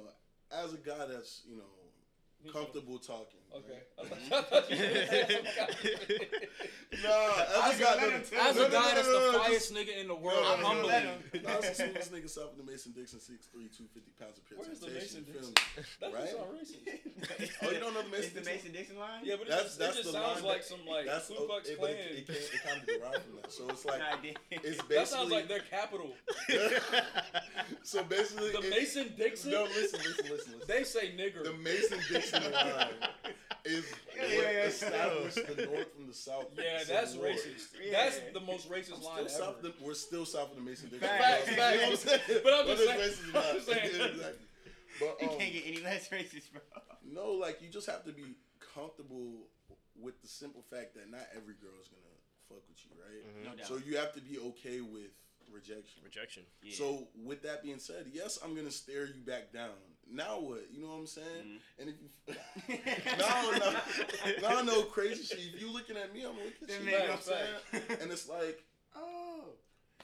as 0.51 0.73
a 0.73 0.77
guy 0.77 1.05
that's 1.05 1.41
you 1.47 1.57
know 1.57 2.51
comfortable 2.51 2.99
talking. 2.99 3.39
Okay. 3.53 3.81
right? 3.97 4.11
I 4.31 4.41
thought 4.41 4.71
you 4.71 4.77
no, 8.11 8.69
guy 8.69 8.93
that's 8.95 9.07
the 9.07 9.31
no, 9.33 9.39
fiest 9.45 9.73
nigga 9.73 9.97
in 10.01 10.07
the 10.07 10.15
world, 10.15 10.39
No, 10.43 10.53
I'm 10.53 10.61
no, 10.61 10.67
humble. 10.67 10.87
let 10.87 11.03
him. 11.03 11.19
Nah, 11.43 11.57
it's 11.57 11.69
the 11.69 11.75
smoothest 11.83 12.13
nigga 12.13 12.29
south 12.29 12.51
of 12.51 12.57
the 12.65 12.69
Mason 12.71 12.91
Dixon, 12.93 13.19
6'3", 13.19 13.51
250 13.53 14.11
pounds 14.19 14.37
of 14.37 14.45
pure 14.47 14.59
Where's 14.59 14.79
the 14.79 14.87
temptation. 14.87 15.25
Mason 15.25 15.25
You 15.27 15.33
feel 15.33 15.51
Dixon? 15.51 15.55
me? 15.77 15.83
That 16.01 16.13
Right? 16.13 16.23
just 16.23 16.37
sound 16.37 16.51
racist. 16.57 17.57
Oh, 17.67 17.71
you 17.71 17.79
don't 17.79 17.93
know 17.93 18.01
the 18.03 18.09
Mason 18.09 18.23
It's 18.25 18.33
the 18.33 18.41
Dixon? 18.41 18.53
Mason 18.53 18.71
Dixon 18.73 18.97
line? 18.99 19.21
Yeah, 19.23 19.35
but 19.37 19.47
it 19.47 19.49
That's- 19.49 19.67
just, 19.75 19.79
that's 19.79 19.97
it 19.97 20.01
just 20.03 20.13
sounds 20.13 20.41
like 20.43 20.63
some 20.63 20.83
like 20.87 21.05
That's 21.05 21.27
Ku 21.27 21.35
Klux 21.45 21.69
it, 21.69 21.77
but 21.79 21.89
Klan. 21.89 21.99
it, 21.99 22.17
it, 22.21 22.27
came, 22.27 22.35
it 22.37 22.61
kind 22.65 22.77
of 22.81 22.85
derived 22.87 23.23
from 23.25 23.35
that. 23.41 23.51
So 23.51 23.63
it's 23.69 23.85
like 23.85 23.99
Nah, 23.99 24.17
I 24.17 24.21
did. 24.21 24.37
it's 24.51 24.81
that 24.83 25.07
sounds 25.07 25.31
like 25.31 25.47
their 25.47 25.61
capital. 25.65 26.11
so 27.83 28.03
basically 28.03 28.51
The 28.51 28.61
Mason 28.69 29.13
Dixon. 29.17 29.51
No, 29.51 29.63
listen, 29.63 29.99
listen, 30.03 30.25
listen, 30.29 30.53
listen. 30.53 30.53
They 30.67 30.83
say 30.83 31.11
nigger. 31.17 31.43
the 31.43 31.53
Mason 31.53 31.99
Dixon 32.11 32.43
line 32.51 32.87
is 33.67 33.85
Yeah, 34.15 34.21
what 34.21 34.31
yeah, 34.31 34.51
yeah. 34.51 35.53
the 35.55 35.65
North 35.67 35.93
from 35.95 36.07
the 36.07 36.13
South. 36.13 36.45
yeah, 36.57 36.79
Civil 36.79 36.95
that's 36.95 37.15
War. 37.15 37.25
racist. 37.27 37.67
Yeah. 37.83 37.91
That's 37.91 38.19
the 38.33 38.39
most 38.41 38.69
racist 38.69 38.97
I'm 38.97 39.03
line 39.03 39.29
still 39.29 39.55
ever. 39.59 39.61
the, 39.61 39.73
we're 39.81 39.93
still 39.93 40.25
south 40.25 40.51
of 40.51 40.55
the 40.57 40.63
Mason 40.63 40.89
Dixon. 40.89 41.07
Facts, 41.07 41.47
line. 41.47 41.55
facts. 41.57 41.75
You 41.75 41.81
know 41.81 41.89
what 41.89 41.91
I'm 41.91 41.97
saying? 41.97 42.41
But 42.43 42.53
I'm 42.53 42.65
just 42.67 42.87
Whether 42.87 42.87
saying- 42.87 43.11
it's 43.11 43.19
racist 43.19 43.35
or 43.35 43.37
I'm 43.37 43.55
just 43.55 43.67
saying. 43.67 44.11
Exactly. 44.17 44.43
But 44.99 45.21
You 45.21 45.29
um, 45.29 45.37
can't 45.37 45.53
get 45.53 45.63
any 45.67 45.81
less 45.81 46.09
racist, 46.09 46.51
bro. 46.51 46.61
No, 47.05 47.31
like 47.33 47.61
you 47.61 47.69
just 47.69 47.85
have 47.87 48.03
to 48.05 48.11
be 48.11 48.23
comfortable 48.73 49.45
with 49.99 50.19
the 50.21 50.27
simple 50.27 50.63
fact 50.71 50.95
that 50.95 51.09
not 51.11 51.21
every 51.35 51.53
girl 51.61 51.73
is 51.81 51.87
gonna 51.87 52.17
fuck 52.49 52.63
with 52.67 52.79
you, 52.85 52.91
right? 52.97 53.21
Mhm. 53.21 53.45
No 53.51 53.55
doubt. 53.57 53.67
So 53.67 53.77
you 53.77 53.97
have 53.97 54.13
to 54.13 54.21
be 54.21 54.39
okay 54.39 54.81
with 54.81 55.11
rejection. 55.51 56.01
rejection. 56.03 56.43
Yeah. 56.63 56.75
So 56.75 57.07
with 57.23 57.41
that 57.43 57.61
being 57.63 57.79
said, 57.79 58.07
yes, 58.11 58.39
I'm 58.43 58.55
gonna 58.55 58.71
stare 58.71 59.05
you 59.05 59.21
back 59.25 59.51
down. 59.53 59.75
Now 60.11 60.39
what? 60.39 60.65
You 60.71 60.81
know 60.81 60.89
what 60.89 60.99
I'm 60.99 61.07
saying? 61.07 61.25
Mhm. 61.45 61.59
And 61.79 61.89
if 61.89 61.95
you 62.01 62.35
no, 63.19 63.51
no, 64.41 64.61
no, 64.61 64.63
no 64.63 64.81
crazy 64.83 65.23
shit. 65.23 65.39
If 65.55 65.61
you 65.61 65.71
looking 65.71 65.97
at 65.97 66.13
me, 66.13 66.23
I'm 66.23 66.31
looking 66.35 66.51
at 66.63 66.67
That 66.67 66.79
you. 66.81 66.85
You 66.85 66.91
know 66.91 66.99
what 66.99 67.11
I'm 67.11 67.21
saying? 67.21 67.99
And 68.01 68.11
it's 68.11 68.27
like, 68.29 68.63
oh, 68.95 69.43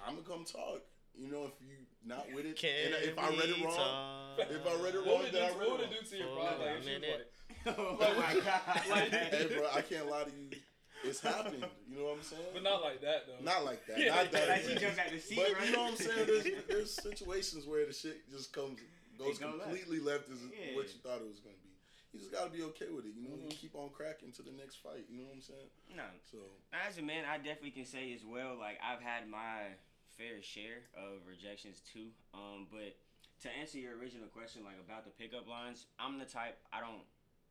I'm 0.06 0.16
gonna 0.16 0.28
come 0.28 0.46
talk. 0.46 0.82
You 1.16 1.32
know, 1.32 1.44
if 1.46 1.52
you 1.62 1.76
not 2.06 2.26
with 2.34 2.46
it, 2.46 2.58
Can 2.58 2.88
and 2.88 2.96
if 3.04 3.20
I 3.20 3.30
read 3.30 3.50
it 3.50 3.64
wrong, 3.64 3.76
talk 3.76 4.40
if 4.50 4.66
I 4.68 4.84
read 4.84 4.96
it 4.96 5.06
wrong, 5.06 5.24
then 5.32 5.44
I 5.44 5.48
read 5.50 5.58
what 5.60 5.72
would 5.72 5.80
it 5.82 5.92
it 5.94 6.04
do 6.04 6.10
to 6.10 6.18
your 6.18 6.28
For 6.28 6.36
pride? 6.42 6.56
a 6.56 6.60
Like, 6.60 6.78
if 6.80 6.84
she 6.86 6.94
was 6.94 7.02
minute. 7.02 7.32
like, 7.66 7.76
oh 7.78 8.16
my 8.18 8.34
god. 8.42 8.90
Like- 8.90 9.12
hey, 9.12 9.48
bro, 9.56 9.68
I 9.74 9.82
can't 9.82 10.10
lie 10.10 10.24
to 10.24 10.32
you. 10.32 10.58
It's 11.06 11.20
happened. 11.20 11.64
You 11.90 11.98
know 12.00 12.06
what 12.06 12.14
I'm 12.18 12.24
saying? 12.24 12.42
but 12.54 12.64
not 12.64 12.82
like 12.82 13.02
that 13.02 13.28
though. 13.28 13.44
Not 13.44 13.64
like 13.66 13.86
that. 13.88 14.00
Yeah. 14.00 14.16
Not 14.16 14.32
that. 14.32 14.48
like 14.50 14.62
she 14.64 14.76
jumped 14.76 15.00
out 15.00 15.12
the 15.12 15.20
seat, 15.20 15.36
But 15.36 15.54
right? 15.54 15.66
you 15.68 15.72
know 15.76 15.84
what 15.84 15.92
I'm 15.92 15.98
saying? 15.98 16.26
There's, 16.28 16.46
there's 16.68 16.92
situations 16.94 17.66
where 17.68 17.86
the 17.86 17.94
shit 17.94 18.30
just 18.32 18.52
comes 18.54 18.80
goes 19.24 19.38
It 19.38 19.42
go 19.42 19.50
left. 19.52 19.64
completely 19.64 20.00
left 20.00 20.30
as 20.30 20.42
Yeah. 20.46 20.76
what 20.76 20.88
you 20.94 21.00
thought 21.00 21.22
it 21.22 21.28
was 21.28 21.40
gonna 21.40 21.56
be. 21.58 21.70
You 22.14 22.20
just 22.20 22.32
gotta 22.32 22.52
be 22.52 22.62
okay 22.64 22.90
with 22.90 23.06
it. 23.06 23.14
You 23.16 23.24
know, 23.28 23.36
Mhm. 23.36 23.52
you 23.52 23.58
keep 23.58 23.74
on 23.76 23.90
cracking 23.90 24.32
to 24.34 24.42
the 24.44 24.52
next 24.52 24.76
fight. 24.76 25.06
You 25.10 25.18
know 25.18 25.26
what 25.26 25.34
I'm 25.34 25.42
saying? 25.42 25.70
No. 25.90 26.08
So 26.30 26.38
As 26.72 26.98
a 26.98 27.02
man, 27.02 27.26
I 27.26 27.38
definitely 27.38 27.72
can 27.72 27.86
say 27.86 28.14
as 28.14 28.24
well. 28.24 28.56
Like 28.56 28.80
I've 28.82 29.02
had 29.02 29.28
my 29.28 29.76
fair 30.18 30.42
share 30.44 30.84
of 30.94 31.26
rejections 31.26 31.82
too. 31.82 32.14
Um, 32.34 32.68
but 32.70 32.96
to 33.42 33.50
answer 33.50 33.80
your 33.80 33.98
original 33.98 34.28
question, 34.30 34.64
like 34.64 34.80
about 34.80 35.06
the 35.06 35.12
pickup 35.12 35.48
lines, 35.48 35.88
I'm 35.98 36.20
the 36.20 36.26
type 36.26 36.60
I 36.72 36.82
don't 36.82 37.04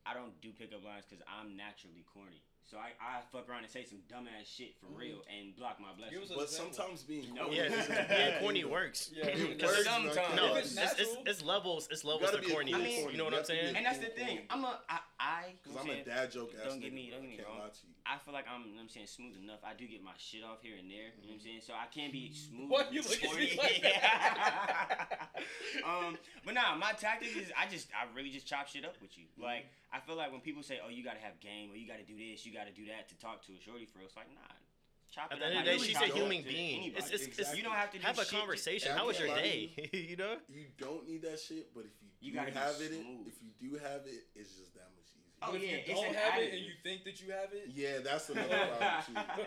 I 0.07 0.15
don't 0.15 0.41
do 0.41 0.53
pickup 0.53 0.83
lines 0.85 1.07
because 1.07 1.25
I'm 1.29 1.57
naturally 1.57 2.03
corny. 2.03 2.43
So 2.65 2.79
I, 2.79 2.93
I 3.05 3.21
fuck 3.31 3.51
around 3.51 3.65
and 3.65 3.71
say 3.71 3.85
some 3.85 3.99
dumbass 4.09 4.47
shit 4.47 4.75
for 4.81 4.87
Mhm. 4.87 4.99
real 4.99 5.19
and 5.29 5.55
block 5.57 5.79
my 5.79 5.93
blessings. 5.93 6.15
Give 6.15 6.23
us 6.25 6.31
a- 6.31 6.35
but 6.37 6.43
example. 6.45 6.73
sometimes 6.73 7.03
being 7.03 7.35
No. 7.35 7.43
corny 7.45 7.57
Yeah, 7.59 7.65
isn't 7.65 7.89
yeah, 7.91 8.41
corny 8.41 8.65
works. 8.65 9.11
Yeah, 9.13 9.27
It 9.27 9.59
because 9.59 9.71
works, 9.77 9.85
sometimes- 9.85 10.17
man. 10.17 10.37
No, 10.37 10.55
it's, 10.57 10.73
it's 10.73 10.81
it's, 10.81 10.93
it's, 10.93 10.99
natural- 11.11 11.23
it's 11.27 11.43
levels. 11.43 11.89
It's 11.91 12.05
levels 12.05 12.31
gotta 12.31 12.41
to 12.41 12.47
be 12.47 12.51
a 12.51 12.55
corny. 12.55 12.73
I 12.75 12.79
mean- 12.79 13.11
you 13.11 13.17
know 13.19 13.25
what 13.25 13.35
I'm 13.35 13.39
have 13.41 13.47
to 13.49 13.53
be 13.53 13.59
saying? 13.61 13.77
and 13.77 13.85
that's 13.85 13.99
the 13.99 14.07
thing. 14.07 14.47
I'm 14.49 14.65
a 14.65 14.81
I 14.89 14.99
I 15.21 15.55
Because 15.63 15.79
I'm 15.85 15.91
a 15.91 16.03
dad 16.03 16.33
joke 16.33 16.55
ass 16.57 16.71
Don't 16.71 16.81
get 16.81 16.95
me- 16.95 17.11
bro. 17.11 17.19
don't 17.19 17.27
I 17.27 17.31
get 17.31 17.39
me 17.39 17.45
wrong. 17.45 17.71
you. 17.85 17.91
I 18.07 18.19
feel 18.19 18.33
like 18.35 18.47
I'm, 18.49 18.65
I'm 18.81 18.89
saying 18.89 19.07
smooth 19.07 19.37
enough. 19.37 19.61
I 19.63 19.75
do 19.75 19.87
get 19.87 20.03
my 20.03 20.13
shit 20.17 20.43
off 20.43 20.63
here 20.63 20.77
and 20.79 20.91
there. 20.91 21.13
You 21.21 21.29
know 21.29 21.29
what 21.29 21.35
I'm 21.35 21.41
saying? 21.41 21.61
So 21.67 21.75
I 21.75 21.87
can't 21.93 22.13
be 22.13 22.33
smooth. 22.33 22.71
Why 22.71 22.87
you 22.91 23.03
look 23.03 23.23
at 23.23 23.37
me 23.37 23.53
like 23.59 23.85
um, 25.87 26.17
but 26.45 26.55
nah, 26.55 26.75
my 26.77 26.93
tactic 26.93 27.37
is 27.37 27.53
I 27.59 27.67
just 27.69 27.89
I 27.93 28.07
really 28.17 28.31
just 28.31 28.47
chop 28.47 28.69
shit 28.69 28.85
up 28.85 28.95
with 29.03 29.19
you. 29.19 29.25
Like 29.37 29.67
I 29.93 30.01
feel 30.01 30.17
like 30.17 30.33
when 30.33 30.41
people 30.41 30.63
say, 30.63 30.81
"Oh, 30.85 30.89
you 30.89 31.05
gotta 31.05 31.21
have 31.21 31.39
game," 31.41 31.71
or 31.71 31.77
"You 31.77 31.87
gotta 31.87 32.03
do 32.05 32.17
this," 32.17 32.47
"You 32.47 32.53
gotta 32.53 32.73
do 32.73 32.87
that" 32.87 33.09
to 33.11 33.15
talk 33.17 33.45
to 33.47 33.53
a 33.53 33.61
shorty 33.61 33.85
for, 33.87 34.01
it's 34.01 34.17
like 34.17 34.29
nah. 34.35 34.41
Chop 35.11 35.29
At 35.31 35.37
it 35.37 35.41
the 35.41 35.45
up 35.47 35.51
end 35.51 35.59
of 35.61 35.65
the 35.67 35.71
day, 35.73 35.79
she's 35.93 36.01
a 36.01 36.07
human 36.17 36.41
being. 36.43 36.81
anybody. 36.81 36.97
It's, 37.05 37.11
it's, 37.11 37.25
it's, 37.27 37.39
Exactly. 37.39 37.59
you 37.59 37.65
don't 37.65 37.75
have 37.77 37.91
to 37.93 37.99
do 37.99 38.07
have 38.07 38.17
a 38.19 38.23
shit 38.23 38.31
to- 38.31 38.37
conversation. 38.37 38.93
How 38.97 39.07
was 39.07 39.19
your 39.21 39.29
day? 39.29 39.71
you 39.93 40.17
know? 40.17 40.37
You 40.49 40.65
don't 40.79 41.07
need 41.07 41.21
that 41.21 41.39
shit, 41.39 41.75
but 41.75 41.85
if 41.85 41.93
you, 42.01 42.09
You 42.21 42.33
do 42.33 42.39
gotta 42.39 42.53
have 42.59 42.81
it, 42.81 42.93
smooth. 42.97 43.29
if 43.29 43.37
you 43.45 43.51
do 43.61 43.77
have 43.77 44.07
it, 44.07 44.25
it's 44.35 44.57
just 44.57 44.73
that 44.73 44.89
much 44.97 45.13
easier. 45.13 45.37
Oh, 45.43 45.53
But 45.53 45.61
if 45.61 45.69
yeah, 45.69 45.77
you 45.85 45.95
don't 46.01 46.07
an 46.09 46.15
have 46.15 46.41
it 46.41 46.53
and 46.55 46.63
you 46.65 46.73
think 46.83 47.05
that 47.05 47.21
you 47.21 47.31
have 47.31 47.53
it, 47.53 47.65
Yeah, 47.75 47.99
that's 48.03 48.31
another 48.33 48.49
problem 48.49 49.05
too. 49.05 49.43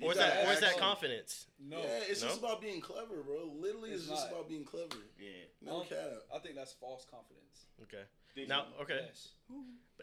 You 0.00 0.06
Or 0.08 0.12
is 0.12 0.16
that 0.18 0.46
or 0.48 0.52
is 0.52 0.60
that 0.60 0.78
confidence? 0.78 1.46
no. 1.60 1.80
Yeah, 1.82 2.00
it's 2.08 2.22
just 2.22 2.38
about 2.38 2.62
being 2.62 2.80
clever, 2.80 3.20
bro. 3.22 3.52
Literally, 3.60 3.90
it's, 3.90 4.04
It's 4.04 4.10
just 4.10 4.30
about 4.30 4.48
being 4.48 4.64
clever. 4.64 4.96
Yeah. 5.20 5.28
No 5.60 5.80
cap. 5.80 5.98
I 6.34 6.38
think 6.38 6.54
that's 6.54 6.72
false 6.72 7.04
confidence. 7.04 7.66
Okay. 7.82 8.04
Did 8.34 8.48
Now, 8.48 8.66
you? 8.76 8.82
okay. 8.82 9.00
Yes. 9.06 9.28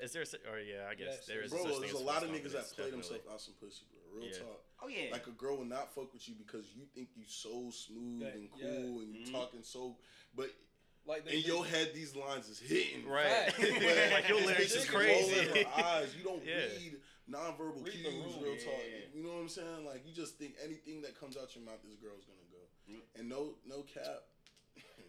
Is 0.02 0.12
there? 0.14 0.22
a- 0.24 0.52
Or 0.52 0.60
yeah, 0.60 0.88
I 0.90 0.96
guess 0.96 1.08
Yes, 1.22 1.26
there 1.26 1.42
is. 1.42 1.52
Bro, 1.52 1.64
such 1.66 1.80
there's 1.82 1.94
a 1.94 1.98
lot 1.98 2.24
of 2.24 2.30
niggas 2.30 2.52
that 2.54 2.70
play 2.76 2.92
themselves 2.92 3.24
out 3.32 3.42
some 3.42 3.56
pussy, 3.60 3.86
bro. 3.90 4.20
Real 4.22 4.28
Yeah. 4.30 4.38
talk. 4.40 4.62
Oh 4.84 4.88
yeah. 4.88 5.12
Like 5.12 5.26
a 5.28 5.32
girl 5.32 5.58
will 5.58 5.66
not 5.66 5.94
fuck 5.96 6.14
with 6.14 6.28
you 6.30 6.36
because 6.36 6.66
you 6.76 6.86
think 6.94 7.10
you 7.16 7.24
so 7.26 7.72
smooth 7.72 8.22
Yeah, 8.22 8.28
and 8.30 8.52
cool 8.52 8.62
yeah. 8.62 9.02
and 9.04 9.16
you 9.16 9.26
Mhm. 9.26 9.32
talking 9.32 9.64
so, 9.64 9.98
but 10.36 10.52
Like 11.06 11.24
they, 11.26 11.38
in 11.38 11.42
they- 11.42 11.48
your 11.48 11.66
head, 11.66 11.94
these 11.96 12.16
lines 12.16 12.48
is 12.50 12.60
hitting. 12.60 13.08
Right. 13.08 13.26
Fact. 13.28 13.58
But 13.60 14.12
like 14.14 14.28
your 14.30 14.42
lyrics 14.42 14.62
bitch 14.74 14.78
is 14.78 14.84
is 14.84 14.90
crazy. 14.90 15.34
rolling 15.48 15.66
her 15.66 15.84
eyes. 15.84 16.16
You 16.16 16.24
don't 16.24 16.44
Yeah. 16.46 16.56
read 16.78 17.02
nonverbal 17.30 17.84
Read 17.86 17.94
cues, 17.94 18.06
room. 18.14 18.44
real 18.44 18.54
Yeah, 18.54 18.66
talk. 18.66 18.80
yeah, 18.84 18.98
yeah. 19.00 19.06
You 19.16 19.24
know 19.24 19.34
what 19.34 19.40
I'm 19.42 19.50
saying? 19.50 19.86
Like 19.86 20.06
you 20.06 20.14
just 20.14 20.36
think 20.38 20.56
anything 20.64 21.02
that 21.02 21.20
comes 21.20 21.38
out 21.38 21.56
your 21.56 21.64
mouth, 21.66 21.82
this 21.84 21.96
girl's 21.96 22.26
gonna 22.26 22.46
go. 22.52 22.62
Yep. 22.88 23.02
And 23.16 23.30
no, 23.30 23.56
no 23.66 23.82
cap. 23.84 24.24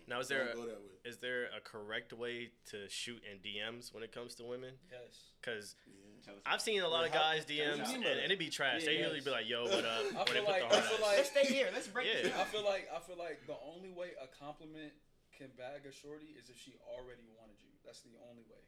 Now, 0.09 0.21
is 0.21 0.29
there 0.29 0.45
don't 0.47 0.53
a- 0.53 0.57
go 0.57 0.67
that 0.67 0.81
way? 0.81 0.95
Is 1.05 1.19
there 1.19 1.45
a 1.57 1.61
correct 1.61 2.13
way 2.13 2.51
to 2.71 2.89
shoot 2.89 3.23
in 3.31 3.39
DMs 3.41 3.93
when 3.95 4.03
it 4.03 4.13
comes 4.13 4.35
to 4.37 4.45
women? 4.45 4.75
yes. 4.91 5.33
Because 5.41 5.77
Yeah. 5.87 6.35
I've 6.45 6.61
seen 6.61 6.81
a 6.83 6.89
lot 6.89 7.07
of 7.07 7.13
guys 7.13 7.41
what 7.41 7.49
DMs 7.49 7.89
and, 7.95 8.03
by 8.05 8.09
that? 8.11 8.19
and 8.25 8.33
it 8.33 8.39
be 8.39 8.51
trash. 8.51 8.81
Yeah, 8.83 8.87
they 8.87 8.93
yes. 8.99 9.03
usually 9.13 9.21
be 9.25 9.31
like, 9.31 9.49
"Yo, 9.49 9.65
what 9.65 9.85
up?" 9.85 10.05
I 10.19 10.25
they 10.25 10.33
feel 10.33 10.45
put 10.45 10.53
like- 10.53 10.61
the 10.61 10.67
I 10.67 10.81
hard 10.81 10.85
feel 10.85 11.07
like- 11.07 11.17
Let's 11.19 11.31
stay 11.31 11.47
here. 11.47 11.71
Let's 11.73 11.89
break 11.89 12.07
Yeah. 12.09 12.23
this 12.23 12.35
I 12.35 12.45
feel 12.45 12.65
like 12.65 12.89
I 12.93 12.99
feel 13.01 13.17
like 13.17 13.47
the 13.47 13.57
only 13.65 13.91
way 13.91 14.13
a 14.21 14.27
compliment 14.27 14.93
can 15.33 15.49
bag 15.57 15.87
a 15.87 15.93
shorty 15.93 16.35
is 16.37 16.51
if 16.51 16.59
she 16.59 16.75
already 16.85 17.25
wanted 17.39 17.57
you. 17.63 17.71
That's 17.85 18.01
the 18.01 18.17
only 18.29 18.43
way. 18.51 18.61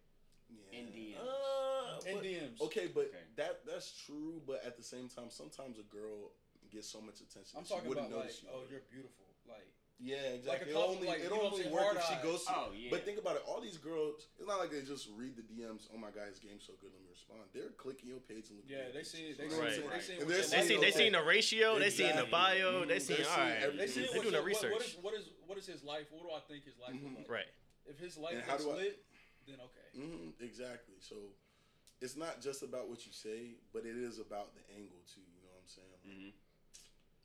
Yeah. 0.49 0.79
In 0.79 0.87
DMs. 0.95 1.19
Uh, 1.21 2.01
In 2.07 2.15
but- 2.17 2.25
DMs. 2.25 2.61
Okay, 2.63 2.87
but 2.87 3.07
Okay. 3.07 3.25
that 3.37 3.67
that's 3.67 3.93
true. 4.07 4.41
But 4.47 4.65
at 4.65 4.77
the 4.77 4.83
same 4.85 5.09
time, 5.09 5.29
sometimes 5.31 5.79
a 5.79 5.83
girl 5.85 6.33
gets 6.71 6.89
so 6.89 7.01
much 7.03 7.21
attention. 7.21 7.59
I'm 7.59 7.63
that 7.65 7.69
she 7.69 7.75
talking 7.75 7.89
wouldn't 7.89 8.07
about 8.09 8.25
like, 8.27 8.43
you 8.43 8.49
oh, 8.53 8.63
you're 8.71 8.81
beautiful. 8.89 9.27
Like, 9.47 9.67
Yeah, 10.03 10.17
Like 10.17 10.25
a 10.25 10.35
exactly. 10.65 10.73
it 10.73 10.77
only 10.81 11.09
like, 11.09 11.19
it 11.21 11.25
you 11.25 11.29
know 11.29 11.37
what 11.37 11.47
I'm 11.47 11.53
only 11.53 11.63
saying, 11.69 11.75
work 11.77 11.85
hard 11.85 11.97
if 12.01 12.05
she 12.09 12.17
goes. 12.25 12.41
To, 12.49 12.53
Oh, 12.57 12.69
yeah. 12.73 12.89
But 12.89 13.05
think 13.05 13.19
about 13.21 13.37
it. 13.37 13.45
All 13.45 13.61
these 13.61 13.77
girls, 13.77 14.33
it's 14.41 14.49
not 14.49 14.57
like 14.59 14.73
they 14.73 14.81
just 14.81 15.13
read 15.13 15.37
the 15.37 15.45
DMs. 15.45 15.93
Oh 15.93 15.99
my 16.01 16.09
god, 16.09 16.33
his 16.33 16.41
game's 16.41 16.65
so 16.65 16.73
good. 16.81 16.89
Let 16.89 17.05
me 17.05 17.13
respond. 17.13 17.45
They're 17.53 17.69
clicking 17.77 18.09
your 18.09 18.25
page 18.25 18.49
and 18.49 18.57
looking. 18.65 18.73
yeah, 18.73 18.89
they 18.97 19.05
see, 19.05 19.37
they 19.37 19.45
You 19.45 19.51
see, 19.53 19.57
know 19.61 19.61
Right. 19.61 19.93
they 19.93 20.01
see 20.01 20.17
And 20.17 20.25
they're 20.25 20.41
you're 20.41 20.47
They 20.49 20.65
seeing 20.65 20.65
see 20.65 20.77
they 20.81 20.91
seen 20.97 21.13
the 21.13 21.21
ratio. 21.23 21.77
They 21.79 21.91
seen 21.93 22.17
the 22.17 22.25
bio. 22.33 22.89
They 22.89 22.97
Mhm. 22.97 23.07
They're 23.13 23.19
all 23.29 23.29
seeing 23.29 23.29
right. 23.29 23.61
everything. 23.61 23.77
They 23.77 23.87
see 23.93 24.01
They're 24.09 24.23
doing 24.25 24.33
the 24.41 24.43
research. 24.43 24.73
What 24.73 24.83
is, 24.89 24.97
what 25.05 25.15
is 25.15 25.25
what 25.45 25.57
is 25.61 25.67
his 25.69 25.85
life? 25.85 26.09
What 26.09 26.25
do 26.25 26.33
I 26.33 26.41
think 26.49 26.65
his 26.65 26.79
life 26.81 26.97
Mhm. 26.97 27.13
is 27.13 27.19
like? 27.21 27.29
Right. 27.29 27.51
If 27.85 27.99
his 28.01 28.17
life 28.17 28.35
And 28.41 28.43
how 28.49 28.57
is 28.57 28.65
do 28.65 28.71
I- 28.73 28.77
lit, 28.89 29.05
then 29.47 29.61
okay. 29.61 29.89
hmm 30.01 30.31
exactly. 30.41 30.97
So 31.05 31.17
it's 32.01 32.17
not 32.17 32.41
just 32.41 32.63
about 32.65 32.89
what 32.89 33.05
you 33.05 33.13
say, 33.13 33.61
but 33.77 33.85
it 33.85 33.97
is 34.01 34.17
about 34.19 34.55
the 34.57 34.65
angle 34.73 35.05
too. 35.13 35.21
You 35.21 35.43
know 35.45 35.53
what 35.53 35.61
I'm 35.61 35.69
saying? 35.69 36.33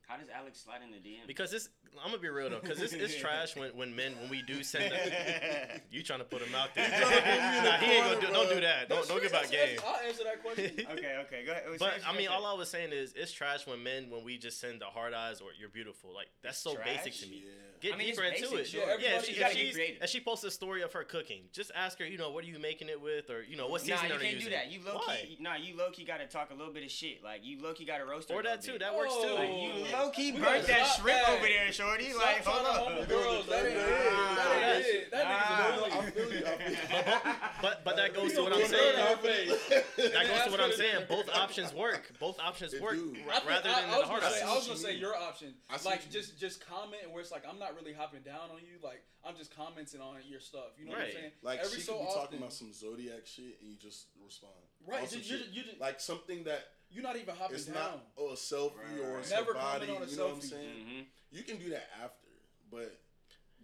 Like. 0.08 0.18
How 0.18 0.22
does 0.22 0.30
Alex 0.34 0.62
slide 0.62 0.82
in 0.84 0.92
the 0.92 0.98
DM? 0.98 1.28
Because 1.28 1.54
it's, 1.54 1.70
I'm 2.04 2.12
gonna 2.12 2.22
be 2.22 2.30
real 2.30 2.50
though, 2.50 2.60
because 2.62 2.82
it's, 2.82 2.94
it's 2.94 3.16
trash 3.20 3.56
when, 3.56 3.76
when 3.76 3.96
men 3.96 4.14
when 4.22 4.30
we 4.30 4.42
do 4.42 4.64
send 4.64 4.92
them. 4.92 5.00
You 5.92 6.04
trying 6.04 6.20
to 6.20 6.26
put 6.26 6.42
him 6.42 6.54
out 6.54 6.76
there? 6.76 6.84
You 6.86 6.92
trying 6.92 7.16
to 7.16 7.22
put 7.22 7.26
me 7.26 7.32
in 7.32 7.64
the 7.64 7.70
nah, 7.70 7.78
he 7.78 7.92
ain't 7.92 8.04
gonna 8.04 8.16
corner, 8.16 8.28
do. 8.28 8.34
Don't 8.34 8.50
do 8.50 8.62
that. 8.62 8.90
Don't 8.90 9.08
don't 9.08 9.22
give 9.22 9.34
out 9.34 9.50
game. 9.50 9.80
I'll 9.86 10.08
answer 10.08 10.24
that 10.24 10.44
question. 10.44 10.86
okay, 10.92 11.16
okay, 11.26 11.46
go 11.46 11.52
ahead. 11.52 11.64
But 11.80 12.02
I 12.08 12.16
mean, 12.18 12.28
all 12.28 12.46
I 12.46 12.54
was 12.54 12.70
saying 12.70 12.92
is 12.92 13.14
it's 13.16 13.32
trash 13.32 13.66
when 13.66 13.82
men 13.84 14.10
when 14.10 14.24
we 14.24 14.38
just 14.38 14.60
send 14.60 14.82
the 14.82 14.86
hard 14.86 15.14
eyes 15.14 15.42
or 15.42 15.50
you're 15.60 15.70
beautiful. 15.70 16.14
Like 16.14 16.28
that's 16.44 16.58
so 16.58 16.76
Trash? 16.76 17.04
basic 17.06 17.24
to 17.24 17.30
me. 17.30 17.44
yeah. 17.46 17.52
Get 17.82 17.94
I 17.94 17.98
mean, 17.98 18.08
deeper 18.08 18.24
into 18.24 18.42
basic, 18.42 18.60
it. 18.60 18.68
sure. 18.68 18.82
Yeah, 18.88 18.96
Yeah, 19.00 19.18
if, 19.18 19.26
she, 19.26 19.34
if, 19.34 19.52
she's, 19.54 19.78
if 20.02 20.10
she 20.10 20.20
posts 20.20 20.44
a 20.46 20.52
story 20.52 20.82
of 20.82 20.94
her 20.94 21.04
cooking, 21.04 21.42
just 21.52 21.72
ask 21.76 22.00
her, 22.00 22.06
you 22.06 22.18
know, 22.18 22.32
what 22.32 22.44
are 22.44 22.48
you 22.48 22.58
making 22.60 22.90
it 22.90 23.02
with, 23.02 23.30
or 23.30 23.44
you 23.44 23.58
know, 23.58 23.68
what 23.68 23.86
Nah, 23.88 23.98
seasoning 23.98 24.12
you 24.12 24.18
are 24.18 24.24
you 24.24 24.30
can't 24.32 24.44
do 24.44 24.50
that. 24.52 24.72
You 24.72 24.80
low 24.86 24.96
Why? 25.06 25.20
key, 25.22 25.38
nah, 25.40 25.56
you 25.56 25.76
low 25.78 25.92
key 25.92 26.06
got 26.06 26.18
to 26.18 26.28
talk 26.28 26.52
a 26.52 26.54
little 26.54 26.74
bit 26.74 26.84
of 26.84 26.92
shit. 26.92 27.24
Like 27.24 27.42
you 27.44 27.60
low 27.62 27.74
key 27.74 27.86
got 27.86 27.98
to 27.98 28.06
roast 28.06 28.30
her. 28.30 28.36
Or 28.36 28.44
that 28.44 28.62
too. 28.62 28.74
bit. 28.74 28.82
That 28.82 28.96
works 28.96 29.14
too. 29.16 29.34
Like, 29.34 29.50
you 29.50 29.72
low 29.94 30.10
key 30.10 30.32
burnt 30.32 30.66
that 30.68 30.86
shrimp 31.00 31.20
that. 31.20 31.30
over 31.38 31.46
there, 31.46 31.72
shorty. 31.72 32.12
Stop 32.12 32.24
like, 32.24 32.46
hold 32.46 32.66
to 32.66 32.72
up. 32.72 32.76
humble 32.78 32.98
You're 32.98 33.06
doing 33.08 33.24
girls. 33.24 33.46
That 33.48 33.66
ain't 33.66 33.76
it. 33.76 33.86
That 34.32 34.76
ain't 34.76 34.88
it. 34.88 35.12
That 35.12 35.26
nigga's 35.26 35.82
a 35.82 35.98
I 35.98 36.12
feel 36.12 36.34
you. 36.34 36.46
I 36.46 36.50
feel 36.58 36.76
you. 36.76 37.32
But 37.62 37.84
but 37.84 37.96
that 37.98 38.14
goes 38.14 38.34
to 38.34 38.44
what 38.44 38.54
I'm 38.54 38.66
saying. 38.66 38.96
her 38.96 39.02
in 39.02 39.08
our 39.08 39.18
face. 39.18 40.15
That 40.28 40.36
goes 40.36 40.46
to 40.46 40.52
what 40.52 40.62
I'm 40.62 40.72
saying. 40.74 41.06
Both 41.10 41.30
options 41.36 41.74
work. 41.74 42.12
Both 42.20 42.40
options 42.40 42.74
work 42.82 42.94
do. 42.96 43.16
ra- 43.28 43.34
think- 43.40 43.50
rather 43.50 43.70
I, 43.70 43.82
than 43.82 43.90
I 43.90 44.00
the 44.00 44.06
hard 44.06 44.22
gonna 44.22 44.34
say. 44.36 44.42
I 44.42 44.54
was 44.54 44.68
what 44.68 44.68
gonna 44.68 44.80
say 44.80 44.92
mean. 44.94 45.00
your 45.02 45.16
option. 45.16 45.54
Like 45.86 46.10
just 46.10 46.40
just 46.40 46.66
comment 46.66 47.10
where 47.12 47.22
it's 47.22 47.32
like 47.32 47.44
I'm 47.50 47.60
not 47.60 47.76
really 47.76 47.94
hopping 47.94 48.22
down 48.22 48.50
on 48.54 48.60
you. 48.60 48.78
Like 48.84 49.04
I'm 49.26 49.36
just 49.36 49.56
commenting 49.56 50.02
on 50.02 50.18
your 50.30 50.40
stuff. 50.40 50.74
You 50.78 50.86
know 50.86 50.92
what 50.92 51.02
I'm 51.02 51.12
saying? 51.12 51.32
Like 51.42 51.60
Every 51.60 51.78
she 51.78 51.82
so 51.82 51.94
could 51.94 52.00
be 52.00 52.06
often, 52.08 52.22
talking 52.22 52.38
about 52.40 52.54
some 52.54 52.74
zodiac 52.74 53.26
shit 53.26 53.58
and 53.62 53.70
you 53.70 53.78
just 53.78 54.08
respond. 54.24 54.54
right? 54.88 55.02
On 55.02 55.08
some 55.08 55.20
Just, 55.20 55.30
you're, 55.54 55.66
you're, 55.66 55.76
like 55.80 56.00
something 56.00 56.44
that 56.46 56.66
you're 56.92 57.04
not 57.04 57.16
even 57.18 57.36
hopping 57.36 57.56
it's 57.56 57.66
down. 57.66 57.76
not 57.76 58.06
oh, 58.18 58.30
a 58.30 58.36
selfie 58.36 58.78
Right, 58.78 59.02
or 59.04 59.14
right. 59.16 59.20
it's 59.22 59.32
Never 59.32 59.54
her 59.54 59.60
body. 59.60 59.90
on 59.90 60.04
a 60.04 60.06
you 60.06 60.18
know 60.18 60.26
what 60.28 60.36
I'm 60.36 60.40
selfie. 60.42 60.50
saying? 60.50 60.86
Mhm. 60.86 61.06
You 61.32 61.44
can 61.44 61.58
do 61.58 61.70
that 61.72 61.90
after, 62.04 62.30
but 62.72 62.96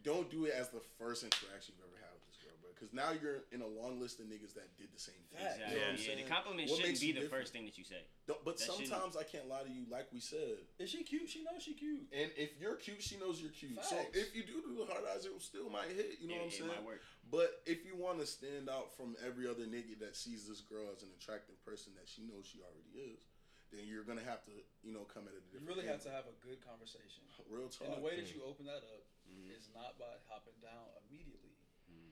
don't 0.03 0.29
do 0.31 0.45
it 0.45 0.53
as 0.57 0.69
the 0.69 0.81
first 0.97 1.23
interaction 1.23 1.75
you've 1.77 1.85
ever 1.85 2.01
had 2.01 2.09
with 2.17 2.25
this 2.25 2.37
girl, 2.41 2.57
bro. 2.59 2.70
Because 2.81 2.97
now 2.97 3.13
you're 3.13 3.45
in 3.53 3.61
a 3.61 3.67
long 3.69 4.01
list 4.01 4.17
of 4.19 4.25
niggas 4.25 4.57
that 4.57 4.65
did 4.81 4.89
the 4.89 4.97
same 4.97 5.21
thing. 5.29 5.37
Facts. 5.37 5.61
You 5.61 5.69
Exactly. 5.69 5.77
know 5.77 5.85
what 5.85 5.93
I'm 5.93 6.01
yeah, 6.01 6.17
the 6.25 6.29
compliment 6.33 6.65
What 6.65 6.79
shouldn't 6.81 6.97
be 6.97 7.11
the 7.13 7.21
different? 7.21 7.29
first 7.45 7.53
thing 7.53 7.65
that 7.69 7.77
you 7.77 7.85
say. 7.85 8.01
Don't- 8.25 8.41
but 8.41 8.57
that 8.57 8.65
shouldn't- 8.65 8.89
sometimes 8.89 9.13
I 9.13 9.21
can't 9.21 9.45
lie 9.45 9.61
to 9.61 9.69
you, 9.69 9.85
like 9.85 10.09
we 10.09 10.17
said. 10.17 10.65
Is 10.81 10.89
she 10.89 11.03
cute? 11.05 11.29
She 11.29 11.43
knows 11.45 11.61
she 11.61 11.77
cute. 11.77 12.09
And 12.11 12.33
if 12.33 12.57
you're 12.57 12.73
cute, 12.81 13.03
she 13.05 13.17
knows 13.21 13.37
you're 13.37 13.53
cute. 13.53 13.77
So 13.85 14.01
if 14.17 14.33
you 14.33 14.41
do 14.49 14.65
do 14.65 14.73
the 14.81 14.89
hard 14.89 15.05
eyes, 15.13 15.25
it 15.29 15.41
still 15.45 15.69
might 15.69 15.93
hit. 15.93 16.17
You 16.17 16.27
know 16.33 16.33
it, 16.33 16.37
what 16.37 16.41
I'm 16.41 16.49
it 16.49 16.53
saying? 16.57 16.67
might 16.73 16.83
work. 16.83 17.01
But 17.29 17.61
if 17.69 17.85
you 17.85 17.93
want 17.95 18.17
to 18.17 18.25
stand 18.25 18.65
out 18.67 18.97
from 18.97 19.15
every 19.23 19.45
other 19.45 19.67
nigga 19.69 19.99
that 19.99 20.15
sees 20.17 20.47
this 20.47 20.61
girl 20.61 20.89
as 20.89 21.03
an 21.03 21.09
attractive 21.21 21.63
person 21.63 21.93
that 22.01 22.09
she 22.09 22.23
knows 22.23 22.47
she 22.49 22.63
already 22.65 22.97
is, 23.13 23.21
then 23.69 23.85
you're 23.85 24.03
gonna 24.03 24.23
have 24.25 24.43
to, 24.45 24.51
you 24.81 24.91
know, 24.91 25.05
come 25.05 25.27
at 25.29 25.35
it. 25.35 25.37
a 25.37 25.45
You 25.53 25.59
different 25.61 25.67
really 25.77 25.85
have 25.87 26.01
to 26.01 26.09
have 26.09 26.25
a 26.25 26.33
good 26.41 26.59
conversation. 26.65 27.23
real 27.47 27.69
talk. 27.69 27.87
And 27.87 27.97
the 27.97 28.01
way 28.01 28.19
that 28.19 28.33
you 28.33 28.41
open 28.43 28.65
that 28.65 28.83
up 28.83 29.05
Mhm. 29.29 29.51
is 29.55 29.69
not 29.69 29.99
by 29.99 30.17
hopping 30.27 30.59
down 30.61 30.89
immediately. 31.07 31.50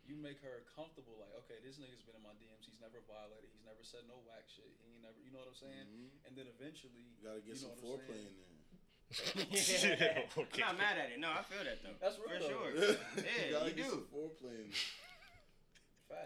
You 0.10 0.18
make 0.18 0.42
her 0.42 0.66
comfortable, 0.74 1.22
like, 1.22 1.30
okay, 1.46 1.62
this 1.62 1.78
nigga's 1.78 2.02
been 2.02 2.18
in 2.18 2.26
my 2.26 2.34
DMs. 2.42 2.66
He's 2.66 2.82
never 2.82 2.98
violated. 3.06 3.54
He's 3.54 3.62
never 3.62 3.86
said 3.86 4.10
no 4.10 4.18
whack 4.26 4.50
shit. 4.50 4.66
He 4.82 4.98
ain't 4.98 5.06
never, 5.06 5.22
you 5.22 5.30
know 5.30 5.46
what 5.46 5.54
I'm 5.54 5.62
saying? 5.62 5.86
Mhm. 5.86 6.10
And 6.26 6.34
then 6.34 6.50
eventually, 6.50 7.14
You 7.14 7.22
gotta 7.30 7.46
get 7.46 7.54
you 7.54 7.70
know 7.70 7.78
some 7.78 7.78
what 7.78 8.02
I'm 8.02 8.10
foreplay 8.10 8.26
saying? 8.26 8.34
in 8.34 8.40
there. 8.42 10.26
Okay. 10.50 10.62
I'm 10.66 10.78
not 10.78 10.78
mad 10.82 10.98
at 10.98 11.10
it. 11.14 11.20
No, 11.22 11.30
I 11.30 11.42
feel 11.46 11.62
that 11.62 11.78
though. 11.86 11.94
That's 12.02 12.18
real 12.18 12.42
For 12.42 12.42
though. 12.42 12.50
sure. 12.50 12.74
Yeah, 13.22 13.46
you 13.46 13.54
gotta 13.54 13.70
you 13.70 13.78
get 13.78 13.86
do. 13.86 13.90
some 14.02 14.08
foreplay 14.10 14.58
in 14.66 14.70
there. 14.74 16.26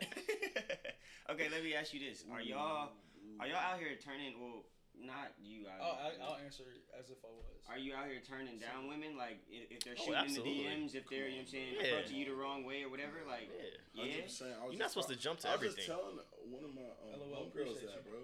Okay, 1.31 1.47
let 1.49 1.63
me 1.63 1.73
ask 1.73 1.93
you 1.93 1.99
this: 2.03 2.23
Are 2.31 2.41
y'all 2.41 2.91
are 3.39 3.47
y'all 3.47 3.55
out 3.55 3.79
here 3.79 3.95
turning? 3.95 4.35
Well, 4.39 4.63
not 4.99 5.33
you. 5.41 5.65
Out 5.67 5.81
I'll, 5.81 5.97
here, 6.11 6.19
I'll 6.21 6.39
answer 6.43 6.63
as 6.97 7.09
if 7.09 7.17
I 7.25 7.31
was. 7.33 7.43
Are 7.67 7.77
you 7.81 7.93
out 7.97 8.05
here 8.07 8.21
turning 8.21 8.59
down 8.61 8.87
women? 8.87 9.17
Like 9.17 9.41
if, 9.49 9.71
if 9.73 9.79
they're 9.83 9.97
Oh, 9.99 10.05
shooting 10.05 10.29
in 10.29 10.35
the 10.37 10.45
DMs, 10.45 10.93
if 10.95 11.09
they're 11.09 11.27
you 11.27 11.41
know 11.41 11.43
what 11.43 11.49
I'm 11.49 11.53
saying 11.53 11.69
Yeah. 11.75 11.87
approaching 11.91 12.17
you 12.21 12.25
the 12.29 12.37
wrong 12.37 12.61
way 12.63 12.83
or 12.85 12.89
whatever? 12.93 13.19
Like 13.27 13.49
Yeah. 13.95 14.05
yeah. 14.05 14.23
100%. 14.23 14.53
I 14.53 14.63
was 14.63 14.73
You're 14.73 14.79
not 14.79 14.91
just 14.91 14.93
supposed 14.95 15.11
to 15.11 15.19
jump 15.19 15.37
to 15.43 15.49
everything. 15.51 15.83
I 15.91 15.97
was 15.97 16.15
everything. 16.15 16.23
just 16.23 16.39
telling 16.39 16.51
one 16.53 16.63
of 16.63 16.71
my 16.71 16.87
um, 17.03 17.19
LOL, 17.19 17.49
homegirls 17.49 17.75
appreciate 17.75 17.91
that, 17.91 18.01
you. 18.07 18.11
bro. 18.13 18.21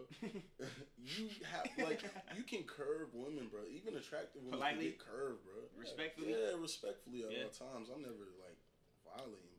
you 1.10 1.26
have 1.52 1.66
like 1.84 2.02
you 2.38 2.44
can 2.48 2.64
curve 2.64 3.12
women, 3.12 3.52
bro. 3.52 3.68
Even 3.68 3.98
attractive 4.00 4.40
women 4.46 4.56
Politely? 4.60 4.96
can 4.96 4.96
get 4.96 5.04
curved, 5.04 5.44
bro. 5.44 5.60
Respectfully. 5.76 6.32
Yeah, 6.32 6.56
respectfully 6.56 7.28
at 7.28 7.32
Yeah. 7.36 7.44
all 7.50 7.56
times. 7.56 7.92
I'm 7.92 8.00
never 8.00 8.24
like 8.40 8.56
violating, 9.04 9.52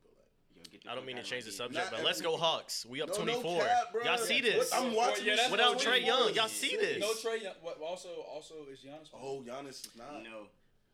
get 0.71 0.81
I 0.89 0.95
don't 0.95 1.05
mean 1.05 1.17
to 1.17 1.23
change 1.23 1.45
the 1.45 1.51
subject, 1.51 1.91
Not 1.91 1.91
but 1.91 2.05
let's 2.05 2.21
go 2.21 2.37
Hawks. 2.37 2.85
We 2.85 3.01
up 3.01 3.09
No, 3.09 3.15
no 3.23 3.41
24. 3.41 3.61
cap, 3.65 3.91
bro. 3.91 4.03
Y'all 4.03 4.17
see 4.17 4.35
What- 4.35 4.43
this? 4.43 4.73
I'm 4.73 4.93
watching 4.95 5.25
Yeah, 5.25 5.31
this 5.33 5.39
that's 5.41 5.51
Without 5.51 5.73
no 5.73 5.79
Trae 5.79 5.99
we 5.99 6.05
Young, 6.05 6.25
was. 6.27 6.35
y'all 6.35 6.47
see 6.47 6.75
this? 6.77 6.99
No 6.99 7.13
Trae. 7.13 7.41
Young- 7.41 7.55
What? 7.61 7.79
Also, 7.81 8.09
also 8.21 8.65
is 8.71 8.79
Giannis. 8.79 9.09
Oh, 9.13 9.41
Giannis 9.45 9.85
is 9.85 9.95
not. 9.95 10.11
DM. 10.13 10.23
No. 10.23 10.47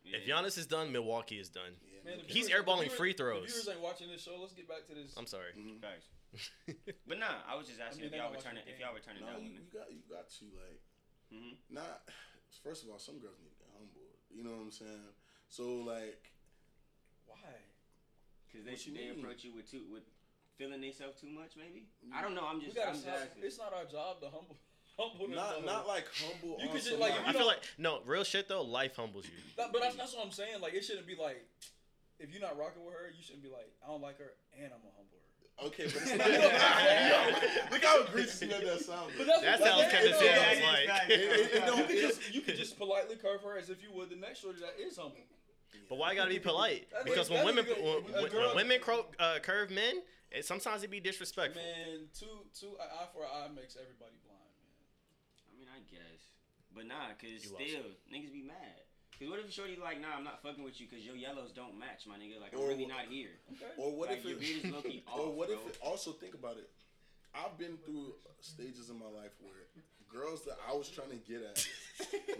If 0.04 0.26
Yeah. 0.26 0.36
Giannis 0.42 0.58
is 0.58 0.66
done, 0.66 0.90
Milwaukee 0.92 1.38
is 1.38 1.48
done. 1.48 1.76
Yeah, 1.84 2.00
Man, 2.04 2.18
the 2.18 2.24
He's 2.24 2.46
viewers- 2.46 2.64
the 2.64 2.70
airballing 2.70 2.82
viewers- 2.84 2.96
free 2.98 3.12
The 3.12 3.18
throws. 3.18 3.50
viewers 3.50 3.68
ain't 3.68 3.80
watching 3.80 4.08
this 4.08 4.22
show. 4.22 4.36
Let's 4.36 4.52
get 4.54 4.66
back 4.68 4.86
to 4.88 4.94
this. 4.94 5.14
I'm 5.16 5.26
sorry. 5.26 5.52
Mhm. 5.56 5.80
Facts. 5.80 6.06
But 7.06 7.18
nah, 7.18 7.40
I 7.46 7.54
was 7.56 7.66
just 7.66 7.80
asking 7.80 8.00
mean, 8.02 8.06
if 8.06 8.10
they 8.12 8.16
y'all 8.18 8.26
don't 8.26 8.32
were 8.32 8.36
watch 8.36 8.44
turning 8.44 8.64
the 8.64 8.70
if 8.70 8.76
game. 8.78 8.84
y'all 8.86 8.94
were 8.94 9.00
turning 9.00 9.22
No, 9.22 9.26
down 9.32 9.42
you, 9.44 9.48
women. 9.52 9.64
you 9.72 9.78
got 9.78 9.90
you 9.92 10.02
got 10.10 10.28
to 10.28 10.44
like 10.60 10.80
hmm 11.30 11.52
not. 11.70 12.08
First 12.62 12.84
of 12.84 12.90
all, 12.90 12.98
some 12.98 13.18
girls 13.18 13.38
need 13.40 13.48
to 13.50 13.56
get 13.64 13.68
humble. 13.72 14.12
You 14.30 14.42
know 14.44 14.50
what 14.52 14.60
I'm 14.62 14.70
saying? 14.72 15.14
So 15.48 15.80
like, 15.80 16.32
Why? 17.26 17.36
Because 18.50 18.64
they 18.64 18.72
What 18.72 18.86
you 18.86 18.92
they 18.94 19.10
mean? 19.12 19.20
approach 19.20 19.44
you 19.44 19.52
with 19.54 19.70
too 19.70 19.82
with 19.92 20.02
feeling 20.56 20.80
themselves 20.80 21.20
too 21.20 21.28
much, 21.28 21.52
maybe. 21.56 21.86
Mm. 22.02 22.16
I 22.16 22.22
don't 22.22 22.34
know. 22.34 22.42
I'm 22.48 22.58
We 22.58 22.64
just. 22.66 22.76
gotta 22.76 22.90
I'm 22.90 22.96
stop. 22.96 23.14
It's 23.40 23.58
not 23.58 23.72
our 23.72 23.84
job 23.84 24.20
to 24.20 24.26
humble. 24.30 24.56
Humble 24.98 25.28
not 25.28 25.60
though. 25.60 25.66
not 25.66 25.86
like 25.86 26.06
humble. 26.18 26.58
You 26.58 26.66
on 26.66 26.72
could 26.74 26.82
just, 26.82 26.98
like, 26.98 27.12
like, 27.12 27.28
I 27.28 27.32
feel 27.32 27.46
like 27.46 27.62
no 27.78 28.00
real 28.04 28.24
shit 28.24 28.48
though. 28.48 28.62
Life 28.62 28.96
humbles 28.96 29.26
you. 29.26 29.30
That- 29.56 29.70
but 29.72 29.80
that's, 29.80 29.94
that's 29.94 30.12
what 30.16 30.24
I'm 30.26 30.32
saying. 30.32 30.60
Like 30.60 30.74
it 30.74 30.84
shouldn't 30.84 31.06
be 31.06 31.14
like 31.14 31.44
if 32.18 32.32
you're 32.32 32.42
not 32.42 32.58
rocking 32.58 32.84
with 32.84 32.94
her, 32.94 33.06
you 33.16 33.22
shouldn't 33.22 33.44
be 33.44 33.48
like 33.50 33.70
I 33.84 33.86
don't 33.86 34.02
like 34.02 34.18
her 34.18 34.32
and 34.58 34.72
I'm 34.74 34.80
gonna 34.82 34.96
humble 34.98 35.14
her. 35.14 35.24
Okay, 35.70 35.86
but 35.86 36.02
it's 36.06 36.14
not. 36.18 37.70
Look 37.70 37.84
how 37.84 38.02
egregious 38.02 38.42
you 38.42 38.48
made 38.48 38.66
that 38.66 38.80
sound. 38.80 39.12
But 39.16 39.26
that's 39.26 39.42
That 39.42 39.58
sounds 39.60 39.82
that's- 39.82 39.92
Kevin 39.92 40.10
it- 40.10 40.18
Samuels 40.18 40.58
it- 40.58 40.58
yeah, 40.62 40.66
like. 40.66 40.86
yeah, 40.86 41.14
It, 41.14 41.20
it, 41.20 41.54
it 41.54 41.66
don't. 41.66 41.78
You 41.78 41.84
could 41.86 42.00
just 42.02 42.34
you 42.34 42.40
could 42.40 42.56
just 42.56 42.76
politely 42.78 43.14
curve 43.16 43.42
her 43.42 43.56
as 43.56 43.70
if 43.70 43.82
you 43.82 43.90
would 43.94 44.10
the 44.10 44.16
next 44.16 44.40
shorty 44.40 44.58
that 44.60 44.74
is 44.82 44.96
humble. 44.96 45.22
But 45.88 45.98
why 45.98 46.14
gotta 46.14 46.30
be 46.30 46.38
polite? 46.38 46.88
Because 47.04 47.30
when 47.30 47.44
women 47.44 47.64
when, 47.64 48.04
when, 48.04 48.32
when 48.32 48.56
women 48.56 48.80
cro- 48.80 49.06
uh, 49.18 49.38
curve 49.42 49.70
men, 49.70 50.02
it, 50.30 50.44
sometimes 50.44 50.82
it 50.82 50.90
be 50.90 51.00
disrespectful. 51.00 51.62
Man, 51.62 52.08
two 52.18 52.26
two 52.58 52.76
eye 52.80 53.06
for 53.12 53.22
an 53.24 53.30
eye 53.32 53.48
makes 53.54 53.76
everybody 53.76 54.16
blind, 54.24 54.52
man. 54.60 54.84
I 55.48 55.52
mean, 55.58 55.68
I 55.72 55.80
guess, 55.90 56.28
but 56.74 56.86
nah, 56.86 57.16
cause 57.20 57.30
You 57.30 57.38
still 57.40 57.88
niggas 58.12 58.32
be 58.32 58.42
mad. 58.42 58.84
Cause 59.18 59.28
what 59.30 59.40
if 59.40 59.50
shorty 59.50 59.76
like, 59.82 60.00
nah, 60.00 60.14
I'm 60.16 60.22
not 60.24 60.42
fucking 60.42 60.62
with 60.62 60.80
you, 60.80 60.86
cause 60.86 61.00
your 61.00 61.16
yellows 61.16 61.50
don't 61.52 61.78
match, 61.78 62.06
my 62.06 62.14
nigga. 62.16 62.40
Like 62.40 62.52
I'm 62.54 62.60
really 62.68 62.86
not 62.86 63.06
here. 63.10 63.40
Okay. 63.56 63.72
or 63.76 63.96
what 63.96 64.10
Like, 64.10 64.18
if 64.18 64.24
your 64.24 64.34
it? 64.34 64.40
beard 64.40 64.64
is 64.64 64.70
low-key 64.72 65.02
or 65.12 65.20
off, 65.28 65.34
what 65.34 65.50
if 65.50 65.58
it? 65.66 65.78
Also, 65.82 66.12
think 66.12 66.34
about 66.34 66.56
it. 66.58 66.68
I've 67.34 67.56
been 67.58 67.76
through 67.84 68.14
stages 68.40 68.90
in 68.90 68.98
my 68.98 69.06
life 69.10 69.32
where 69.40 69.66
girls 70.08 70.44
that 70.44 70.56
I 70.68 70.74
was 70.76 70.88
trying 70.88 71.10
to 71.10 71.16
get 71.16 71.42
at, 71.42 71.66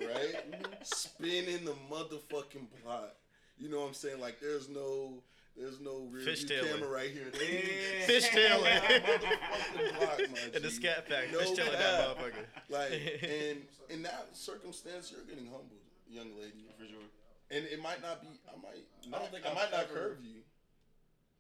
right, 0.01 0.35
spinning 0.83 1.65
the 1.65 1.75
motherfucking 1.91 2.67
plot. 2.83 3.15
You 3.59 3.69
know 3.71 3.81
what 3.81 3.89
I'm 3.89 3.95
saying? 3.95 4.21
Like, 4.21 4.39
there's 4.41 4.69
no, 4.69 5.23
There's 5.57 5.81
no 5.81 6.07
rear 6.13 6.25
Fish 6.25 6.45
view 6.45 6.57
tailing. 6.57 6.73
camera 6.75 6.89
right 6.89 7.11
here. 7.11 7.27
Yeah. 7.35 8.07
Fish 8.07 8.29
tailing. 8.31 8.65
Motherfucking 8.65 9.99
block, 9.99 10.21
my 10.55 10.59
the 10.61 10.71
scat 10.71 11.09
pack. 11.09 11.33
No 11.33 11.41
Fish 11.41 11.51
tailing 11.57 11.73
that 11.73 12.17
motherfucker. 12.17 12.45
Like, 12.71 12.93
and 13.23 13.59
in 13.91 14.03
that 14.05 14.29
circumstance, 14.33 15.11
you're 15.13 15.25
getting 15.27 15.47
humbled, 15.47 15.83
young 16.09 16.31
lady. 16.39 16.67
For 16.79 16.87
sure. 16.87 17.03
And 17.51 17.65
it 17.65 17.83
might 17.83 18.03
not 18.03 18.21
be. 18.23 18.29
I 18.47 18.57
might. 18.63 18.85
Not, 19.09 19.17
I, 19.19 19.23
don't 19.23 19.33
think 19.33 19.47
I 19.47 19.49
I've 19.51 19.55
might 19.57 19.73
not 19.73 19.89
curve 19.93 20.19
you, 20.23 20.41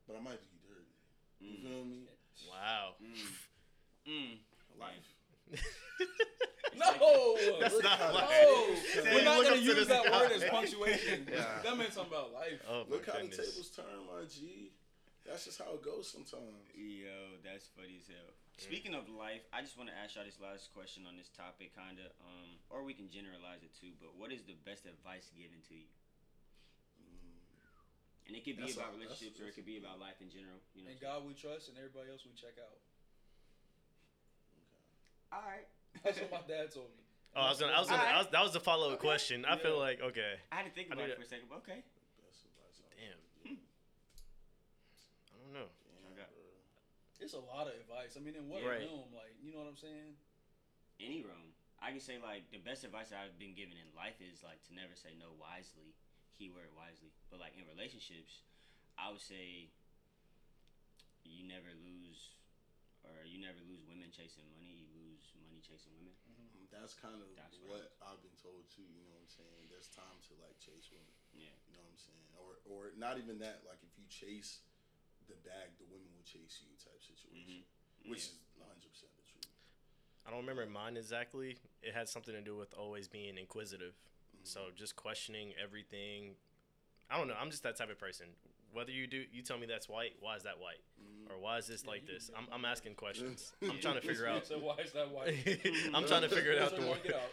but 0.09 0.17
I 0.17 0.21
might 0.21 0.41
be 0.41 0.49
you 0.57 0.65
dirty. 0.67 0.91
You 1.39 1.51
Mm. 1.53 1.63
feel 1.71 1.85
me? 1.85 1.99
Wow. 2.51 2.95
Mm. 3.03 4.11
Mm. 4.11 4.39
Life. 4.81 5.07
No, 6.79 7.37
That's 7.61 7.83
not 7.83 7.99
how- 7.99 8.15
like. 8.15 8.31
no, 8.31 9.03
When 9.03 9.15
we're 9.15 9.25
not 9.25 9.39
look 9.39 9.47
gonna 9.51 9.59
up 9.59 9.67
to 9.67 9.75
use 9.75 9.87
that 9.89 10.05
sky. 10.07 10.13
word 10.15 10.33
as 10.33 10.45
punctuation. 10.45 11.27
Yeah. 11.33 11.59
That 11.65 11.75
meant 11.77 11.93
something 11.93 12.13
about 12.15 12.33
life. 12.33 12.63
Oh 12.71 12.85
Look 12.89 13.07
how 13.07 13.19
the 13.19 13.27
goodness. 13.27 13.37
tables 13.51 13.71
turn, 13.75 13.99
my 14.07 14.23
G. 14.31 14.71
That's 15.27 15.45
just 15.45 15.59
how 15.59 15.75
it 15.75 15.83
goes 15.85 16.07
sometimes. 16.09 16.65
Yo, 16.73 17.37
that's 17.45 17.67
funny 17.77 17.99
as 18.01 18.07
hell. 18.09 18.31
Speaking 18.59 18.95
of 18.95 19.07
life, 19.11 19.43
I 19.53 19.61
just 19.63 19.77
want 19.79 19.91
to 19.91 19.95
ask 19.99 20.15
y'all 20.17 20.25
this 20.27 20.41
last 20.43 20.73
question 20.75 21.05
on 21.07 21.15
this 21.21 21.29
topic, 21.31 21.75
kind 21.77 21.99
of, 22.03 22.11
um, 22.27 22.59
or 22.71 22.83
we 22.83 22.91
can 22.97 23.07
generalize 23.13 23.63
it 23.63 23.71
too. 23.77 23.93
But 24.03 24.15
what 24.19 24.33
is 24.35 24.43
the 24.49 24.57
best 24.67 24.83
advice 24.89 25.31
given 25.37 25.63
to 25.71 25.75
you? 25.79 25.87
And 28.27 28.37
it 28.37 28.45
could 28.45 28.57
be 28.61 28.69
That's 28.69 28.77
about 28.77 28.93
a- 28.93 29.01
that's- 29.01 29.19
relationships, 29.21 29.41
or 29.41 29.47
it 29.49 29.55
could 29.57 29.65
be 29.69 29.79
about 29.81 29.99
life 30.01 30.21
in 30.21 30.29
general. 30.29 30.61
You 30.77 30.85
know. 30.85 30.91
And 30.93 31.01
God 31.01 31.25
we 31.25 31.33
trust, 31.35 31.69
and 31.73 31.77
everybody 31.79 32.11
else 32.13 32.25
we 32.27 32.33
check 32.37 32.57
out. 32.61 32.77
All 35.33 35.45
right. 35.45 35.67
That's 36.05 36.21
what 36.21 36.31
my 36.33 36.43
dad 36.47 36.71
told 36.73 36.89
me. 36.97 37.05
Oh, 37.37 37.43
I 37.43 37.51
was 37.51 37.61
gonna. 37.61 37.73
I 37.73 37.81
was 37.81 37.89
gonna. 37.89 38.03
I 38.03 38.19
was, 38.19 38.29
that 38.33 38.43
was 38.43 38.53
the 38.53 38.61
follow 38.61 38.89
up 38.89 38.99
Okay. 38.99 39.07
question. 39.09 39.45
I 39.45 39.57
feel 39.57 39.79
like 39.79 40.01
okay. 40.01 40.41
I 40.51 40.63
had 40.63 40.67
to 40.67 40.73
think 40.73 40.89
about 40.93 41.09
it 41.09 41.17
for 41.17 41.23
a 41.23 41.29
second. 41.29 41.47
But 41.51 41.61
okay. 41.67 41.85
Best 42.25 42.49
advice 42.49 42.77
I'll 42.81 42.95
Damn. 42.97 43.21
give. 43.21 43.59
Hmm. 43.59 43.61
I 45.29 45.37
don't 45.45 45.53
know. 45.55 45.69
Damn, 46.17 46.33
It's 47.21 47.35
a 47.37 47.43
lot 47.45 47.69
of 47.69 47.75
advice. 47.77 48.17
I 48.17 48.21
mean, 48.25 48.35
in 48.39 48.49
what 48.49 48.65
Right. 48.65 48.87
realm? 48.89 49.13
Like, 49.13 49.37
you 49.43 49.53
know 49.53 49.61
what 49.61 49.69
I'm 49.69 49.77
saying? 49.79 50.17
Any 50.99 51.23
room. 51.23 51.53
I 51.79 51.91
can 51.95 52.01
say 52.03 52.19
like 52.19 52.51
the 52.51 52.59
best 52.59 52.83
advice 52.83 53.13
I've 53.15 53.39
been 53.39 53.55
given 53.55 53.75
in 53.79 53.87
life 53.95 54.19
is 54.19 54.43
like 54.43 54.63
to 54.67 54.75
never 54.75 54.95
say 54.99 55.15
no 55.19 55.31
wisely. 55.39 55.95
Keyword 56.39 56.71
wisely. 56.75 57.11
But 57.31 57.39
like 57.39 57.55
in 57.59 57.67
relationships, 57.71 58.43
I 58.99 59.11
would 59.15 59.23
say 59.23 59.71
you 61.23 61.47
never 61.47 61.71
lose 61.85 62.35
or 63.09 63.25
you 63.25 63.41
never 63.41 63.61
lose 63.65 63.85
women 63.89 64.13
chasing 64.13 64.45
money, 64.53 64.85
you 64.85 64.89
lose 64.93 65.33
money 65.41 65.61
chasing 65.65 65.93
women. 65.97 66.13
Mm-hmm. 66.29 66.69
That's 66.69 66.93
kind 66.93 67.17
of 67.17 67.25
That's 67.35 67.59
what 67.65 67.97
I've 68.05 68.21
been 68.21 68.37
told 68.37 68.69
too. 68.69 68.85
You 68.85 69.05
know 69.09 69.17
what 69.17 69.25
I'm 69.25 69.33
saying? 69.33 69.69
There's 69.73 69.89
time 69.91 70.21
to 70.29 70.33
like 70.41 70.57
chase 70.61 70.93
women. 70.93 71.15
Yeah. 71.33 71.53
You 71.69 71.77
know 71.77 71.83
what 71.85 71.97
I'm 71.97 72.03
saying? 72.03 72.29
Or 72.37 72.51
or 72.69 72.81
not 72.97 73.17
even 73.17 73.41
that. 73.41 73.65
Like 73.65 73.81
if 73.81 73.93
you 73.97 74.05
chase 74.07 74.63
the 75.29 75.37
bag, 75.45 75.77
the 75.81 75.89
women 75.89 76.09
will 76.13 76.25
chase 76.29 76.61
you 76.65 76.73
type 76.81 77.01
situation, 77.01 77.65
mm-hmm. 77.65 78.09
which 78.13 78.33
is 78.33 78.37
100 78.57 78.69
percent 78.89 79.13
the 79.17 79.25
truth. 79.25 79.49
I 80.25 80.33
don't 80.33 80.45
remember 80.45 80.69
mine 80.69 80.97
exactly. 80.97 81.57
It 81.81 81.97
had 81.97 82.09
something 82.09 82.37
to 82.37 82.45
do 82.45 82.57
with 82.57 82.73
always 82.77 83.09
being 83.09 83.37
inquisitive. 83.37 83.97
So 84.45 84.69
mm-hmm. 84.69 84.77
just 84.77 84.97
questioning 84.97 85.53
everything. 85.57 86.37
I 87.11 87.17
don't 87.17 87.29
know. 87.29 87.37
I'm 87.41 87.51
just 87.51 87.65
that 87.65 87.77
type 87.77 87.91
of 87.91 87.99
person. 87.99 88.27
Whether 88.73 88.93
you 88.93 89.07
do, 89.07 89.25
you 89.33 89.43
tell 89.43 89.59
me 89.59 89.67
that's 89.67 89.89
white. 89.89 90.13
Why 90.21 90.37
is 90.37 90.43
that 90.45 90.59
white? 90.61 90.81
Mm-hmm. 91.01 91.33
Or 91.33 91.39
why 91.41 91.59
is 91.59 91.67
this 91.67 91.83
Yeah, 91.85 91.91
like 91.91 92.07
this? 92.07 92.31
I'm, 92.37 92.47
I'm 92.53 92.65
asking 92.65 92.95
questions. 92.95 93.53
I'm 93.63 93.79
trying 93.81 93.97
to 94.01 94.07
figure 94.07 94.27
out. 94.27 94.47
So 94.47 94.59
why 94.59 94.77
is 94.85 94.93
that 94.93 95.11
white? 95.11 95.35
I'm 95.95 96.07
trying 96.07 96.23
to 96.23 96.29
figure 96.29 96.53
it 96.53 96.61
out 96.61 96.71
That's 96.71 96.81
the 96.81 96.87
more. 96.87 96.97
Get 97.03 97.15
out. 97.15 97.33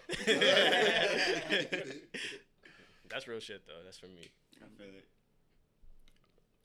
That's 3.09 3.27
real 3.27 3.39
shit 3.39 3.67
though. 3.67 3.83
That's 3.83 3.97
for 3.99 4.07
me. 4.07 4.31
I 4.59 4.67
feel 4.79 4.87
it. 4.91 5.07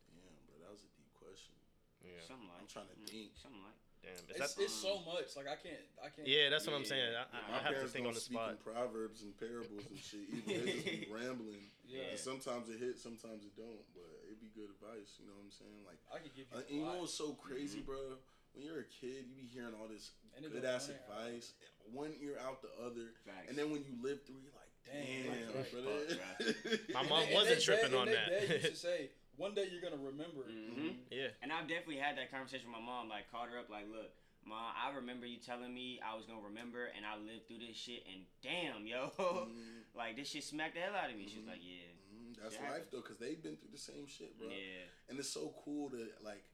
Damn, 0.08 0.40
bro, 0.48 0.56
that 0.64 0.72
was 0.72 0.82
a 0.82 0.90
deep 0.96 1.12
question. 1.18 1.54
Yeah. 2.02 2.22
Something 2.26 2.48
like 2.48 2.58
I'm 2.62 2.70
trying 2.70 2.88
to 2.88 2.96
mm, 2.96 3.06
think. 3.10 3.36
Something 3.36 3.60
like 3.62 3.76
Damn. 4.02 4.16
Is 4.16 4.24
It's, 4.32 4.54
that? 4.56 4.62
it's 4.64 4.74
so 4.74 5.04
much. 5.04 5.36
Like 5.36 5.46
I 5.46 5.56
can't. 5.60 5.84
I 6.00 6.08
can't. 6.08 6.26
Yeah, 6.26 6.48
that's 6.48 6.64
what 6.66 6.74
I'm 6.74 6.88
saying. 6.88 7.12
I, 7.12 7.28
I, 7.28 7.40
My 7.52 7.58
I 7.60 7.62
have 7.62 7.76
to 7.76 7.84
parents 7.84 7.92
think 7.92 8.04
don't 8.08 8.16
on 8.16 8.18
the 8.18 8.24
speak 8.24 8.40
spot. 8.40 8.56
in 8.56 8.64
proverbs 8.64 9.20
and 9.22 9.36
parables 9.36 9.84
and 9.90 9.98
shit. 10.00 10.24
Either 10.32 10.64
they 10.64 10.72
just 10.72 10.86
be 10.86 11.08
rambling. 11.12 11.68
Yeah. 11.84 12.16
And 12.16 12.18
sometimes 12.18 12.70
it 12.72 12.80
hits, 12.80 13.02
sometimes 13.04 13.44
it 13.44 13.52
don't. 13.58 13.84
But 13.92 14.19
it'd 14.51 14.59
good 14.59 14.70
advice. 14.74 15.14
You 15.22 15.26
know 15.30 15.34
what 15.38 15.46
I'm 15.46 15.55
saying? 15.55 15.80
Like, 15.86 15.98
I 16.11 16.18
could 16.18 16.34
give 16.34 16.46
you. 16.51 16.59
uh, 16.59 16.62
and 16.66 16.74
you 16.74 16.82
know 16.84 16.98
lot. 16.98 17.01
what's 17.07 17.14
so 17.14 17.32
crazy, 17.38 17.80
bro? 17.80 18.18
When 18.55 18.66
you're 18.66 18.82
a 18.82 18.90
kid, 18.90 19.30
you 19.30 19.34
be 19.38 19.46
hearing 19.46 19.74
all 19.78 19.86
this 19.86 20.11
good 20.42 20.64
ass 20.66 20.90
one 20.90 20.96
ear 20.98 21.03
out. 21.07 21.22
advice, 21.22 21.46
one 21.94 22.12
ear 22.18 22.34
out 22.42 22.62
the 22.62 22.70
other, 22.82 23.14
facts. 23.22 23.46
and 23.48 23.55
then 23.57 23.70
when 23.70 23.86
you 23.86 23.94
live 24.03 24.26
through, 24.26 24.42
you're 24.42 24.57
like, 24.59 24.74
damn, 24.82 25.55
like, 25.55 25.70
brother. 25.70 26.03
My 26.94 27.01
And 27.01 27.09
mom 27.09 27.20
they- 27.22 27.26
and 27.30 27.34
wasn't 27.38 27.59
they 27.62 27.62
tripping 27.62 27.94
dad- 27.94 28.03
on 28.03 28.09
and 28.11 28.16
that. 28.18 28.26
They 28.26 28.46
dad 28.51 28.62
used 28.66 28.74
to 28.74 28.86
say, 28.90 29.11
"One 29.38 29.55
day 29.55 29.70
you're 29.70 29.78
gonna 29.84 30.03
remember." 30.03 30.51
Mhm. 30.51 30.98
Yeah. 31.14 31.30
And 31.46 31.53
I've 31.55 31.68
definitely 31.70 32.03
had 32.03 32.18
that 32.18 32.34
conversation 32.34 32.66
with 32.66 32.74
my 32.74 32.84
mom. 32.84 33.07
Like, 33.09 33.30
called 33.30 33.55
her 33.55 33.59
up, 33.59 33.70
like, 33.70 33.86
look, 33.86 34.11
mom, 34.42 34.74
I 34.74 34.90
remember 34.98 35.26
you 35.30 35.38
telling 35.38 35.70
me 35.70 36.01
I 36.03 36.16
was 36.18 36.26
gonna 36.26 36.42
remember, 36.42 36.90
and 36.90 37.07
I 37.07 37.14
lived 37.22 37.46
through 37.46 37.62
this 37.62 37.78
shit, 37.78 38.03
and 38.11 38.26
damn, 38.42 38.82
yo, 38.82 39.14
Mhm, 39.14 39.86
like 39.94 40.18
this 40.18 40.26
shit 40.26 40.42
smacked 40.42 40.74
the 40.74 40.80
hell 40.82 40.98
out 40.98 41.07
of 41.11 41.14
me. 41.14 41.30
She's 41.30 41.46
Mhm. 41.46 41.55
like, 41.55 41.62
yeah. 41.62 41.89
That's 42.43 42.55
Yeah. 42.57 42.70
life 42.70 42.91
though, 42.91 43.03
cause 43.03 43.18
they've 43.18 43.43
been 43.43 43.57
through 43.57 43.70
the 43.72 43.78
same 43.78 44.07
shit, 44.07 44.36
bro. 44.38 44.49
yeah, 44.49 44.84
And 45.09 45.18
it's 45.18 45.28
so 45.30 45.55
cool 45.64 45.91
to 45.91 46.09
like 46.22 46.45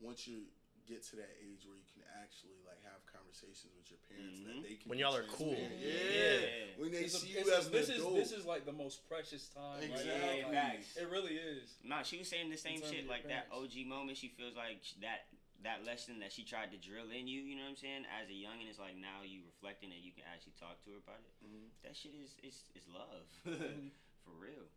once 0.00 0.26
you 0.26 0.46
get 0.86 1.02
to 1.02 1.16
that 1.16 1.30
age 1.42 1.66
where 1.66 1.74
you 1.74 1.82
can 1.92 2.02
actually 2.22 2.54
like 2.64 2.78
have 2.82 3.04
conversations 3.10 3.74
with 3.74 3.90
your 3.90 3.98
parents 4.06 4.38
Mhm. 4.38 4.46
that 4.46 4.62
they 4.68 4.74
can 4.76 4.88
When 4.88 4.98
y'all 4.98 5.16
are 5.16 5.24
cool. 5.26 5.54
transparent. 5.54 5.80
Yeah. 5.82 6.46
Yeah. 6.46 6.76
When 6.78 6.90
they 6.92 7.04
It's 7.04 7.14
a- 7.14 7.18
see 7.18 7.32
it's 7.34 7.48
you 7.48 7.54
as 7.54 7.66
an 7.66 7.72
this 7.72 7.88
is 7.88 7.96
adult. 7.98 8.14
this 8.14 8.30
is 8.32 8.44
like 8.46 8.64
the 8.66 8.72
most 8.72 9.06
precious 9.08 9.48
time. 9.48 9.80
right 9.80 9.90
now. 9.90 9.96
Exactly. 9.96 10.54
Like, 10.54 10.96
It 10.96 11.08
really 11.10 11.36
is. 11.38 11.74
Nah, 11.82 12.02
she 12.02 12.18
was 12.18 12.28
saying 12.28 12.50
the 12.50 12.56
same 12.56 12.80
shit. 12.82 13.02
your 13.02 13.10
Like 13.10 13.26
that. 13.26 13.48
OG 13.50 13.84
moment, 13.84 14.16
she 14.18 14.28
feels 14.28 14.54
like 14.54 14.82
that 15.00 15.26
that 15.62 15.82
lesson 15.84 16.18
that 16.20 16.30
she 16.30 16.44
tried 16.44 16.70
to 16.70 16.76
drill 16.78 17.10
in 17.10 17.26
you. 17.26 17.40
You 17.42 17.56
know 17.56 17.62
what 17.64 17.70
I'm 17.70 17.76
saying? 17.76 18.04
As 18.04 18.28
a 18.28 18.34
young, 18.34 18.60
and 18.60 18.68
it's 18.68 18.78
like 18.78 18.94
now 18.94 19.22
you 19.22 19.42
reflecting 19.42 19.90
and 19.90 20.00
you 20.04 20.12
can 20.12 20.22
actually 20.24 20.52
talk 20.52 20.80
to 20.84 20.90
her 20.92 20.98
about 20.98 21.18
it. 21.18 21.34
Mhm. 21.44 21.70
That 21.82 21.96
shit 21.96 22.14
is 22.14 22.36
is 22.44 22.62
is 22.76 22.86
love 22.86 23.26
Mhm. 23.46 23.90
for 24.22 24.32
real. 24.32 24.68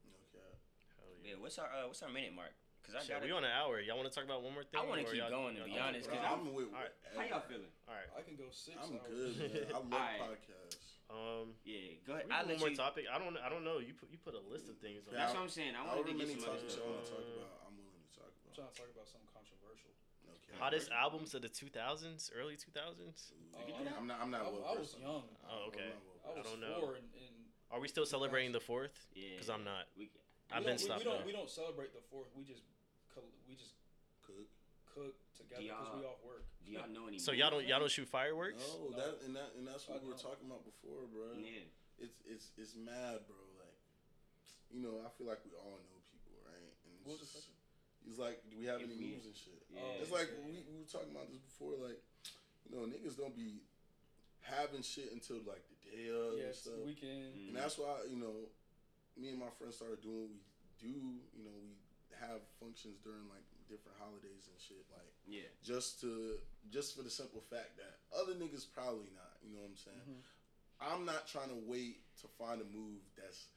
No 1.23 1.27
cap. 1.27 1.27
Hell 1.27 1.37
Yeah. 1.37 1.43
What's 1.43 1.57
our 1.59 1.67
uh, 1.67 1.87
what's 1.87 2.01
our 2.03 2.09
minute 2.09 2.33
mark? 2.35 2.53
Cause 2.85 2.95
I 2.95 2.99
Shit, 3.05 3.21
got 3.21 3.27
we 3.27 3.29
on 3.35 3.43
an 3.45 3.53
hour. 3.53 3.77
Y'all 3.83 4.01
want 4.01 4.09
to 4.09 4.15
talk 4.15 4.25
about 4.25 4.41
one 4.41 4.55
more 4.55 4.65
thing? 4.65 4.81
I 4.81 4.85
wanna 4.87 5.05
keep 5.05 5.21
y'all- 5.21 5.29
going, 5.29 5.53
to 5.53 5.61
y'all- 5.61 5.69
be 5.69 5.77
honest, 5.77 6.09
Bro, 6.09 6.17
'cause 6.17 6.25
I'm 6.25 6.41
with 6.57 6.73
Alright. 6.73 6.95
How 7.13 7.21
y'all 7.29 7.45
feeling? 7.45 7.69
All 7.85 7.93
right. 7.93 8.09
I 8.17 8.21
can 8.25 8.33
go 8.33 8.49
6 8.49 8.73
I'm 8.73 8.97
hours. 8.97 9.05
good, 9.13 9.33
man. 9.37 9.69
I 9.69 9.77
love 9.77 9.93
Alright. 9.93 10.21
podcasts. 10.25 10.89
Um, 11.13 11.53
Yeah. 11.69 12.01
Go 12.07 12.17
ahead. 12.17 12.25
we 12.25 12.33
I'll 12.33 12.41
do 12.45 12.49
let 12.49 12.57
one 12.57 12.59
more 12.65 12.73
you. 12.73 12.81
topic. 12.81 13.05
I 13.05 13.17
don't. 13.21 13.37
I 13.37 13.49
don't 13.49 13.61
know. 13.67 13.77
You 13.77 13.93
put 13.93 14.09
you 14.09 14.17
put 14.17 14.33
a 14.33 14.41
list 14.41 14.69
of 14.73 14.77
things. 14.81 15.05
On 15.05 15.13
That's 15.13 15.33
what 15.37 15.43
I'm 15.45 15.49
saying. 15.53 15.75
I 15.77 15.85
However 15.85 16.01
wanted 16.01 16.17
to 16.17 16.25
get 16.25 16.41
some 16.41 16.49
other 16.49 16.57
topics 16.65 16.73
stuff. 16.73 16.85
y'all 16.85 16.93
want 16.97 17.05
to 17.05 17.11
talk 17.13 17.19
Uh, 17.21 17.37
about, 17.45 17.53
I'm 17.69 17.75
willing 17.77 18.01
to 18.01 18.11
talk 18.17 18.29
I'm 18.29 18.41
about. 18.41 18.55
trying 18.57 18.69
to 18.73 18.77
talk 18.81 18.89
about 18.89 19.07
something 19.09 19.29
controversial. 19.33 19.91
No 20.25 20.33
cap. 20.41 20.57
Hottest 20.57 20.87
albums 20.89 21.29
of 21.37 21.41
the 21.45 21.49
2000s, 21.53 22.29
early 22.33 22.57
2000s. 22.57 23.33
Oh, 23.53 23.69
I'm. 23.69 23.85
I'm 23.85 24.07
not. 24.09 24.17
I'm 24.21 24.31
not. 24.33 24.41
I, 24.41 24.49
well 24.49 24.65
I 24.65 24.73
was 24.77 24.95
young. 24.97 25.29
Oh, 25.45 25.69
okay. 25.69 25.93
I'm 26.25 26.25
I 26.25 26.41
was 26.41 26.45
don't 26.49 26.61
know. 26.61 26.77
four, 26.81 26.95
and, 26.97 27.05
and 27.21 27.35
Are 27.69 27.77
we 27.81 27.87
still 27.89 28.05
celebrating 28.05 28.49
the 28.53 28.61
fourth? 28.61 28.97
Yeah. 29.13 29.33
Because 29.37 29.49
I'm 29.49 29.61
not. 29.65 29.85
We, 29.97 30.09
I've 30.51 30.65
we 30.65 30.73
been 30.73 30.77
don't, 30.77 30.81
we, 30.81 30.85
stopped. 30.85 30.99
we 30.99 31.05
don't 31.05 31.19
though. 31.21 31.25
we 31.29 31.33
don't 31.33 31.49
celebrate 31.49 31.91
the 31.93 32.01
fourth. 32.09 32.29
We 32.35 32.43
just 32.43 32.63
we 33.47 33.53
just 33.55 33.73
Cook. 34.25 34.45
cook 34.93 35.15
together 35.37 35.61
because 35.61 35.89
y'all- 35.89 35.99
we 36.01 36.05
off 36.05 36.21
work. 36.25 36.45
do 36.65 36.69
y'all 36.73 36.89
know 36.89 37.05
any? 37.09 37.17
So 37.19 37.31
y'all 37.33 37.49
don't 37.53 37.65
y'all 37.65 37.79
don't 37.81 37.91
shoot 37.91 38.07
fireworks? 38.09 38.61
No, 38.61 38.89
No. 38.89 38.97
that 38.97 39.13
and 39.25 39.33
that 39.35 39.49
and 39.57 39.65
that's 39.67 39.85
what 39.89 39.97
I 39.97 40.01
we 40.01 40.09
were 40.09 40.17
don't. 40.17 40.25
talking 40.33 40.45
about 40.49 40.65
before, 40.65 41.05
bro. 41.09 41.37
Yeah. 41.37 41.65
It's 42.01 42.17
it's 42.25 42.45
it's 42.57 42.73
mad, 42.77 43.25
bro. 43.29 43.37
Like, 43.61 43.77
you 44.73 44.81
know, 44.81 45.01
I 45.05 45.09
feel 45.17 45.27
like 45.27 45.41
we 45.45 45.51
all 45.57 45.77
know 45.81 45.97
people, 46.13 46.33
right? 46.45 46.57
And 46.85 46.93
it's, 47.01 47.05
What 47.09 47.19
just- 47.21 47.49
it's 48.07 48.17
like, 48.17 48.41
do 48.49 48.57
we 48.57 48.65
have 48.65 48.79
any 48.81 48.95
Yeah. 48.95 49.11
moves 49.17 49.27
and 49.27 49.35
shit? 49.35 49.59
Yeah. 49.69 50.01
It's 50.01 50.09
like 50.09 50.29
we, 50.47 50.63
we 50.65 50.79
were 50.81 50.87
talking 50.89 51.11
about 51.11 51.29
this 51.29 51.41
before. 51.45 51.75
Like, 51.77 51.99
you 52.65 52.71
know, 52.73 52.87
niggas 52.89 53.17
don't 53.19 53.35
be 53.35 53.59
having 54.41 54.81
shit 54.81 55.11
until 55.11 55.43
like 55.45 55.61
the 55.69 55.77
day 55.91 56.07
of 56.09 56.37
Yeah, 56.39 56.45
and 56.49 56.55
stuff. 56.55 56.79
weekend. 56.85 57.35
Mm. 57.35 57.47
And 57.51 57.55
that's 57.57 57.77
why 57.77 58.01
you 58.09 58.15
know, 58.17 58.47
me 59.19 59.29
and 59.35 59.39
my 59.39 59.51
friends 59.59 59.75
started 59.75 59.99
doing 60.01 60.31
what 60.31 60.31
we 60.31 60.39
do. 60.79 60.95
You 61.35 61.43
know, 61.43 61.55
we 61.59 61.75
have 62.23 62.39
functions 62.59 62.95
during 63.03 63.27
like 63.27 63.43
different 63.67 63.99
holidays 63.99 64.47
and 64.47 64.57
shit. 64.57 64.87
Like 64.89 65.11
Yeah. 65.27 65.51
just 65.61 65.99
to 66.01 66.39
just 66.71 66.95
for 66.95 67.03
the 67.03 67.11
simple 67.11 67.43
fact 67.51 67.75
that 67.77 67.99
other 68.15 68.33
niggas 68.33 68.65
probably 68.71 69.11
not. 69.11 69.35
You 69.43 69.51
know 69.53 69.61
what 69.61 69.75
I'm 69.75 69.83
saying? 69.83 70.05
Mhm. 70.07 70.23
I'm 70.79 71.03
not 71.05 71.27
trying 71.27 71.49
to 71.51 71.59
wait 71.67 71.99
to 72.23 72.27
find 72.39 72.61
a 72.63 72.67
move 72.71 73.03
that's 73.19 73.47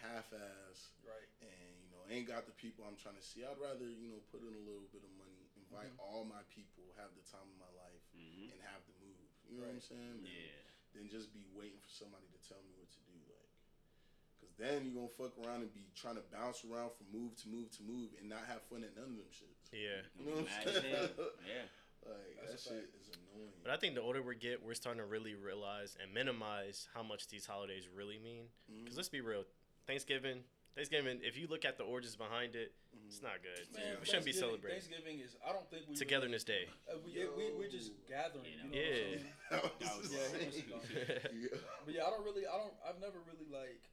half-ass 0.00 0.94
Right. 1.04 1.28
and 1.42 1.74
you 1.82 1.90
know 1.90 2.00
ain't 2.08 2.26
got 2.30 2.46
the 2.46 2.52
people 2.56 2.86
I'm 2.86 2.96
trying 2.96 3.16
to 3.18 3.22
see. 3.22 3.44
I'd 3.44 3.58
rather 3.58 3.84
you 3.84 4.08
know 4.08 4.20
put 4.30 4.40
in 4.40 4.54
a 4.54 4.62
little 4.64 4.86
bit 4.94 5.02
of 5.04 5.10
money, 5.18 5.50
invite 5.58 5.92
Mhm. 5.92 5.98
all 6.00 6.24
my 6.24 6.42
people, 6.54 6.86
have 6.96 7.14
the 7.14 7.22
time 7.30 7.44
of 7.50 7.58
my 7.58 7.70
life, 7.82 8.00
Mm-hmm. 8.14 8.50
and 8.54 8.60
have 8.62 8.86
the 8.86 8.94
move. 9.04 9.28
You 9.50 9.56
know 9.58 9.62
what 9.66 9.68
I'm 9.68 9.74
Right. 9.74 9.82
saying? 9.82 10.24
Yeah. 10.24 10.56
Than 10.92 11.08
just 11.08 11.32
be 11.32 11.44
waiting 11.54 11.78
for 11.80 11.88
somebody 11.90 12.26
to 12.28 12.38
tell 12.48 12.60
me 12.62 12.72
what 12.74 12.90
to 12.90 13.00
do. 13.02 13.09
Like, 14.60 14.68
cause 14.68 14.76
then 14.76 14.84
you're 14.84 15.00
gonna 15.00 15.16
fuck 15.16 15.32
around 15.40 15.62
and 15.64 15.72
be 15.72 15.88
trying 15.96 16.16
to 16.16 16.22
bounce 16.32 16.60
around 16.68 16.92
from 17.00 17.08
move 17.08 17.34
to 17.42 17.48
move 17.48 17.70
to 17.76 17.82
move 17.82 18.12
and 18.20 18.28
not 18.28 18.44
have 18.46 18.60
fun 18.68 18.84
at 18.84 18.92
none 18.94 19.16
of 19.16 19.16
them 19.16 19.32
shits. 19.32 19.72
Yeah. 19.72 20.04
You 20.20 20.24
know 20.28 20.36
what 20.44 20.52
I'm 20.52 20.72
saying? 20.74 21.08
Yeah. 21.48 21.64
Like 22.00 22.48
That's 22.48 22.64
that 22.64 22.72
a 22.72 22.74
shit 22.80 22.88
is 22.96 23.12
annoying. 23.12 23.52
But 23.62 23.72
I 23.72 23.76
think 23.76 23.94
the 23.94 24.00
older 24.00 24.22
we 24.24 24.34
get, 24.34 24.64
we're 24.64 24.72
starting 24.72 25.04
to 25.04 25.06
really 25.06 25.34
realize 25.36 25.98
and 26.00 26.08
minimize 26.14 26.88
how 26.96 27.02
much 27.02 27.28
these 27.28 27.44
holidays 27.44 27.92
really 27.94 28.16
mean. 28.18 28.48
Because 28.82 28.96
let's 28.96 29.10
be 29.12 29.20
real, 29.20 29.44
Thanksgiving, 29.86 30.40
Thanksgiving, 30.74 31.20
if 31.20 31.36
you 31.36 31.44
look 31.46 31.66
at 31.68 31.76
the 31.76 31.84
origins 31.84 32.16
behind 32.16 32.56
it, 32.56 32.72
it's 33.06 33.20
not 33.20 33.44
good. 33.44 33.68
Man, 33.76 34.00
we 34.00 34.06
shouldn't 34.06 34.24
be 34.24 34.32
celebrating. 34.32 34.80
Thanksgiving 34.80 35.20
is. 35.20 35.36
I 35.44 35.52
don't 35.52 35.68
think 35.68 35.82
we 35.90 35.94
Togetherness 35.94 36.42
Day. 36.42 36.72
Uh, 36.88 36.96
we, 37.04 37.20
it, 37.20 37.28
we 37.36 37.52
we're 37.52 37.68
just 37.68 37.92
Yo. 37.92 38.16
gathering. 38.16 38.48
Yeah, 38.48 38.64
you 38.64 38.72
know 38.72 38.80
Yeah. 38.80 39.60
What 39.60 39.60
I'm? 39.60 39.60
That 39.60 39.62
was 39.68 39.76
That 39.84 39.92
was- 40.00 40.12
Yeah, 40.16 40.38
he 40.40 40.46
insane. 40.46 40.72
was 40.72 40.88
dumb. 40.88 41.36
Yeah. 41.36 41.58
But 41.84 41.92
yeah, 41.94 42.06
I 42.06 42.10
don't 42.16 42.24
really. 42.24 42.46
I 42.48 42.56
don't. 42.56 42.72
I've 42.80 42.96
never 43.04 43.20
really 43.28 43.44
like. 43.52 43.84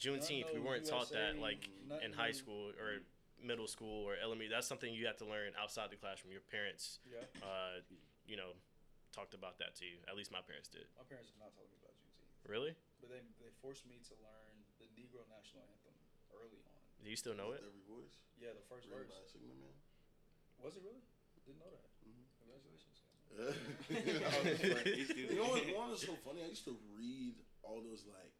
Juneteenth, 0.00 0.48
we 0.56 0.60
weren't 0.64 0.88
taught 0.88 1.12
that 1.12 1.36
like 1.36 1.68
nothing 1.84 2.10
in 2.10 2.12
high 2.16 2.32
school 2.32 2.72
or 2.80 3.04
middle 3.36 3.68
school 3.68 4.08
or 4.08 4.16
elementary. 4.16 4.48
That's 4.48 4.66
something 4.66 4.88
you 4.92 5.04
have 5.06 5.20
to 5.20 5.28
learn 5.28 5.52
outside 5.60 5.92
the 5.92 6.00
classroom. 6.00 6.32
Your 6.32 6.44
parents, 6.48 6.98
Yeah, 7.04 7.20
uh, 7.44 7.84
you 8.24 8.40
know, 8.40 8.56
talked 9.12 9.36
about 9.36 9.60
that 9.60 9.76
to 9.80 9.84
you. 9.84 10.00
At 10.08 10.16
least 10.16 10.32
my 10.32 10.40
parents 10.40 10.72
did. 10.72 10.88
my 10.96 11.04
parents 11.04 11.28
have 11.28 11.40
not 11.40 11.52
told 11.52 11.68
me 11.68 11.76
about 11.84 11.92
Juneteenth, 12.00 12.48
Really? 12.48 12.72
but 13.04 13.12
they 13.12 13.20
they 13.44 13.52
forced 13.60 13.84
me 13.84 14.00
to 14.08 14.14
learn 14.24 14.56
the 14.80 14.88
Negro 14.96 15.20
national 15.28 15.68
anthem 15.68 15.96
early 16.32 16.64
on. 16.64 16.80
Do 17.04 17.08
you 17.12 17.16
still 17.20 17.36
know 17.36 17.52
it? 17.52 17.60
Every 17.60 17.84
voice. 17.84 18.16
Yeah, 18.40 18.56
the 18.56 18.64
first 18.72 18.88
Written 18.88 19.04
verse. 19.04 19.20
by 19.20 19.24
Sigma 19.28 19.52
Man. 19.60 19.76
Was 20.64 20.76
it 20.76 20.82
really? 20.84 21.04
Didn't 21.44 21.60
know 21.60 21.72
that. 21.72 21.88
Mhm. 22.08 22.24
Congratulations. 22.40 22.96
He's 22.96 23.04
stupid. 25.08 25.28
you 25.32 25.36
know 25.40 25.48
what? 25.52 25.64
One 25.76 25.90
is 25.96 26.00
so 26.04 26.12
funny. 26.24 26.40
I 26.44 26.48
used 26.52 26.64
to 26.68 26.76
read 26.96 27.36
all 27.64 27.80
those 27.84 28.04
like 28.08 28.36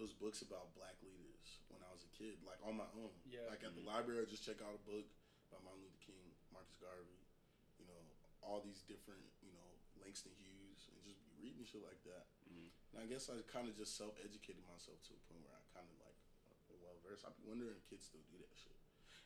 those 0.00 0.16
books 0.16 0.40
about 0.40 0.72
black 0.72 0.96
leaders 1.04 1.60
when 1.68 1.84
I 1.84 1.92
was 1.92 2.00
a 2.08 2.12
kid, 2.16 2.40
like 2.40 2.56
on 2.64 2.80
my 2.80 2.88
own. 2.96 3.12
Yeah. 3.28 3.44
Like 3.52 3.60
at 3.60 3.76
the 3.76 3.84
Mhm. 3.84 3.92
library, 3.92 4.24
I 4.24 4.24
just 4.24 4.40
check 4.42 4.64
out 4.64 4.72
a 4.72 4.80
book 4.88 5.04
by 5.52 5.60
Martin 5.60 5.84
Luther 5.84 6.00
King, 6.00 6.32
Marcus 6.48 6.72
Garvey, 6.80 7.20
you 7.76 7.84
know, 7.84 8.00
all 8.40 8.64
these 8.64 8.80
different, 8.88 9.28
you 9.44 9.52
know, 9.52 9.68
Langston 10.00 10.32
Hughes, 10.40 10.88
and 10.88 11.04
just 11.04 11.20
be 11.28 11.36
reading 11.36 11.64
shit 11.68 11.82
like 11.84 12.00
that. 12.08 12.24
Mhm. 12.48 12.72
And 12.92 13.02
I 13.02 13.06
guess 13.06 13.28
I 13.28 13.42
kind 13.42 13.68
of 13.68 13.76
just 13.76 13.94
self 14.00 14.16
educated 14.24 14.64
myself 14.64 15.02
to 15.02 15.14
a 15.14 15.20
point 15.28 15.44
where 15.44 15.52
I 15.54 15.60
kind 15.76 15.84
of 15.86 16.00
like 16.00 16.16
well 16.80 16.96
versed. 17.04 17.26
I 17.26 17.30
be 17.36 17.42
wondering 17.44 17.76
if 17.76 17.84
kids 17.84 18.06
still 18.06 18.22
do 18.22 18.38
that 18.38 18.56
shit. 18.56 18.79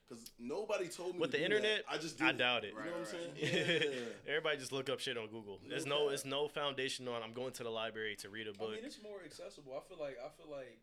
Cause 0.04 0.20
nobody 0.38 0.86
told 0.92 1.16
me 1.16 1.20
With 1.24 1.32
to 1.32 1.40
the 1.40 1.48
do 1.48 1.48
that. 1.48 1.56
internet, 1.56 1.84
I 1.88 1.96
just 1.96 2.20
I 2.20 2.26
did 2.28 2.34
it. 2.36 2.38
doubt 2.44 2.64
it. 2.68 2.76
You 2.76 2.84
know 2.84 2.92
what 3.00 3.08
I'm 3.08 3.08
saying? 3.08 3.32
Yeah. 3.40 4.28
Everybody 4.36 4.60
just 4.60 4.68
look 4.72 4.92
up 4.92 5.00
shit 5.00 5.16
on 5.16 5.32
Google. 5.32 5.64
There's 5.64 5.88
No 5.88 6.06
no, 6.06 6.08
it's 6.12 6.28
no 6.28 6.44
foundation 6.48 7.08
on. 7.08 7.22
I'm 7.24 7.32
going 7.32 7.56
to 7.56 7.64
the 7.64 7.72
library 7.72 8.12
to 8.20 8.28
read 8.28 8.44
a 8.46 8.52
book. 8.52 8.76
I 8.76 8.76
mean, 8.76 8.84
it's 8.84 9.00
more 9.00 9.24
accessible. 9.24 9.72
I 9.72 9.80
feel 9.88 9.96
like 9.96 10.20
I 10.20 10.28
feel 10.36 10.52
like 10.52 10.76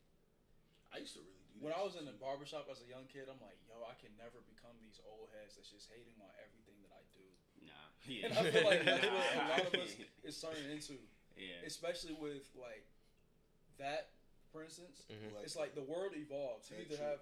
I 0.89 1.05
used 1.05 1.13
to 1.13 1.21
really 1.21 1.37
do. 1.53 1.61
when 1.61 1.69
that 1.69 1.77
I 1.77 1.85
was 1.85 1.93
shit 1.93 2.01
in 2.01 2.09
the 2.09 2.17
too. 2.17 2.25
barbershop 2.25 2.65
as 2.73 2.81
a 2.81 2.89
young 2.89 3.05
kid, 3.13 3.29
I'm 3.29 3.37
like, 3.45 3.61
yo, 3.69 3.77
I 3.85 3.93
can 4.01 4.09
never 4.17 4.41
become 4.49 4.73
these 4.81 4.97
old 5.05 5.29
heads 5.37 5.53
that's 5.53 5.69
just 5.69 5.85
hating 5.93 6.17
on 6.17 6.33
everything 6.41 6.81
that 6.81 6.93
I 6.97 7.03
do. 7.13 7.25
Nah. 7.69 7.77
Yeah. 8.09 8.25
And 8.25 8.31
I 8.33 8.41
feel 8.49 8.65
like 8.65 8.81
that's 8.81 9.05
what 9.05 9.29
a 9.37 9.43
lot 9.53 9.61
of 9.69 9.73
us 9.77 9.93
is 10.25 10.33
turning 10.41 10.65
into, 10.73 10.97
Yeah. 11.37 11.61
especially 11.61 12.17
with 12.17 12.49
like 12.57 12.89
that, 13.77 14.09
for 14.49 14.65
instance. 14.65 15.05
Mhm. 15.13 15.45
It's 15.45 15.53
like 15.55 15.77
the 15.77 15.85
world 15.85 16.17
evolves. 16.17 16.73
You 16.73 16.81
either 16.81 16.97
have 16.97 17.21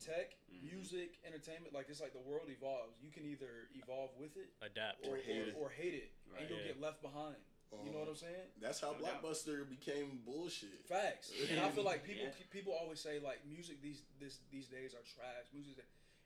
tech, 0.00 0.36
Mhm. 0.52 0.62
music, 0.62 1.18
entertainment. 1.24 1.72
Like 1.72 1.88
it's 1.88 2.00
like 2.00 2.12
the 2.12 2.18
world 2.20 2.48
evolves. 2.50 2.96
You 3.02 3.10
can 3.10 3.24
either 3.24 3.68
evolve 3.74 4.14
with 4.16 4.36
it 4.36 4.50
Adapt. 4.60 5.06
or, 5.06 5.16
Or 5.16 5.20
hate 5.20 5.38
or, 5.42 5.48
it. 5.48 5.54
or 5.56 5.68
hate 5.70 5.94
it, 5.94 6.10
Right. 6.26 6.40
and 6.42 6.50
you'll 6.50 6.60
Yeah. 6.60 6.66
get 6.68 6.80
left 6.80 7.02
behind. 7.02 7.36
You 7.84 7.90
know 7.92 7.98
what 8.00 8.08
I'm 8.08 8.16
saying? 8.16 8.50
That's 8.56 8.80
how 8.80 8.92
No 8.92 9.00
doubt. 9.02 9.22
Blockbuster 9.22 9.68
became 9.68 10.24
bullshit. 10.24 10.86
Facts. 10.86 11.30
And 11.50 11.60
I 11.60 11.70
feel 11.70 11.84
like 11.84 12.02
people 12.10 12.24
Yeah. 12.24 12.46
people 12.50 12.72
always 12.72 12.98
say 13.00 13.18
like 13.20 13.44
music 13.44 13.82
these 13.82 14.02
this 14.18 14.38
these 14.50 14.68
days 14.68 14.94
are 14.94 15.02
trash. 15.02 15.52
Music, 15.52 15.76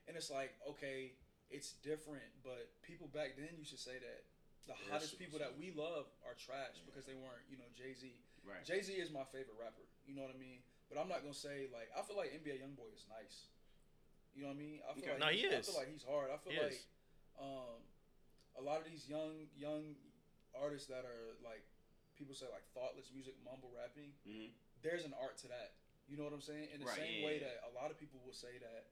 and 0.07 0.15
it's 0.15 0.29
like 0.29 0.55
okay, 0.67 1.17
it's 1.49 1.73
different, 1.83 2.41
but 2.43 2.79
people 2.81 3.07
back 3.09 3.35
then 3.35 3.57
used 3.57 3.71
to 3.71 3.77
say 3.77 3.99
that 3.99 4.23
the 4.67 4.73
Yeah, 4.73 4.89
hottest 4.91 5.19
people 5.19 5.37
that 5.39 5.57
we 5.57 5.71
love 5.71 6.07
are 6.23 6.33
trash 6.35 6.77
Yeah. 6.77 6.85
because 6.85 7.05
they 7.05 7.15
weren't 7.15 7.43
you 7.49 7.57
know 7.57 7.67
Jay 7.75 7.93
Z. 7.93 8.15
Right. 8.45 8.63
Jay 8.63 8.81
Z 8.81 8.93
is 8.93 9.11
my 9.11 9.25
favorite 9.25 9.57
rapper. 9.59 9.83
You 10.05 10.15
know 10.15 10.21
what 10.21 10.31
I 10.33 10.37
mean? 10.37 10.63
But 10.93 11.01
I'm 11.01 11.09
not 11.09 11.25
gonna 11.25 11.33
say 11.33 11.73
like 11.73 11.89
I 11.97 12.05
feel 12.05 12.13
like 12.13 12.29
NBA 12.37 12.61
YoungBoy 12.61 12.93
is 12.93 13.09
nice. 13.09 13.49
You 14.37 14.45
know 14.45 14.53
what 14.53 14.61
I 14.61 14.65
mean? 14.65 14.77
I 14.85 14.93
feel 14.93 15.09
like 15.17 15.25
No, 15.25 15.33
he 15.33 15.41
he's- 15.41 15.65
is. 15.65 15.65
I 15.65 15.71
feel 15.73 15.79
like 15.81 15.89
he's 15.89 16.05
hard. 16.05 16.29
I 16.29 16.37
feel 16.37 16.53
He 16.53 16.61
like 16.61 16.81
um, 17.41 17.81
a 18.57 18.61
lot 18.61 18.77
of 18.77 18.85
these 18.85 19.09
young 19.09 19.49
young 19.57 19.97
artists 20.53 20.85
that 20.93 21.01
are 21.09 21.33
like 21.41 21.65
people 22.13 22.37
say 22.37 22.45
like 22.53 22.69
thoughtless 22.77 23.09
music, 23.09 23.33
mumble 23.41 23.73
rapping. 23.73 24.13
Mhm. 24.21 24.53
There's 24.85 25.01
an 25.05 25.17
art 25.17 25.41
to 25.41 25.49
that. 25.49 25.73
You 26.05 26.17
know 26.17 26.29
what 26.29 26.33
I'm 26.37 26.45
saying? 26.45 26.69
In 26.69 26.81
the 26.81 26.85
Right, 26.85 26.97
same 27.01 27.21
yeah, 27.21 27.25
way 27.25 27.35
yeah. 27.41 27.49
that 27.49 27.65
a 27.65 27.71
lot 27.73 27.89
of 27.89 27.97
people 27.97 28.21
will 28.21 28.37
say 28.37 28.59
that 28.61 28.85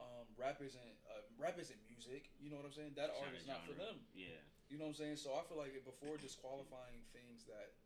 um, 0.00 0.24
rap 0.40 0.56
isn't 0.64 0.96
uh, 1.04 1.20
rap 1.36 1.58
isn't 1.60 1.80
music. 1.84 2.32
You 2.40 2.48
know 2.48 2.56
what 2.56 2.64
I'm 2.64 2.72
saying? 2.72 2.94
That 2.96 3.10
It's 3.12 3.20
art 3.20 3.34
is 3.36 3.44
not 3.46 3.60
for 3.68 3.74
them. 3.76 4.00
Yeah. 4.16 4.40
You 4.72 4.78
know 4.80 4.88
what 4.88 4.96
I'm 4.96 5.00
saying? 5.04 5.16
So 5.20 5.36
I 5.36 5.44
feel 5.44 5.58
like 5.60 5.76
before 5.84 6.16
disqualifying 6.16 7.04
things 7.12 7.44
that 7.44 7.76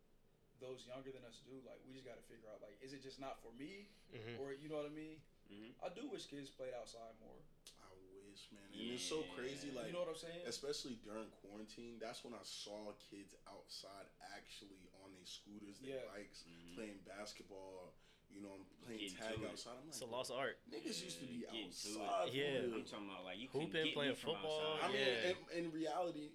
those 0.60 0.86
younger 0.88 1.12
than 1.12 1.24
us 1.28 1.40
do, 1.44 1.56
like 1.66 1.80
we 1.86 1.92
just 1.92 2.06
got 2.06 2.16
to 2.16 2.26
figure 2.26 2.48
out 2.48 2.60
like 2.64 2.76
is 2.80 2.92
it 2.92 3.02
just 3.02 3.20
not 3.20 3.40
for 3.42 3.52
me 3.56 3.88
Mhm. 4.12 4.40
or 4.40 4.52
you 4.56 4.68
know 4.68 4.76
what 4.80 4.86
I 4.86 4.94
mean? 4.94 5.20
Mhm. 5.50 5.74
I 5.82 5.88
do 5.90 6.08
wish 6.08 6.26
kids 6.26 6.50
played 6.50 6.74
outside 6.74 7.14
more. 7.20 7.38
I 7.84 7.92
wish, 8.10 8.50
man. 8.52 8.64
And 8.72 8.92
it's 8.96 9.04
so 9.04 9.22
crazy, 9.36 9.70
like 9.70 9.86
you 9.88 9.92
know 9.92 10.00
what 10.00 10.16
I'm 10.16 10.16
saying? 10.16 10.46
especially 10.46 10.96
during 11.04 11.30
quarantine. 11.42 11.98
That's 11.98 12.24
when 12.24 12.34
I 12.34 12.42
saw 12.42 12.92
kids 13.10 13.34
outside 13.46 14.06
actually 14.34 14.88
on 15.04 15.12
their 15.14 15.26
scooters, 15.26 15.78
their 15.78 16.00
Yeah. 16.02 16.10
bikes, 16.12 16.44
Mhm. 16.44 16.74
playing 16.74 16.98
basketball. 17.04 17.94
You 18.28 18.40
know, 18.42 18.52
I'm 18.54 18.64
playing 18.82 18.98
Getting 18.98 19.16
tag 19.16 19.44
outside. 19.44 19.70
I'm 19.78 19.86
like, 19.86 19.88
It's 19.94 20.00
like, 20.02 20.10
a 20.10 20.12
lost 20.12 20.30
art. 20.32 20.58
niggas 20.68 21.00
used 21.00 21.20
to 21.20 21.26
be 21.26 21.34
Yeah, 21.46 21.52
getting 21.52 21.70
to 21.70 22.02
outside. 22.02 22.28
for 22.30 22.34
Yeah. 22.34 22.58
I'm 22.74 22.84
talking 22.84 23.08
about 23.08 23.24
like 23.24 23.38
you 23.38 23.48
can 23.48 23.60
Hooping, 23.60 23.84
get 23.84 23.94
playing 23.94 24.10
me 24.12 24.16
from 24.16 24.34
football, 24.34 24.78
I 24.82 24.88
mean, 24.88 24.96
Yeah. 24.98 25.28
in, 25.30 25.64
in 25.64 25.70
reality, 25.70 26.32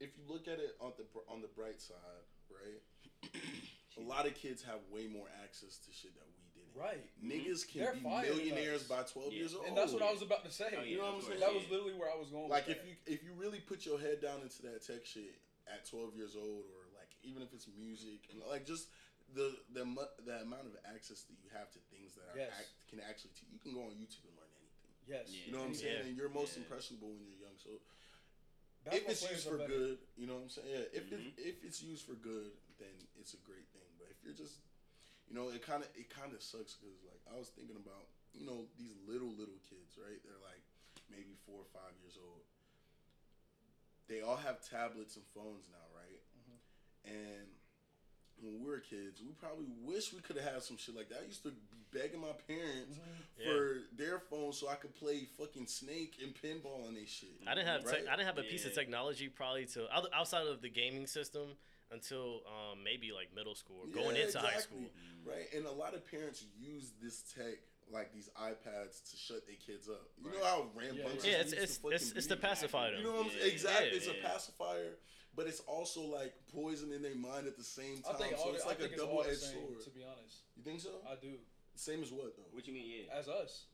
if 0.00 0.16
you 0.18 0.24
look 0.24 0.48
at 0.48 0.58
it 0.58 0.76
on 0.80 0.94
the 0.96 1.06
on 1.28 1.40
the 1.40 1.48
bright 1.48 1.80
side, 1.80 2.24
right? 2.50 2.82
A 3.96 4.00
lot 4.00 4.26
of 4.26 4.34
kids 4.34 4.62
have 4.62 4.78
way 4.90 5.06
more 5.06 5.26
access 5.42 5.78
to 5.78 5.92
shit 5.92 6.14
that 6.14 6.26
we 6.26 6.38
didn't. 6.54 6.74
Right. 6.78 7.02
Niggas 7.18 7.66
can 7.66 7.82
They're 7.82 7.94
be 7.94 8.06
millionaires 8.06 8.84
by 8.84 9.02
12 9.02 9.32
Yeah. 9.32 9.38
years 9.38 9.54
old. 9.54 9.66
And 9.66 9.76
that's 9.76 9.92
what 9.92 10.02
I 10.02 10.12
was 10.12 10.22
about 10.22 10.44
to 10.44 10.52
say. 10.52 10.70
Oh, 10.70 10.82
yeah, 10.82 10.86
You 10.86 10.98
know 10.98 11.06
what 11.18 11.22
I'm 11.22 11.22
saying? 11.26 11.40
That 11.40 11.54
was 11.54 11.66
literally 11.70 11.94
where 11.98 12.10
I 12.10 12.16
was 12.16 12.30
going. 12.30 12.48
like 12.48 12.66
with 12.68 12.76
if 12.78 12.82
that. 12.82 12.88
you 12.88 12.94
if 13.06 13.18
you 13.24 13.32
really 13.34 13.58
put 13.60 13.84
your 13.84 13.98
head 13.98 14.22
down 14.22 14.40
into 14.42 14.62
that 14.70 14.86
tech 14.86 15.04
shit 15.04 15.34
at 15.66 15.84
12 15.90 16.14
years 16.14 16.36
old 16.38 16.64
or 16.70 16.86
like 16.96 17.10
even 17.26 17.42
if 17.42 17.52
it's 17.52 17.66
music 17.76 18.30
and 18.30 18.38
like 18.46 18.64
just 18.66 18.86
the 19.34 19.52
the 19.74 19.84
the 20.24 20.40
amount 20.46 20.64
of 20.70 20.72
access 20.94 21.26
that 21.28 21.36
you 21.42 21.50
have 21.52 21.68
to 21.74 21.78
things 21.90 22.14
that 22.14 22.24
are 22.32 22.38
Yes. 22.38 22.54
act, 22.56 22.70
can 22.88 23.00
actually 23.02 23.34
te- 23.36 23.50
you 23.52 23.58
can 23.58 23.74
go 23.74 23.82
on 23.82 23.92
YouTube 23.98 24.24
and 24.30 24.36
learn 24.38 24.48
anything. 24.62 24.94
yes, 25.10 25.26
Yeah. 25.28 25.44
You 25.46 25.52
know 25.52 25.60
what 25.66 25.74
I'm 25.74 25.74
saying? 25.74 25.98
Yeah. 26.00 26.06
And 26.06 26.16
you're 26.16 26.30
most 26.30 26.54
Yeah. 26.56 26.62
impressionable 26.62 27.10
when 27.12 27.26
you're 27.26 27.42
young. 27.42 27.58
So 27.58 27.82
Basketball 28.86 29.10
if 29.12 29.22
it's 29.22 29.30
used 29.30 29.48
for 29.50 29.58
better. 29.58 29.68
good, 29.68 29.98
you 30.16 30.26
know 30.30 30.36
what 30.38 30.42
I'm 30.48 30.54
saying? 30.54 30.68
Yeah, 30.70 30.84
if 30.96 31.04
Mhm. 31.10 31.26
it, 31.26 31.34
if 31.36 31.64
it's 31.64 31.82
used 31.82 32.06
for 32.06 32.14
good, 32.14 32.52
then 32.78 32.94
it's 33.20 33.34
a 33.34 33.42
great 33.44 33.66
thing. 33.74 33.86
But 33.98 34.08
if 34.14 34.18
you're 34.24 34.34
just, 34.38 34.62
you 35.28 35.34
know, 35.34 35.50
it 35.50 35.60
kind 35.66 35.82
of 35.82 35.90
it 35.94 36.08
kind 36.08 36.32
of 36.32 36.40
sucks 36.42 36.74
because 36.78 37.02
like 37.04 37.20
I 37.30 37.36
was 37.38 37.50
thinking 37.52 37.76
about, 37.76 38.06
you 38.32 38.46
know, 38.46 38.66
these 38.78 38.94
little 39.06 39.30
little 39.34 39.58
kids, 39.66 39.98
right? 39.98 40.18
They're 40.24 40.42
like 40.42 40.62
maybe 41.10 41.34
four 41.46 41.62
or 41.62 41.70
five 41.74 41.92
years 42.00 42.16
old. 42.16 42.42
They 44.08 44.22
all 44.22 44.36
have 44.40 44.64
tablets 44.64 45.16
and 45.16 45.24
phones 45.34 45.68
now, 45.68 45.84
right? 45.94 46.22
Mhm. 46.38 46.58
And 47.12 47.48
when 48.40 48.62
we 48.62 48.70
were 48.70 48.80
kids, 48.80 49.20
we 49.20 49.32
probably 49.32 49.66
wish 49.82 50.12
we 50.12 50.20
could 50.20 50.36
have 50.36 50.52
had 50.54 50.62
some 50.62 50.76
shit 50.78 50.94
like 50.94 51.08
that. 51.10 51.20
I 51.20 51.24
used 51.26 51.42
to 51.42 51.50
be 51.50 51.60
begging 51.90 52.20
my 52.20 52.32
parents 52.32 52.96
Mhm. 52.96 53.44
for 53.44 53.82
their 53.92 54.20
phone 54.20 54.52
so 54.52 54.68
I 54.68 54.76
could 54.76 54.94
play 54.94 55.24
fucking 55.24 55.66
Snake 55.66 56.16
and 56.22 56.34
pinball 56.34 56.86
and 56.88 56.96
they 56.96 57.04
shit. 57.06 57.30
I 57.46 57.54
didn't 57.54 57.66
have 57.66 57.84
Right? 57.84 57.96
tech 58.04 58.08
I 58.08 58.16
didn't 58.16 58.26
have 58.26 58.38
a 58.38 58.44
piece 58.44 58.64
of 58.64 58.72
technology 58.74 59.28
probably 59.28 59.66
to 59.66 59.88
outside 60.14 60.46
of 60.46 60.60
the 60.62 60.68
gaming 60.70 61.06
system 61.06 61.58
until 61.90 62.42
um, 62.46 62.82
maybe 62.84 63.12
like 63.12 63.28
middle 63.34 63.54
school, 63.54 63.80
or 63.84 63.88
going 63.88 64.16
Yeah, 64.16 64.26
into 64.26 64.38
high 64.38 64.58
school. 64.60 64.84
Right, 65.24 65.46
and 65.54 65.66
a 65.66 65.72
lot 65.72 65.94
of 65.94 66.08
parents 66.10 66.44
use 66.58 66.92
this 67.02 67.22
tech, 67.34 67.58
like 67.90 68.12
these 68.12 68.28
iPads, 68.40 69.10
to 69.10 69.16
shut 69.16 69.46
their 69.46 69.56
kids 69.56 69.88
up. 69.88 70.08
You 70.22 70.30
know 70.32 70.44
how 70.44 70.66
rambunctious 70.74 71.24
Yeah, 71.24 71.32
Yeah, 71.32 71.38
it's 71.40 71.52
it's 71.52 71.76
to 71.76 71.82
fucking 71.82 71.96
it's, 71.96 72.12
it's 72.12 72.26
be? 72.26 72.34
to 72.34 72.40
pacify 72.40 72.90
You 72.90 73.02
know 73.04 73.12
what 73.12 73.20
I'm 73.20 73.32
Yeah, 73.32 73.40
saying? 73.40 73.52
Exactly, 73.52 73.88
yeah, 73.90 73.96
it's 73.96 74.06
a 74.08 74.14
pacifier, 74.22 74.92
but 75.36 75.46
it's 75.46 75.60
also 75.60 76.02
like 76.02 76.34
poison 76.52 76.92
in 76.92 77.02
their 77.02 77.14
mind 77.16 77.46
at 77.46 77.56
the 77.56 77.64
same 77.64 78.02
time. 78.02 78.04
I 78.06 78.12
time. 78.12 78.20
think 78.20 78.38
all 78.38 78.44
so 78.46 78.50
the- 78.52 78.56
it's 78.56 78.64
I 78.64 78.68
like 78.68 78.78
a 78.78 78.80
think 78.82 78.92
it's 78.92 79.02
double 79.02 79.22
edged 79.24 79.40
sword. 79.40 79.80
To 79.84 79.90
be 79.90 80.04
honest, 80.04 80.36
You 80.56 80.62
think 80.62 80.80
so? 80.80 80.90
I 81.08 81.14
do. 81.20 81.34
Same 81.74 82.02
as 82.02 82.10
what 82.10 82.36
though? 82.36 82.42
What 82.52 82.66
you 82.66 82.72
mean? 82.74 82.90
Yeah. 83.06 83.14
As 83.18 83.28
us, 83.28 83.66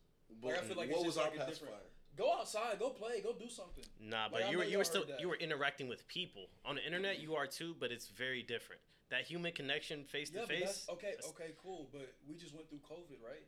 But 0.43 0.53
I 0.59 0.61
feel 0.63 0.77
like 0.77 0.91
what 0.91 0.99
it's 1.07 1.07
was 1.07 1.15
just 1.17 1.19
our 1.27 1.31
like 1.37 1.47
pacifier? 1.47 1.89
Go 2.17 2.33
outside, 2.39 2.79
go 2.79 2.91
play, 2.91 3.21
go 3.21 3.33
do 3.33 3.49
something. 3.49 3.85
Nah, 4.01 4.29
but 4.31 4.45
I 4.45 4.51
you 4.51 4.59
were 4.59 4.65
you 4.65 4.79
were 4.79 4.85
still 4.85 5.05
that. 5.07 5.21
you 5.21 5.29
were 5.29 5.37
interacting 5.37 5.89
with 5.89 6.07
people 6.09 6.47
on 6.65 6.77
the 6.77 6.85
internet. 6.85 7.21
You 7.21 7.35
are 7.35 7.47
too, 7.47 7.75
but 7.79 7.91
it's 7.93 8.09
very 8.09 8.43
different. 8.43 8.81
That 9.11 9.23
human 9.23 9.53
connection, 9.53 10.05
face 10.05 10.31
to 10.31 10.47
face. 10.47 10.87
okay. 10.91 11.15
Okay, 11.29 11.53
cool. 11.63 11.89
But 11.93 12.13
we 12.29 12.37
just 12.37 12.55
went 12.55 12.69
through 12.69 12.81
COVID, 12.89 13.21
right? 13.23 13.45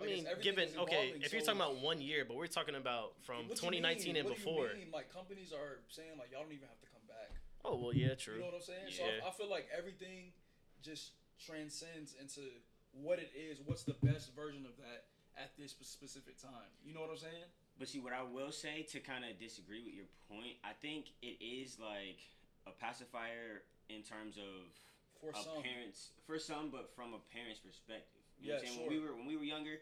I 0.00 0.06
mean, 0.06 0.26
given 0.42 0.68
okay, 0.78 1.12
if 1.20 1.32
you're 1.32 1.42
talking 1.42 1.60
about 1.60 1.76
one 1.82 2.00
year, 2.00 2.24
but 2.26 2.36
we're 2.36 2.46
talking 2.46 2.74
about 2.74 3.12
from 3.26 3.48
2019 3.48 3.80
mean? 4.14 4.16
and 4.16 4.28
What 4.28 4.36
do 4.36 4.40
you 4.40 4.46
before. 4.46 4.68
mean? 4.76 4.88
Like 4.92 5.12
companies 5.12 5.52
are 5.52 5.80
saying 5.88 6.16
like 6.18 6.30
y'all 6.32 6.42
don't 6.42 6.52
even 6.52 6.68
have 6.68 6.80
to 6.80 6.88
come 6.88 7.04
back. 7.08 7.36
Oh 7.64 7.76
well, 7.76 7.92
yeah, 7.92 8.14
true. 8.14 8.34
You 8.34 8.40
know 8.40 8.46
what 8.46 8.54
I'm 8.56 8.62
saying? 8.62 8.88
So 8.96 9.04
Yeah. 9.04 9.24
I, 9.24 9.28
I 9.28 9.32
feel 9.32 9.50
like 9.50 9.68
everything 9.76 10.32
just 10.80 11.12
transcends 11.44 12.14
into 12.20 12.40
what 12.92 13.18
it 13.18 13.30
is. 13.36 13.60
What's 13.64 13.84
the 13.84 13.96
best 14.02 14.34
version 14.34 14.64
of 14.64 14.76
that 14.78 15.04
at 15.36 15.52
this 15.58 15.72
specific 15.72 16.40
time? 16.40 16.70
You 16.84 16.94
know 16.94 17.00
what 17.00 17.10
I'm 17.10 17.18
saying? 17.20 17.48
But 17.80 17.88
see, 17.88 17.98
what 17.98 18.12
I 18.12 18.20
will 18.20 18.52
say 18.52 18.84
to 18.92 19.00
kind 19.00 19.24
of 19.24 19.40
disagree 19.40 19.80
with 19.80 19.96
your 19.96 20.04
point, 20.28 20.60
I 20.60 20.76
think 20.84 21.16
it 21.24 21.40
is 21.40 21.80
like 21.80 22.20
a 22.68 22.76
pacifier 22.76 23.64
in 23.88 24.04
terms 24.04 24.36
of 24.36 24.68
For 25.16 25.32
a 25.32 25.42
some, 25.42 25.64
parents 25.64 26.12
for 26.28 26.36
some, 26.38 26.68
but 26.68 26.92
from 26.94 27.16
a 27.16 27.20
parent's 27.32 27.58
perspective. 27.64 28.20
You 28.36 28.52
Yeah, 28.52 28.60
know 28.60 28.60
what 28.60 28.60
I'm 28.60 28.68
saying? 28.68 28.80
When 28.84 28.92
we 28.92 29.00
were 29.00 29.14
when 29.16 29.26
we 29.26 29.36
were 29.40 29.48
younger, 29.48 29.80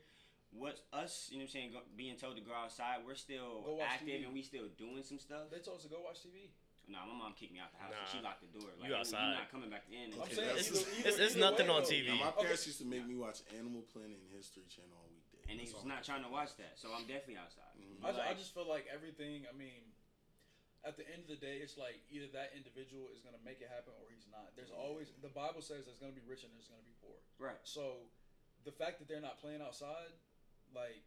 what 0.54 0.78
us, 0.94 1.26
you 1.34 1.42
know 1.42 1.50
what 1.50 1.50
I'm 1.50 1.52
saying, 1.58 1.68
go, 1.74 1.82
being 1.98 2.14
told 2.14 2.38
to 2.38 2.42
go 2.46 2.54
outside, 2.54 3.02
we're 3.02 3.18
still 3.18 3.66
active 3.82 4.22
TV. 4.22 4.24
and 4.24 4.32
we 4.32 4.46
still 4.46 4.70
doing 4.78 5.02
some 5.02 5.18
stuff. 5.18 5.50
They 5.50 5.58
told 5.58 5.82
us 5.82 5.84
to 5.84 5.90
go 5.90 5.98
watch 5.98 6.22
TV. 6.22 6.54
Nah, 6.86 7.02
my 7.04 7.12
mom 7.18 7.34
kicked 7.34 7.52
me 7.52 7.58
out 7.58 7.68
of 7.74 7.76
the 7.76 7.82
house. 7.84 7.92
and 7.92 8.00
Nah. 8.00 8.12
she 8.14 8.18
locked 8.24 8.40
the 8.46 8.50
door. 8.54 8.70
Like, 8.80 8.88
You 8.88 8.94
"Hey, 8.94 9.00
outside. 9.02 9.26
You're 9.26 9.42
not 9.44 9.50
coming 9.50 9.68
back 9.74 9.84
in. 9.92 10.14
I'm 10.14 10.24
saying 10.30 10.48
that's- 10.54 10.70
either, 10.70 10.80
it's- 10.80 10.98
either, 11.02 11.08
it's 11.26 11.34
either 11.36 11.40
nothing 11.50 11.66
way, 11.68 11.74
on 11.74 11.82
though. 11.82 11.90
TV. 11.90 12.06
Now, 12.08 12.14
my 12.16 12.30
Okay. 12.30 12.42
parents 12.46 12.64
used 12.64 12.78
to 12.78 12.86
make 12.88 13.04
me 13.04 13.14
watch 13.18 13.42
Animal 13.52 13.82
Planet 13.92 14.16
and 14.16 14.30
History 14.32 14.64
Channel 14.72 14.96
on 14.96 15.02
weekdays. 15.04 15.07
And 15.48 15.56
That's 15.58 15.70
he 15.70 15.74
was 15.74 15.82
all. 15.82 15.88
not 15.88 16.04
trying 16.04 16.22
to 16.24 16.30
watch 16.30 16.52
that, 16.60 16.76
so 16.76 16.92
I'm 16.92 17.08
definitely 17.08 17.40
outside. 17.40 17.72
Mhm. 17.80 18.04
I, 18.04 18.12
ju- 18.12 18.26
I 18.30 18.34
just 18.36 18.52
feel 18.52 18.68
like 18.68 18.84
everything. 18.92 19.48
I 19.48 19.54
mean, 19.56 19.80
at 20.84 20.94
the 21.00 21.08
end 21.08 21.24
of 21.26 21.28
the 21.32 21.40
day, 21.40 21.58
it's 21.64 21.76
like 21.80 21.98
either 22.12 22.28
that 22.36 22.52
individual 22.54 23.08
is 23.10 23.20
gonna 23.24 23.40
make 23.42 23.58
it 23.64 23.68
happen 23.72 23.96
or 23.98 24.06
he's 24.12 24.28
not. 24.30 24.52
There's 24.54 24.70
always 24.70 25.10
the 25.24 25.32
Bible 25.32 25.60
says 25.64 25.88
there's 25.88 25.98
gonna 25.98 26.14
be 26.14 26.24
rich 26.28 26.44
and 26.44 26.52
there's 26.54 26.68
gonna 26.70 26.84
be 26.86 26.94
poor. 27.02 27.16
Right. 27.40 27.58
So, 27.64 28.06
the 28.68 28.72
fact 28.72 29.00
that 29.00 29.08
they're 29.08 29.24
not 29.24 29.40
playing 29.40 29.60
outside, 29.64 30.12
like, 30.76 31.02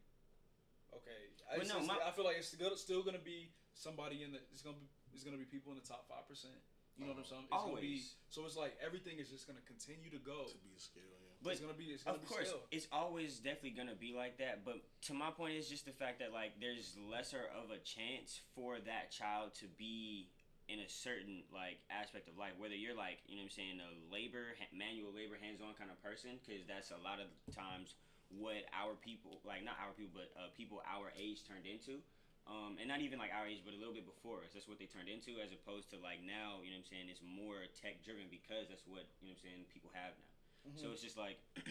okay, 0.91 1.21
I, 1.47 1.61
But 1.61 1.65
it's 1.65 1.73
no, 1.73 1.79
my- 1.85 2.01
I 2.03 2.11
feel 2.11 2.25
like 2.25 2.37
it's 2.37 2.49
still, 2.51 2.75
still 2.75 3.03
gonna 3.03 3.21
be 3.23 3.53
somebody 3.73 4.23
in 4.23 4.31
the. 4.33 4.41
It's 4.51 4.61
gonna 4.65 4.77
be. 4.81 4.89
It's 5.13 5.23
gonna 5.23 5.37
be 5.39 5.45
people 5.45 5.71
in 5.71 5.77
the 5.79 5.85
top 5.87 6.07
five 6.07 6.27
percent. 6.27 6.55
You 6.99 7.07
know 7.07 7.15
what 7.15 7.23
I'm 7.23 7.29
saying? 7.31 7.47
It's 7.47 7.55
Gonna 7.55 7.79
be, 7.81 7.95
Always. 8.03 8.15
so 8.29 8.45
it's 8.45 8.59
like 8.59 8.75
everything 8.83 9.17
is 9.17 9.31
just 9.31 9.47
gonna 9.47 9.63
continue 9.65 10.11
to 10.11 10.19
go. 10.19 10.43
to 10.51 10.59
be 10.59 10.75
a 10.75 10.79
scale, 10.79 11.17
yeah. 11.23 11.30
But 11.43 11.53
it's 11.57 11.61
gonna 11.61 11.73
be. 11.73 11.85
It's 11.89 12.03
gonna 12.03 12.17
Of 12.17 12.21
be 12.21 12.29
course, 12.29 12.49
scale. 12.49 12.61
it's 12.69 12.87
always 12.91 13.39
definitely 13.41 13.73
gonna 13.73 13.97
be 13.97 14.13
like 14.13 14.37
that. 14.37 14.63
But 14.63 14.77
to 15.09 15.13
my 15.13 15.31
point, 15.33 15.57
is 15.57 15.65
just 15.67 15.85
the 15.89 15.91
fact 15.91 16.19
that 16.21 16.31
like 16.31 16.61
there's 16.61 16.93
lesser 17.09 17.49
of 17.57 17.73
a 17.73 17.81
chance 17.81 18.41
for 18.53 18.77
that 18.85 19.09
child 19.09 19.53
to 19.57 19.65
be 19.77 20.29
in 20.69 20.79
a 20.79 20.89
certain 20.89 21.41
like 21.49 21.81
aspect 21.89 22.29
of 22.29 22.37
life. 22.37 22.53
Whether 22.61 22.77
you're 22.77 22.93
like 22.93 23.25
you 23.25 23.41
know 23.41 23.49
what 23.49 23.57
I'm 23.57 23.57
saying 23.57 23.77
a 23.81 23.91
labor, 24.13 24.53
manual 24.69 25.09
labor, 25.09 25.33
hands-on 25.41 25.73
kind 25.81 25.89
of 25.89 25.97
person, 26.05 26.37
because 26.45 26.61
that's 26.69 26.93
a 26.93 27.01
lot 27.01 27.17
of 27.17 27.27
times 27.49 27.97
what 28.29 28.61
our 28.77 28.93
people 29.01 29.41
like 29.41 29.65
not 29.65 29.81
our 29.81 29.97
people, 29.97 30.13
but 30.21 30.29
uh, 30.37 30.53
people 30.53 30.85
our 30.85 31.09
age 31.17 31.41
turned 31.41 31.65
into. 31.65 32.05
Um, 32.49 32.81
and 32.81 32.89
not 32.89 33.05
even 33.05 33.21
like 33.21 33.29
our 33.29 33.45
age, 33.45 33.61
but 33.61 33.69
a 33.69 33.77
little 33.77 33.93
bit 33.93 34.01
before 34.09 34.41
us. 34.41 34.49
That's 34.57 34.65
what 34.65 34.81
they 34.81 34.89
turned 34.89 35.05
into, 35.05 35.37
as 35.37 35.53
opposed 35.53 35.93
to 35.93 36.01
like 36.01 36.25
now, 36.25 36.57
you 36.65 36.73
know 36.73 36.81
what 36.81 36.89
I'm 36.89 36.93
saying? 36.93 37.05
It's 37.05 37.21
more 37.21 37.69
tech 37.77 38.01
driven 38.01 38.33
because 38.33 38.65
that's 38.65 38.81
what 38.89 39.05
you 39.21 39.29
know 39.29 39.37
what 39.37 39.45
I'm 39.45 39.45
saying 39.45 39.61
people 39.69 39.93
have 39.93 40.17
now. 40.17 40.30
So 40.77 40.93
it's 40.93 41.01
just 41.01 41.17
like 41.17 41.41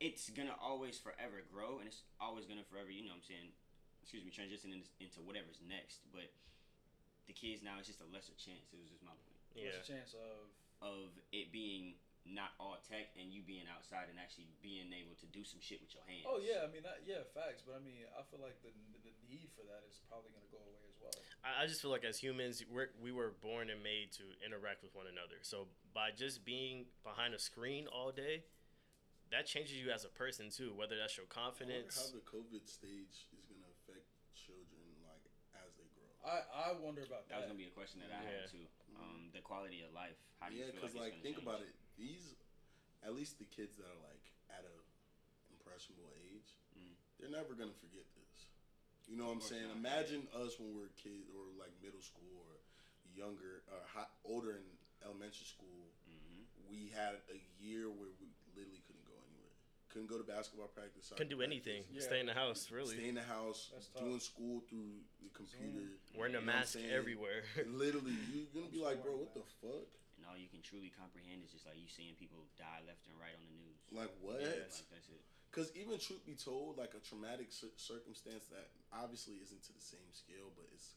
it's 0.00 0.30
gonna 0.32 0.56
always 0.56 0.96
forever 0.96 1.44
grow, 1.52 1.78
and 1.78 1.86
it's 1.86 2.02
always 2.16 2.48
gonna 2.48 2.66
forever, 2.66 2.88
you 2.88 3.04
know, 3.04 3.12
what 3.12 3.22
I'm 3.22 3.28
saying, 3.28 3.52
excuse 4.02 4.24
me, 4.24 4.32
transition 4.32 4.72
into, 4.72 4.88
into 4.98 5.20
whatever's 5.20 5.60
next. 5.60 6.00
But 6.08 6.32
the 7.28 7.36
kids 7.36 7.60
now, 7.60 7.76
it's 7.78 7.86
just 7.86 8.00
a 8.00 8.08
lesser 8.08 8.34
chance. 8.40 8.72
It 8.72 8.80
was 8.80 8.88
just 8.90 9.04
my 9.04 9.14
point 9.14 9.38
Yeah. 9.54 9.76
What's 9.76 9.86
the 9.86 9.92
chance 9.92 10.12
of? 10.16 10.50
of 10.80 11.12
it 11.28 11.52
being 11.52 12.00
not 12.24 12.56
all 12.56 12.80
tech 12.84 13.12
and 13.20 13.28
you 13.28 13.44
being 13.44 13.68
outside 13.68 14.08
and 14.08 14.16
actually 14.16 14.48
being 14.64 14.88
able 14.96 15.12
to 15.20 15.28
do 15.28 15.44
some 15.44 15.60
shit 15.60 15.76
with 15.80 15.92
your 15.92 16.04
hands. 16.08 16.24
Oh 16.24 16.40
yeah, 16.40 16.64
I 16.64 16.68
mean 16.72 16.84
that, 16.84 17.04
yeah, 17.04 17.20
facts. 17.36 17.60
But 17.60 17.76
I 17.76 17.82
mean, 17.84 18.08
I 18.16 18.24
feel 18.32 18.40
like 18.40 18.56
the 18.64 18.72
the 19.04 19.12
need 19.28 19.52
for 19.52 19.64
that 19.68 19.84
is 19.84 20.00
probably 20.08 20.32
gonna 20.32 20.48
go 20.48 20.60
away 20.64 20.80
as 20.88 20.89
well. 21.02 21.12
I 21.44 21.64
I 21.64 21.66
just 21.66 21.80
feel 21.82 21.90
like 21.90 22.04
as 22.04 22.18
humans, 22.18 22.62
we're, 22.70 22.90
we 23.02 23.12
were 23.12 23.32
born 23.40 23.70
and 23.70 23.82
made 23.82 24.12
to 24.20 24.24
interact 24.44 24.82
with 24.82 24.94
one 24.94 25.06
another. 25.08 25.40
So 25.42 25.66
by 25.94 26.10
just 26.12 26.44
being 26.44 26.86
behind 27.02 27.34
a 27.34 27.38
screen 27.40 27.86
all 27.88 28.12
day, 28.12 28.44
that 29.32 29.46
changes 29.46 29.78
you 29.78 29.90
as 29.90 30.04
a 30.04 30.12
person 30.12 30.50
too. 30.50 30.72
Whether 30.74 30.98
that's 30.98 31.16
your 31.16 31.26
confidence. 31.30 31.96
how 31.96 32.10
the 32.12 32.24
COVID 32.26 32.66
stage 32.68 33.30
is 33.32 33.46
gonna 33.46 33.66
affect 33.80 34.04
children 34.34 34.82
like 35.06 35.22
as 35.54 35.70
they 35.78 35.86
grow. 35.94 36.10
I 36.26 36.44
I 36.50 36.66
wonder 36.76 37.02
about 37.06 37.26
That 37.30 37.40
that. 37.40 37.46
was 37.46 37.46
gonna 37.54 37.62
be 37.62 37.70
a 37.70 37.76
question 37.76 38.02
that 38.04 38.10
I 38.12 38.20
Yeah. 38.26 38.42
had 38.44 38.50
too. 38.50 38.66
Um, 39.00 39.30
the 39.32 39.40
quality 39.40 39.80
of 39.86 39.94
life. 39.94 40.18
How 40.42 40.50
do 40.50 40.58
you 40.58 40.66
yeah, 40.66 40.74
feel 40.74 40.82
because 40.82 40.94
like, 40.98 41.14
like, 41.14 41.14
it's 41.14 41.22
think 41.24 41.36
gonna 41.40 41.56
about 41.56 41.62
it. 41.64 41.72
These, 41.96 42.34
at 43.06 43.14
least 43.14 43.38
the 43.38 43.46
kids 43.48 43.78
that 43.78 43.86
are 43.86 44.02
like 44.04 44.24
at 44.50 44.66
a 44.66 44.74
impressionable 45.54 46.10
age, 46.26 46.58
Mm. 46.76 46.94
they're 47.18 47.30
never 47.30 47.54
gonna 47.54 47.72
forget 47.78 48.04
this. 48.18 48.29
You 49.10 49.18
know 49.18 49.26
what 49.26 49.42
I'm 49.42 49.42
saying? 49.42 49.66
Imagine 49.74 50.22
us 50.38 50.54
when 50.62 50.70
we 50.70 50.78
were 50.78 50.94
kids 50.94 51.26
or 51.34 51.42
like 51.58 51.74
middle 51.82 51.98
school 51.98 52.46
or 52.46 52.62
younger 53.10 53.66
or 53.66 53.82
hot, 53.90 54.14
older 54.22 54.54
in 54.54 54.62
elementary 55.02 55.50
school. 55.50 55.90
Mhm. 56.06 56.46
We 56.70 56.94
had 56.94 57.18
a 57.26 57.38
year 57.58 57.90
where 57.90 58.14
we 58.22 58.30
literally 58.54 58.78
couldn't 58.86 59.02
go 59.10 59.18
anywhere. 59.26 59.50
Couldn't 59.90 60.06
go 60.06 60.14
to 60.14 60.22
basketball 60.22 60.70
practice. 60.70 61.10
soccer 61.10 61.26
Couldn't 61.26 61.34
do 61.34 61.42
practice, 61.42 61.58
anything. 61.66 61.82
Yeah. 61.90 62.06
Stay 62.06 62.20
in 62.22 62.26
the 62.30 62.38
house, 62.38 62.70
really. 62.70 62.94
Stay 62.94 63.08
in 63.10 63.18
the 63.18 63.26
house, 63.26 63.74
That's 63.74 63.88
tough. 63.90 64.06
doing 64.06 64.20
school 64.22 64.62
through 64.70 65.02
the 65.18 65.30
computer. 65.34 65.98
Wearing 66.14 66.38
a 66.38 66.38
You 66.38 66.46
know 66.46 66.54
what 66.54 66.54
I'm 66.54 66.62
mask 66.62 66.78
saying? 66.78 66.90
everywhere. 66.94 67.42
Literally, 67.66 68.14
you're 68.30 68.46
gonna 68.54 68.70
I'm 68.70 68.70
be 68.70 68.78
like, 68.78 69.02
bro, 69.02 69.16
what 69.18 69.34
the 69.34 69.42
fuck? 69.58 69.90
And 70.14 70.22
all 70.30 70.38
you 70.38 70.46
can 70.46 70.62
truly 70.62 70.90
comprehend 70.94 71.42
is 71.42 71.50
just 71.50 71.66
like 71.66 71.82
you 71.82 71.88
seeing 71.90 72.14
people 72.14 72.46
die 72.54 72.78
left 72.86 73.08
and 73.10 73.18
right 73.18 73.34
on 73.34 73.42
the 73.42 73.50
news. 73.58 73.74
Like 73.90 74.14
what? 74.22 74.38
Yeah. 74.38 74.46
Like 74.70 74.70
that's 74.94 75.08
it. 75.10 75.24
Because 75.50 75.74
even 75.74 75.98
truth 75.98 76.22
be 76.22 76.38
told, 76.38 76.78
like 76.78 76.94
a 76.94 77.02
traumatic 77.02 77.50
cir- 77.50 77.74
circumstance 77.74 78.46
that 78.54 78.70
obviously 78.94 79.42
isn't 79.42 79.62
to 79.66 79.72
the 79.74 79.82
same 79.82 80.06
scale, 80.14 80.54
but 80.54 80.62
it's 80.70 80.94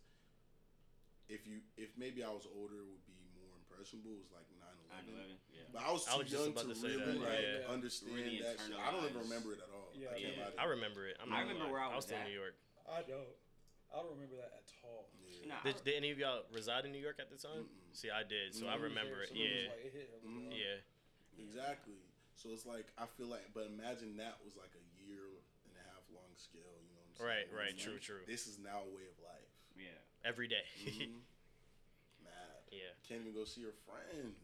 if 1.26 1.50
you 1.50 1.66
if 1.74 1.90
maybe 1.98 2.22
I 2.22 2.30
was 2.30 2.46
older, 2.46 2.78
it 2.78 2.86
would 2.86 3.08
be 3.10 3.18
more 3.34 3.50
impressionable. 3.66 4.14
It 4.14 4.30
was 4.30 4.34
like 4.38 4.46
9-11. 4.54 5.10
9/11. 5.10 5.42
Yeah. 5.50 5.66
But 5.74 5.82
I 5.82 5.90
was 5.90 6.06
I 6.06 6.14
too 6.14 6.22
was 6.22 6.30
young 6.30 6.54
to 6.54 6.70
to 6.70 6.76
really 6.86 7.02
that, 7.02 7.18
like 7.26 7.42
yeah. 7.42 7.74
understand 7.74 8.14
Really 8.14 8.46
that. 8.46 8.62
Shit. 8.62 8.78
I 8.78 8.94
don't 8.94 9.10
even 9.10 9.26
remember 9.26 9.58
it 9.58 9.62
at 9.66 9.74
all. 9.74 9.90
Yeah, 9.98 10.14
I 10.14 10.22
can't 10.22 10.38
yeah. 10.38 10.46
lie 10.46 10.54
to 10.54 10.62
I 10.62 10.66
remember 10.70 11.02
it. 11.10 11.18
I'm 11.18 11.34
I 11.34 11.42
remember 11.42 11.66
where 11.74 11.82
I 11.82 11.90
was, 11.90 11.98
I 11.98 11.98
was 11.98 12.06
was 12.06 12.14
still 12.14 12.22
in. 12.22 12.30
New 12.30 12.38
York. 12.38 12.56
I 12.86 13.02
don't. 13.10 13.34
I 13.90 14.02
don't 14.06 14.14
remember 14.14 14.38
that 14.38 14.54
at 14.62 14.70
all. 14.86 15.10
Yeah. 15.22 15.54
Nah, 15.54 15.62
Did, 15.66 15.82
did 15.86 15.96
any 15.98 16.10
of 16.14 16.18
y'all 16.22 16.46
reside 16.54 16.86
in 16.86 16.94
New 16.94 17.02
York 17.02 17.18
at 17.22 17.30
the 17.34 17.38
time? 17.42 17.66
Mm-mm. 17.66 17.94
See, 17.94 18.10
I 18.14 18.22
did, 18.26 18.54
so 18.54 18.66
I 18.70 18.78
Mm. 18.78 18.90
remember 18.90 19.22
it. 19.22 19.30
So 19.30 19.38
it 19.38 19.42
Yeah, 19.42 19.70
like, 19.70 19.86
it 19.86 19.94
hit 19.94 20.10
a 20.10 20.18
little 20.18 20.30
Mhm. 20.34 20.50
hard. 20.50 20.58
yeah. 20.62 21.42
Exactly. 21.42 22.02
So 22.44 22.52
it's 22.52 22.68
like 22.68 22.92
I 23.00 23.08
feel 23.16 23.32
like, 23.32 23.48
but 23.56 23.72
imagine 23.72 24.20
that 24.20 24.36
was 24.44 24.60
like 24.60 24.76
a 24.76 24.84
year 25.00 25.24
and 25.64 25.74
a 25.80 25.84
half 25.96 26.04
long 26.12 26.28
scale. 26.36 26.68
You 26.84 26.92
know 26.92 27.00
what 27.08 27.16
I'm 27.16 27.16
saying? 27.16 27.32
Right, 27.32 27.48
right. 27.56 27.72
it's 27.72 27.80
True, 27.80 27.96
like, 27.96 28.04
true. 28.04 28.24
This 28.28 28.52
is 28.52 28.60
now 28.60 28.84
a 28.84 28.92
way 28.92 29.08
of 29.08 29.16
life. 29.24 29.48
yeah. 29.80 29.96
Every 30.28 30.52
day. 30.52 30.68
Mhm. 30.84 31.24
Mad. 32.28 32.68
yeah. 32.68 32.92
Can't 33.08 33.24
even 33.24 33.32
go 33.32 33.48
see 33.48 33.64
your 33.64 33.76
friends. 33.88 34.36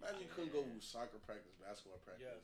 Imagine 0.00 0.24
you 0.24 0.32
couldn't 0.32 0.52
go 0.56 0.64
soccer 0.80 1.20
practice, 1.28 1.52
basketball 1.60 2.00
practice. 2.00 2.24
Yeah. 2.32 2.40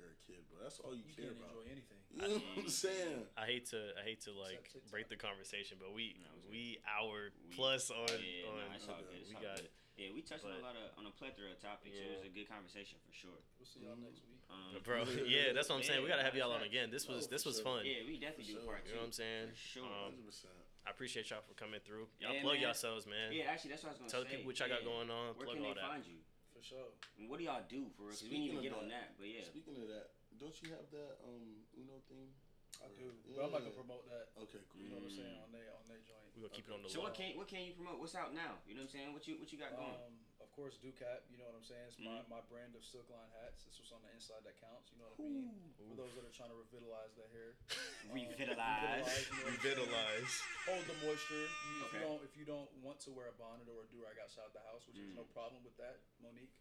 You're 0.00 0.12
a 0.12 0.20
kid, 0.24 0.40
bro. 0.48 0.64
That's 0.64 0.80
all 0.80 0.92
you, 0.96 1.04
You 1.04 1.12
care 1.16 1.32
can't 1.32 1.36
about. 1.40 1.52
enjoy 1.56 1.64
anything. 1.72 2.00
You 2.12 2.20
know 2.20 2.40
what 2.40 2.64
I'm 2.64 2.68
saying? 2.68 3.24
I 3.40 3.44
hate 3.48 3.68
to 3.72 3.96
I 3.96 4.04
hate 4.04 4.20
to 4.28 4.32
like 4.36 4.68
break 4.92 5.08
the 5.08 5.16
conversation, 5.20 5.76
but 5.80 5.92
we 5.96 6.16
No, 6.20 6.28
it's 6.36 6.48
we 6.52 6.80
hour 6.84 7.32
We- 7.48 7.56
plus 7.56 7.88
on 7.92 8.04
yeah, 8.20 8.48
on 8.52 8.56
nah, 8.68 8.76
it's 8.76 8.84
good. 8.84 9.00
We 9.28 9.36
got 9.40 9.60
good. 9.64 9.68
Yeah, 10.00 10.08
we 10.16 10.24
touched 10.24 10.48
on 10.48 10.56
a 10.56 10.64
lot 10.64 10.72
of 10.72 10.88
on 10.96 11.04
a 11.04 11.12
plethora 11.12 11.52
of 11.52 11.60
topics. 11.60 11.92
It 11.92 12.08
was 12.08 12.24
a 12.24 12.32
good 12.32 12.48
conversation 12.48 12.96
for 13.04 13.12
sure. 13.12 13.36
We'll 13.60 13.68
see 13.68 13.84
y'all 13.84 14.00
next 14.00 14.24
week. 14.24 14.40
Um, 14.48 14.80
bro. 14.80 15.04
Yeah, 15.28 15.52
that's 15.52 15.68
what 15.68 15.78
I'm 15.80 15.84
saying. 15.84 16.00
We 16.00 16.08
gotta 16.08 16.24
have 16.24 16.32
y'all 16.32 16.52
on 16.56 16.64
again. 16.64 16.88
This 16.88 17.04
was 17.04 17.28
this 17.28 17.44
was 17.44 17.60
fun. 17.60 17.84
Yeah, 17.84 18.00
we 18.08 18.16
definitely 18.16 18.56
For 18.56 18.56
do 18.56 18.64
sure. 18.64 18.68
part 18.72 18.80
two. 18.88 18.96
You 18.96 18.96
know 18.96 19.04
what 19.04 19.12
I'm 19.12 19.20
saying? 19.20 19.46
For 19.52 19.60
sure. 19.84 19.88
Um, 19.88 20.16
100%. 20.24 20.48
I 20.82 20.90
appreciate 20.90 21.28
y'all 21.28 21.44
for 21.44 21.52
coming 21.54 21.78
through. 21.84 22.08
Y'all 22.18 22.32
Yeah, 22.34 22.40
plug 22.42 22.56
man. 22.58 22.72
yourselves, 22.72 23.04
man. 23.06 23.30
yeah, 23.36 23.52
actually, 23.52 23.76
that's 23.76 23.84
what 23.84 23.92
I 23.92 24.00
was 24.00 24.00
gonna 24.00 24.10
say. 24.10 24.16
Tell 24.16 24.24
say. 24.24 24.28
the 24.28 24.32
people 24.32 24.46
what 24.48 24.56
y'all 24.58 24.72
got 24.72 24.82
going 24.82 25.08
on. 25.12 25.26
Where 25.36 25.46
Plug 25.46 25.56
can 25.60 25.64
all 25.68 25.76
they 25.76 25.80
that. 25.84 25.92
find 25.92 26.02
you? 26.08 26.18
For 26.56 26.62
sure. 26.64 26.88
And 27.20 27.28
what 27.28 27.36
do 27.38 27.44
y'all 27.44 27.64
do 27.68 27.86
for 27.94 28.08
us? 28.08 28.24
We 28.24 28.32
Speaking 28.32 28.40
need 28.48 28.52
to 28.56 28.58
of 28.58 28.64
get 28.64 28.74
on 28.80 28.88
that, 28.88 29.12
that. 29.12 29.20
But 29.20 29.28
yeah, 29.28 29.44
Speaking 29.44 29.76
of 29.76 29.86
that, 29.92 30.16
don't 30.40 30.56
you 30.64 30.72
have 30.72 30.88
that 30.96 31.20
um 31.28 31.68
Uno 31.76 32.00
thing? 32.08 32.32
I 32.80 32.88
Or- 32.88 32.96
do. 32.98 33.12
But 33.36 33.44
I'm 33.46 33.52
not 33.54 33.62
gonna 33.62 33.76
promote 33.78 34.08
that. 34.10 34.32
Okay, 34.48 34.58
cool. 34.72 34.80
You 34.82 34.88
know 34.90 35.04
what 35.04 35.12
I'm 35.12 35.14
Mm. 35.14 35.20
saying? 35.22 35.38
On 35.44 35.50
their 35.54 35.68
on 35.76 35.84
their 35.86 36.02
joint. 36.02 36.21
We 36.32 36.40
gonna 36.40 36.54
keep 36.56 36.64
it 36.68 36.72
on 36.72 36.80
the 36.82 36.88
So 36.88 37.00
low. 37.04 37.08
what 37.08 37.14
can 37.14 37.36
what 37.36 37.46
can 37.48 37.60
you 37.62 37.72
promote? 37.76 38.00
What's 38.00 38.16
out 38.16 38.32
now? 38.32 38.56
You 38.64 38.72
know 38.74 38.88
what 38.88 38.92
I'm 38.92 38.96
saying? 38.96 39.10
What 39.12 39.28
you 39.28 39.36
what 39.36 39.52
you 39.52 39.60
got 39.60 39.76
going? 39.76 39.92
Um, 39.92 40.16
of 40.40 40.48
course, 40.56 40.80
Ducap. 40.80 41.28
You 41.28 41.36
know 41.36 41.44
what 41.48 41.56
I'm 41.60 41.64
saying? 41.64 41.86
It's 41.92 42.00
my, 42.00 42.24
Mhm. 42.24 42.28
my 42.28 42.40
brand 42.48 42.72
of 42.76 42.84
silk 42.84 43.08
line 43.12 43.28
hats. 43.40 43.64
This 43.68 43.76
was 43.80 43.92
on 43.92 44.00
the 44.00 44.08
inside 44.16 44.40
that 44.48 44.56
counts. 44.60 44.88
You 44.92 44.98
know 45.00 45.12
what 45.12 45.20
I 45.20 45.28
mean? 45.28 45.52
For 45.76 45.92
those 45.96 46.12
that 46.16 46.24
are 46.24 46.32
trying 46.32 46.48
to 46.52 46.56
revitalize 46.58 47.12
their 47.16 47.28
hair. 47.32 47.56
Um, 48.02 48.18
Revitalize. 48.18 49.06
you 49.30 49.36
know 49.38 49.44
what 49.46 49.54
I'm 49.54 49.60
saying? 49.62 49.78
Revitalize. 49.78 50.32
Hold 50.66 50.84
the 50.90 50.96
moisture. 51.06 51.46
You, 51.46 51.72
if 51.80 51.84
Okay. 51.86 51.96
you 51.96 52.04
don't 52.04 52.20
if 52.24 52.32
you 52.36 52.44
don't 52.48 52.70
want 52.82 52.98
to 53.06 53.10
wear 53.12 53.28
a 53.28 53.36
bonnet 53.36 53.68
or 53.68 53.84
a 53.84 53.88
do 53.92 54.00
rag 54.02 54.16
outside 54.18 54.50
the 54.56 54.60
house, 54.66 54.84
which 54.88 54.96
there's 54.96 55.12
Mm. 55.12 55.22
no 55.22 55.26
problem 55.36 55.62
with 55.64 55.76
that, 55.78 56.00
Monique. 56.20 56.52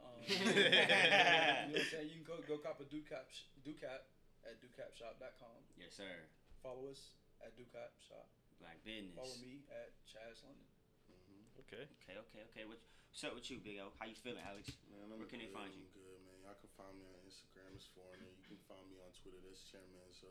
Um, 0.00 0.18
you 0.26 0.38
know 0.38 1.74
what 1.74 1.82
I'm 1.82 1.90
saying? 1.92 2.08
You 2.08 2.16
can 2.22 2.26
go 2.26 2.38
go 2.46 2.58
cop 2.58 2.80
a 2.80 2.86
Ducap 2.88 3.26
sh- 3.30 3.50
Ducap 3.62 4.06
at 4.48 4.56
ducapshop.com. 4.62 5.60
yes, 5.76 5.94
sir. 5.98 6.24
Follow 6.62 6.88
us 6.90 7.14
at 7.44 7.52
Ducap 7.58 7.92
Shop. 8.00 8.26
Black 8.60 8.78
business. 8.84 9.16
Follow 9.16 9.38
me 9.40 9.64
at 9.72 9.90
Chaz 10.04 10.44
London. 10.44 10.68
hmm 11.08 11.60
Okay. 11.66 11.84
Okay, 12.04 12.16
okay, 12.28 12.42
okay. 12.52 12.64
What, 12.68 12.78
what's 13.08 13.24
up 13.24 13.32
with 13.34 13.48
you, 13.48 13.58
Big 13.64 13.80
O? 13.80 13.88
How 13.96 14.04
you 14.06 14.16
feeling, 14.18 14.44
Alex? 14.44 14.68
Man, 14.92 15.08
I'm 15.10 15.16
Where 15.16 15.28
can 15.28 15.40
they 15.40 15.48
good, 15.48 15.56
find 15.56 15.72
I'm 15.72 15.80
you? 15.80 15.88
good, 15.96 16.18
man. 16.28 16.36
Y'all 16.44 16.58
can 16.60 16.70
find 16.76 16.92
me 17.00 17.04
on 17.08 17.16
Instagram 17.24 17.72
as 17.76 17.84
Foureigner. 17.96 18.28
You 18.28 18.44
can 18.44 18.60
find 18.68 18.84
me 18.92 19.00
on 19.00 19.10
Twitter. 19.16 19.40
That's 19.44 19.64
Chairman. 19.64 20.08
So, 20.12 20.28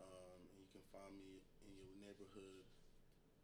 um, 0.00 0.40
and 0.52 0.56
you 0.60 0.68
can 0.72 0.84
find 0.92 1.12
me 1.16 1.40
in 1.64 1.70
your 1.76 1.90
neighborhood 2.00 2.66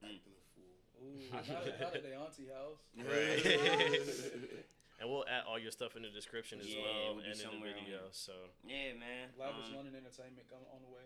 Mm. 0.05 0.13
acting 0.13 0.37
a 0.37 0.45
fool. 0.53 0.77
Ooh, 1.01 1.25
not, 1.33 1.49
at- 1.65 1.81
not 1.81 1.97
at 1.97 2.05
the 2.05 2.13
auntie 2.13 2.53
house. 2.53 2.85
Right. 3.01 4.69
And 5.01 5.13
we'll 5.13 5.29
add 5.29 5.45
all 5.45 5.59
your 5.61 5.73
stuff 5.73 5.93
in 5.97 6.01
the 6.01 6.09
description 6.09 6.57
as 6.61 6.69
Yeah, 6.73 6.81
it 6.81 6.85
well 6.85 7.15
will 7.17 7.21
and 7.21 7.37
in 7.37 7.61
the 7.61 7.61
video. 7.69 7.85
here. 7.85 8.09
So 8.17 8.33
Yeah, 8.65 8.97
man. 8.97 9.29
Lavish 9.37 9.69
Um, 9.69 9.77
London 9.77 9.93
Entertainment 9.97 10.49
coming 10.49 10.65
on 10.73 10.81
the 10.81 10.89
way. 10.89 11.05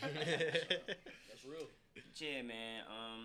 That's 1.28 1.44
real. 1.44 1.68
Yeah, 2.16 2.42
man. 2.42 2.84
Um, 2.88 3.20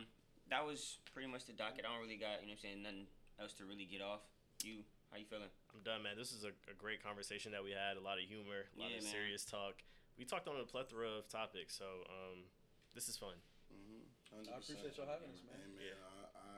that 0.49 0.65
was 0.65 0.97
pretty 1.13 1.27
much 1.31 1.45
the 1.45 1.53
docket. 1.53 1.85
I 1.85 1.91
don't 1.93 2.01
really 2.03 2.19
got, 2.19 2.41
you 2.41 2.49
know 2.51 2.55
what 2.57 2.63
I'm 2.63 2.77
saying, 2.77 2.79
nothing 2.83 3.05
else 3.41 3.53
to 3.57 3.65
really 3.65 3.85
get 3.85 4.01
off. 4.01 4.21
You, 4.63 4.85
how 5.11 5.17
you 5.17 5.25
feeling? 5.25 5.49
I'm 5.73 5.81
done, 5.81 6.03
man. 6.05 6.15
This 6.17 6.31
is 6.31 6.43
a, 6.45 6.53
a 6.69 6.75
great 6.77 7.01
conversation 7.01 7.51
that 7.53 7.63
we 7.63 7.73
had. 7.73 7.97
A 7.97 8.03
lot 8.03 8.21
of 8.21 8.25
humor, 8.29 8.69
a 8.69 8.75
lot 8.77 8.91
Yeah, 8.93 9.01
of 9.01 9.07
man. 9.07 9.13
serious 9.13 9.43
talk. 9.45 9.81
we 10.17 10.25
talked 10.25 10.45
on 10.47 10.55
a 10.61 10.65
plethora 10.67 11.09
of 11.21 11.25
topics, 11.27 11.73
so 11.73 12.05
um, 12.09 12.45
this 12.93 13.09
is 13.09 13.17
fun. 13.17 13.35
Mm-hmm. 13.73 14.05
I 14.49 14.57
appreciate 14.61 14.93
y'all 14.97 15.09
having 15.09 15.29
us, 15.33 15.41
man. 15.45 15.57
And 15.61 15.73
man, 15.77 15.97
I, 15.97 16.17
I 16.37 16.53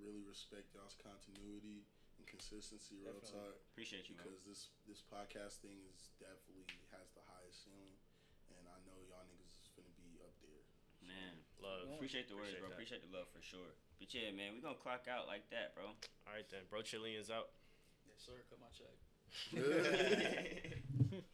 really 0.00 0.24
respect 0.24 0.72
y'all's 0.72 0.96
continuity 1.00 1.84
and 2.20 2.24
consistency, 2.28 3.00
real 3.00 3.16
Definitely. 3.20 3.52
talk. 3.52 3.56
Appreciate 3.72 4.08
you, 4.08 4.16
man. 4.16 4.24
Because 4.28 4.40
this 4.44 4.60
this 4.88 5.00
podcast 5.04 5.60
thing 5.64 5.80
is 5.92 6.12
definitely 6.20 6.64
has 6.92 7.12
the 7.16 7.24
highest 7.28 7.64
ceiling, 7.68 7.96
and 8.52 8.64
I 8.68 8.76
know 8.88 8.96
y'all 9.08 9.24
niggas 9.28 9.60
is 9.60 9.68
gonna 9.76 9.92
be 10.00 10.20
up 10.24 10.32
there. 10.44 10.64
Man, 11.04 11.44
Love. 11.64 11.88
Well, 11.88 11.96
appreciate 11.96 12.28
the 12.28 12.36
words, 12.36 12.52
Appreciate 12.52 12.60
bro. 12.60 12.68
that. 12.68 12.76
Appreciate 12.76 13.02
the 13.08 13.12
love 13.16 13.28
for 13.32 13.40
sure. 13.40 13.72
But 13.96 14.12
yeah, 14.12 14.28
man, 14.36 14.52
we 14.52 14.60
gonna 14.60 14.76
clock 14.76 15.08
out 15.08 15.24
like 15.24 15.48
that, 15.48 15.72
bro. 15.72 15.96
All 15.96 16.32
right 16.36 16.44
then, 16.52 16.68
bro. 16.68 16.84
Chilean's 16.84 17.32
out. 17.32 17.56
Yes, 18.04 18.20
sir. 18.20 18.36
Cut 18.52 18.60
my 18.60 18.68
check. 18.76 18.92
Yeah. 19.48 21.20